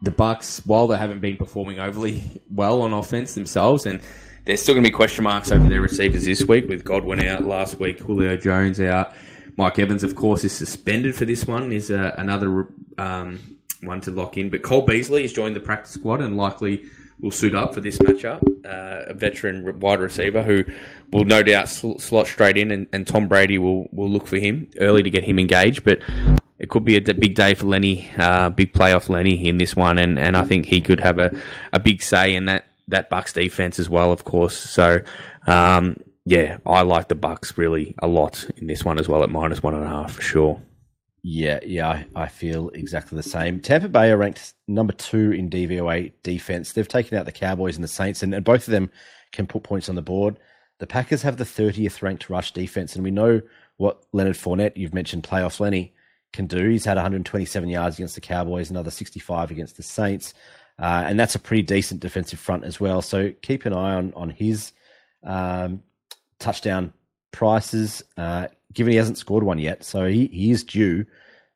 the 0.02 0.12
Bucs, 0.12 0.66
while 0.66 0.88
they 0.88 0.98
haven't 0.98 1.20
been 1.20 1.36
performing 1.36 1.80
overly 1.80 2.24
well 2.50 2.82
on 2.82 2.94
offense 2.94 3.34
themselves, 3.34 3.86
and 3.86 4.00
there's 4.46 4.62
still 4.62 4.74
going 4.74 4.86
to 4.86 4.90
be 4.90 4.96
question 4.96 5.26
marks 5.26 5.52
over 5.52 5.68
their 5.68 5.82
receivers 5.82 6.24
this 6.24 6.44
week 6.46 6.70
with 6.70 6.86
Godwin 6.86 7.20
out 7.20 7.44
last 7.44 7.78
week, 7.78 8.00
Julio 8.00 8.38
Jones 8.38 8.80
out. 8.80 9.14
Mike 9.58 9.78
Evans, 9.80 10.06
of 10.06 10.16
course, 10.16 10.46
is 10.46 10.54
suspended 10.54 11.14
for 11.14 11.26
this 11.26 11.46
one. 11.46 11.74
Is 11.74 11.92
uh, 11.92 12.16
another 12.18 12.70
um, 12.98 13.58
one 13.82 14.00
to 14.02 14.12
lock 14.12 14.38
in. 14.38 14.50
But 14.50 14.64
Cole 14.64 14.84
Beasley 14.84 15.24
has 15.24 15.34
joined 15.34 15.58
the 15.58 15.60
practice 15.60 15.92
squad 15.92 16.22
and 16.22 16.38
likely 16.38 16.86
will 17.20 17.32
suit 17.32 17.56
up 17.56 17.74
for 17.74 17.82
this 17.82 17.98
matchup. 17.98 18.42
Uh, 18.66 19.06
a 19.08 19.14
veteran 19.14 19.80
wide 19.80 20.00
receiver 20.00 20.44
who 20.44 20.64
will 21.12 21.26
no 21.26 21.44
doubt 21.44 21.70
sl- 21.70 21.98
slot 21.98 22.28
straight 22.28 22.58
in, 22.58 22.72
and, 22.72 22.88
and, 22.94 23.08
Tom 23.08 23.28
Brady 23.28 23.58
will, 23.58 23.88
will 23.92 24.10
look 24.10 24.28
for 24.28 24.38
him 24.38 24.70
early 24.80 25.04
to 25.04 25.10
get 25.10 25.24
him 25.24 25.40
engaged. 25.40 25.84
But 25.84 26.02
it 26.60 26.70
could 26.70 26.86
be 26.86 26.98
a 26.98 27.02
big 27.02 27.36
day 27.36 27.54
for 27.54 27.66
Lenny, 27.66 28.10
uh, 28.18 28.50
big 28.50 28.74
playoff 28.74 29.10
Lenny 29.10 29.48
in 29.48 29.58
this 29.58 29.76
one, 29.76 29.98
and, 29.98 30.20
and 30.20 30.38
I 30.38 30.44
think 30.44 30.66
he 30.66 30.82
could 30.82 31.00
have 31.00 31.20
a, 31.20 31.32
a 31.74 31.80
big 31.80 32.02
say 32.02 32.36
in 32.36 32.46
that 32.46 32.66
that 32.88 33.10
Bucs 33.10 33.34
defense 33.34 33.80
as 33.80 33.90
well, 33.90 34.12
of 34.12 34.24
course. 34.24 34.58
So. 34.58 35.02
Um, 35.48 35.98
yeah, 36.26 36.58
I 36.64 36.82
like 36.84 37.08
the 37.08 37.16
Bucs 37.16 37.58
really 37.58 37.96
a 37.98 38.08
lot 38.08 38.48
in 38.58 38.68
this 38.68 38.86
one 38.86 39.00
as 39.00 39.08
well 39.08 39.24
at 39.24 39.32
minus 39.32 39.64
one 39.64 39.74
and 39.74 39.84
a 39.84 39.88
half 39.88 40.12
for 40.12 40.22
sure. 40.22 40.62
Yeah, 41.22 41.60
yeah, 41.66 41.90
I, 41.90 42.06
I, 42.16 42.28
feel 42.28 42.70
exactly 42.70 43.18
the 43.18 43.24
same. 43.24 43.60
Tampa 43.60 43.90
Bay 43.90 44.12
are 44.12 44.18
ranked 44.18 44.54
number 44.68 44.94
two 44.94 45.32
in 45.32 45.50
DVOA 45.50 46.14
defense. 46.24 46.72
They've 46.72 46.88
taken 46.88 47.18
out 47.18 47.26
the 47.26 47.32
Cowboys 47.34 47.76
and 47.76 47.84
the 47.84 47.90
Saints, 47.90 48.24
and, 48.24 48.34
and 48.34 48.46
both 48.46 48.68
of 48.68 48.72
them 48.72 48.90
can 49.34 49.46
put 49.46 49.64
points 49.64 49.90
on 49.90 49.96
the 49.96 50.02
board. 50.02 50.38
The 50.78 50.88
Packers 50.88 51.22
have 51.24 51.36
the 51.36 51.44
30th 51.44 52.02
ranked 52.02 52.30
rush 52.30 52.54
defense, 52.54 52.96
and 52.96 53.04
we 53.04 53.12
know 53.12 53.42
what 53.76 54.06
Leonard 54.14 54.38
Fournette, 54.38 54.78
you've 54.78 54.94
mentioned 54.94 55.24
playoff 55.24 55.60
Lenny, 55.60 55.94
can 56.32 56.48
do. 56.48 56.70
He's 56.70 56.86
had 56.86 56.96
127 56.96 57.68
yards 57.68 57.98
against 57.98 58.16
the 58.16 58.22
Cowboys, 58.22 58.70
another 58.70 58.92
65 58.92 59.52
against 59.52 59.76
the 59.76 59.84
Saints, 59.84 60.34
uh, 60.78 61.04
and 61.06 61.20
that's 61.20 61.36
a 61.36 61.40
pretty 61.40 61.64
decent 61.64 62.00
defensive 62.00 62.40
front 62.40 62.64
as 62.64 62.80
well. 62.80 63.02
So 63.02 63.34
keep 63.42 63.66
an 63.66 63.74
eye 63.74 63.96
on 63.96 64.14
on 64.16 64.30
his 64.30 64.72
um, 65.24 65.84
touchdown 66.40 66.94
prices. 67.32 68.04
Uh, 68.16 68.48
given 68.74 68.92
he 68.92 68.98
hasn't 68.98 69.18
scored 69.18 69.44
one 69.44 69.60
yet, 69.60 69.84
so 69.84 70.06
he, 70.06 70.28
he 70.28 70.52
is 70.52 70.64
due. 70.64 71.06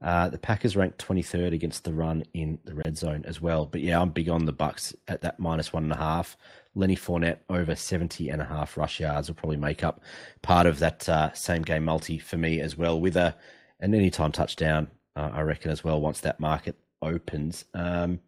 Uh, 0.01 0.28
the 0.28 0.38
Packers 0.38 0.76
ranked 0.76 1.05
23rd 1.05 1.53
against 1.53 1.86
the 1.86 1.93
run 1.93 2.26
in 2.34 2.59
the 2.66 2.76
red 2.76 2.97
zone 2.97 3.24
as 3.26 3.39
well. 3.39 3.66
But 3.66 3.82
yeah, 3.82 4.01
I'm 4.01 4.09
big 4.09 4.28
on 4.28 4.45
the 4.45 4.51
Bucs 4.51 4.93
at 5.07 5.22
that 5.22 5.39
minus 5.39 5.72
one 5.72 5.84
and 5.84 5.93
a 5.93 5.97
half. 5.97 6.36
Lenny 6.76 6.97
Fournette 6.97 7.38
over 7.49 7.76
70 7.76 8.30
and 8.30 8.41
a 8.41 8.45
half 8.45 8.76
rush 8.76 8.99
yards 8.99 9.30
will 9.30 9.36
probably 9.36 9.57
make 9.57 9.84
up 9.84 10.01
part 10.41 10.68
of 10.68 10.80
that 10.80 11.07
uh, 11.07 11.32
same 11.34 11.61
game 11.61 11.86
multi 11.86 12.18
for 12.18 12.38
me 12.38 12.59
as 12.59 12.78
well, 12.78 12.99
with 12.99 13.16
a 13.16 13.36
an 13.80 13.93
anytime 13.93 14.32
touchdown, 14.32 14.88
uh, 15.16 15.30
I 15.34 15.41
reckon 15.41 15.72
as 15.72 15.84
well 15.84 16.01
once 16.01 16.22
that 16.22 16.39
market 16.39 16.76
opens. 17.01 17.66
Um, 17.74 18.20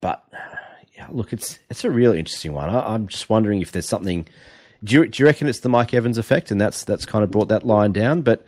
but 0.00 0.24
yeah, 0.96 1.06
look, 1.10 1.32
it's 1.32 1.58
it's 1.70 1.84
a 1.84 1.90
really 1.90 2.18
interesting 2.18 2.52
one. 2.52 2.68
I, 2.68 2.94
I'm 2.94 3.06
just 3.06 3.30
wondering 3.30 3.60
if 3.60 3.72
there's 3.72 3.88
something 3.88 4.26
do 4.82 4.96
you, 4.96 5.08
do 5.08 5.22
you 5.22 5.26
reckon 5.26 5.48
it's 5.48 5.60
the 5.60 5.68
Mike 5.68 5.92
Evans 5.92 6.18
effect, 6.18 6.50
and 6.50 6.60
that's 6.60 6.84
that's 6.84 7.04
kind 7.04 7.22
of 7.22 7.30
brought 7.30 7.48
that 7.48 7.66
line 7.66 7.92
down? 7.92 8.22
But 8.22 8.44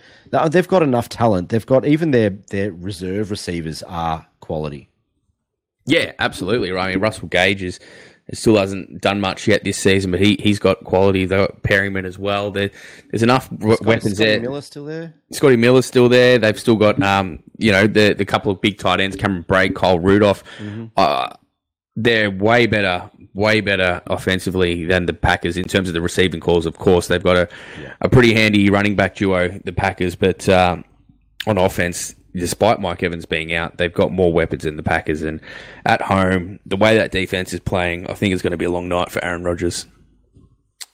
they've 0.48 0.68
got 0.68 0.82
enough 0.82 1.08
talent. 1.08 1.50
They've 1.50 1.66
got 1.66 1.84
even 1.84 2.10
their 2.10 2.30
their 2.30 2.72
reserve 2.72 3.30
receivers 3.30 3.82
are 3.82 4.26
quality. 4.40 4.88
Yeah, 5.86 6.12
absolutely. 6.18 6.70
Right. 6.70 6.86
I 6.86 6.90
mean, 6.90 7.00
Russell 7.00 7.28
Gage 7.28 7.62
is 7.62 7.80
still 8.32 8.56
hasn't 8.56 9.00
done 9.00 9.20
much 9.20 9.48
yet 9.48 9.64
this 9.64 9.78
season, 9.78 10.10
but 10.10 10.20
he 10.20 10.36
he's 10.40 10.58
got 10.58 10.84
quality. 10.84 11.26
They've 11.26 11.46
got 11.46 11.62
Perriman 11.62 12.04
as 12.04 12.18
well. 12.18 12.50
There, 12.50 12.70
there's 13.10 13.22
enough 13.22 13.46
Scotty, 13.46 13.84
weapons 13.84 14.14
Scotty 14.14 14.30
there. 14.30 14.40
Miller's 14.40 14.66
still 14.66 14.84
there. 14.84 15.14
Scotty 15.32 15.56
Miller's 15.56 15.86
still 15.86 16.08
there. 16.08 16.38
They've 16.38 16.58
still 16.58 16.76
got 16.76 17.02
um, 17.02 17.42
you 17.58 17.72
know, 17.72 17.86
the 17.86 18.14
the 18.14 18.24
couple 18.24 18.52
of 18.52 18.60
big 18.60 18.78
tight 18.78 19.00
ends, 19.00 19.16
Cameron 19.16 19.44
Brate, 19.44 19.74
Kyle 19.74 19.98
Rudolph. 19.98 20.44
Mm-hmm. 20.58 20.86
Uh, 20.96 21.34
they're 21.96 22.30
way 22.30 22.66
better, 22.66 23.10
way 23.34 23.60
better 23.60 24.02
offensively 24.06 24.84
than 24.84 25.06
the 25.06 25.12
Packers 25.12 25.56
in 25.56 25.64
terms 25.64 25.88
of 25.88 25.94
the 25.94 26.00
receiving 26.00 26.40
calls. 26.40 26.66
Of 26.66 26.78
course, 26.78 27.08
they've 27.08 27.22
got 27.22 27.36
a, 27.36 27.48
yeah. 27.80 27.94
a 28.00 28.08
pretty 28.08 28.34
handy 28.34 28.68
running 28.70 28.96
back 28.96 29.16
duo, 29.16 29.48
the 29.64 29.72
Packers, 29.72 30.16
but 30.16 30.48
um, 30.48 30.84
on 31.46 31.58
offense, 31.58 32.14
despite 32.34 32.80
Mike 32.80 33.02
Evans 33.02 33.26
being 33.26 33.52
out, 33.54 33.78
they've 33.78 33.92
got 33.92 34.12
more 34.12 34.32
weapons 34.32 34.64
than 34.64 34.76
the 34.76 34.82
Packers. 34.82 35.22
And 35.22 35.40
at 35.84 36.02
home, 36.02 36.58
the 36.66 36.76
way 36.76 36.96
that 36.96 37.10
defense 37.10 37.52
is 37.52 37.60
playing, 37.60 38.08
I 38.08 38.14
think 38.14 38.32
it's 38.32 38.42
going 38.42 38.52
to 38.52 38.58
be 38.58 38.64
a 38.64 38.70
long 38.70 38.88
night 38.88 39.10
for 39.10 39.24
Aaron 39.24 39.44
Rodgers. 39.44 39.86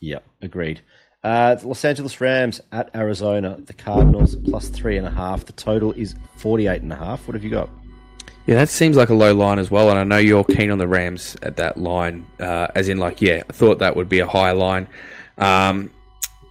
Yeah, 0.01 0.21
agreed. 0.41 0.81
Uh, 1.25 1.57
Los 1.65 1.85
Angeles 1.85 2.21
Rams 2.21 2.61
at 2.71 2.95
Arizona, 2.95 3.59
the 3.59 3.73
Cardinals 3.73 4.37
plus 4.37 4.69
three 4.69 4.97
and 4.97 5.07
a 5.07 5.11
half. 5.11 5.45
The 5.45 5.53
total 5.53 5.93
is 5.93 6.15
48 6.37 6.83
and 6.83 6.93
a 6.93 6.97
half. 6.97 7.27
What 7.27 7.35
have 7.35 7.43
you 7.43 7.51
got? 7.51 7.69
Yeah, 8.49 8.55
that 8.55 8.71
seems 8.71 8.97
like 8.97 9.11
a 9.11 9.15
low 9.15 9.35
line 9.35 9.59
as 9.59 9.71
well, 9.71 9.91
and 9.91 9.99
I 9.99 10.05
know 10.05 10.17
you're 10.17 10.43
keen 10.43 10.71
on 10.71 10.79
the 10.79 10.89
Rams 10.89 11.37
at 11.43 11.57
that 11.57 11.77
line, 11.77 12.27
uh, 12.41 12.69
as 12.75 12.89
in 12.89 12.97
like, 12.97 13.21
yeah, 13.21 13.43
I 13.47 13.53
thought 13.53 13.81
that 13.81 13.95
would 13.95 14.09
be 14.09 14.21
a 14.21 14.27
higher 14.27 14.55
line. 14.55 14.89
Um, 15.37 15.91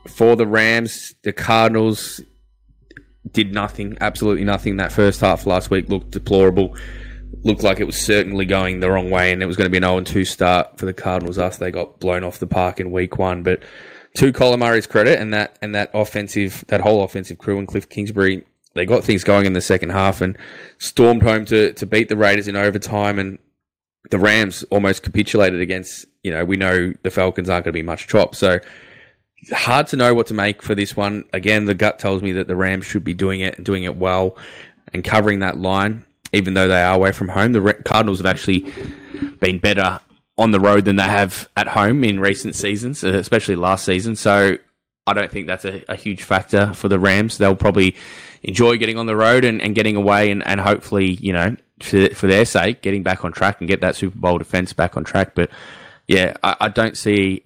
for 0.08 0.36
the 0.36 0.46
Rams, 0.46 1.16
the 1.24 1.34
Cardinals 1.34 2.22
did 3.32 3.52
nothing, 3.52 3.98
absolutely 4.00 4.44
nothing. 4.44 4.78
That 4.78 4.92
first 4.92 5.22
half 5.22 5.48
last 5.48 5.72
week 5.72 5.90
looked 5.90 6.12
deplorable. 6.12 6.78
looked 7.42 7.64
like 7.64 7.80
it 7.80 7.86
was 7.86 7.98
certainly 7.98 8.46
going 8.46 8.80
the 8.80 8.92
wrong 8.92 9.10
way, 9.10 9.32
and 9.32 9.42
it 9.42 9.48
was 9.48 9.58
going 9.58 9.66
to 9.66 9.72
be 9.72 9.84
an 9.84 9.84
0 9.84 10.02
2 10.02 10.24
start 10.24 10.78
for 10.78 10.86
the 10.86 10.94
Cardinals 10.94 11.40
after 11.40 11.66
they 11.66 11.72
got 11.72 12.00
blown 12.00 12.24
off 12.24 12.38
the 12.38 12.46
park 12.46 12.80
in 12.80 12.92
week 12.92 13.18
one. 13.18 13.42
But 13.42 13.64
to 14.18 14.32
Kyler 14.32 14.60
Murray's 14.60 14.86
credit, 14.86 15.18
and 15.18 15.34
that 15.34 15.58
and 15.64 15.74
that 15.74 15.90
offensive, 15.96 16.64
that 16.68 16.82
whole 16.82 17.04
offensive 17.04 17.40
crew 17.40 17.58
and 17.58 17.68
Cliff 17.68 17.90
Kingsbury, 17.90 18.46
they 18.78 18.86
got 18.86 19.04
things 19.04 19.24
going 19.24 19.46
in 19.46 19.54
the 19.54 19.62
second 19.62 19.90
half 19.90 20.22
and 20.22 20.38
stormed 20.78 21.24
home 21.24 21.46
to 21.46 21.74
to 21.74 21.86
beat 21.86 22.10
the 22.10 22.18
Raiders 22.18 22.48
in 22.48 22.56
overtime, 22.56 23.20
and 23.20 23.40
the 24.10 24.20
Rams 24.20 24.64
almost 24.70 25.04
capitulated 25.04 25.62
against. 25.62 26.06
You 26.24 26.32
know, 26.32 26.46
we 26.46 26.58
know 26.58 26.94
the 27.04 27.12
Falcons 27.12 27.50
aren't 27.50 27.66
going 27.66 27.74
to 27.74 27.80
be 27.80 27.84
much 27.84 28.08
chop, 28.08 28.36
so 28.36 28.60
hard 29.52 29.88
to 29.88 29.96
know 29.96 30.14
what 30.14 30.28
to 30.28 30.34
make 30.34 30.62
for 30.62 30.76
this 30.76 30.96
one. 30.96 31.24
Again, 31.32 31.66
the 31.66 31.76
gut 31.76 32.00
tells 32.00 32.22
me 32.22 32.34
that 32.34 32.48
the 32.48 32.56
Rams 32.56 32.86
should 32.86 33.04
be 33.04 33.14
doing 33.14 33.40
it 33.42 33.56
and 33.58 33.66
doing 33.66 33.84
it 33.84 33.96
well 33.96 34.38
and 34.94 35.04
covering 35.04 35.40
that 35.40 35.58
line 35.58 36.06
even 36.34 36.54
though 36.54 36.68
they 36.68 36.82
are 36.82 36.96
away 36.96 37.12
from 37.12 37.30
home. 37.30 37.54
The 37.54 37.74
Cardinals 37.86 38.20
have 38.20 38.26
actually 38.26 38.72
been 39.40 39.60
better 39.60 40.00
on 40.38 40.52
the 40.52 40.60
road 40.60 40.86
than 40.86 40.98
they 40.98 41.04
have 41.04 41.50
at 41.58 41.68
home 41.68 42.04
in 42.04 42.20
recent 42.20 42.56
seasons, 42.56 43.04
especially 43.04 43.56
last 43.56 43.86
season. 43.86 44.16
So 44.16 44.58
I 45.06 45.14
don't 45.14 45.32
think 45.32 45.48
that's 45.48 45.66
a, 45.66 45.84
a 45.88 45.96
huge 45.96 46.24
factor 46.24 46.74
for 46.74 46.90
the 46.90 47.00
Rams. 47.00 47.38
They'll 47.38 47.56
probably 47.56 47.96
enjoy 48.48 48.78
getting 48.78 48.98
on 48.98 49.06
the 49.06 49.16
road 49.16 49.44
and, 49.44 49.62
and 49.62 49.76
getting 49.76 49.96
away 49.96 50.32
and, 50.32 50.46
and 50.48 50.60
hopefully, 50.60 51.12
you 51.22 51.34
know, 51.34 51.56
for, 51.82 52.10
for 52.16 52.28
their 52.28 52.46
sake, 52.46 52.82
getting 52.82 53.04
back 53.04 53.24
on 53.24 53.32
track 53.32 53.60
and 53.60 53.68
get 53.68 53.82
that 53.82 53.96
Super 53.96 54.18
Bowl 54.18 54.38
defense 54.38 54.74
back 54.74 54.98
on 54.98 55.04
track. 55.04 55.36
But 55.36 55.52
yeah, 56.08 56.34
I, 56.42 56.56
I 56.62 56.70
don't 56.70 56.98
see 56.98 57.44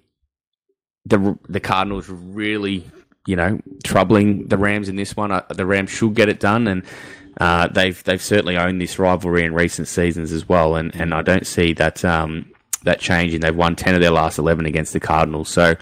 the 1.04 1.36
the 1.48 1.60
Cardinals 1.60 2.08
really, 2.08 2.88
you 3.26 3.36
know, 3.36 3.60
troubling 3.84 4.46
the 4.46 4.56
Rams 4.56 4.88
in 4.88 4.96
this 4.96 5.16
one. 5.16 5.42
the 5.50 5.66
Rams 5.66 5.90
should 5.90 6.14
get 6.14 6.28
it 6.28 6.38
done, 6.38 6.68
and 6.68 6.84
uh, 7.40 7.66
they've 7.66 8.02
they've 8.04 8.22
certainly 8.22 8.56
owned 8.56 8.80
this 8.80 8.98
rivalry 8.98 9.44
in 9.44 9.52
recent 9.52 9.88
seasons 9.88 10.30
as 10.30 10.48
well, 10.48 10.76
and, 10.76 10.94
and 10.94 11.12
I 11.12 11.22
don't 11.22 11.46
see 11.46 11.72
that 11.74 12.04
um, 12.04 12.52
that 12.84 13.00
changing. 13.00 13.40
They've 13.40 13.54
won 13.54 13.74
ten 13.74 13.96
of 13.96 14.00
their 14.00 14.12
last 14.12 14.38
eleven 14.38 14.64
against 14.64 14.92
the 14.92 15.00
Cardinals, 15.00 15.48
so 15.48 15.74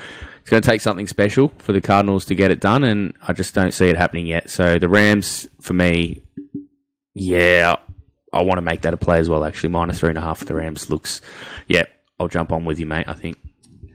it's 0.51 0.53
going 0.53 0.63
to 0.63 0.69
take 0.69 0.81
something 0.81 1.07
special 1.07 1.53
for 1.59 1.71
the 1.71 1.81
Cardinals 1.81 2.25
to 2.25 2.35
get 2.35 2.51
it 2.51 2.59
done, 2.59 2.83
and 2.83 3.15
I 3.23 3.33
just 3.33 3.55
don't 3.55 3.71
see 3.71 3.87
it 3.87 3.97
happening 3.97 4.27
yet. 4.27 4.51
So 4.51 4.81
the 4.81 4.89
Rams, 4.89 5.47
for 5.61 5.75
me, 5.75 6.23
yeah, 7.15 7.77
I 8.33 8.43
want 8.43 8.59
to 8.59 8.63
make 8.63 8.81
that 8.81 8.93
a 8.93 8.97
play 8.97 9.21
as 9.21 9.29
well. 9.29 9.45
Actually, 9.45 9.69
minus 9.69 10.01
three 10.01 10.09
and 10.09 10.19
a 10.19 10.21
half 10.21 10.39
for 10.39 10.47
the 10.47 10.57
Rams 10.57 10.91
looks, 10.91 11.21
yeah, 11.69 11.85
I'll 12.19 12.27
jump 12.27 12.51
on 12.51 12.65
with 12.65 12.81
you, 12.81 12.87
mate. 12.87 13.07
I 13.07 13.13
think. 13.13 13.39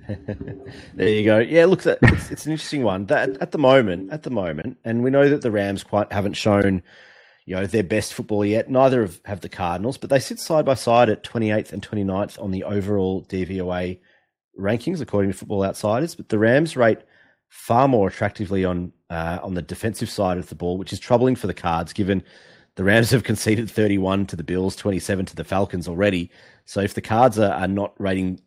there 0.94 1.10
you 1.10 1.26
go. 1.26 1.40
Yeah, 1.40 1.66
look, 1.66 1.86
it's, 1.86 2.32
it's 2.32 2.46
an 2.46 2.54
interesting 2.54 2.84
one. 2.84 3.08
That 3.08 3.36
at 3.42 3.52
the 3.52 3.58
moment, 3.58 4.14
at 4.14 4.24
the 4.24 4.30
moment, 4.30 4.78
and 4.86 5.04
we 5.04 5.10
know 5.10 5.28
that 5.28 5.42
the 5.42 5.52
Rams 5.52 5.84
quite 5.84 6.10
haven't 6.14 6.36
shown 6.36 6.84
you 7.46 7.58
know, 7.58 7.66
their 7.66 7.84
best 7.84 8.14
football 8.14 8.46
yet. 8.46 8.70
Neither 8.70 9.02
have, 9.02 9.20
have 9.26 9.42
the 9.42 9.50
Cardinals, 9.50 9.98
but 9.98 10.10
they 10.10 10.20
sit 10.20 10.40
side 10.40 10.64
by 10.64 10.76
side 10.76 11.10
at 11.10 11.22
28th 11.22 11.74
and 11.74 11.86
29th 11.86 12.42
on 12.42 12.52
the 12.52 12.64
overall 12.64 13.24
DVOA 13.24 14.00
rankings, 14.60 15.02
according 15.02 15.32
to 15.32 15.38
Football 15.38 15.64
Outsiders. 15.64 16.16
But 16.16 16.30
the 16.30 16.40
Rams 16.40 16.76
rate 16.76 17.00
far 17.50 17.88
more 17.88 18.08
attractively 18.08 18.66
on 18.66 18.92
uh, 19.10 19.40
on 19.44 19.54
the 19.54 19.62
defensive 19.62 20.10
side 20.10 20.38
of 20.38 20.50
the 20.50 20.56
ball, 20.56 20.78
which 20.78 20.92
is 20.92 21.00
troubling 21.00 21.36
for 21.36 21.48
the 21.48 21.54
Cards, 21.54 21.94
given 21.94 22.24
the 22.76 22.84
Rams 22.84 23.12
have 23.12 23.24
conceded 23.32 23.70
31 23.70 24.26
to 24.28 24.36
the 24.36 24.44
Bills, 24.44 24.76
27 24.76 25.26
to 25.28 25.36
the 25.36 25.44
Falcons 25.44 25.88
already. 25.88 26.32
So 26.66 26.82
if 26.82 26.94
the 26.94 27.02
Cards 27.02 27.38
are, 27.40 27.54
are 27.54 27.68
not 27.68 27.94
rating 28.00 28.42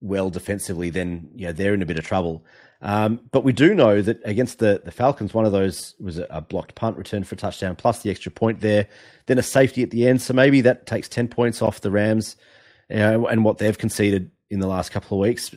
well 0.00 0.30
defensively, 0.30 0.90
then 0.90 1.28
know, 1.34 1.52
they're 1.52 1.74
in 1.74 1.82
a 1.82 1.86
bit 1.86 1.98
of 1.98 2.06
trouble. 2.06 2.44
Um, 2.80 3.20
but 3.32 3.42
we 3.42 3.52
do 3.52 3.74
know 3.74 4.00
that 4.02 4.20
against 4.24 4.60
the, 4.60 4.80
the 4.84 4.92
Falcons, 4.92 5.34
one 5.34 5.44
of 5.44 5.50
those 5.50 5.96
was 5.98 6.18
a, 6.18 6.26
a, 6.30 6.40
blocked 6.40 6.76
punt 6.76 6.96
return 6.96 7.24
for 7.24 7.34
a 7.34 7.38
touchdown, 7.38 7.74
plus 7.74 8.02
the 8.02 8.10
extra 8.10 8.30
point 8.30 8.60
there, 8.60 8.86
then 9.26 9.36
a 9.36 9.42
safety 9.42 9.82
at 9.82 9.90
the 9.90 10.06
end. 10.06 10.22
So 10.22 10.32
maybe 10.32 10.60
that 10.60 10.86
takes 10.86 11.08
10 11.08 11.26
points 11.26 11.60
off 11.60 11.80
the 11.80 11.90
Rams 11.90 12.36
and 12.88 13.44
what 13.44 13.58
they've 13.58 13.76
conceded 13.76 14.30
in 14.50 14.60
the 14.60 14.66
last 14.66 14.90
couple 14.90 15.18
of 15.18 15.26
weeks. 15.26 15.54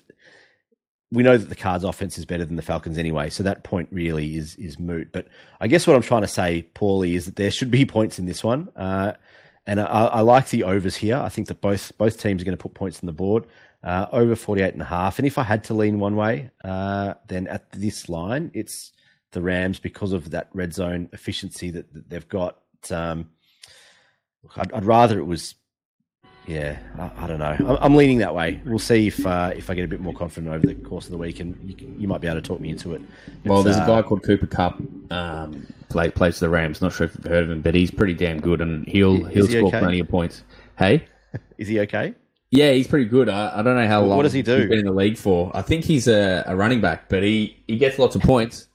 We 1.11 1.23
know 1.23 1.37
that 1.37 1.49
the 1.49 1.55
Cards 1.55 1.83
offense 1.83 2.17
is 2.17 2.25
better 2.25 2.45
than 2.45 2.55
the 2.55 2.61
Falcons 2.61 2.97
anyway, 2.97 3.29
so 3.29 3.43
that 3.43 3.63
point 3.63 3.89
really 3.91 4.37
is 4.37 4.55
is 4.55 4.79
moot. 4.79 5.11
But 5.11 5.27
I 5.59 5.67
guess 5.67 5.85
what 5.85 5.95
I'm 5.95 6.01
trying 6.01 6.21
to 6.21 6.27
say, 6.27 6.67
Paulie, 6.73 7.15
is 7.15 7.25
that 7.25 7.35
there 7.35 7.51
should 7.51 7.71
be 7.71 7.85
points 7.97 8.17
in 8.17 8.25
this 8.25 8.43
one. 8.43 8.69
Uh, 8.75 9.13
and 9.67 9.79
I, 9.79 9.85
I, 9.85 10.21
like 10.21 10.49
the 10.49 10.63
overs 10.63 10.95
here. 10.95 11.17
I 11.17 11.29
think 11.29 11.47
that 11.49 11.61
both 11.61 11.95
both 11.97 12.19
teams 12.19 12.41
are 12.41 12.45
going 12.45 12.57
to 12.57 12.61
put 12.61 12.73
points 12.73 12.99
on 13.01 13.05
the 13.05 13.13
board 13.13 13.45
uh, 13.83 14.07
over 14.11 14.35
48 14.35 14.73
and 14.73 14.81
a 14.81 14.85
half. 14.85 15.19
And 15.19 15.27
if 15.27 15.37
I 15.37 15.43
had 15.43 15.63
to 15.65 15.73
lean 15.73 15.99
one 15.99 16.15
way, 16.15 16.51
uh, 16.63 17.15
then 17.27 17.47
at 17.47 17.71
this 17.71 18.09
line, 18.09 18.51
it's 18.53 18.91
the 19.31 19.41
Rams 19.41 19.79
because 19.79 20.13
of 20.13 20.31
that 20.31 20.49
red 20.53 20.73
zone 20.73 21.09
efficiency 21.13 21.71
that, 21.71 21.93
that 21.93 22.09
they've 22.09 22.27
got. 22.27 22.57
Um, 22.89 23.29
I'd, 24.55 24.73
I'd, 24.73 24.85
rather 24.85 25.19
it 25.19 25.25
was, 25.25 25.55
yeah, 26.47 26.79
I, 26.97 27.11
I 27.23 27.27
don't 27.27 27.39
know. 27.39 27.55
I'm, 27.59 27.77
I'm, 27.81 27.95
leaning 27.95 28.17
that 28.19 28.33
way. 28.33 28.59
We'll 28.65 28.79
see 28.79 29.07
if 29.07 29.25
uh, 29.25 29.51
if 29.55 29.69
I 29.69 29.75
get 29.75 29.85
a 29.85 29.87
bit 29.87 29.99
more 29.99 30.13
confident 30.13 30.53
over 30.53 30.65
the 30.65 30.73
course 30.73 31.05
of 31.05 31.11
the 31.11 31.17
week, 31.17 31.39
and 31.39 31.57
you, 31.63 31.95
you 31.99 32.07
might 32.07 32.19
be 32.19 32.27
able 32.27 32.41
to 32.41 32.47
talk 32.47 32.59
me 32.59 32.69
into 32.69 32.93
it. 32.95 33.01
It's, 33.27 33.45
well, 33.45 33.61
there's 33.61 33.77
a 33.77 33.81
guy 33.81 33.99
uh, 33.99 34.03
called 34.03 34.23
Cooper 34.23 34.47
Kupp, 34.47 34.81
um, 35.11 35.67
play, 35.89 36.09
plays 36.09 36.39
for 36.39 36.45
the 36.45 36.49
Rams. 36.49 36.81
Not 36.81 36.93
sure 36.93 37.05
if 37.05 37.15
you've 37.15 37.25
heard 37.25 37.43
of 37.43 37.51
him, 37.51 37.61
but 37.61 37.75
he's 37.75 37.91
pretty 37.91 38.15
damn 38.15 38.39
good, 38.39 38.59
and 38.59 38.87
he'll 38.87 39.23
he'll 39.25 39.45
he 39.45 39.53
score 39.53 39.67
okay? 39.67 39.79
plenty 39.79 39.99
of 39.99 40.09
points. 40.09 40.43
Hey, 40.77 41.05
is 41.57 41.67
he 41.67 41.79
okay? 41.81 42.15
Yeah, 42.49 42.71
he's 42.71 42.87
pretty 42.87 43.05
good. 43.05 43.29
I, 43.29 43.59
I 43.59 43.61
don't 43.61 43.75
know 43.75 43.87
how 43.87 44.01
long. 44.01 44.17
What 44.17 44.23
does 44.23 44.33
he 44.33 44.41
do? 44.41 44.57
He's 44.57 44.67
been 44.67 44.79
in 44.79 44.85
the 44.85 44.91
league 44.91 45.17
for. 45.17 45.51
I 45.53 45.61
think 45.61 45.85
he's 45.85 46.07
a, 46.07 46.43
a 46.47 46.55
running 46.55 46.81
back, 46.81 47.07
but 47.07 47.23
he, 47.23 47.63
he 47.67 47.77
gets 47.77 47.99
lots 47.99 48.15
of 48.15 48.23
points. 48.23 48.67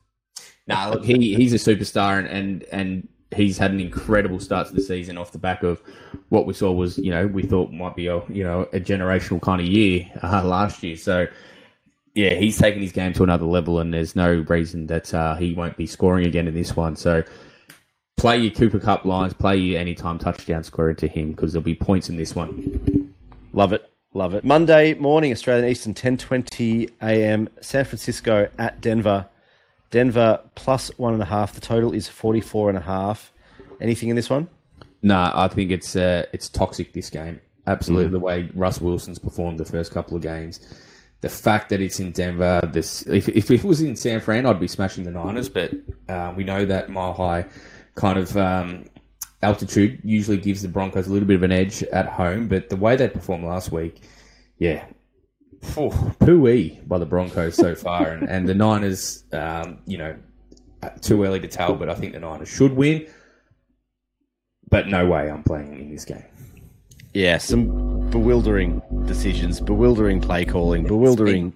nah, 0.69 0.91
look, 0.91 1.05
he 1.05 1.35
he's 1.35 1.53
a 1.53 1.57
superstar, 1.57 2.19
and, 2.19 2.29
and 2.29 2.65
and 2.71 3.09
he's 3.35 3.59
had 3.59 3.73
an 3.73 3.81
incredible 3.81 4.39
start 4.39 4.69
to 4.69 4.75
the 4.75 4.81
season 4.81 5.19
off 5.19 5.33
the 5.33 5.39
back 5.39 5.63
of 5.63 5.83
what 6.29 6.47
we 6.47 6.55
saw 6.55 6.71
was 6.71 6.99
you 6.99 7.11
know 7.11 7.27
we 7.27 7.43
thought 7.43 7.73
might 7.73 7.97
be 7.97 8.07
a 8.07 8.23
you 8.29 8.45
know 8.45 8.63
a 8.73 8.81
generational 8.81 9.41
kind 9.41 9.61
of 9.61 9.67
year 9.67 10.11
uh, 10.23 10.45
last 10.45 10.83
year. 10.83 10.97
So 10.97 11.27
yeah, 12.15 12.35
he's 12.35 12.59
taken 12.59 12.81
his 12.81 12.93
game 12.93 13.13
to 13.15 13.23
another 13.23 13.45
level, 13.45 13.79
and 13.79 13.93
there's 13.93 14.17
no 14.17 14.45
reason 14.49 14.87
that 14.87 15.13
uh, 15.13 15.35
he 15.37 15.53
won't 15.53 15.77
be 15.77 15.87
scoring 15.87 16.27
again 16.27 16.49
in 16.49 16.55
this 16.55 16.75
one. 16.75 16.97
So 16.97 17.23
play 18.17 18.39
your 18.39 18.53
Cooper 18.53 18.79
Kupp 18.79 19.05
lines, 19.05 19.35
play 19.35 19.59
your 19.59 19.79
anytime 19.79 20.19
touchdown 20.19 20.65
score 20.65 20.89
into 20.89 21.09
him 21.09 21.33
because 21.33 21.53
there'll 21.53 21.63
be 21.63 21.75
points 21.75 22.09
in 22.09 22.17
this 22.17 22.35
one. 22.35 23.13
Love 23.53 23.75
it. 23.75 23.91
Love 24.15 24.35
it. 24.35 24.45
Monday 24.45 24.95
morning, 24.95 25.31
Australian 25.31 25.69
Eastern, 25.69 25.93
10.20 25.93 26.91
a.m., 27.03 27.51
San 27.61 27.85
Francisco 27.85 28.49
at 28.59 28.81
Denver. 28.81 29.29
Denver 29.91 30.41
plus 30.55 30.91
one 30.99 31.13
and 31.13 31.23
a 31.23 31.27
half. 31.27 31.55
The 31.55 31.61
total 31.61 31.93
is 31.93 32.09
44 32.09 32.71
and 32.71 32.79
a 32.79 32.83
half. 32.83 33.33
Anything 33.81 34.09
in 34.09 34.17
this 34.17 34.31
one? 34.31 34.49
No, 35.03 35.31
I 35.35 35.49
think 35.49 35.71
it's 35.71 35.95
uh, 35.95 36.27
it's 36.33 36.49
toxic, 36.49 36.93
this 36.93 37.11
game. 37.11 37.41
Absolutely. 37.67 38.09
Mm. 38.09 38.13
The 38.13 38.21
way 38.21 38.51
Russ 38.55 38.81
Wilson's 38.81 39.19
performed 39.19 39.59
the 39.59 39.65
first 39.65 39.93
couple 39.93 40.17
of 40.17 40.23
games. 40.23 40.61
The 41.21 41.29
fact 41.29 41.71
that 41.71 41.81
it's 41.81 41.99
in 41.99 42.13
Denver, 42.13 42.61
this 42.73 43.07
if, 43.07 43.29
if 43.29 43.51
it 43.51 43.65
was 43.65 43.81
in 43.81 43.97
San 43.97 44.21
Fran, 44.21 44.47
I'd 44.47 44.61
be 44.61 44.69
smashing 44.69 45.05
the 45.05 45.11
Niners, 45.11 45.49
but 45.49 45.73
uh, 46.09 46.33
we 46.37 46.45
know 46.45 46.65
that 46.65 46.91
Mile 46.91 47.15
High 47.15 47.47
kind 47.95 48.19
of 48.19 48.37
um, 48.37 48.85
altitude 49.43 50.01
usually 50.05 50.37
gives 50.37 50.63
the 50.63 50.69
Broncos 50.69 51.07
a 51.07 51.13
little 51.13 51.27
bit 51.27 51.37
of 51.37 51.43
an 51.43 51.53
edge 51.53 51.83
at 51.85 52.07
home, 52.07 52.49
but 52.49 52.69
the 52.69 52.77
way 52.77 52.97
they 52.97 53.09
performed 53.09 53.45
last 53.45 53.73
week, 53.73 54.03
yeah, 54.59 54.85
poo-wee 56.21 56.81
by 56.87 56.99
the 56.99 57.07
Broncos 57.07 57.55
so 57.55 57.75
far, 57.75 58.09
and, 58.13 58.29
and 58.29 58.49
the 58.49 58.55
Niners, 58.55 59.25
um, 59.33 59.79
you 59.87 59.99
know, 59.99 60.17
too 61.01 61.25
early 61.25 61.41
to 61.41 61.49
tell, 61.49 61.75
but 61.75 61.89
I 61.89 61.95
think 61.95 62.13
the 62.13 62.21
Niners 62.21 62.49
should 62.49 62.73
win. 62.73 63.07
But 64.69 64.89
no 64.89 65.07
way 65.07 65.31
I'm 65.31 65.43
playing 65.43 65.79
in 65.79 65.91
this 65.91 66.05
game. 66.05 66.25
Yeah, 67.15 67.39
some 67.39 68.11
bewildering 68.11 68.83
decisions, 69.07 69.61
bewildering 69.61 70.21
play 70.21 70.45
calling, 70.45 70.87
bewildering 70.87 71.53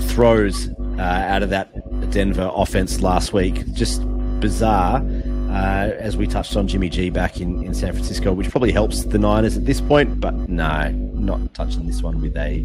throws 0.00 0.68
uh, 0.98 1.02
out 1.02 1.42
of 1.42 1.50
that 1.50 2.10
Denver 2.10 2.50
offense 2.54 3.00
last 3.00 3.32
week. 3.32 3.72
Just 3.74 4.02
bizarre 4.40 5.00
uh, 5.48 5.92
as 5.98 6.16
we 6.16 6.26
touched 6.26 6.56
on 6.56 6.68
Jimmy 6.68 6.88
G 6.88 7.10
back 7.10 7.40
in, 7.40 7.64
in 7.64 7.74
San 7.74 7.92
Francisco, 7.92 8.32
which 8.32 8.50
probably 8.50 8.72
helps 8.72 9.04
the 9.04 9.18
Niners 9.18 9.56
at 9.56 9.64
this 9.64 9.80
point, 9.80 10.20
but 10.20 10.34
no, 10.48 10.90
not 10.90 11.54
touching 11.54 11.86
this 11.86 12.02
one 12.02 12.20
with 12.20 12.36
a 12.36 12.64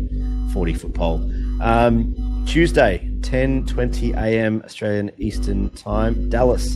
40 0.54 0.74
foot 0.74 0.94
pole. 0.94 1.32
Um, 1.62 2.44
Tuesday, 2.46 3.10
10:20 3.22 4.16
a.m. 4.16 4.62
Australian 4.66 5.12
Eastern 5.18 5.70
Time, 5.72 6.30
Dallas 6.30 6.76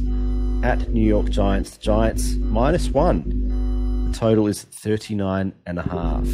at 0.63 0.89
New 0.89 1.05
York 1.05 1.29
Giants. 1.29 1.77
The 1.77 1.83
Giants 1.83 2.35
minus 2.35 2.89
one. 2.89 4.09
The 4.11 4.17
total 4.17 4.47
is 4.47 4.63
39 4.63 5.53
and 5.65 5.79
a 5.79 5.83
half. 5.83 6.27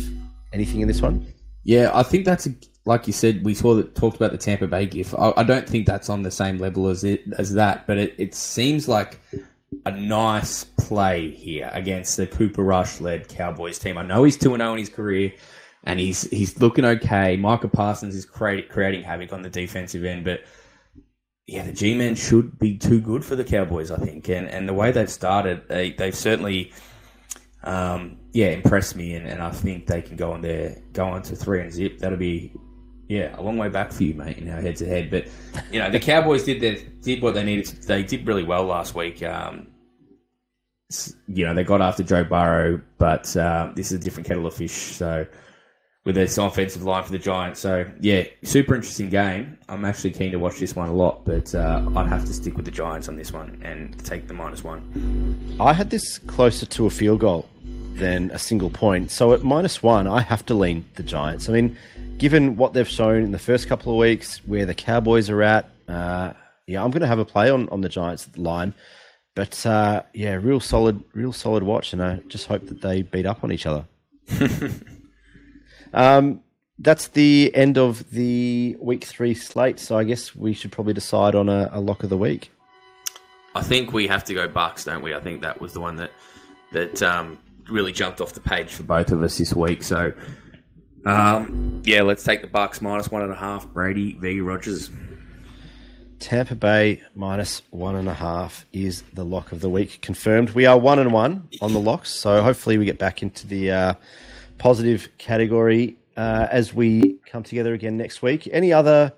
Anything 0.54 0.82
in 0.82 0.88
this 0.88 1.02
one? 1.02 1.26
Yeah, 1.64 1.90
I 1.94 2.04
think 2.04 2.26
that's 2.26 2.46
a, 2.46 2.52
like 2.86 3.08
you 3.08 3.14
said. 3.14 3.44
We 3.44 3.56
saw 3.56 3.74
that 3.76 3.96
talked 3.96 4.18
about 4.18 4.32
the 4.32 4.38
Tampa 4.38 4.68
Bay 4.68 4.86
GIF. 4.86 5.16
I, 5.16 5.34
I 5.38 5.44
don't 5.44 5.68
think 5.68 5.88
that's 5.88 6.10
on 6.10 6.22
the 6.22 6.32
same 6.32 6.60
level 6.60 6.88
as 6.90 7.04
it 7.04 7.24
as 7.38 7.54
that, 7.54 7.88
but 7.88 7.98
it, 7.98 8.14
it 8.18 8.36
seems 8.36 8.88
like 8.88 9.20
a 9.86 9.92
nice 9.92 10.64
play 10.64 11.32
here 11.32 11.70
against 11.74 12.18
the 12.18 12.28
Cooper 12.28 12.64
Rush 12.64 13.00
led 13.02 13.28
Cowboys 13.28 13.80
team. 13.80 13.98
I 13.98 14.04
know 14.04 14.24
he's 14.24 14.38
2 14.38 14.56
0 14.56 14.74
in 14.74 14.80
his 14.80 14.90
career 14.90 15.34
and 15.84 16.00
he's 16.00 16.24
he's 16.30 16.60
looking 16.60 16.86
okay. 16.86 17.38
Micah 17.38 17.68
Parsons 17.68 18.16
is 18.16 18.26
create, 18.26 18.70
creating 18.70 19.04
havoc 19.04 19.34
on 19.34 19.42
the 19.42 19.50
defensive 19.50 20.06
end, 20.06 20.24
but 20.24 20.42
yeah, 21.46 21.64
the 21.64 21.74
G 21.74 21.96
men 21.96 22.16
should 22.16 22.58
be 22.58 22.78
too 22.78 23.02
good 23.02 23.26
for 23.26 23.36
the 23.36 23.44
Cowboys, 23.44 23.92
I 23.92 23.98
think. 23.98 24.30
And 24.30 24.48
and 24.48 24.68
the 24.68 24.74
way 24.74 24.92
they've 24.92 25.10
started, 25.10 25.68
they, 25.68 25.92
they've 25.92 26.16
certainly 26.16 26.72
um, 27.64 28.18
yeah, 28.34 28.48
impressed 28.48 28.96
me, 28.96 29.16
and, 29.16 29.28
and 29.28 29.42
I 29.42 29.52
think 29.52 29.88
they 29.88 30.02
can 30.02 30.16
go 30.16 30.34
on 30.34 30.42
there, 30.42 30.82
go 30.92 31.06
on 31.06 31.22
to 31.24 31.36
three 31.36 31.62
and 31.62 31.72
zip. 31.72 32.00
That'll 32.00 32.18
be, 32.18 32.54
yeah, 33.14 33.40
a 33.40 33.44
long 33.44 33.58
way 33.58 33.70
back 33.70 33.92
for 33.92 34.04
you, 34.04 34.16
mate. 34.16 34.40
You 34.40 34.46
know, 34.46 34.60
head 34.60 34.76
to 34.78 34.88
head. 34.88 35.12
But 35.12 35.28
you 35.72 35.80
know, 35.80 35.92
the 35.92 36.00
Cowboys 36.00 36.44
did 36.44 36.62
their, 36.62 36.78
did 37.04 37.22
what 37.22 37.36
they 37.36 37.44
needed. 37.44 37.66
To, 37.68 37.88
they 37.88 38.02
did 38.02 38.26
really 38.26 38.44
well 38.44 38.64
last 38.64 38.96
week. 38.96 39.22
Um, 39.22 39.68
you 41.28 41.46
know, 41.46 41.54
they 41.54 41.64
got 41.64 41.80
after 41.80 42.02
Joe 42.02 42.24
Burrow, 42.24 42.82
but 42.98 43.38
uh, 43.38 43.72
this 43.76 43.92
is 43.92 44.00
a 44.00 44.04
different 44.04 44.28
kettle 44.28 44.48
of 44.48 44.56
fish. 44.56 44.72
So 44.72 45.28
with 46.06 46.16
this 46.16 46.40
offensive 46.40 46.82
line 46.84 47.04
for 47.04 47.12
the 47.12 47.20
Giants. 47.20 47.60
So 47.60 47.86
yeah, 48.00 48.24
super 48.44 48.74
interesting 48.74 49.10
game. 49.10 49.60
I'm 49.70 49.86
actually 49.86 50.12
keen 50.12 50.32
to 50.32 50.40
watch 50.40 50.60
this 50.60 50.76
one 50.76 50.90
a 50.90 50.94
lot, 50.94 51.24
but 51.24 51.54
uh, 51.54 51.88
I'd 51.96 52.08
have 52.08 52.26
to 52.26 52.34
stick 52.34 52.56
with 52.56 52.66
the 52.66 52.72
Giants 52.72 53.08
on 53.10 53.16
this 53.16 53.32
one 53.32 53.62
and 53.64 54.04
take 54.04 54.28
the 54.28 54.34
minus 54.34 54.64
one. 54.64 55.56
I 55.60 55.74
had 55.74 55.92
this 55.92 56.18
closer 56.18 56.66
to 56.66 56.88
a 56.88 56.90
field 56.90 57.20
goal 57.20 57.48
than 57.94 58.32
a 58.32 58.40
single 58.40 58.72
point. 58.72 59.12
So 59.12 59.34
at 59.34 59.44
minus 59.44 59.84
one, 59.84 60.08
I 60.08 60.22
have 60.22 60.46
to 60.48 60.56
lean 60.56 60.86
the 60.96 61.04
Giants. 61.04 61.48
I 61.48 61.54
mean, 61.54 61.78
given 62.18 62.56
what 62.56 62.74
they've 62.74 62.88
shown 62.88 63.24
in 63.24 63.32
the 63.32 63.40
first 63.40 63.68
couple 63.68 63.92
of 63.92 64.00
weeks, 64.00 64.40
where 64.46 64.66
the 64.66 64.74
Cowboys 64.74 65.30
are 65.30 65.42
at, 65.42 65.70
uh, 65.88 66.34
yeah, 66.68 66.84
I'm 66.84 66.92
going 66.92 67.02
to 67.02 67.08
have 67.08 67.20
a 67.20 67.26
play 67.26 67.50
on, 67.50 67.68
on 67.70 67.82
the 67.82 67.90
Giants 67.90 68.30
line. 68.38 68.74
But 69.36 69.66
uh, 69.66 70.04
yeah, 70.14 70.36
real 70.36 70.60
solid, 70.60 71.04
real 71.14 71.34
solid 71.34 71.64
watch, 71.64 71.94
and 71.94 72.04
I 72.04 72.18
just 72.28 72.48
hope 72.48 72.68
that 72.68 72.82
they 72.82 73.02
beat 73.02 73.26
up 73.26 73.44
on 73.44 73.52
each 73.52 73.66
other. 73.66 73.86
um, 75.94 76.42
that's 76.80 77.08
the 77.10 77.52
end 77.56 77.78
of 77.78 78.10
the 78.12 78.78
week 78.80 79.04
three 79.04 79.34
slate. 79.34 79.80
So 79.80 79.98
I 79.98 80.04
guess 80.04 80.36
we 80.36 80.54
should 80.54 80.72
probably 80.72 80.94
decide 80.94 81.34
on 81.34 81.50
a, 81.50 81.70
a 81.72 81.82
lock 81.82 82.04
of 82.04 82.10
the 82.10 82.18
week. 82.18 82.52
I 83.56 83.62
think 83.62 83.94
we 83.94 84.08
have 84.08 84.24
to 84.26 84.34
go 84.34 84.48
Bucs, 84.48 84.86
don't 84.86 85.04
we? 85.04 85.14
I 85.14 85.20
think 85.20 85.42
that 85.42 85.60
was 85.62 85.74
the 85.74 85.80
one 85.80 85.96
that 85.98 86.12
that 86.72 87.02
um, 87.02 87.38
really 87.70 87.92
jumped 87.92 88.22
off 88.22 88.34
the 88.34 88.40
page 88.40 88.72
for 88.72 88.84
both 88.84 89.12
of 89.12 89.22
us 89.24 89.38
this 89.38 89.54
week. 89.54 89.84
So, 89.84 90.12
um, 91.06 91.82
yeah, 91.86 92.02
let's 92.02 92.24
take 92.24 92.42
the 92.42 92.48
Bucs 92.48 92.82
minus 92.82 93.10
one 93.12 93.22
and 93.22 93.32
a 93.32 93.36
half. 93.36 93.68
Brady 93.68 94.14
v 94.14 94.42
Rodgers. 94.42 94.90
Tampa 96.20 96.56
Bay 96.56 97.02
minus 97.16 97.62
one 97.72 97.96
and 97.96 98.08
a 98.08 98.14
half 98.14 98.66
is 98.72 99.04
the 99.14 99.26
lock 99.26 99.52
of 99.52 99.60
the 99.60 99.70
week 99.70 100.00
confirmed. 100.02 100.52
We 100.52 100.66
are 100.66 100.80
one 100.80 101.00
and 101.00 101.12
one 101.12 101.50
on 101.62 101.74
the 101.74 101.80
locks, 101.80 102.12
so 102.12 102.42
hopefully 102.42 102.78
we 102.78 102.86
get 102.86 102.98
back 102.98 103.22
into 103.22 103.46
the 103.46 103.72
uh, 103.72 103.94
positive 104.58 105.10
category 105.18 105.98
uh, 106.16 106.48
as 106.50 106.74
we 106.74 107.18
come 107.26 107.44
together 107.44 107.74
again 107.74 107.98
next 107.98 108.22
week. 108.22 108.48
Any 108.54 108.72
other, 108.72 109.12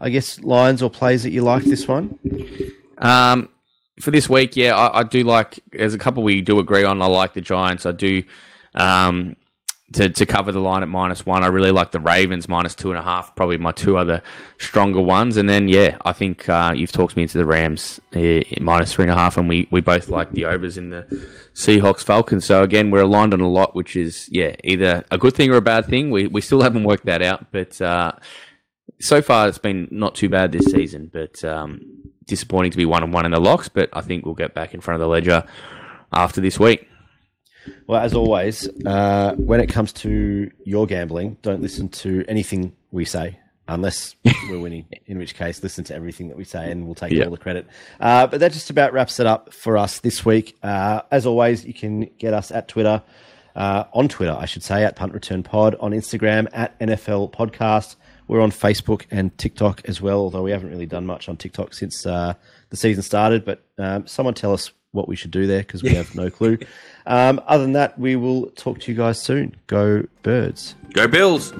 I 0.00 0.10
guess, 0.10 0.40
lines 0.40 0.82
or 0.82 0.90
plays 0.90 1.22
that 1.22 1.30
you 1.30 1.42
like 1.42 1.62
this 1.62 1.86
one? 1.86 2.18
Um, 2.98 3.48
for 4.00 4.10
this 4.10 4.28
week, 4.28 4.56
yeah, 4.56 4.76
I, 4.76 5.00
I, 5.00 5.02
do 5.04 5.22
like. 5.22 5.60
There's 5.70 5.94
a 5.94 5.98
couple 5.98 6.24
we 6.24 6.40
do 6.40 6.58
agree 6.58 6.84
on. 6.84 7.00
I 7.00 7.06
like 7.06 7.34
the 7.34 7.40
Giants. 7.40 7.86
I 7.86 7.92
do. 7.92 8.24
Um, 8.74 9.36
to, 9.92 10.10
to 10.10 10.26
cover 10.26 10.52
the 10.52 10.60
line 10.60 10.82
at 10.82 10.88
minus 10.88 11.24
one. 11.24 11.42
I 11.42 11.46
really 11.46 11.70
like 11.70 11.92
the 11.92 12.00
Ravens 12.00 12.48
minus 12.48 12.74
two 12.74 12.90
and 12.90 12.98
a 12.98 13.02
half, 13.02 13.34
probably 13.34 13.56
my 13.56 13.72
two 13.72 13.96
other 13.96 14.22
stronger 14.58 15.00
ones. 15.00 15.36
And 15.36 15.48
then, 15.48 15.68
yeah, 15.68 15.96
I 16.04 16.12
think 16.12 16.48
uh, 16.48 16.74
you've 16.76 16.92
talked 16.92 17.16
me 17.16 17.22
into 17.22 17.38
the 17.38 17.46
Rams 17.46 17.98
uh, 18.14 18.40
minus 18.60 18.92
three 18.92 19.04
and 19.04 19.12
a 19.12 19.16
half, 19.16 19.38
and 19.38 19.48
we, 19.48 19.66
we 19.70 19.80
both 19.80 20.08
like 20.08 20.32
the 20.32 20.44
overs 20.44 20.76
in 20.76 20.90
the 20.90 21.04
Seahawks 21.54 22.02
Falcons. 22.02 22.44
So, 22.44 22.62
again, 22.62 22.90
we're 22.90 23.02
aligned 23.02 23.32
on 23.32 23.40
a 23.40 23.48
lot, 23.48 23.74
which 23.74 23.96
is, 23.96 24.28
yeah, 24.30 24.54
either 24.62 25.04
a 25.10 25.16
good 25.16 25.34
thing 25.34 25.50
or 25.50 25.56
a 25.56 25.62
bad 25.62 25.86
thing. 25.86 26.10
We, 26.10 26.26
we 26.26 26.42
still 26.42 26.60
haven't 26.60 26.84
worked 26.84 27.06
that 27.06 27.22
out, 27.22 27.50
but 27.50 27.80
uh, 27.80 28.12
so 29.00 29.22
far 29.22 29.48
it's 29.48 29.58
been 29.58 29.88
not 29.90 30.14
too 30.14 30.28
bad 30.28 30.52
this 30.52 30.66
season, 30.66 31.10
but 31.10 31.42
um, 31.44 31.80
disappointing 32.26 32.72
to 32.72 32.76
be 32.76 32.84
one 32.84 33.02
and 33.02 33.12
one 33.12 33.24
in 33.24 33.32
the 33.32 33.40
locks. 33.40 33.70
But 33.70 33.88
I 33.94 34.02
think 34.02 34.26
we'll 34.26 34.34
get 34.34 34.54
back 34.54 34.74
in 34.74 34.82
front 34.82 34.96
of 34.96 35.00
the 35.00 35.08
ledger 35.08 35.44
after 36.12 36.42
this 36.42 36.60
week. 36.60 36.88
Well, 37.86 38.00
as 38.00 38.14
always, 38.14 38.68
uh, 38.84 39.34
when 39.36 39.60
it 39.60 39.68
comes 39.68 39.92
to 39.94 40.50
your 40.64 40.86
gambling, 40.86 41.36
don't 41.42 41.62
listen 41.62 41.88
to 41.90 42.24
anything 42.28 42.74
we 42.90 43.04
say 43.04 43.38
unless 43.68 44.16
we're 44.48 44.60
winning, 44.60 44.86
in 45.06 45.18
which 45.18 45.34
case, 45.34 45.62
listen 45.62 45.84
to 45.84 45.94
everything 45.94 46.28
that 46.28 46.36
we 46.36 46.44
say 46.44 46.70
and 46.70 46.86
we'll 46.86 46.94
take 46.94 47.12
all 47.24 47.30
the 47.30 47.36
credit. 47.36 47.66
Uh, 48.00 48.26
but 48.26 48.40
that 48.40 48.52
just 48.52 48.70
about 48.70 48.92
wraps 48.92 49.20
it 49.20 49.26
up 49.26 49.52
for 49.52 49.76
us 49.76 50.00
this 50.00 50.24
week. 50.24 50.56
Uh, 50.62 51.02
as 51.10 51.26
always, 51.26 51.64
you 51.64 51.74
can 51.74 52.08
get 52.18 52.34
us 52.34 52.50
at 52.50 52.68
Twitter, 52.68 53.02
uh, 53.54 53.84
on 53.92 54.08
Twitter, 54.08 54.36
I 54.38 54.46
should 54.46 54.62
say, 54.62 54.84
at 54.84 54.96
Punt 54.96 55.12
Return 55.12 55.42
Pod, 55.42 55.76
on 55.80 55.92
Instagram, 55.92 56.48
at 56.52 56.78
NFL 56.80 57.32
Podcast. 57.32 57.96
We're 58.26 58.40
on 58.40 58.50
Facebook 58.50 59.04
and 59.10 59.36
TikTok 59.38 59.82
as 59.86 60.00
well, 60.00 60.18
although 60.18 60.42
we 60.42 60.50
haven't 60.50 60.70
really 60.70 60.86
done 60.86 61.06
much 61.06 61.28
on 61.28 61.36
TikTok 61.36 61.72
since 61.72 62.04
uh, 62.06 62.34
the 62.70 62.76
season 62.76 63.02
started. 63.02 63.44
But 63.44 63.64
um, 63.78 64.06
someone 64.06 64.34
tell 64.34 64.52
us 64.52 64.70
what 64.92 65.08
we 65.08 65.16
should 65.16 65.30
do 65.30 65.46
there 65.46 65.60
because 65.60 65.82
we 65.82 65.94
have 65.94 66.14
no 66.14 66.30
clue. 66.30 66.58
Um, 67.08 67.40
other 67.46 67.64
than 67.64 67.72
that, 67.72 67.98
we 67.98 68.16
will 68.16 68.50
talk 68.50 68.80
to 68.80 68.92
you 68.92 68.96
guys 68.96 69.20
soon. 69.20 69.56
Go 69.66 70.06
birds. 70.22 70.74
Go 70.92 71.08
Bills. 71.08 71.52